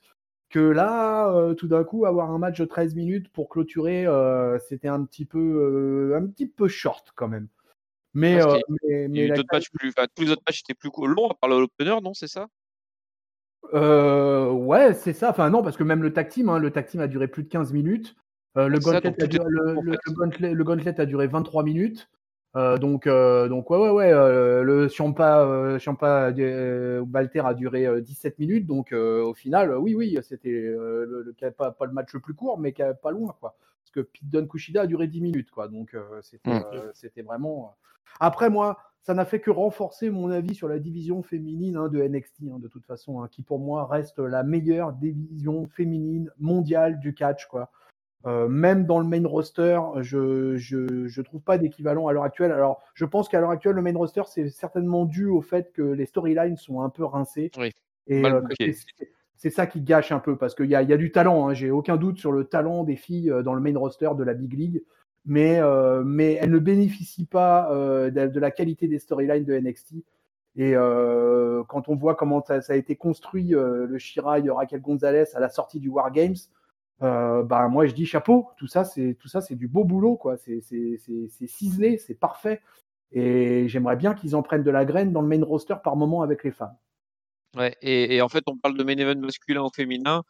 que 0.52 0.60
là, 0.60 1.32
euh, 1.32 1.54
tout 1.54 1.66
d'un 1.66 1.82
coup, 1.82 2.04
avoir 2.04 2.30
un 2.30 2.38
match 2.38 2.58
de 2.60 2.66
13 2.66 2.94
minutes 2.94 3.32
pour 3.32 3.48
clôturer, 3.48 4.06
euh, 4.06 4.58
c'était 4.58 4.88
un 4.88 5.02
petit 5.04 5.24
peu, 5.24 5.38
euh, 5.38 6.16
un 6.16 6.26
petit 6.26 6.46
peu 6.46 6.68
short 6.68 7.10
quand 7.16 7.26
même. 7.26 7.48
Mais, 8.14 8.38
mais, 8.68 9.08
mais 9.08 9.28
matchs 9.50 9.70
plus, 9.72 9.94
tous 10.14 10.24
les 10.24 10.30
autres 10.30 10.42
matchs 10.46 10.60
étaient 10.60 10.74
plus 10.74 10.90
longs 11.06 11.30
à 11.30 11.34
part 11.34 11.48
l'opener, 11.48 11.96
non 12.02 12.12
C'est 12.12 12.28
ça? 12.28 12.48
Ouais, 13.72 14.92
c'est 14.92 15.14
ça. 15.14 15.30
Enfin, 15.30 15.48
non, 15.48 15.62
parce 15.62 15.78
que 15.78 15.82
même 15.82 16.02
le 16.02 16.12
tag 16.12 16.28
team, 16.28 16.50
hein, 16.50 16.58
le 16.58 16.70
tag 16.70 16.86
team 16.86 17.00
a 17.00 17.08
duré 17.08 17.26
plus 17.26 17.42
de 17.42 17.48
15 17.48 17.72
minutes. 17.72 18.14
Euh, 18.56 18.68
le, 18.68 18.78
gauntlet 18.78 19.22
a 19.22 19.26
duré, 19.26 19.46
le, 19.48 20.64
gauntlet, 20.64 21.00
a 21.00 21.06
duré 21.06 21.26
23 21.26 21.62
minutes. 21.62 22.08
Euh, 22.54 22.76
donc, 22.76 23.06
euh, 23.06 23.48
donc 23.48 23.70
ouais, 23.70 23.78
ouais, 23.78 23.90
ouais. 23.90 24.62
le 24.62 24.88
Champa, 24.88 25.78
Champa 25.78 26.30
Balter 26.32 27.40
a 27.46 27.54
duré 27.54 28.02
17 28.02 28.38
minutes. 28.38 28.66
Donc, 28.66 28.92
au 28.92 29.34
final, 29.34 29.76
oui, 29.76 29.94
oui, 29.94 30.18
c'était 30.22 30.74
pas, 31.56 31.70
pas, 31.70 31.86
le 31.86 31.92
match 31.92 32.12
le 32.12 32.20
plus 32.20 32.34
court, 32.34 32.58
mais 32.58 32.72
pas 32.72 33.10
loin, 33.10 33.34
quoi. 33.40 33.56
Parce 33.82 33.90
que 33.92 34.00
Pete 34.00 34.28
Dunne 34.28 34.48
Kushida 34.48 34.82
a 34.82 34.86
duré 34.86 35.06
10 35.06 35.20
minutes, 35.22 35.50
quoi. 35.50 35.68
Donc, 35.68 35.96
c'était 36.22 37.22
mmh. 37.22 37.26
vraiment. 37.26 37.74
Après, 38.20 38.50
moi, 38.50 38.78
ça 39.02 39.14
n'a 39.14 39.24
fait 39.24 39.40
que 39.40 39.50
renforcer 39.50 40.10
mon 40.10 40.30
avis 40.30 40.54
sur 40.54 40.68
la 40.68 40.78
division 40.78 41.22
féminine 41.22 41.76
hein, 41.76 41.88
de 41.88 42.00
NXT, 42.00 42.42
hein, 42.52 42.58
de 42.60 42.68
toute 42.68 42.84
façon, 42.84 43.20
hein, 43.20 43.28
qui 43.28 43.42
pour 43.42 43.58
moi 43.58 43.86
reste 43.86 44.18
la 44.18 44.44
meilleure 44.44 44.92
division 44.92 45.66
féminine 45.66 46.30
mondiale 46.38 47.00
du 47.00 47.14
catch, 47.14 47.46
quoi. 47.46 47.70
Euh, 48.26 48.46
même 48.46 48.86
dans 48.86 49.00
le 49.00 49.06
main 49.06 49.26
roster, 49.26 49.80
je 50.00 50.56
je, 50.56 51.08
je 51.08 51.22
trouve 51.22 51.40
pas 51.40 51.58
d'équivalent 51.58 52.06
à 52.06 52.12
l'heure 52.12 52.22
actuelle. 52.22 52.52
Alors, 52.52 52.80
je 52.94 53.04
pense 53.04 53.28
qu'à 53.28 53.40
l'heure 53.40 53.50
actuelle, 53.50 53.74
le 53.74 53.82
main 53.82 53.96
roster, 53.96 54.22
c'est 54.26 54.48
certainement 54.48 55.04
dû 55.04 55.26
au 55.26 55.40
fait 55.40 55.72
que 55.72 55.82
les 55.82 56.06
storylines 56.06 56.56
sont 56.56 56.82
un 56.82 56.88
peu 56.88 57.04
rincées. 57.04 57.50
Oui. 57.58 57.72
Et 58.06 58.24
euh, 58.24 58.40
c'est 59.36 59.50
ça 59.50 59.66
qui 59.66 59.80
gâche 59.80 60.12
un 60.12 60.18
peu 60.18 60.36
parce 60.36 60.54
qu'il 60.54 60.66
y 60.66 60.74
a, 60.74 60.82
y 60.82 60.92
a 60.92 60.96
du 60.96 61.12
talent. 61.12 61.48
Hein. 61.48 61.54
J'ai 61.54 61.70
aucun 61.70 61.96
doute 61.96 62.18
sur 62.18 62.32
le 62.32 62.44
talent 62.44 62.84
des 62.84 62.96
filles 62.96 63.30
euh, 63.30 63.42
dans 63.42 63.54
le 63.54 63.60
main 63.60 63.76
roster 63.76 64.10
de 64.16 64.22
la 64.22 64.34
Big 64.34 64.52
League, 64.54 64.82
mais 65.24 65.58
euh, 65.60 66.02
mais 66.04 66.34
elles 66.34 66.50
ne 66.50 66.58
bénéficient 66.58 67.26
pas 67.26 67.68
de, 67.72 68.26
de, 68.26 68.40
la 68.40 68.50
qualité 68.50 68.88
des 68.88 68.98
storylines 68.98 69.44
de 69.44 69.58
NXT. 69.58 69.94
Et 70.56 70.74
quand 70.74 71.88
on 71.88 71.96
voit 71.96 72.14
comment 72.14 72.44
ça, 72.44 72.60
ça 72.60 72.74
a 72.74 72.76
été 72.76 72.94
construit, 72.94 73.52
le 73.52 73.96
Shirai 73.96 74.42
Raquel 74.50 74.82
Gonzalez 74.82 75.24
à 75.34 75.40
la 75.40 75.48
sortie 75.48 75.80
du 75.80 75.88
War 75.88 76.12
Games, 76.12 76.36
euh, 77.02 77.42
bah, 77.42 77.68
moi 77.68 77.86
je 77.86 77.94
dis 77.94 78.06
chapeau, 78.06 78.48
tout 78.56 78.66
ça 78.66 78.84
c'est 78.84 79.16
tout 79.18 79.28
ça 79.28 79.40
c'est 79.40 79.56
du 79.56 79.66
beau 79.66 79.84
boulot 79.84 80.16
quoi, 80.16 80.36
c'est 80.36 80.60
ciselé, 81.46 81.98
c'est 81.98 82.14
parfait 82.14 82.60
et 83.10 83.68
j'aimerais 83.68 83.96
bien 83.96 84.14
qu'ils 84.14 84.36
en 84.36 84.42
prennent 84.42 84.62
de 84.62 84.70
la 84.70 84.84
graine 84.84 85.12
dans 85.12 85.20
le 85.20 85.28
main 85.28 85.44
roster 85.44 85.74
par 85.82 85.96
moment 85.96 86.22
avec 86.22 86.44
les 86.44 86.52
femmes. 86.52 86.76
Ouais, 87.56 87.76
et, 87.82 88.22
en 88.22 88.28
fait 88.28 88.44
on 88.46 88.56
parle 88.56 88.76
de 88.76 88.84
main 88.84 88.96
event 88.96 89.20
masculin 89.20 89.62
ou 89.62 89.70
féminin. 89.74 90.22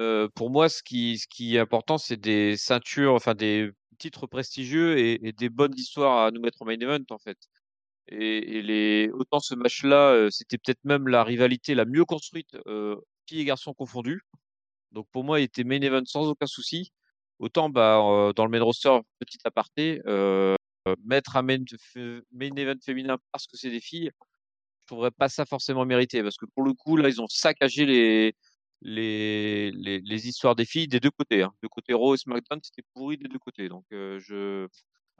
Euh, 0.00 0.28
pour 0.34 0.50
moi 0.50 0.68
ce 0.68 0.82
qui, 0.82 1.18
ce 1.18 1.26
qui 1.28 1.56
est 1.56 1.58
important 1.60 1.98
c'est 1.98 2.16
des 2.16 2.56
ceintures, 2.56 3.14
enfin 3.14 3.34
des 3.34 3.70
titres 3.98 4.26
prestigieux 4.26 4.98
et, 4.98 5.32
des 5.32 5.48
bonnes 5.48 5.74
histoires 5.76 6.26
à 6.26 6.30
nous 6.30 6.40
mettre 6.40 6.62
en 6.62 6.64
main 6.66 6.78
event 6.78 7.04
en 7.10 7.18
fait. 7.18 7.38
Et, 8.08 8.62
les, 8.62 9.10
autant 9.12 9.38
ce 9.38 9.54
match-là, 9.54 10.10
euh, 10.10 10.28
c'était 10.30 10.58
peut-être 10.58 10.84
même 10.84 11.06
la 11.06 11.22
rivalité 11.22 11.76
la 11.76 11.84
mieux 11.84 12.04
construite, 12.04 12.56
filles 13.26 13.42
et 13.42 13.44
garçons 13.44 13.74
confondus. 13.74 14.22
Donc 14.92 15.06
pour 15.12 15.24
moi, 15.24 15.40
il 15.40 15.44
était 15.44 15.64
main 15.64 15.80
event 15.80 16.04
sans 16.04 16.28
aucun 16.28 16.46
souci. 16.46 16.92
Autant 17.38 17.70
bah, 17.70 18.32
dans 18.36 18.44
le 18.44 18.50
main 18.50 18.62
roster, 18.62 18.98
petit 19.18 19.38
aparté, 19.44 20.00
euh, 20.06 20.54
mettre 21.04 21.36
un 21.36 21.42
main, 21.42 21.58
event 22.40 22.74
féminin 22.84 23.18
parce 23.32 23.46
que 23.46 23.56
c'est 23.56 23.70
des 23.70 23.80
filles, 23.80 24.10
je 24.82 24.86
trouverais 24.86 25.10
pas 25.10 25.28
ça 25.28 25.46
forcément 25.46 25.86
mérité. 25.86 26.22
Parce 26.22 26.36
que 26.36 26.46
pour 26.46 26.64
le 26.64 26.74
coup, 26.74 26.96
là, 26.96 27.08
ils 27.08 27.20
ont 27.20 27.28
saccagé 27.28 28.34
les, 28.82 30.28
histoires 30.28 30.54
des 30.56 30.66
filles 30.66 30.88
des 30.88 31.00
deux 31.00 31.10
côtés. 31.10 31.42
Hein. 31.42 31.52
De 31.62 31.68
côté 31.68 31.94
Raw 31.94 32.14
et 32.14 32.18
SmackDown, 32.18 32.60
c'était 32.62 32.86
pourri 32.94 33.16
des 33.16 33.28
deux 33.28 33.38
côtés. 33.38 33.68
Donc 33.68 33.84
je 33.90 34.68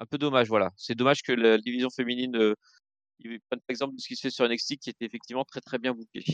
un 0.00 0.06
peu 0.06 0.18
dommage, 0.18 0.48
voilà. 0.48 0.70
C'est 0.76 0.94
dommage 0.94 1.22
que 1.22 1.32
la 1.32 1.58
division 1.58 1.90
féminine, 1.90 2.34
euh, 2.36 2.54
prenne 3.48 3.60
exemple 3.68 3.94
de 3.94 4.00
ce 4.00 4.08
qui 4.08 4.16
se 4.16 4.22
fait 4.22 4.30
sur 4.30 4.48
NXT 4.48 4.78
qui 4.78 4.90
était 4.90 5.04
effectivement 5.04 5.44
très 5.44 5.60
très 5.60 5.78
bien 5.78 5.92
bouclé. 5.94 6.24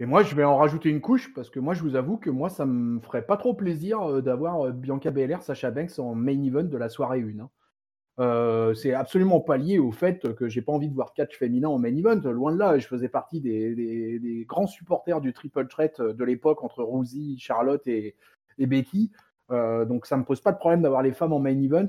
Et 0.00 0.06
moi, 0.06 0.22
je 0.22 0.34
vais 0.34 0.44
en 0.44 0.56
rajouter 0.56 0.90
une 0.90 1.00
couche 1.00 1.32
parce 1.34 1.50
que 1.50 1.58
moi, 1.58 1.74
je 1.74 1.82
vous 1.82 1.96
avoue 1.96 2.18
que 2.18 2.30
moi, 2.30 2.50
ça 2.50 2.66
me 2.66 3.00
ferait 3.00 3.26
pas 3.26 3.36
trop 3.36 3.54
plaisir 3.54 4.00
euh, 4.02 4.20
d'avoir 4.22 4.66
euh, 4.66 4.72
Bianca 4.72 5.10
Belair, 5.10 5.42
Sacha 5.42 5.70
Banks 5.70 5.98
en 5.98 6.14
main 6.14 6.40
event 6.44 6.64
de 6.64 6.76
la 6.76 6.88
soirée 6.88 7.20
1. 7.20 7.40
Hein. 7.40 7.50
Euh, 8.20 8.74
c'est 8.74 8.94
absolument 8.94 9.40
pas 9.40 9.56
lié 9.56 9.78
au 9.78 9.92
fait 9.92 10.34
que 10.34 10.48
j'ai 10.48 10.62
pas 10.62 10.72
envie 10.72 10.88
de 10.88 10.94
voir 10.94 11.14
catch 11.14 11.36
féminin 11.36 11.68
en 11.68 11.78
main 11.78 11.94
event. 11.96 12.20
Loin 12.30 12.52
de 12.52 12.58
là, 12.58 12.78
je 12.78 12.86
faisais 12.86 13.08
partie 13.08 13.40
des, 13.40 14.44
grands 14.48 14.66
supporters 14.66 15.20
du 15.20 15.32
triple 15.32 15.66
threat 15.66 16.00
de 16.00 16.24
l'époque 16.24 16.62
entre 16.62 16.82
Rosie, 16.82 17.38
Charlotte 17.38 17.86
et, 17.86 18.16
Becky. 18.58 19.12
donc 19.50 20.06
ça 20.06 20.16
me 20.16 20.24
pose 20.24 20.40
pas 20.40 20.50
de 20.50 20.58
problème 20.58 20.82
d'avoir 20.82 21.02
les 21.02 21.12
femmes 21.12 21.32
en 21.32 21.38
main 21.38 21.56
event 21.62 21.86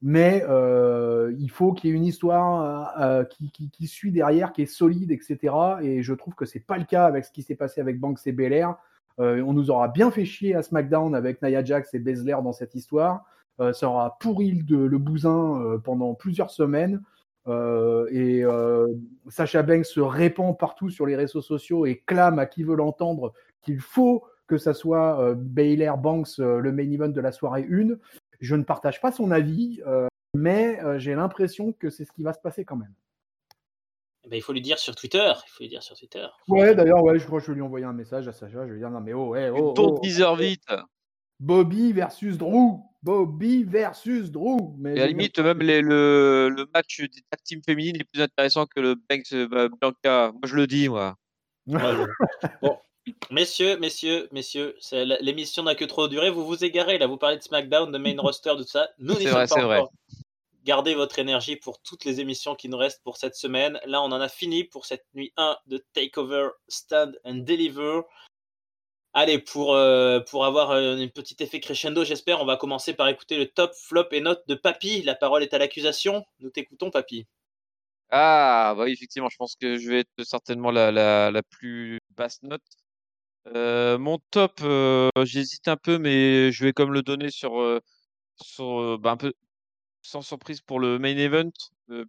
mais 0.00 0.44
euh, 0.48 1.34
il 1.38 1.50
faut 1.50 1.72
qu'il 1.72 1.90
y 1.90 1.92
ait 1.92 1.96
une 1.96 2.04
histoire 2.04 2.94
euh, 3.00 3.24
qui, 3.24 3.50
qui, 3.50 3.86
suit 3.86 4.12
derrière, 4.12 4.52
qui 4.52 4.62
est 4.62 4.66
solide, 4.66 5.10
etc. 5.10 5.54
Et 5.82 6.02
je 6.02 6.14
trouve 6.14 6.34
que 6.34 6.46
c'est 6.46 6.60
pas 6.60 6.78
le 6.78 6.84
cas 6.84 7.04
avec 7.04 7.24
ce 7.24 7.32
qui 7.32 7.42
s'est 7.42 7.56
passé 7.56 7.80
avec 7.80 7.98
Banks 7.98 8.26
et 8.26 8.32
Belair. 8.32 8.76
Euh, 9.20 9.42
on 9.42 9.52
nous 9.52 9.70
aura 9.70 9.88
bien 9.88 10.10
fait 10.10 10.24
chier 10.24 10.54
à 10.54 10.62
SmackDown 10.62 11.14
avec 11.14 11.42
Nia 11.42 11.64
Jax 11.64 11.92
et 11.94 11.98
Bezler 11.98 12.36
dans 12.42 12.52
cette 12.52 12.74
histoire. 12.74 13.24
Euh, 13.60 13.72
ça 13.72 13.88
aura 13.88 14.16
pourri 14.20 14.62
le, 14.68 14.98
bousin 14.98 15.60
euh, 15.60 15.78
pendant 15.78 16.14
plusieurs 16.14 16.50
semaines. 16.50 17.02
et 17.48 18.44
Sacha 19.28 19.62
Banks 19.62 19.86
se 19.86 20.00
répand 20.00 20.56
partout 20.56 20.90
sur 20.90 21.06
les 21.06 21.16
réseaux 21.16 21.40
sociaux 21.40 21.86
et 21.86 22.02
clame 22.06 22.38
à 22.38 22.46
qui 22.46 22.62
veut 22.62 22.76
l'entendre 22.76 23.32
qu'il 23.62 23.80
faut 23.80 24.22
que 24.46 24.58
ça 24.58 24.74
soit 24.74 25.34
Baylor 25.34 25.98
Banks 25.98 26.38
le 26.38 26.72
main 26.72 27.08
de 27.08 27.20
la 27.20 27.32
soirée 27.32 27.66
1. 27.70 27.96
Je 28.40 28.54
ne 28.54 28.62
partage 28.62 29.00
pas 29.00 29.12
son 29.12 29.30
avis, 29.30 29.82
euh, 29.86 30.06
mais 30.34 30.80
euh, 30.82 30.98
j'ai 30.98 31.14
l'impression 31.14 31.72
que 31.72 31.90
c'est 31.90 32.04
ce 32.04 32.12
qui 32.12 32.22
va 32.22 32.32
se 32.32 32.40
passer 32.40 32.64
quand 32.64 32.76
même. 32.76 32.94
Eh 34.24 34.28
ben, 34.28 34.36
il 34.36 34.42
faut 34.42 34.52
lui 34.52 34.60
dire 34.60 34.78
sur 34.78 34.94
Twitter. 34.94 35.32
Il 35.46 35.50
faut 35.50 35.62
lui 35.62 35.68
dire 35.68 35.82
sur 35.82 35.96
Twitter. 35.96 36.26
Ouais, 36.48 36.74
d'ailleurs, 36.74 37.02
ouais, 37.02 37.18
je 37.18 37.26
crois 37.26 37.40
que 37.40 37.46
je 37.46 37.52
vais 37.52 37.56
lui 37.56 37.62
envoyer 37.62 37.86
un 37.86 37.92
message 37.92 38.28
à 38.28 38.32
Sacha. 38.32 38.62
Je 38.62 38.68
vais 38.68 38.72
lui 38.74 38.80
dire 38.80 38.90
non, 38.90 39.00
mais 39.00 39.12
oh, 39.12 39.28
ouais, 39.28 39.50
oh. 39.50 39.74
oh, 39.76 40.00
oh 40.02 40.36
vite. 40.36 40.66
Bobby 41.40 41.92
versus 41.92 42.36
Drew. 42.36 42.80
Bobby 43.02 43.64
versus 43.64 44.30
Drew. 44.30 44.74
Mais 44.78 44.96
Et 44.96 45.00
à 45.00 45.02
la 45.02 45.06
limite, 45.06 45.38
même 45.38 45.60
les, 45.60 45.80
le, 45.80 46.48
le, 46.54 46.66
match 46.74 47.00
des 47.00 47.22
tag 47.30 47.40
team 47.44 47.62
féminines 47.64 47.96
est 47.96 48.04
plus 48.04 48.20
intéressant 48.20 48.66
que 48.66 48.80
le 48.80 48.96
Banks 49.08 49.32
euh, 49.32 49.68
Bianca. 49.80 50.32
Moi, 50.32 50.40
je 50.44 50.56
le 50.56 50.66
dis, 50.66 50.88
moi. 50.88 51.16
bon, 51.66 52.78
Messieurs, 53.30 53.78
messieurs, 53.78 54.28
messieurs, 54.32 54.76
l'émission 55.20 55.62
n'a 55.62 55.74
que 55.74 55.84
trop 55.84 56.08
duré. 56.08 56.30
Vous 56.30 56.46
vous 56.46 56.64
égarez 56.64 56.98
là, 56.98 57.06
vous 57.06 57.16
parlez 57.16 57.36
de 57.36 57.42
SmackDown, 57.42 57.90
de 57.90 57.98
main 57.98 58.16
roster, 58.18 58.54
de 58.56 58.62
tout 58.62 58.68
ça. 58.68 58.88
Nous 58.98 59.14
n'y 59.14 59.26
sommes 59.26 59.46
pas 59.46 59.64
encore. 59.64 59.92
Gardez 60.64 60.94
votre 60.94 61.18
énergie 61.18 61.56
pour 61.56 61.80
toutes 61.80 62.04
les 62.04 62.20
émissions 62.20 62.54
qui 62.54 62.68
nous 62.68 62.76
restent 62.76 63.02
pour 63.02 63.16
cette 63.16 63.34
semaine. 63.34 63.80
Là, 63.86 64.02
on 64.02 64.12
en 64.12 64.20
a 64.20 64.28
fini 64.28 64.64
pour 64.64 64.84
cette 64.84 65.06
nuit 65.14 65.32
1 65.36 65.56
de 65.66 65.82
Takeover, 65.94 66.48
Stand 66.68 67.18
and 67.24 67.36
Deliver. 67.36 68.02
Allez, 69.14 69.38
pour, 69.38 69.74
euh, 69.74 70.20
pour 70.20 70.44
avoir 70.44 70.72
un 70.72 71.08
petit 71.08 71.36
effet 71.40 71.60
crescendo, 71.60 72.04
j'espère, 72.04 72.42
on 72.42 72.44
va 72.44 72.56
commencer 72.56 72.92
par 72.92 73.08
écouter 73.08 73.38
le 73.38 73.46
top, 73.46 73.72
flop 73.74 74.08
et 74.12 74.20
note 74.20 74.42
de 74.46 74.54
Papy. 74.54 75.02
La 75.02 75.14
parole 75.14 75.42
est 75.42 75.54
à 75.54 75.58
l'accusation. 75.58 76.24
Nous 76.40 76.50
t'écoutons, 76.50 76.90
Papy. 76.90 77.26
Ah, 78.10 78.74
bah 78.76 78.84
oui, 78.84 78.92
effectivement, 78.92 79.28
je 79.28 79.36
pense 79.36 79.56
que 79.56 79.78
je 79.78 79.88
vais 79.88 80.00
être 80.00 80.24
certainement 80.24 80.70
la, 80.70 80.90
la, 80.90 81.30
la 81.30 81.42
plus 81.42 81.98
basse 82.16 82.42
note. 82.42 82.62
Euh, 83.54 83.98
mon 83.98 84.18
top, 84.30 84.60
euh, 84.62 85.10
j'hésite 85.24 85.68
un 85.68 85.76
peu, 85.76 85.98
mais 85.98 86.52
je 86.52 86.64
vais 86.64 86.72
comme 86.72 86.92
le 86.92 87.02
donner 87.02 87.30
sur, 87.30 87.60
euh, 87.60 87.80
bah, 88.98 89.12
un 89.12 89.16
peu 89.16 89.32
sans 90.02 90.22
surprise 90.22 90.60
pour 90.62 90.80
le 90.80 90.98
main 90.98 91.16
event, 91.16 91.50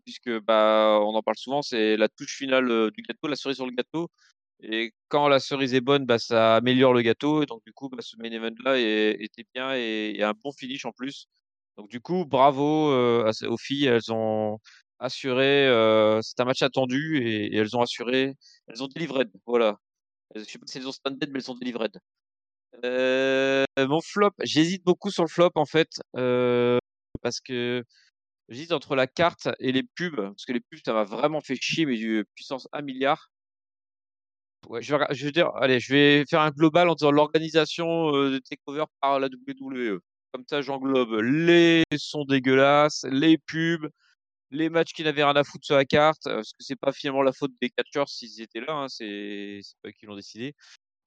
puisque 0.05 0.31
bah, 0.41 0.99
on 1.01 1.15
en 1.15 1.21
parle 1.23 1.37
souvent, 1.37 1.61
c'est 1.61 1.97
la 1.97 2.09
touche 2.09 2.37
finale 2.37 2.91
du 2.91 3.01
gâteau, 3.03 3.27
la 3.27 3.35
cerise 3.35 3.57
sur 3.57 3.65
le 3.65 3.73
gâteau. 3.73 4.09
Et 4.61 4.93
quand 5.09 5.27
la 5.29 5.39
cerise 5.39 5.73
est 5.73 5.81
bonne, 5.81 6.05
bah, 6.05 6.19
ça 6.19 6.57
améliore 6.57 6.93
le 6.93 7.01
gâteau. 7.01 7.43
Et 7.43 7.45
donc, 7.45 7.63
du 7.65 7.73
coup, 7.73 7.89
bah, 7.89 7.99
ce 8.01 8.17
main 8.17 8.31
event-là 8.31 8.77
était 8.79 9.45
bien 9.53 9.73
et, 9.75 10.21
un 10.23 10.33
bon 10.33 10.51
finish 10.51 10.85
en 10.85 10.91
plus. 10.93 11.27
Donc, 11.77 11.89
du 11.89 12.01
coup, 12.01 12.25
bravo 12.25 12.93
aux 13.27 13.57
filles. 13.57 13.87
Elles 13.87 14.11
ont 14.13 14.59
assuré. 14.99 15.65
c'est 16.23 16.39
un 16.41 16.45
match 16.45 16.61
attendu 16.61 17.19
et, 17.19 17.55
et 17.55 17.57
elles 17.57 17.75
ont 17.77 17.81
assuré. 17.81 18.35
Elles 18.67 18.83
ont 18.83 18.87
délivré. 18.87 19.25
Voilà. 19.45 19.77
Je 20.35 20.43
sais 20.43 20.59
pas 20.59 20.67
si 20.67 20.77
elles 20.77 20.87
ont 20.87 20.91
stand 20.91 21.17
mais 21.19 21.39
elles 21.39 21.51
ont 21.51 21.55
délivré. 21.55 21.87
Euh, 22.85 23.65
mon 23.77 24.01
flop, 24.01 24.31
j'hésite 24.43 24.83
beaucoup 24.85 25.11
sur 25.11 25.23
le 25.23 25.29
flop 25.29 25.51
en 25.55 25.65
fait. 25.65 25.89
euh, 26.17 26.77
parce 27.21 27.39
que 27.41 27.83
j'hésite 28.49 28.71
entre 28.71 28.95
la 28.95 29.07
carte 29.07 29.49
et 29.59 29.71
les 29.71 29.83
pubs. 29.83 30.15
Parce 30.15 30.45
que 30.45 30.53
les 30.53 30.61
pubs, 30.61 30.79
ça 30.85 30.93
m'a 30.93 31.03
vraiment 31.03 31.41
fait 31.41 31.55
chier, 31.55 31.85
mais 31.85 31.97
du 31.97 32.25
puissance 32.35 32.67
1 32.73 32.81
milliard. 32.81 33.31
Ouais, 34.67 34.81
je 34.81 34.95
vais, 34.95 35.43
allez, 35.55 35.79
je 35.79 35.93
vais 35.93 36.25
faire 36.29 36.41
un 36.41 36.51
global 36.51 36.89
en 36.89 36.95
disant 36.95 37.11
l'organisation 37.11 38.13
euh, 38.15 38.31
de 38.31 38.39
takeover 38.39 38.85
par 39.01 39.19
la 39.19 39.27
WWE. 39.29 39.99
Comme 40.31 40.43
ça, 40.49 40.61
j'englobe 40.61 41.13
les 41.21 41.83
sons 41.97 42.25
dégueulasses, 42.25 43.05
les 43.09 43.37
pubs, 43.39 43.89
les 44.51 44.69
matchs 44.69 44.93
qui 44.93 45.03
n'avaient 45.03 45.23
rien 45.23 45.35
à 45.35 45.43
foutre 45.43 45.65
sur 45.65 45.75
la 45.75 45.85
carte, 45.85 46.27
euh, 46.27 46.35
parce 46.35 46.51
que 46.51 46.63
c'est 46.63 46.75
pas 46.75 46.91
finalement 46.91 47.21
la 47.23 47.33
faute 47.33 47.51
des 47.61 47.69
catcheurs 47.69 48.09
s'ils 48.09 48.41
étaient 48.41 48.61
là, 48.61 48.73
hein, 48.73 48.87
c'est 48.89 49.61
pas 49.83 49.91
qui 49.91 50.05
l'ont 50.05 50.15
décidé. 50.15 50.55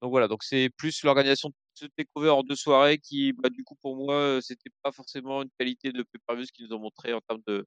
Donc 0.01 0.11
voilà, 0.11 0.27
donc 0.27 0.43
c'est 0.43 0.69
plus 0.77 1.03
l'organisation 1.03 1.49
de 1.49 1.55
ce 1.75 1.85
takeover 1.97 2.29
en 2.29 2.43
deux 2.43 2.55
soirées 2.55 2.97
qui, 2.99 3.33
bah, 3.33 3.49
du 3.49 3.63
coup, 3.63 3.75
pour 3.81 3.95
moi, 3.95 4.15
euh, 4.15 4.41
c'était 4.41 4.69
pas 4.81 4.91
forcément 4.91 5.41
une 5.41 5.49
qualité 5.57 5.91
de 5.91 6.05
ce 6.45 6.51
qu'ils 6.51 6.67
nous 6.67 6.75
ont 6.75 6.79
montré 6.79 7.13
en 7.13 7.21
termes 7.21 7.41
de, 7.47 7.65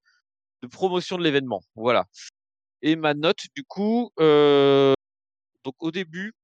de 0.63 0.69
promotion 0.69 1.19
de 1.19 1.25
l'événement. 1.25 1.63
Voilà. 1.77 2.05
Et 2.83 2.97
ma 2.97 3.15
note, 3.15 3.41
du 3.55 3.65
coup, 3.65 4.11
euh, 4.21 4.95
donc 5.65 5.75
au 5.81 5.91
début, 5.91 6.35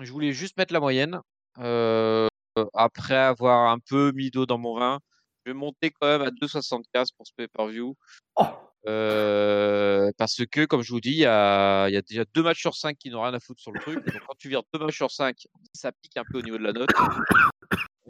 je 0.00 0.10
voulais 0.10 0.32
juste 0.32 0.56
mettre 0.56 0.72
la 0.72 0.80
moyenne. 0.80 1.20
Euh, 1.58 2.28
après 2.74 3.16
avoir 3.16 3.70
un 3.70 3.78
peu 3.78 4.12
mis 4.12 4.30
d'eau 4.30 4.46
dans 4.46 4.58
mon 4.58 4.78
vin, 4.78 5.00
je 5.44 5.50
vais 5.50 5.54
monter 5.54 5.90
quand 5.90 6.06
même 6.06 6.22
à 6.22 6.30
2,75 6.30 7.08
pour 7.16 7.26
ce 7.26 7.32
pay-per-view. 7.36 7.96
Oh. 8.36 8.44
Euh, 8.86 10.10
parce 10.18 10.44
que, 10.50 10.64
comme 10.66 10.82
je 10.82 10.92
vous 10.92 11.00
dis, 11.00 11.10
il 11.10 11.18
y 11.18 11.26
a, 11.26 11.88
il 11.88 11.94
y 11.94 11.96
a 11.96 12.02
déjà 12.02 12.24
deux 12.34 12.42
matchs 12.42 12.60
sur 12.60 12.74
cinq 12.74 12.98
qui 12.98 13.10
n'ont 13.10 13.22
rien 13.22 13.32
à 13.32 13.40
foutre 13.40 13.60
sur 13.60 13.72
le 13.72 13.80
truc. 13.80 14.04
Donc, 14.06 14.22
quand 14.26 14.34
tu 14.38 14.48
vires 14.48 14.62
deux 14.72 14.80
matchs 14.80 14.96
sur 14.96 15.10
cinq, 15.10 15.46
ça 15.72 15.92
pique 15.92 16.16
un 16.16 16.24
peu 16.30 16.38
au 16.38 16.42
niveau 16.42 16.58
de 16.58 16.64
la 16.64 16.72
note. 16.72 16.90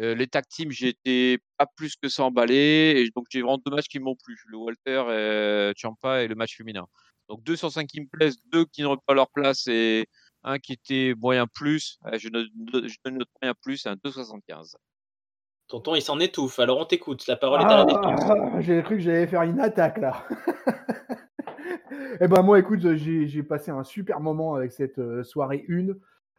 Euh, 0.01 0.15
les 0.17 0.27
tag 0.27 0.45
teams, 0.49 0.73
j'ai 0.73 0.89
été 0.89 1.39
pas 1.57 1.67
plus 1.77 1.95
que 1.95 2.09
ça 2.09 2.25
emballé. 2.25 2.95
Et 2.97 3.11
donc, 3.15 3.27
j'ai 3.31 3.43
vraiment 3.43 3.59
deux 3.65 3.71
matchs 3.71 3.89
qui 3.89 4.01
m'ont 4.01 4.17
plu. 4.17 4.37
Le 4.47 4.57
Walter 4.57 5.05
et 5.11 5.73
Champa 5.77 6.23
et 6.23 6.29
le 6.29 6.35
match 6.35 6.57
féminin. 6.57 6.87
Donc, 7.29 7.43
deux 7.45 7.57
sur 7.57 7.71
cinq 7.71 7.87
qui 7.87 8.01
me 8.01 8.07
plaisent, 8.07 8.39
deux 8.47 8.65
qui 8.67 8.83
n'auraient 8.83 8.99
pas 9.07 9.15
leur 9.15 9.31
place 9.31 9.67
et 9.69 10.07
un 10.43 10.59
qui 10.59 10.73
était 10.73 11.15
moyen 11.17 11.47
plus. 11.47 11.99
Euh, 12.07 12.19
Je 12.19 12.29
note, 12.29 12.49
je 12.89 12.97
donne 13.05 13.19
notre 13.19 13.31
moyen 13.41 13.55
plus 13.63 13.87
à 13.87 13.93
un 13.93 13.95
2,75. 13.95 14.75
Tonton, 15.69 15.95
il 15.95 16.03
s'en 16.03 16.21
étouffe. 16.21 16.59
Alors 16.59 16.79
on 16.79 16.85
t'écoute. 16.85 17.27
La 17.27 17.37
parole 17.37 17.61
est 17.61 17.65
à 17.65 17.79
la 17.79 17.85
défense. 17.85 18.21
Ah, 18.29 18.61
j'ai 18.61 18.83
cru 18.83 18.97
que 18.97 19.03
j'allais 19.03 19.27
faire 19.27 19.43
une 19.43 19.61
attaque 19.61 19.99
là. 19.99 20.25
Eh 22.21 22.29
ben 22.29 22.43
moi, 22.43 22.61
écoute, 22.61 22.81
j'ai 22.95 23.43
passé 23.43 23.73
un 23.73 23.83
super 23.83 24.21
moment 24.21 24.55
avec 24.55 24.71
cette 24.73 24.99
euh, 24.99 25.25
soirée 25.25 25.65
1. 25.69 25.89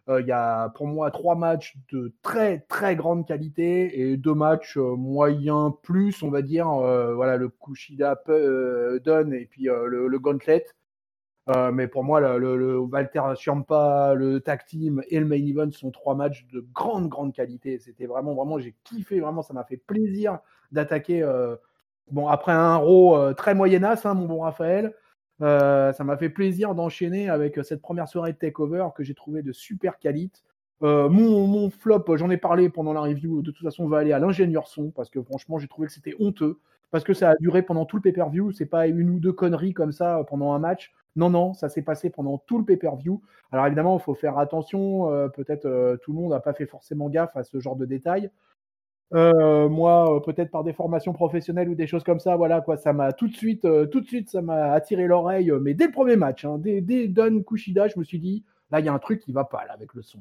Euh, 0.08 0.22
Il 0.22 0.28
y 0.28 0.32
a 0.32 0.70
pour 0.70 0.88
moi 0.88 1.12
trois 1.12 1.36
matchs 1.36 1.76
de 1.92 2.14
très 2.22 2.60
très 2.70 2.96
grande 2.96 3.28
qualité 3.28 4.00
et 4.00 4.16
deux 4.16 4.34
matchs 4.34 4.78
euh, 4.78 4.96
moyens 4.96 5.74
plus, 5.84 6.24
on 6.24 6.30
va 6.30 6.42
dire. 6.42 6.68
Voilà, 6.68 7.36
le 7.36 7.50
Kushida 7.50 8.16
Dunn 8.28 9.34
et 9.34 9.46
puis 9.46 9.64
le, 9.64 10.08
le 10.08 10.20
Gauntlet. 10.20 10.66
Euh, 11.50 11.72
mais 11.72 11.88
pour 11.88 12.04
moi, 12.04 12.20
le, 12.38 12.80
Walter 12.80 13.22
Ciampa, 13.36 14.14
le 14.16 14.40
tag 14.40 14.66
team 14.66 15.04
et 15.10 15.20
le 15.20 15.26
main 15.26 15.36
event 15.36 15.72
sont 15.72 15.92
trois 15.92 16.16
matchs 16.16 16.48
de 16.52 16.66
grande, 16.74 17.08
grande 17.08 17.34
qualité. 17.34 17.78
C'était 17.78 18.08
vraiment, 18.08 18.34
vraiment, 18.34 18.58
j'ai 18.58 18.76
kiffé, 18.84 19.20
vraiment, 19.20 19.44
ça 19.44 19.54
m'a 19.54 19.64
fait 19.64 19.78
plaisir 19.78 20.40
d'attaquer. 20.72 21.22
euh, 21.22 21.56
bon, 22.10 22.28
après 22.28 22.52
un 22.52 22.78
Raw 22.78 23.16
euh, 23.18 23.34
très 23.34 23.54
moyenasse, 23.54 24.06
hein, 24.06 24.16
mon 24.16 24.26
bon 24.26 24.40
Raphaël, 24.42 24.96
ça 25.40 26.04
m'a 26.04 26.18
fait 26.18 26.30
plaisir 26.30 26.74
d'enchaîner 26.74 27.30
avec 27.30 27.60
cette 27.64 27.82
première 27.82 28.08
soirée 28.08 28.34
de 28.34 28.38
Takeover 28.38 28.88
que 28.96 29.04
j'ai 29.04 29.14
trouvé 29.14 29.44
de 29.44 29.52
super 29.52 30.00
qualité. 30.00 30.42
Mon, 30.82 31.48
mon 31.48 31.70
flop, 31.70 32.16
j'en 32.16 32.30
ai 32.30 32.38
parlé 32.38 32.70
pendant 32.70 32.94
la 32.94 33.02
review, 33.02 33.42
de 33.42 33.52
toute 33.52 33.64
façon, 33.64 33.88
va 33.88 34.00
aller 34.00 34.14
à 34.14 34.20
l'ingénieur 34.20 34.68
son 34.68 34.92
parce 34.92 35.10
que 35.10 35.22
franchement, 35.22 35.60
j'ai 35.60 35.68
trouvé 35.68 35.88
que 35.88 35.94
c'était 35.94 36.16
honteux 36.20 36.60
parce 36.92 37.04
que 37.04 37.14
ça 37.14 37.32
a 37.32 37.36
duré 37.36 37.62
pendant 37.62 37.86
tout 37.86 37.98
le 37.98 38.02
pay-per-view. 38.02 38.52
C'est 38.52 38.66
pas 38.66 38.88
une 38.88 39.10
ou 39.10 39.20
deux 39.20 39.34
conneries 39.34 39.74
comme 39.74 39.92
ça 39.92 40.20
euh, 40.20 40.24
pendant 40.24 40.54
un 40.54 40.60
match. 40.60 40.94
Non, 41.16 41.30
non, 41.30 41.54
ça 41.54 41.70
s'est 41.70 41.82
passé 41.82 42.10
pendant 42.10 42.38
tout 42.38 42.58
le 42.58 42.66
pay-per-view. 42.66 43.22
Alors 43.52 43.66
évidemment, 43.68 43.98
il 43.98 44.02
faut 44.02 44.16
faire 44.16 44.38
attention. 44.38 45.12
euh, 45.12 45.28
Peut-être 45.30 45.66
euh, 45.66 45.98
tout 45.98 46.12
le 46.14 46.20
monde 46.20 46.32
n'a 46.32 46.40
pas 46.40 46.54
fait 46.54 46.66
forcément 46.66 47.10
gaffe 47.10 47.36
à 47.36 47.44
ce 47.44 47.60
genre 47.60 47.76
de 47.76 47.86
détails. 47.86 48.30
Moi, 49.12 50.22
peut-être 50.26 50.52
par 50.52 50.64
des 50.64 50.74
formations 50.74 51.14
professionnelles 51.14 51.70
ou 51.70 51.76
des 51.76 51.88
choses 51.88 52.04
comme 52.04 52.20
ça, 52.20 52.36
voilà 52.36 52.60
quoi, 52.60 52.76
ça 52.76 52.92
m'a 52.92 53.14
tout 53.14 53.28
de 53.28 53.36
suite, 53.36 53.62
tout 53.92 54.02
de 54.02 54.06
suite, 54.06 54.30
ça 54.30 54.42
m'a 54.42 54.74
attiré 54.74 55.08
l'oreille. 55.08 55.54
Mais 55.62 55.74
dès 55.74 55.86
le 55.86 55.92
premier 55.92 56.18
match, 56.18 56.44
hein, 56.44 56.58
dès, 56.60 57.08
Don 57.08 57.42
Kushida, 57.44 57.88
je 57.88 57.98
me 57.98 58.04
suis 58.04 58.20
dit, 58.20 58.44
là, 58.72 58.80
il 58.82 58.86
y 58.86 58.90
a 58.90 58.94
un 58.94 59.00
truc 59.00 59.22
qui 59.22 59.32
va 59.32 59.46
pas 59.46 59.64
là 59.66 59.74
avec 59.74 59.94
le 59.94 60.02
son. 60.02 60.20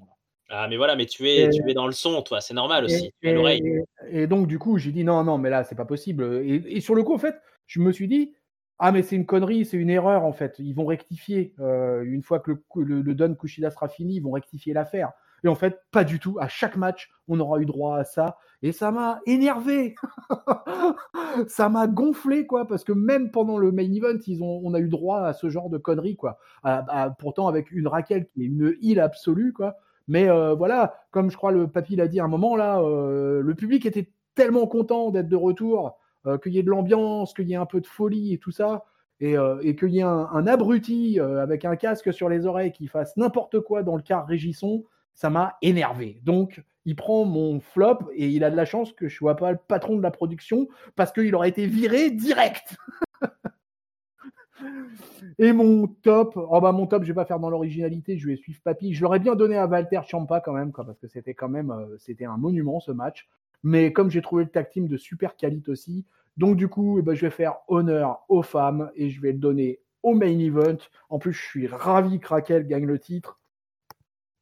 Ah, 0.56 0.68
mais 0.68 0.76
voilà, 0.76 0.94
mais 0.94 1.06
tu 1.06 1.28
es, 1.28 1.46
Et- 1.46 1.50
tu 1.50 1.68
es 1.68 1.74
dans 1.74 1.86
le 1.86 1.92
son, 1.92 2.22
toi. 2.22 2.40
C'est 2.40 2.54
normal 2.54 2.84
aussi. 2.84 3.06
Et, 3.22 3.28
Tu 3.30 3.34
l'oreille. 3.34 3.82
et- 4.08 4.22
et 4.22 4.26
donc, 4.26 4.46
du 4.46 4.58
coup, 4.58 4.78
j'ai 4.78 4.92
dit 4.92 5.02
non, 5.04 5.24
non, 5.24 5.36
mais 5.36 5.50
là, 5.50 5.64
c'est 5.64 5.74
pas 5.74 5.84
possible. 5.84 6.42
Et, 6.44 6.76
et 6.76 6.80
sur 6.80 6.94
le 6.94 7.02
coup, 7.02 7.14
en 7.14 7.18
fait, 7.18 7.36
je 7.66 7.80
me 7.80 7.90
suis 7.92 8.06
dit, 8.08 8.32
ah, 8.78 8.92
mais 8.92 9.02
c'est 9.02 9.16
une 9.16 9.26
connerie, 9.26 9.64
c'est 9.64 9.76
une 9.76 9.90
erreur, 9.90 10.24
en 10.24 10.32
fait. 10.32 10.56
Ils 10.58 10.72
vont 10.74 10.86
rectifier. 10.86 11.54
Euh, 11.60 12.02
une 12.04 12.22
fois 12.22 12.38
que 12.40 12.52
le, 12.52 12.82
le, 12.84 13.02
le 13.02 13.14
Don 13.14 13.34
Kushida 13.34 13.70
sera 13.70 13.88
fini, 13.88 14.16
ils 14.16 14.20
vont 14.22 14.32
rectifier 14.32 14.72
l'affaire. 14.74 15.12
Et 15.42 15.48
en 15.48 15.54
fait, 15.54 15.78
pas 15.90 16.04
du 16.04 16.18
tout. 16.20 16.36
À 16.40 16.48
chaque 16.48 16.76
match, 16.76 17.10
on 17.28 17.38
aura 17.40 17.58
eu 17.60 17.66
droit 17.66 17.98
à 17.98 18.04
ça. 18.04 18.38
Et 18.62 18.72
ça 18.72 18.90
m'a 18.90 19.20
énervé. 19.26 19.94
ça 21.48 21.68
m'a 21.68 21.86
gonflé, 21.86 22.46
quoi, 22.46 22.66
parce 22.66 22.84
que 22.84 22.92
même 22.92 23.30
pendant 23.30 23.58
le 23.58 23.72
main 23.72 23.90
event, 23.92 24.18
ils 24.26 24.42
ont, 24.42 24.60
on 24.64 24.74
a 24.74 24.78
eu 24.80 24.88
droit 24.88 25.20
à 25.20 25.32
ce 25.32 25.50
genre 25.50 25.68
de 25.70 25.78
conneries, 25.78 26.16
quoi. 26.16 26.38
À- 26.62 26.84
à- 27.04 27.10
pourtant, 27.10 27.46
avec 27.48 27.70
une 27.72 27.86
Raquel 27.88 28.26
qui 28.26 28.42
est 28.42 28.46
une 28.46 28.74
île 28.80 29.00
absolue, 29.00 29.52
quoi. 29.52 29.76
Mais 30.08 30.28
euh, 30.28 30.54
voilà, 30.54 30.94
comme 31.10 31.30
je 31.30 31.36
crois 31.36 31.52
le 31.52 31.68
papy 31.68 31.96
l'a 31.96 32.08
dit 32.08 32.20
à 32.20 32.24
un 32.24 32.28
moment 32.28 32.56
là, 32.56 32.80
euh, 32.80 33.40
le 33.40 33.54
public 33.54 33.86
était 33.86 34.10
tellement 34.34 34.66
content 34.66 35.10
d'être 35.10 35.28
de 35.28 35.36
retour, 35.36 35.98
euh, 36.26 36.38
qu'il 36.38 36.54
y 36.54 36.58
ait 36.58 36.62
de 36.62 36.70
l'ambiance, 36.70 37.32
qu'il 37.34 37.48
y 37.48 37.52
ait 37.52 37.56
un 37.56 37.66
peu 37.66 37.80
de 37.80 37.86
folie 37.86 38.34
et 38.34 38.38
tout 38.38 38.50
ça, 38.50 38.84
et, 39.20 39.36
qu'il 39.76 39.90
y 39.90 40.00
ait 40.00 40.02
un, 40.02 40.28
un 40.32 40.46
abruti 40.46 41.18
avec 41.18 41.64
un 41.64 41.76
casque 41.76 42.12
sur 42.12 42.28
les 42.28 42.46
oreilles 42.46 42.72
qui 42.72 42.88
fasse 42.88 43.16
n'importe 43.16 43.60
quoi 43.60 43.82
dans 43.82 43.96
le 43.96 44.02
car 44.02 44.26
Régisson, 44.26 44.84
ça 45.14 45.30
m'a 45.30 45.56
énervé. 45.62 46.20
Donc, 46.24 46.62
il 46.84 46.96
prend 46.96 47.24
mon 47.24 47.60
flop 47.60 48.10
et 48.14 48.28
il 48.28 48.44
a 48.44 48.50
de 48.50 48.56
la 48.56 48.66
chance 48.66 48.92
que 48.92 49.08
je 49.08 49.16
sois 49.16 49.36
pas 49.36 49.52
le 49.52 49.58
patron 49.68 49.96
de 49.96 50.02
la 50.02 50.10
production 50.10 50.68
parce 50.96 51.12
qu'il 51.12 51.34
aurait 51.34 51.48
été 51.48 51.66
viré 51.66 52.10
direct. 52.10 52.76
Et 55.38 55.52
mon 55.52 55.86
top, 55.86 56.34
oh 56.36 56.60
bah 56.60 56.72
mon 56.72 56.86
top, 56.86 57.02
je 57.02 57.08
vais 57.08 57.14
pas 57.14 57.24
faire 57.24 57.40
dans 57.40 57.50
l'originalité, 57.50 58.18
je 58.18 58.26
vais 58.28 58.36
suivre 58.36 58.60
Papy. 58.62 58.94
Je 58.94 59.02
l'aurais 59.02 59.18
bien 59.18 59.34
donné 59.34 59.56
à 59.56 59.66
Walter 59.66 60.00
Champa 60.06 60.40
quand 60.40 60.52
même, 60.52 60.72
quoi, 60.72 60.84
parce 60.84 60.98
que 60.98 61.08
c'était 61.08 61.34
quand 61.34 61.48
même, 61.48 61.70
euh, 61.70 62.26
un 62.26 62.36
monument 62.36 62.80
ce 62.80 62.92
match. 62.92 63.28
Mais 63.62 63.92
comme 63.92 64.10
j'ai 64.10 64.22
trouvé 64.22 64.44
le 64.44 64.50
tag 64.50 64.68
team 64.70 64.86
de 64.88 64.96
super 64.96 65.36
qualité 65.36 65.70
aussi, 65.70 66.04
donc 66.36 66.56
du 66.56 66.68
coup, 66.68 66.98
eh 66.98 67.02
ben, 67.02 67.14
je 67.14 67.22
vais 67.26 67.30
faire 67.30 67.56
honneur 67.68 68.24
aux 68.28 68.42
femmes 68.42 68.90
et 68.96 69.08
je 69.08 69.20
vais 69.20 69.32
le 69.32 69.38
donner 69.38 69.80
au 70.02 70.14
main 70.14 70.38
event. 70.38 70.76
En 71.08 71.18
plus, 71.18 71.32
je 71.32 71.42
suis 71.42 71.66
ravi 71.66 72.20
que 72.20 72.28
Raquel 72.28 72.66
gagne 72.66 72.86
le 72.86 72.98
titre. 72.98 73.38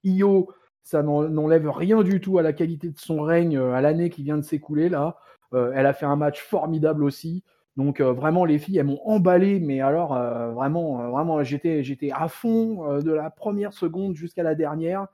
Io, 0.04 0.50
ça 0.82 1.02
n'en- 1.02 1.28
n'enlève 1.28 1.68
rien 1.70 2.02
du 2.02 2.20
tout 2.20 2.38
à 2.38 2.42
la 2.42 2.52
qualité 2.52 2.90
de 2.90 2.98
son 2.98 3.22
règne 3.22 3.56
euh, 3.56 3.72
à 3.74 3.80
l'année 3.80 4.10
qui 4.10 4.22
vient 4.22 4.36
de 4.36 4.42
s'écouler 4.42 4.88
là. 4.88 5.16
Euh, 5.54 5.72
elle 5.74 5.86
a 5.86 5.92
fait 5.92 6.06
un 6.06 6.16
match 6.16 6.42
formidable 6.42 7.04
aussi. 7.04 7.44
Donc 7.76 8.00
euh, 8.00 8.12
vraiment 8.12 8.44
les 8.44 8.58
filles 8.58 8.78
elles 8.78 8.86
m'ont 8.86 9.00
emballé 9.04 9.58
mais 9.58 9.80
alors 9.80 10.14
euh, 10.14 10.50
vraiment 10.52 11.00
euh, 11.00 11.08
vraiment 11.08 11.42
j'étais 11.42 11.82
j'étais 11.82 12.10
à 12.12 12.28
fond 12.28 12.98
de 13.00 13.12
la 13.12 13.30
première 13.30 13.72
seconde 13.72 14.14
jusqu'à 14.14 14.42
la 14.42 14.54
dernière. 14.54 15.06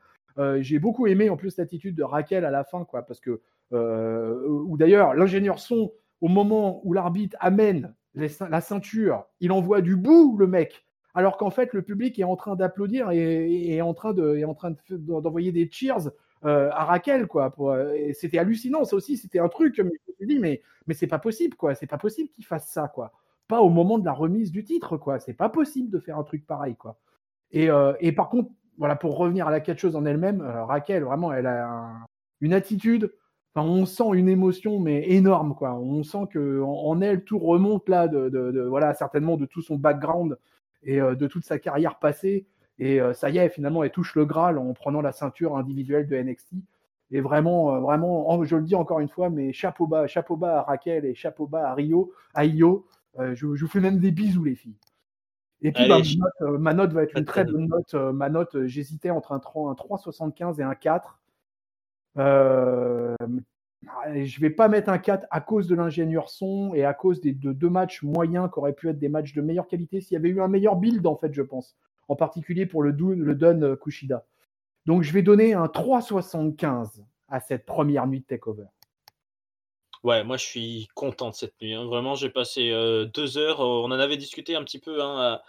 J'ai 0.61 0.79
beaucoup 0.79 1.09
aimé 1.09 1.31
en 1.31 1.37
plus 1.37 1.57
l'attitude 1.57 1.97
de 1.97 2.05
Raquel 2.05 2.45
à 2.45 2.53
la 2.53 2.63
fin 2.63 2.85
quoi 2.85 3.03
parce 3.03 3.19
que 3.19 3.41
ou 3.73 4.77
d'ailleurs 4.77 5.15
l'ingénieur 5.15 5.59
son 5.59 5.93
au 6.21 6.29
moment 6.29 6.81
où 6.85 6.93
l'arbitre 6.93 7.37
amène 7.41 7.93
la 8.15 8.61
ceinture, 8.61 9.27
il 9.41 9.51
envoie 9.51 9.81
du 9.81 9.97
bout 9.97 10.37
le 10.39 10.47
mec 10.47 10.85
alors 11.15 11.39
qu'en 11.39 11.51
fait 11.51 11.73
le 11.73 11.83
public 11.83 12.21
est 12.21 12.25
en 12.25 12.37
train 12.37 12.55
d'applaudir 12.55 13.11
et, 13.11 13.83
en 13.83 13.95
train 13.95 14.13
de 14.13 14.37
est 14.37 14.45
en 14.45 14.55
train 14.55 14.75
d'envoyer 14.91 15.51
des 15.51 15.69
cheers 15.73 16.09
euh, 16.45 16.71
à 16.73 16.85
Raquel, 16.85 17.27
quoi. 17.27 17.53
Euh, 17.61 18.13
c'était 18.15 18.39
hallucinant, 18.39 18.85
ça 18.85 18.97
aussi, 18.97 19.17
c'était 19.17 19.39
un 19.41 19.49
truc. 19.49 19.79
Mais 19.79 19.93
je 20.07 20.13
me 20.13 20.17
suis 20.17 20.27
dit, 20.27 20.39
mais, 20.39 20.63
mais 20.87 20.95
c'est 20.95 21.07
pas 21.07 21.19
possible, 21.19 21.57
quoi. 21.57 21.75
C'est 21.75 21.87
pas 21.87 21.99
possible 21.99 22.29
qu'il 22.31 22.45
fasse 22.47 22.71
ça, 22.71 22.89
quoi. 22.89 23.13
Pas 23.49 23.61
au 23.61 23.71
moment 23.71 23.99
de 23.99 24.05
la 24.05 24.13
remise 24.13 24.53
du 24.53 24.65
titre, 24.65 24.97
quoi. 24.97 25.19
C'est 25.21 25.33
pas 25.35 25.49
possible 25.49 25.91
de 25.91 25.99
faire 25.99 26.19
un 26.19 26.23
truc 26.25 26.47
pareil, 26.47 26.77
quoi. 26.77 26.99
Et, 27.51 27.71
euh, 27.71 27.95
et 28.01 28.13
par 28.13 28.29
contre, 28.29 28.51
voilà, 28.79 28.95
pour 28.97 29.17
revenir 29.17 29.49
à 29.49 29.51
la 29.51 29.61
catcheuse 29.61 29.97
en 29.97 30.05
elle-même, 30.05 30.41
Raquel, 30.43 31.03
vraiment, 31.05 31.33
elle 31.33 31.47
a 31.47 31.69
un- 31.69 32.07
une 32.41 32.53
attitude. 32.53 33.13
Enfin, 33.55 33.67
on 33.67 33.87
sent 33.87 34.05
une 34.15 34.29
émotion, 34.29 34.79
mais 34.79 35.11
énorme, 35.11 35.55
quoi. 35.55 35.75
On 35.75 36.03
sent 36.05 36.27
que 36.31 36.63
en, 36.63 37.01
elle, 37.01 37.25
tout 37.25 37.39
remonte 37.39 37.89
là, 37.89 38.07
de, 38.07 38.29
de- 38.29 38.61
voilà, 38.63 38.95
certainement 38.95 39.37
de 39.37 39.47
tout 39.47 39.63
son 39.63 39.77
background 39.77 40.39
et 40.85 40.99
de 41.01 41.27
toute 41.27 41.45
sa 41.45 41.59
carrière 41.59 41.99
passée. 41.99 42.47
Et 42.79 43.01
euh, 43.01 43.13
ça 43.13 43.31
y 43.31 43.39
est, 43.39 43.49
finalement, 43.49 43.83
elle 43.83 43.91
touche 43.91 44.15
le 44.15 44.25
Graal 44.25 44.59
en 44.59 44.73
prenant 44.73 45.01
la 45.01 45.13
ceinture 45.13 45.57
individuelle 45.57 46.07
de 46.07 46.17
NXT. 46.17 46.55
Et 47.11 47.21
vraiment, 47.21 47.75
euh, 47.75 47.81
vraiment, 47.81 48.31
en- 48.31 48.45
je 48.45 48.55
le 48.57 48.63
dis 48.63 48.75
encore 48.75 49.01
une 49.01 49.09
fois, 49.09 49.31
mais 49.31 49.53
chapeau 49.53 49.87
bas, 49.87 50.07
chapeau 50.07 50.37
bas 50.37 50.59
à 50.59 50.63
Raquel 50.63 51.05
et 51.05 51.15
chapeau 51.15 51.47
bas 51.47 51.69
à 51.71 51.75
Rio, 51.75 52.13
à 52.35 52.45
Io. 52.45 52.87
Euh, 53.19 53.35
je, 53.35 53.55
je 53.55 53.65
vous 53.65 53.71
fais 53.71 53.81
même 53.81 53.99
des 53.99 54.11
bisous, 54.11 54.45
les 54.45 54.55
filles. 54.55 54.77
Et 55.63 55.73
puis, 55.73 55.83
Allez, 55.85 55.95
bah, 55.95 56.03
je- 56.03 56.19
ma, 56.19 56.25
note, 56.25 56.33
euh, 56.43 56.59
ma 56.59 56.75
note 56.75 56.93
va 56.93 57.03
être 57.03 57.15
une 57.19 57.25
très 57.25 57.45
bonne 57.53 57.67
note. 57.69 57.95
Euh, 57.95 58.13
ma 58.13 58.29
note, 58.29 58.67
j'hésitais 58.67 59.11
entre 59.11 59.33
un 59.33 59.41
3 59.41 59.71
un 59.71 59.75
3,75 59.75 60.61
et 60.61 60.63
un 60.63 60.75
4. 60.77 61.19
Euh, 62.19 63.17
je 64.15 64.41
vais 64.41 64.51
pas 64.51 64.69
mettre 64.69 64.89
un 64.91 64.99
4 64.99 65.27
à 65.31 65.41
cause 65.41 65.67
de 65.69 65.75
l'ingénieur 65.75 66.29
son 66.29 66.75
et 66.75 66.85
à 66.85 66.95
cause 66.95 67.21
des, 67.21 67.33
de 67.33 67.53
deux 67.53 67.71
matchs 67.71 68.03
moyens 68.03 68.51
qui 68.53 68.59
auraient 68.59 68.73
pu 68.73 68.89
être 68.89 68.99
des 68.99 69.09
matchs 69.09 69.35
de 69.35 69.41
meilleure 69.41 69.67
qualité 69.67 70.01
s'il 70.01 70.15
y 70.15 70.17
avait 70.17 70.29
eu 70.29 70.41
un 70.41 70.49
meilleur 70.49 70.77
build, 70.77 71.07
en 71.07 71.17
fait, 71.17 71.33
je 71.33 71.43
pense. 71.43 71.77
En 72.09 72.17
particulier 72.17 72.67
pour 72.67 72.83
le, 72.83 72.93
Dun, 72.93 73.17
le 73.17 73.35
Dun 73.35 73.63
euh, 73.63 73.77
Kushida. 73.77 74.25
Donc, 74.87 75.03
je 75.03 75.13
vais 75.13 75.23
donner 75.23 75.53
un 75.55 75.67
3,75 75.67 77.05
à 77.29 77.41
cette 77.41 77.67
première 77.67 78.07
nuit 78.07 78.21
de 78.21 78.25
takeover. 78.25 78.65
Ouais, 80.05 80.23
moi 80.23 80.37
je 80.37 80.45
suis 80.45 80.89
content 80.95 81.31
de 81.31 81.35
cette 81.35 81.61
nuit. 81.61 81.75
hein. 81.75 81.85
Vraiment, 81.85 82.15
j'ai 82.15 82.31
passé 82.31 82.71
euh, 82.71 83.05
deux 83.05 83.37
heures. 83.37 83.61
euh, 83.61 83.65
on 83.85 83.87
en 83.87 83.99
avait 83.99 84.17
discuté 84.17 84.55
un 84.55 84.63
petit 84.63 84.79
peu 84.79 85.03
hein, 85.03 85.43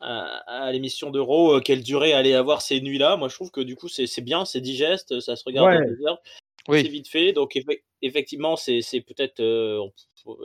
à, 0.00 0.08
à- 0.46 0.64
à 0.64 0.72
l'émission 0.72 1.10
d'Euro, 1.10 1.54
euh, 1.54 1.60
quelle 1.60 1.84
durée 1.84 2.12
allait 2.12 2.34
avoir 2.34 2.62
ces 2.62 2.80
nuits-là. 2.80 3.16
Moi 3.16 3.28
je 3.28 3.34
trouve 3.36 3.52
que 3.52 3.60
du 3.60 3.76
coup 3.76 3.86
c'est 3.88 4.20
bien, 4.20 4.44
c'est 4.44 4.60
digeste, 4.60 5.20
ça 5.20 5.36
se 5.36 5.44
regarde 5.44 5.68
Ouais. 5.68 5.76
en 5.76 5.88
deux 5.88 6.04
heures. 6.06 6.20
Oui. 6.68 6.82
C'est 6.82 6.88
vite 6.88 7.06
fait. 7.08 7.32
Donc 7.32 7.54
effe- 7.54 7.80
effectivement, 8.02 8.56
c'est 8.56 8.82
peut-être. 9.06 9.38
euh, 9.40 9.80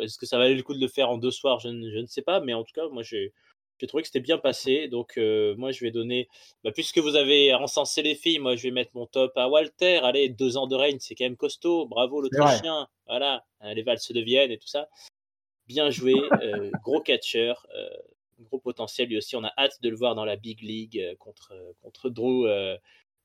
Est-ce 0.01 0.19
que 0.19 0.27
ça 0.27 0.37
valait 0.37 0.53
le 0.53 0.61
coup 0.63 0.75
de 0.75 0.79
le 0.79 0.87
faire 0.87 1.09
en 1.09 1.17
deux 1.17 1.31
soirs? 1.31 1.59
Je, 1.59 1.69
ne- 1.69 1.89
je 1.89 1.97
ne 1.97 2.05
sais 2.05 2.21
pas. 2.21 2.39
Mais 2.41 2.53
en 2.53 2.63
tout 2.63 2.73
cas, 2.73 2.87
moi 2.89 3.01
j'ai 3.01 3.33
j'ai 3.79 3.87
trouvé 3.87 4.03
que 4.03 4.07
c'était 4.07 4.19
bien 4.19 4.37
passé. 4.37 4.87
Donc 4.87 5.17
euh, 5.17 5.55
moi 5.57 5.71
je 5.71 5.83
vais 5.83 5.91
donner. 5.91 6.27
bah, 6.63 6.71
puisque 6.71 6.97
vous 6.99 7.15
avez 7.15 7.53
encensé 7.53 8.01
les 8.01 8.15
filles, 8.15 8.39
moi 8.39 8.55
je 8.55 8.63
vais 8.63 8.71
mettre 8.71 8.91
mon 8.93 9.05
top 9.05 9.37
à 9.37 9.47
Walter. 9.47 9.97
Allez, 10.03 10.29
deux 10.29 10.57
ans 10.57 10.67
de 10.67 10.75
règne, 10.75 10.97
c'est 10.99 11.15
quand 11.15 11.25
même 11.25 11.37
costaud. 11.37 11.85
Bravo 11.85 12.21
l'Autrichien. 12.21 12.87
Voilà, 13.05 13.45
hein, 13.61 13.73
les 13.73 13.83
valses 13.83 14.11
de 14.11 14.21
Vienne 14.21 14.51
et 14.51 14.57
tout 14.57 14.67
ça. 14.67 14.89
Bien 15.67 15.89
joué, 15.89 16.13
euh, 16.41 16.71
gros 16.83 17.01
catcheur, 17.01 17.65
euh, 17.75 17.89
gros 18.39 18.59
potentiel 18.59 19.09
lui 19.09 19.17
aussi. 19.17 19.35
On 19.35 19.43
a 19.43 19.53
hâte 19.57 19.81
de 19.81 19.89
le 19.89 19.95
voir 19.95 20.15
dans 20.15 20.25
la 20.25 20.35
big 20.35 20.61
league 20.61 20.99
euh, 20.99 21.15
contre 21.15 21.53
contre 21.81 22.09
Drew 22.09 22.47
euh, 22.47 22.77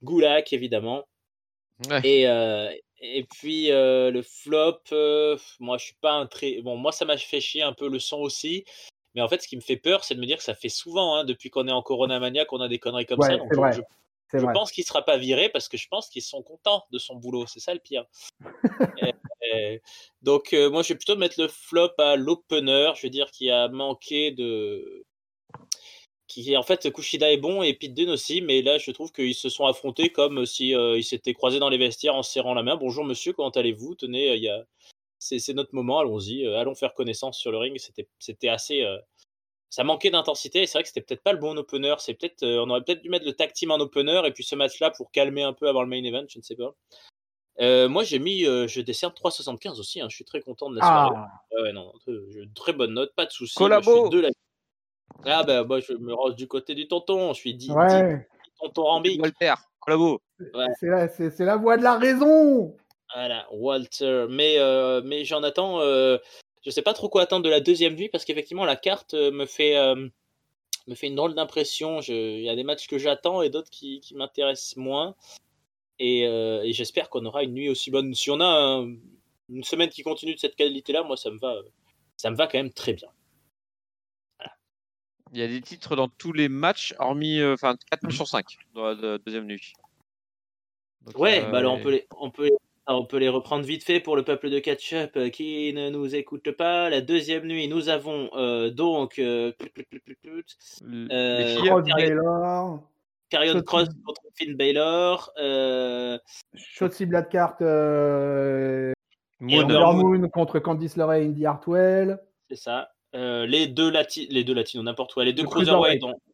Gulak 0.03 0.53
évidemment. 0.53 1.05
Ouais. 1.89 2.01
Et, 2.05 2.29
euh, 2.29 2.73
et 3.01 3.25
puis 3.25 3.73
euh, 3.73 4.11
le 4.13 4.23
flop, 4.23 4.79
euh, 4.93 5.37
moi 5.59 5.79
je 5.79 5.87
suis 5.87 5.97
pas 6.01 6.13
un 6.13 6.27
très. 6.27 6.61
Bon, 6.61 6.77
moi 6.77 6.93
ça 6.93 7.05
m'a 7.05 7.17
fait 7.17 7.41
chier 7.41 7.63
un 7.63 7.73
peu 7.73 7.89
le 7.89 7.99
son 7.99 8.19
aussi. 8.19 8.65
Mais 9.15 9.21
en 9.21 9.29
fait, 9.29 9.43
ce 9.43 9.49
qui 9.49 9.57
me 9.57 9.61
fait 9.61 9.77
peur, 9.77 10.05
c'est 10.05 10.15
de 10.15 10.21
me 10.21 10.27
dire 10.27 10.39
que 10.39 10.43
ça 10.43 10.55
fait 10.55 10.69
souvent, 10.69 11.17
hein, 11.17 11.25
depuis 11.25 11.51
qu'on 11.51 11.69
est 11.69 11.73
en 11.73 11.83
Corona 11.83 12.19
Mania, 12.19 12.45
qu'on 12.45 12.61
a 12.61 12.69
des 12.69 12.79
conneries 12.79 13.07
comme 13.07 13.21
Ouais, 13.21 13.29
ça. 13.29 13.37
Donc 13.37 13.55
vrai. 13.55 13.73
je, 14.33 14.47
pense 14.53 14.73
qu'il 14.73 14.85
sera 14.85 15.03
pas 15.05 15.19
viré 15.19 15.49
parce 15.51 15.69
que 15.69 15.77
je 15.77 15.89
pense 15.89 16.09
qu'ils 16.09 16.23
sont 16.23 16.43
contents 16.43 16.85
de 16.91 16.99
son 16.99 17.17
boulot. 17.17 17.47
C'est 17.47 17.61
ça 17.61 17.75
le 17.75 17.81
pire. 17.81 18.07
Et- 18.97 19.13
et- 19.43 19.83
donc 20.23 20.53
euh, 20.53 20.71
moi 20.71 20.83
je 20.83 20.91
vais 20.91 20.95
plutôt 20.95 21.17
mettre 21.17 21.41
le 21.41 21.49
flop 21.49 21.93
à 21.99 22.17
l'opener. 22.17 22.93
Je 22.97 23.03
veux 23.03 23.11
dire 23.11 23.31
qu'il 23.31 23.51
a 23.51 23.69
manqué 23.69 24.31
de. 24.31 25.05
Qui 26.27 26.57
en 26.57 26.63
fait 26.63 26.91
Kushida 26.91 27.31
est 27.31 27.37
bon 27.37 27.63
et 27.63 27.75
Pete 27.75 27.93
Dunne 27.93 28.09
aussi, 28.09 28.41
mais 28.41 28.63
là 28.63 28.79
je 28.79 28.91
trouve 28.93 29.13
qu'ils 29.13 29.35
se 29.35 29.51
sont 29.51 29.67
affrontés 29.67 30.11
comme 30.11 30.47
si 30.47 30.75
euh, 30.75 30.97
ils 30.97 31.05
s'étaient 31.05 31.35
croisés 31.35 31.59
dans 31.59 31.69
les 31.69 31.77
vestiaires 31.77 32.15
en 32.15 32.23
se 32.23 32.33
serrant 32.33 32.55
la 32.55 32.63
main. 32.63 32.77
Bonjour 32.77 33.05
monsieur, 33.05 33.35
comment 33.35 33.51
allez-vous? 33.51 33.95
Tenez, 33.97 34.31
euh, 34.31 34.37
il 34.37 34.43
y 34.45 34.49
a 34.49 34.65
c'est 35.23 35.55
notre 35.55 35.75
moment, 35.75 36.01
allons-y, 36.01 36.45
euh, 36.47 36.59
allons 36.59 36.75
faire 36.75 36.95
connaissance 36.95 37.39
sur 37.39 37.53
le 37.53 37.59
ring. 37.59 37.79
C'était 38.19 38.49
assez 38.49 38.83
euh, 38.83 38.99
ça 39.71 39.85
manquait 39.85 40.11
d'intensité 40.11 40.63
et 40.63 40.67
c'est 40.67 40.77
vrai 40.79 40.83
que 40.83 40.89
c'était 40.89 41.01
peut-être 41.01 41.23
pas 41.23 41.33
le 41.33 41.39
bon 41.39 41.57
opener. 41.57 41.95
C'est 41.99 42.15
peut-être 42.15 42.43
euh, 42.43 42.63
on 42.65 42.71
aurait 42.71 42.83
peut-être 42.83 43.03
dû 43.03 43.09
mettre 43.09 43.25
le 43.25 43.33
tag 43.33 43.53
team 43.53 43.71
en 43.71 43.79
opener 43.79 44.21
et 44.27 44.33
puis 44.33 44.45
ce 44.45 44.55
match-là 44.55 44.91
pour 44.91 45.11
calmer 45.13 45.43
un 45.45 45.53
peu 45.53 45.69
avant 45.69 45.83
le 45.83 45.89
main 45.89 46.03
event, 46.05 46.25
je 46.29 46.39
ne 46.39 46.43
sais 46.43 46.57
pas. 46.57 46.75
Euh, 47.61 47.89
moi 47.89 48.03
j'ai 48.03 48.19
mis 48.19 48.45
euh, 48.47 48.67
je 48.67 48.81
décerne 48.81 49.13
3,75 49.13 49.79
aussi. 49.79 50.01
hein, 50.01 50.09
je 50.11 50.17
suis 50.17 50.25
très 50.25 50.41
content 50.41 50.69
de 50.71 50.77
la 50.77 50.83
soirée. 50.87 51.17
Ah, 51.17 51.63
Ouais, 51.63 51.73
non, 51.73 51.93
euh, 52.09 52.27
j'ai 52.31 52.41
une 52.41 52.53
très 52.53 52.73
bonne 52.73 52.93
note, 52.95 53.15
pas 53.15 53.27
de 53.27 53.31
souci. 53.31 53.55
Collabo. 53.55 53.91
Moi, 53.91 53.95
je 53.95 54.17
suis 54.17 54.17
de 54.17 54.21
la- 55.25 55.33
Ah 55.39 55.43
bah 55.45 55.63
moi 55.65 55.81
je 55.81 55.93
me 55.93 56.13
rose 56.13 56.35
du 56.35 56.49
côté 56.49 56.75
du 56.75 56.89
tonton. 56.89 57.33
Je 57.33 57.39
suis 57.39 57.55
dit, 57.55 57.71
ouais. 57.71 58.27
tonton. 58.59 59.01
Walter, 59.21 59.55
collabo. 59.81 60.21
C'est 60.79 60.87
la, 60.89 61.09
la 61.47 61.57
voix 61.57 61.77
de 61.77 61.83
la 61.83 61.97
raison. 61.99 62.77
Voilà, 63.15 63.47
Walter. 63.53 64.27
Mais, 64.31 64.59
euh, 64.59 65.03
mais 65.05 65.25
j'en 65.25 65.43
attends. 65.43 65.81
euh, 65.81 66.19
je 66.65 66.71
sais 66.71 66.83
pas 66.83 66.95
trop 66.95 67.09
quoi 67.09 67.23
attendre 67.23 67.45
de 67.45 67.51
la 67.51 67.61
deuxième 67.61 67.95
nuit 67.95 68.09
parce 68.09 68.25
qu'effectivement, 68.25 68.65
la 68.65 68.77
carte 68.77 69.15
euh, 69.15 69.31
me 69.31 69.47
fait, 69.47 69.77
euh, 69.77 70.09
me 70.87 70.95
fait 70.95 71.09
une 71.09 71.17
drôle 71.17 71.35
d'impression. 71.35 72.01
Il 72.01 72.41
y 72.43 72.49
a 72.49 72.57
des 72.57 72.65
matchs 72.65 72.87
que 72.87 72.99
j'attends 72.99 73.43
et 73.43 73.51
d'autres 73.51 73.71
qui, 73.71 74.01
qui 74.01 74.15
m'intéressent 74.15 74.77
moins. 74.77 75.15
Et, 75.99 76.23
et 76.23 76.73
j'espère 76.73 77.11
qu'on 77.11 77.25
aura 77.27 77.45
une 77.45 77.53
nuit 77.55 77.69
aussi 77.69 77.91
bonne. 77.91 78.13
Si 78.15 78.31
on 78.31 78.41
a 78.41 78.45
un- 78.47 78.95
une 79.49 79.63
semaine 79.65 79.89
qui 79.91 80.03
continue 80.03 80.35
de 80.35 80.41
cette 80.41 80.57
qualité-là, 80.57 81.03
moi, 81.05 81.17
ça 81.17 81.31
me 81.31 81.39
va, 81.39 81.55
ça 82.17 82.31
me 82.31 82.37
va 82.37 82.47
quand 82.49 82.59
même 82.59 82.73
très 82.73 82.95
bien. 82.95 83.09
Il 85.33 85.39
y 85.39 85.43
a 85.43 85.47
des 85.49 85.61
titres 85.63 85.95
dans 85.97 86.09
tous 86.09 86.33
les 86.33 86.49
matchs, 86.49 86.95
hormis 86.99 87.39
euh, 87.39 87.55
enfin 87.55 87.77
4 87.91 88.03
matchs 88.03 88.17
sur 88.17 88.27
5 88.27 88.45
dans 88.75 88.85
la 88.87 88.95
de- 88.95 89.17
deuxième 89.25 89.47
nuit. 89.47 89.73
Donc, 91.03 91.17
Ouais, 91.19 91.41
bah 91.41 91.59
alors 91.59 91.75
on 91.75 91.81
peut 91.83 91.91
les, 91.91 92.07
on 92.19 92.31
peut, 92.31 92.45
les- 92.47 92.57
on 92.89 93.05
peut 93.05 93.19
les 93.19 93.29
reprendre 93.29 93.65
vite 93.65 93.85
fait 93.85 94.01
pour 94.01 94.17
le 94.17 94.25
peuple 94.25 94.51
de 94.51 94.59
Catch-up 94.59 95.13
euh, 95.17 95.29
qui 95.31 95.73
ne 95.73 95.89
nous 95.91 96.15
écoute 96.15 96.51
pas. 96.53 96.91
La 96.91 97.01
deuxième 97.01 97.47
nuit, 97.47 97.69
nous 97.69 97.89
avons 97.89 98.29
euh, 98.35 98.71
donc 98.71 99.19
euh, 99.19 99.53
euh, 100.83 101.55
Carrion- 101.57 101.81
Baylor, 101.97 102.83
Carrion 103.31 103.55
Shotzi- 103.55 103.65
Cross 103.65 103.89
contre 104.05 104.23
Finn 104.37 104.55
Baylor. 104.57 105.31
Euh, 105.39 106.19
Shotzi 106.55 107.07
Blackheart, 107.07 107.63
euh, 107.63 108.93
Moon, 109.41 110.29
contre 110.29 110.59
Candice 110.59 110.97
LeRae, 110.97 111.23
Indy 111.25 111.47
Hartwell. 111.47 112.19
c'est 112.51 112.57
ça. 112.57 112.91
Euh, 113.15 113.45
les 113.47 113.67
deux 113.67 113.91
lati 113.91 114.27
les 114.31 114.43
deux 114.43 114.55
latinos, 114.55 114.85
n'importe 114.85 115.13
quoi. 115.13 115.25
Les 115.25 115.33
deux 115.35 115.43
Le 115.43 115.49
cruiserweight, 115.49 116.01
cruiserweight. 116.01 116.19
dont 116.25 116.33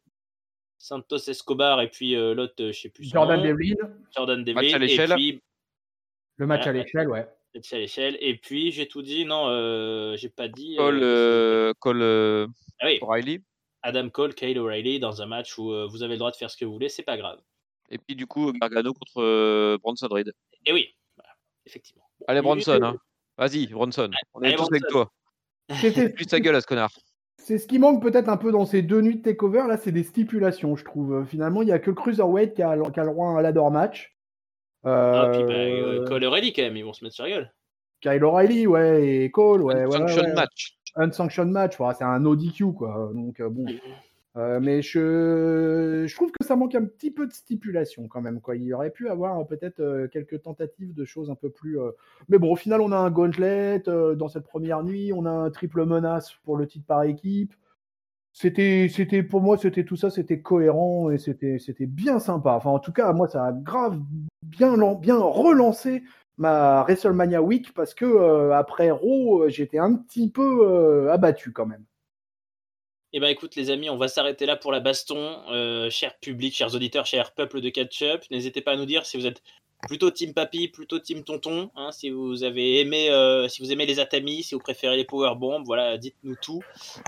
Santos 0.77 1.17
Escobar 1.27 1.81
et 1.81 1.89
puis 1.89 2.15
euh, 2.15 2.33
l'autre, 2.33 2.53
euh, 2.61 2.71
je 2.71 2.79
sais 2.79 2.89
plus 2.89 3.03
Jordan. 3.03 3.41
Devlin, 3.43 3.75
Jordan 4.15 4.43
Devlin. 4.45 4.61
Et 4.61 4.79
l'échelle. 4.79 5.11
puis 5.13 5.41
le 6.39 6.47
match 6.47 6.63
Voilà, 6.63 6.79
à 6.79 6.83
l'échelle, 6.83 7.09
ouais. 7.09 7.27
match 7.53 7.73
à 7.73 7.77
l'échelle. 7.77 8.17
Et 8.21 8.35
puis 8.37 8.71
j'ai 8.71 8.87
tout 8.87 9.01
dit. 9.03 9.25
Non, 9.25 9.47
euh, 9.49 10.15
j'ai 10.17 10.29
pas 10.29 10.47
dit. 10.47 10.75
euh, 10.79 10.83
Cole, 10.83 10.99
euh, 11.03 11.73
Cole 11.79 12.01
euh, 12.01 12.47
ah 12.81 12.85
oui, 12.87 12.97
O'Reilly. 13.01 13.43
Adam 13.83 14.09
Cole, 14.09 14.33
Kyle 14.33 14.57
O'Reilly 14.59 14.99
dans 14.99 15.21
un 15.21 15.25
match 15.25 15.57
où 15.57 15.71
euh, 15.71 15.87
vous 15.89 16.01
avez 16.03 16.13
le 16.13 16.19
droit 16.19 16.31
de 16.31 16.35
faire 16.35 16.49
ce 16.49 16.57
que 16.57 16.65
vous 16.65 16.73
voulez, 16.73 16.89
c'est 16.89 17.03
pas 17.03 17.17
grave. 17.17 17.39
Et 17.91 17.97
puis 17.97 18.15
du 18.15 18.25
coup, 18.27 18.51
Gargano 18.53 18.93
contre 18.93 19.21
euh, 19.21 19.77
Bronson 19.81 20.07
Reed. 20.09 20.31
Et 20.65 20.73
oui, 20.73 20.89
voilà, 21.15 21.29
effectivement. 21.65 22.03
Allez, 22.27 22.41
Bronson. 22.41 22.79
Hein. 22.83 22.95
Vas-y, 23.37 23.67
Bronson. 23.67 24.09
On 24.33 24.41
est 24.41 24.47
Allez, 24.47 24.55
tous 24.57 24.67
avec 24.69 24.83
toi. 24.89 25.11
C'était- 25.79 26.09
Plus 26.09 26.25
ta 26.25 26.39
gueule 26.39 26.55
à 26.55 26.61
ce 26.61 26.67
connard. 26.67 26.91
C'est 27.37 27.57
ce 27.57 27.67
qui 27.67 27.79
manque 27.79 28.01
peut-être 28.03 28.27
un 28.27 28.37
peu 28.37 28.51
dans 28.51 28.65
ces 28.65 28.81
deux 28.81 29.01
nuits 29.01 29.15
de 29.17 29.21
takeover, 29.21 29.63
là, 29.67 29.77
c'est 29.77 29.93
des 29.93 30.03
stipulations, 30.03 30.75
je 30.75 30.83
trouve. 30.83 31.25
Finalement, 31.25 31.61
il 31.61 31.65
n'y 31.65 31.71
a 31.71 31.79
que 31.79 31.89
le 31.89 31.95
Cruiserweight 31.95 32.53
qui 32.53 32.61
a, 32.61 32.77
qui 32.91 32.99
a 32.99 33.03
le 33.05 33.09
droit 33.11 33.29
à 33.29 33.31
un 33.39 33.41
ladder 33.41 33.63
match. 33.71 34.13
Ah, 34.83 35.29
puis 35.33 35.43
bah, 35.43 35.53
Euh, 35.53 36.01
euh, 36.01 36.05
Cole 36.07 36.23
O'Reilly 36.23 36.53
quand 36.53 36.61
même, 36.63 36.77
ils 36.77 36.85
vont 36.85 36.93
se 36.93 37.03
mettre 37.03 37.15
sur 37.15 37.25
la 37.25 37.31
gueule. 37.31 37.53
Kyle 38.01 38.23
O'Reilly, 38.23 38.65
ouais, 38.67 39.05
et 39.25 39.31
Cole, 39.31 39.61
ouais. 39.61 39.83
Function 39.91 40.21
ouais, 40.21 40.27
ouais. 40.29 40.33
match. 40.33 40.77
Unsanctioned 40.95 41.51
match, 41.51 41.77
voilà, 41.77 41.93
c'est 41.93 42.03
un 42.05 42.25
ODQ, 42.25 42.73
quoi. 42.73 43.11
Donc, 43.13 43.39
euh, 43.39 43.49
bon. 43.49 43.65
Euh, 44.37 44.59
mais 44.61 44.81
je... 44.81 46.05
je 46.07 46.15
trouve 46.15 46.31
que 46.31 46.45
ça 46.45 46.55
manque 46.55 46.75
un 46.75 46.85
petit 46.85 47.11
peu 47.11 47.25
de 47.27 47.33
stipulation 47.33 48.07
quand 48.07 48.21
même. 48.21 48.39
Quoi. 48.41 48.55
Il 48.55 48.63
y 48.63 48.73
aurait 48.73 48.91
pu 48.91 49.09
avoir 49.09 49.45
peut-être 49.47 49.79
euh, 49.79 50.07
quelques 50.07 50.43
tentatives 50.43 50.93
de 50.93 51.03
choses 51.03 51.29
un 51.29 51.35
peu 51.35 51.49
plus. 51.49 51.79
euh, 51.79 51.91
Mais 52.29 52.37
bon, 52.37 52.51
au 52.51 52.55
final, 52.55 52.79
on 52.79 52.91
a 52.91 52.97
un 52.97 53.09
gauntlet 53.09 53.81
euh, 53.87 54.15
dans 54.15 54.29
cette 54.29 54.45
première 54.45 54.83
nuit, 54.83 55.11
on 55.13 55.25
a 55.25 55.31
un 55.31 55.49
triple 55.49 55.83
menace 55.85 56.33
pour 56.43 56.57
le 56.57 56.67
titre 56.67 56.85
par 56.85 57.03
équipe. 57.03 57.53
C'était, 58.31 58.87
c'était 58.89 59.23
pour 59.23 59.41
moi, 59.41 59.57
c'était 59.57 59.83
tout 59.83 59.95
ça, 59.95 60.09
c'était 60.09 60.41
cohérent 60.41 61.09
et 61.09 61.17
c'était, 61.17 61.59
c'était 61.59 61.87
bien 61.87 62.19
sympa. 62.19 62.53
Enfin, 62.53 62.69
en 62.69 62.79
tout 62.79 62.93
cas, 62.93 63.11
moi, 63.11 63.27
ça 63.27 63.45
a 63.45 63.51
grave 63.51 63.99
bien, 64.43 64.75
bien 64.95 65.17
relancé 65.17 66.03
ma 66.37 66.83
WrestleMania 66.83 67.41
Week 67.41 67.73
parce 67.73 67.93
que 67.93 68.05
euh, 68.05 68.55
après 68.55 68.91
Raw, 68.91 69.43
euh, 69.43 69.49
j'étais 69.49 69.77
un 69.77 69.95
petit 69.95 70.31
peu 70.31 70.59
euh, 70.61 71.11
abattu 71.11 71.51
quand 71.51 71.65
même. 71.65 71.83
Eh 73.11 73.19
ben 73.19 73.27
écoute 73.27 73.55
les 73.55 73.71
amis, 73.71 73.89
on 73.89 73.97
va 73.97 74.07
s'arrêter 74.07 74.45
là 74.45 74.55
pour 74.55 74.71
la 74.71 74.79
baston. 74.79 75.41
Euh, 75.49 75.89
cher 75.89 76.17
public, 76.19 76.53
chers 76.53 76.75
auditeurs, 76.75 77.07
cher 77.07 77.33
peuple 77.33 77.59
de 77.59 77.69
catch-up, 77.69 78.23
n'hésitez 78.29 78.61
pas 78.61 78.73
à 78.73 78.75
nous 78.77 78.85
dire 78.85 79.05
si 79.05 79.17
vous 79.17 79.25
êtes 79.25 79.41
Plutôt 79.87 80.11
Team 80.11 80.33
Papy, 80.33 80.67
plutôt 80.67 80.99
Team 80.99 81.23
Tonton. 81.23 81.71
Hein, 81.75 81.91
si 81.91 82.09
vous 82.09 82.43
avez 82.43 82.79
aimé, 82.79 83.09
euh, 83.09 83.47
si 83.47 83.61
vous 83.61 83.71
aimez 83.71 83.85
les 83.85 83.99
Atamis, 83.99 84.43
si 84.43 84.53
vous 84.53 84.59
préférez 84.59 84.97
les 84.97 85.05
Powerbombs, 85.05 85.63
voilà, 85.63 85.97
dites-nous 85.97 86.35
tout 86.41 86.61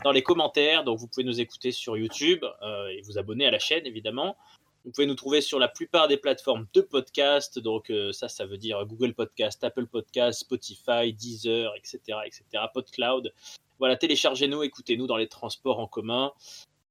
dans 0.04 0.12
les 0.12 0.24
commentaires. 0.24 0.84
Donc 0.84 0.98
vous 0.98 1.08
pouvez 1.08 1.26
nous 1.26 1.42
écouter 1.42 1.72
sur 1.72 1.98
YouTube 1.98 2.46
euh, 2.62 2.88
et 2.88 3.02
vous 3.02 3.18
abonner 3.18 3.46
à 3.46 3.52
la 3.52 3.60
chaîne 3.60 3.86
évidemment. 3.86 4.38
Vous 4.86 4.92
pouvez 4.92 5.06
nous 5.06 5.16
trouver 5.16 5.42
sur 5.42 5.60
la 5.60 5.68
plupart 5.68 6.08
des 6.08 6.18
plateformes 6.18 6.66
de 6.74 6.82
podcast. 6.82 7.60
Donc 7.60 7.90
euh, 7.90 8.14
ça, 8.14 8.30
ça 8.30 8.46
veut 8.46 8.58
dire 8.58 8.84
Google 8.86 9.14
Podcast, 9.14 9.64
Apple 9.64 9.86
Podcast, 9.86 10.40
Spotify, 10.40 11.14
Deezer, 11.14 11.74
etc., 11.76 12.20
etc. 12.26 12.44
PodCloud. 12.74 13.34
Voilà, 13.80 13.98
téléchargez-nous, 13.98 14.64
écoutez-nous 14.64 15.08
dans 15.08 15.18
les 15.18 15.28
transports 15.28 15.80
en 15.80 15.88
commun. 15.88 16.32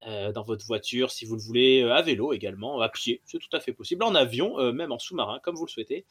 Euh, 0.07 0.33
dans 0.33 0.43
votre 0.43 0.65
voiture, 0.65 1.11
si 1.11 1.27
vous 1.27 1.37
le 1.37 1.43
voulez, 1.43 1.83
euh, 1.83 1.93
à 1.93 2.01
vélo 2.01 2.33
également, 2.33 2.81
à 2.81 2.89
pied, 2.89 3.21
c'est 3.27 3.39
tout 3.39 3.55
à 3.55 3.61
fait 3.61 3.75
possible, 3.75 4.03
en 4.03 4.15
avion, 4.15 4.59
euh, 4.59 4.73
même 4.73 4.93
en 4.93 4.99
sous-marin, 4.99 5.41
comme 5.43 5.57
vous 5.57 5.67
le 5.67 5.71
souhaitez. 5.71 6.07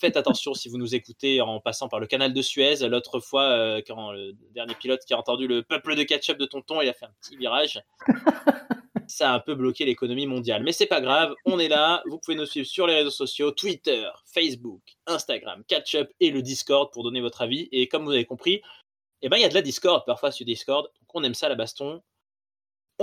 faites 0.00 0.16
attention 0.16 0.54
si 0.54 0.70
vous 0.70 0.78
nous 0.78 0.94
écoutez 0.94 1.42
en 1.42 1.60
passant 1.60 1.88
par 1.88 2.00
le 2.00 2.06
canal 2.06 2.32
de 2.32 2.42
Suez. 2.42 2.88
L'autre 2.88 3.20
fois, 3.20 3.82
quand 3.82 4.12
le 4.12 4.32
dernier 4.54 4.74
pilote 4.74 5.04
qui 5.04 5.12
a 5.12 5.18
entendu 5.18 5.46
le 5.46 5.62
peuple 5.62 5.94
de 5.94 6.04
ketchup 6.04 6.38
de 6.38 6.46
Tonton, 6.46 6.80
il 6.80 6.88
a 6.88 6.94
fait 6.94 7.04
un 7.04 7.12
petit 7.20 7.36
virage. 7.36 7.82
Ça 9.08 9.32
a 9.32 9.34
un 9.34 9.40
peu 9.40 9.56
bloqué 9.56 9.84
l'économie 9.84 10.26
mondiale. 10.26 10.62
Mais 10.62 10.70
c'est 10.70 10.86
pas 10.86 11.00
grave, 11.00 11.34
on 11.44 11.58
est 11.58 11.68
là. 11.68 12.00
Vous 12.06 12.18
pouvez 12.18 12.36
nous 12.36 12.46
suivre 12.46 12.66
sur 12.66 12.86
les 12.86 12.94
réseaux 12.94 13.10
sociaux, 13.10 13.50
Twitter, 13.50 14.08
Facebook, 14.24 14.82
Instagram, 15.06 15.64
Catchup 15.66 16.08
et 16.20 16.30
le 16.30 16.42
Discord 16.42 16.92
pour 16.92 17.02
donner 17.02 17.20
votre 17.20 17.42
avis. 17.42 17.68
Et 17.72 17.88
comme 17.88 18.04
vous 18.04 18.12
avez 18.12 18.24
compris, 18.24 18.62
eh 19.22 19.28
ben, 19.28 19.36
il 19.36 19.42
y 19.42 19.44
a 19.44 19.48
de 19.48 19.54
la 19.54 19.62
Discord 19.62 20.04
parfois 20.06 20.30
sur 20.30 20.46
Discord. 20.46 20.84
Donc 20.84 21.08
on 21.12 21.24
aime 21.24 21.34
ça 21.34 21.48
la 21.48 21.56
baston. 21.56 22.00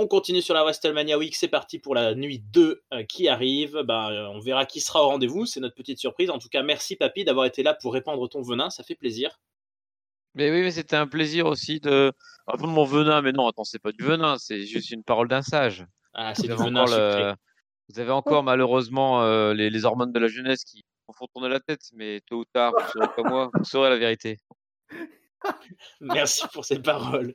On 0.00 0.06
continue 0.06 0.42
sur 0.42 0.54
la 0.54 0.62
WrestleMania 0.62 1.18
Week, 1.18 1.34
c'est 1.34 1.48
parti 1.48 1.80
pour 1.80 1.92
la 1.92 2.14
nuit 2.14 2.38
2 2.38 2.84
euh, 2.94 3.02
qui 3.02 3.26
arrive. 3.26 3.82
Ben, 3.82 4.12
euh, 4.12 4.28
on 4.28 4.38
verra 4.38 4.64
qui 4.64 4.80
sera 4.80 5.02
au 5.02 5.08
rendez-vous, 5.08 5.44
c'est 5.44 5.58
notre 5.58 5.74
petite 5.74 5.98
surprise. 5.98 6.30
En 6.30 6.38
tout 6.38 6.48
cas, 6.48 6.62
merci 6.62 6.94
Papy 6.94 7.24
d'avoir 7.24 7.46
été 7.46 7.64
là 7.64 7.74
pour 7.74 7.92
répandre 7.92 8.28
ton 8.28 8.40
venin, 8.40 8.70
ça 8.70 8.84
fait 8.84 8.94
plaisir. 8.94 9.40
Mais 10.36 10.52
oui, 10.52 10.62
mais 10.62 10.70
c'était 10.70 10.94
un 10.94 11.08
plaisir 11.08 11.46
aussi 11.46 11.80
de 11.80 12.12
répondre 12.46 12.72
mon 12.72 12.84
venin. 12.84 13.22
Mais 13.22 13.32
non, 13.32 13.48
attends, 13.48 13.64
c'est 13.64 13.80
pas 13.80 13.90
du 13.90 14.04
venin, 14.04 14.38
c'est 14.38 14.62
juste 14.66 14.92
une 14.92 15.02
parole 15.02 15.26
d'un 15.26 15.42
sage. 15.42 15.84
Ah, 16.14 16.32
c'est 16.32 16.46
du 16.46 16.54
venin 16.54 16.84
Vous 17.88 17.98
avez 17.98 18.12
encore 18.12 18.44
malheureusement 18.44 19.24
euh, 19.24 19.52
les, 19.52 19.84
hormones 19.84 20.12
de 20.12 20.20
la 20.20 20.28
jeunesse 20.28 20.62
qui 20.62 20.84
vous 21.08 21.14
font 21.14 21.26
tourner 21.26 21.48
la 21.48 21.58
tête, 21.58 21.82
mais 21.92 22.20
tôt 22.24 22.36
ou 22.36 22.44
tard, 22.44 22.72
vous 22.72 22.88
serez 22.92 23.08
comme 23.16 23.30
moi, 23.30 23.50
vous 23.52 23.64
saurez 23.64 23.90
la 23.90 23.96
vérité. 23.96 24.38
Merci 26.00 26.46
pour 26.52 26.64
ces 26.64 26.80
paroles. 26.80 27.34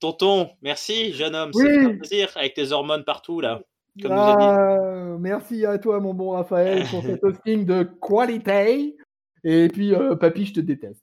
Tonton, 0.00 0.50
merci, 0.62 1.12
jeune 1.12 1.34
homme. 1.34 1.52
C'est 1.52 1.84
un 1.84 1.96
plaisir 1.96 2.30
avec 2.36 2.54
tes 2.54 2.72
hormones 2.72 3.04
partout, 3.04 3.40
là. 3.40 3.60
Ah, 4.04 5.16
merci 5.18 5.64
à 5.64 5.78
toi, 5.78 6.00
mon 6.00 6.14
bon 6.14 6.30
Raphaël, 6.30 6.84
pour 6.90 7.02
cet 7.06 7.24
hosting 7.24 7.64
de 7.64 7.88
qualité. 8.00 8.96
Et 9.44 9.68
puis, 9.68 9.94
euh, 9.94 10.16
papy, 10.16 10.46
je 10.46 10.54
te 10.54 10.60
déteste. 10.60 11.02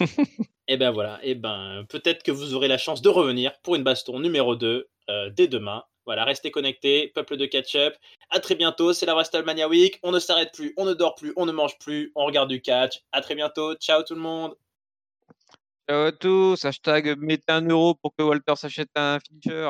et 0.00 0.04
eh 0.68 0.76
ben 0.76 0.90
voilà, 0.90 1.18
et 1.22 1.30
eh 1.30 1.34
ben 1.34 1.84
peut-être 1.88 2.22
que 2.22 2.30
vous 2.30 2.54
aurez 2.54 2.68
la 2.68 2.78
chance 2.78 3.02
de 3.02 3.08
revenir 3.08 3.52
pour 3.62 3.74
une 3.74 3.82
baston 3.82 4.20
numéro 4.20 4.54
2 4.54 4.86
euh, 5.10 5.30
dès 5.30 5.48
demain. 5.48 5.82
Voilà, 6.06 6.24
restez 6.24 6.50
connectés, 6.50 7.10
peuple 7.14 7.36
de 7.38 7.46
catch-up. 7.46 7.94
À 8.28 8.38
très 8.38 8.54
bientôt, 8.54 8.92
c'est 8.92 9.06
la 9.06 9.14
WrestleMania 9.14 9.68
Week. 9.68 9.98
On 10.02 10.12
ne 10.12 10.18
s'arrête 10.18 10.52
plus, 10.52 10.74
on 10.76 10.84
ne 10.84 10.92
dort 10.92 11.14
plus, 11.14 11.32
on 11.36 11.46
ne 11.46 11.52
mange 11.52 11.78
plus, 11.78 12.12
on 12.14 12.26
regarde 12.26 12.50
du 12.50 12.60
catch. 12.60 13.00
À 13.12 13.22
très 13.22 13.34
bientôt, 13.34 13.74
ciao 13.76 14.02
tout 14.02 14.14
le 14.14 14.20
monde. 14.20 14.54
Ciao 15.86 16.06
à 16.06 16.12
tous, 16.12 16.64
hashtag 16.64 17.14
mettez 17.18 17.52
un 17.52 17.68
euro 17.68 17.94
pour 17.94 18.14
que 18.16 18.22
Walter 18.22 18.56
s'achète 18.56 18.88
un 18.94 19.18
finisher. 19.20 19.68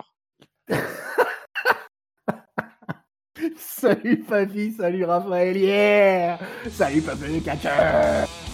salut 3.56 4.24
Fafi, 4.28 4.72
salut 4.72 5.04
Raphaël, 5.04 5.56
yeah 5.56 6.38
Salut 6.70 7.02
Papa 7.02 7.26
le 7.26 8.53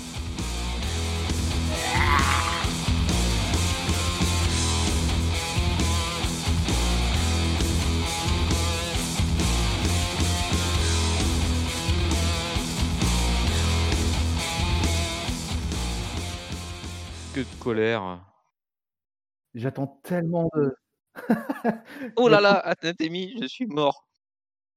de 17.44 17.62
colère. 17.62 18.24
J'attends 19.54 20.00
tellement 20.02 20.50
de. 20.54 20.74
oh 22.16 22.28
là 22.28 22.40
là, 22.40 22.58
Athémie, 22.58 23.36
je 23.40 23.46
suis 23.46 23.66
mort. 23.66 24.08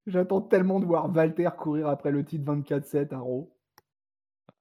J'attends 0.08 0.42
tellement 0.42 0.80
de 0.80 0.86
voir 0.86 1.10
Walter 1.16 1.50
courir 1.58 1.88
après 1.88 2.12
le 2.12 2.26
titre 2.26 2.52
24-7 2.52 3.14
à 3.14 3.20
Raw. 3.20 3.56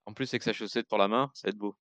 En 0.06 0.12
plus, 0.12 0.32
avec 0.32 0.42
sa 0.42 0.52
chaussette 0.52 0.86
pour 0.88 0.98
la 0.98 1.08
main, 1.08 1.30
ça 1.34 1.48
va 1.48 1.50
être 1.50 1.58
beau. 1.58 1.74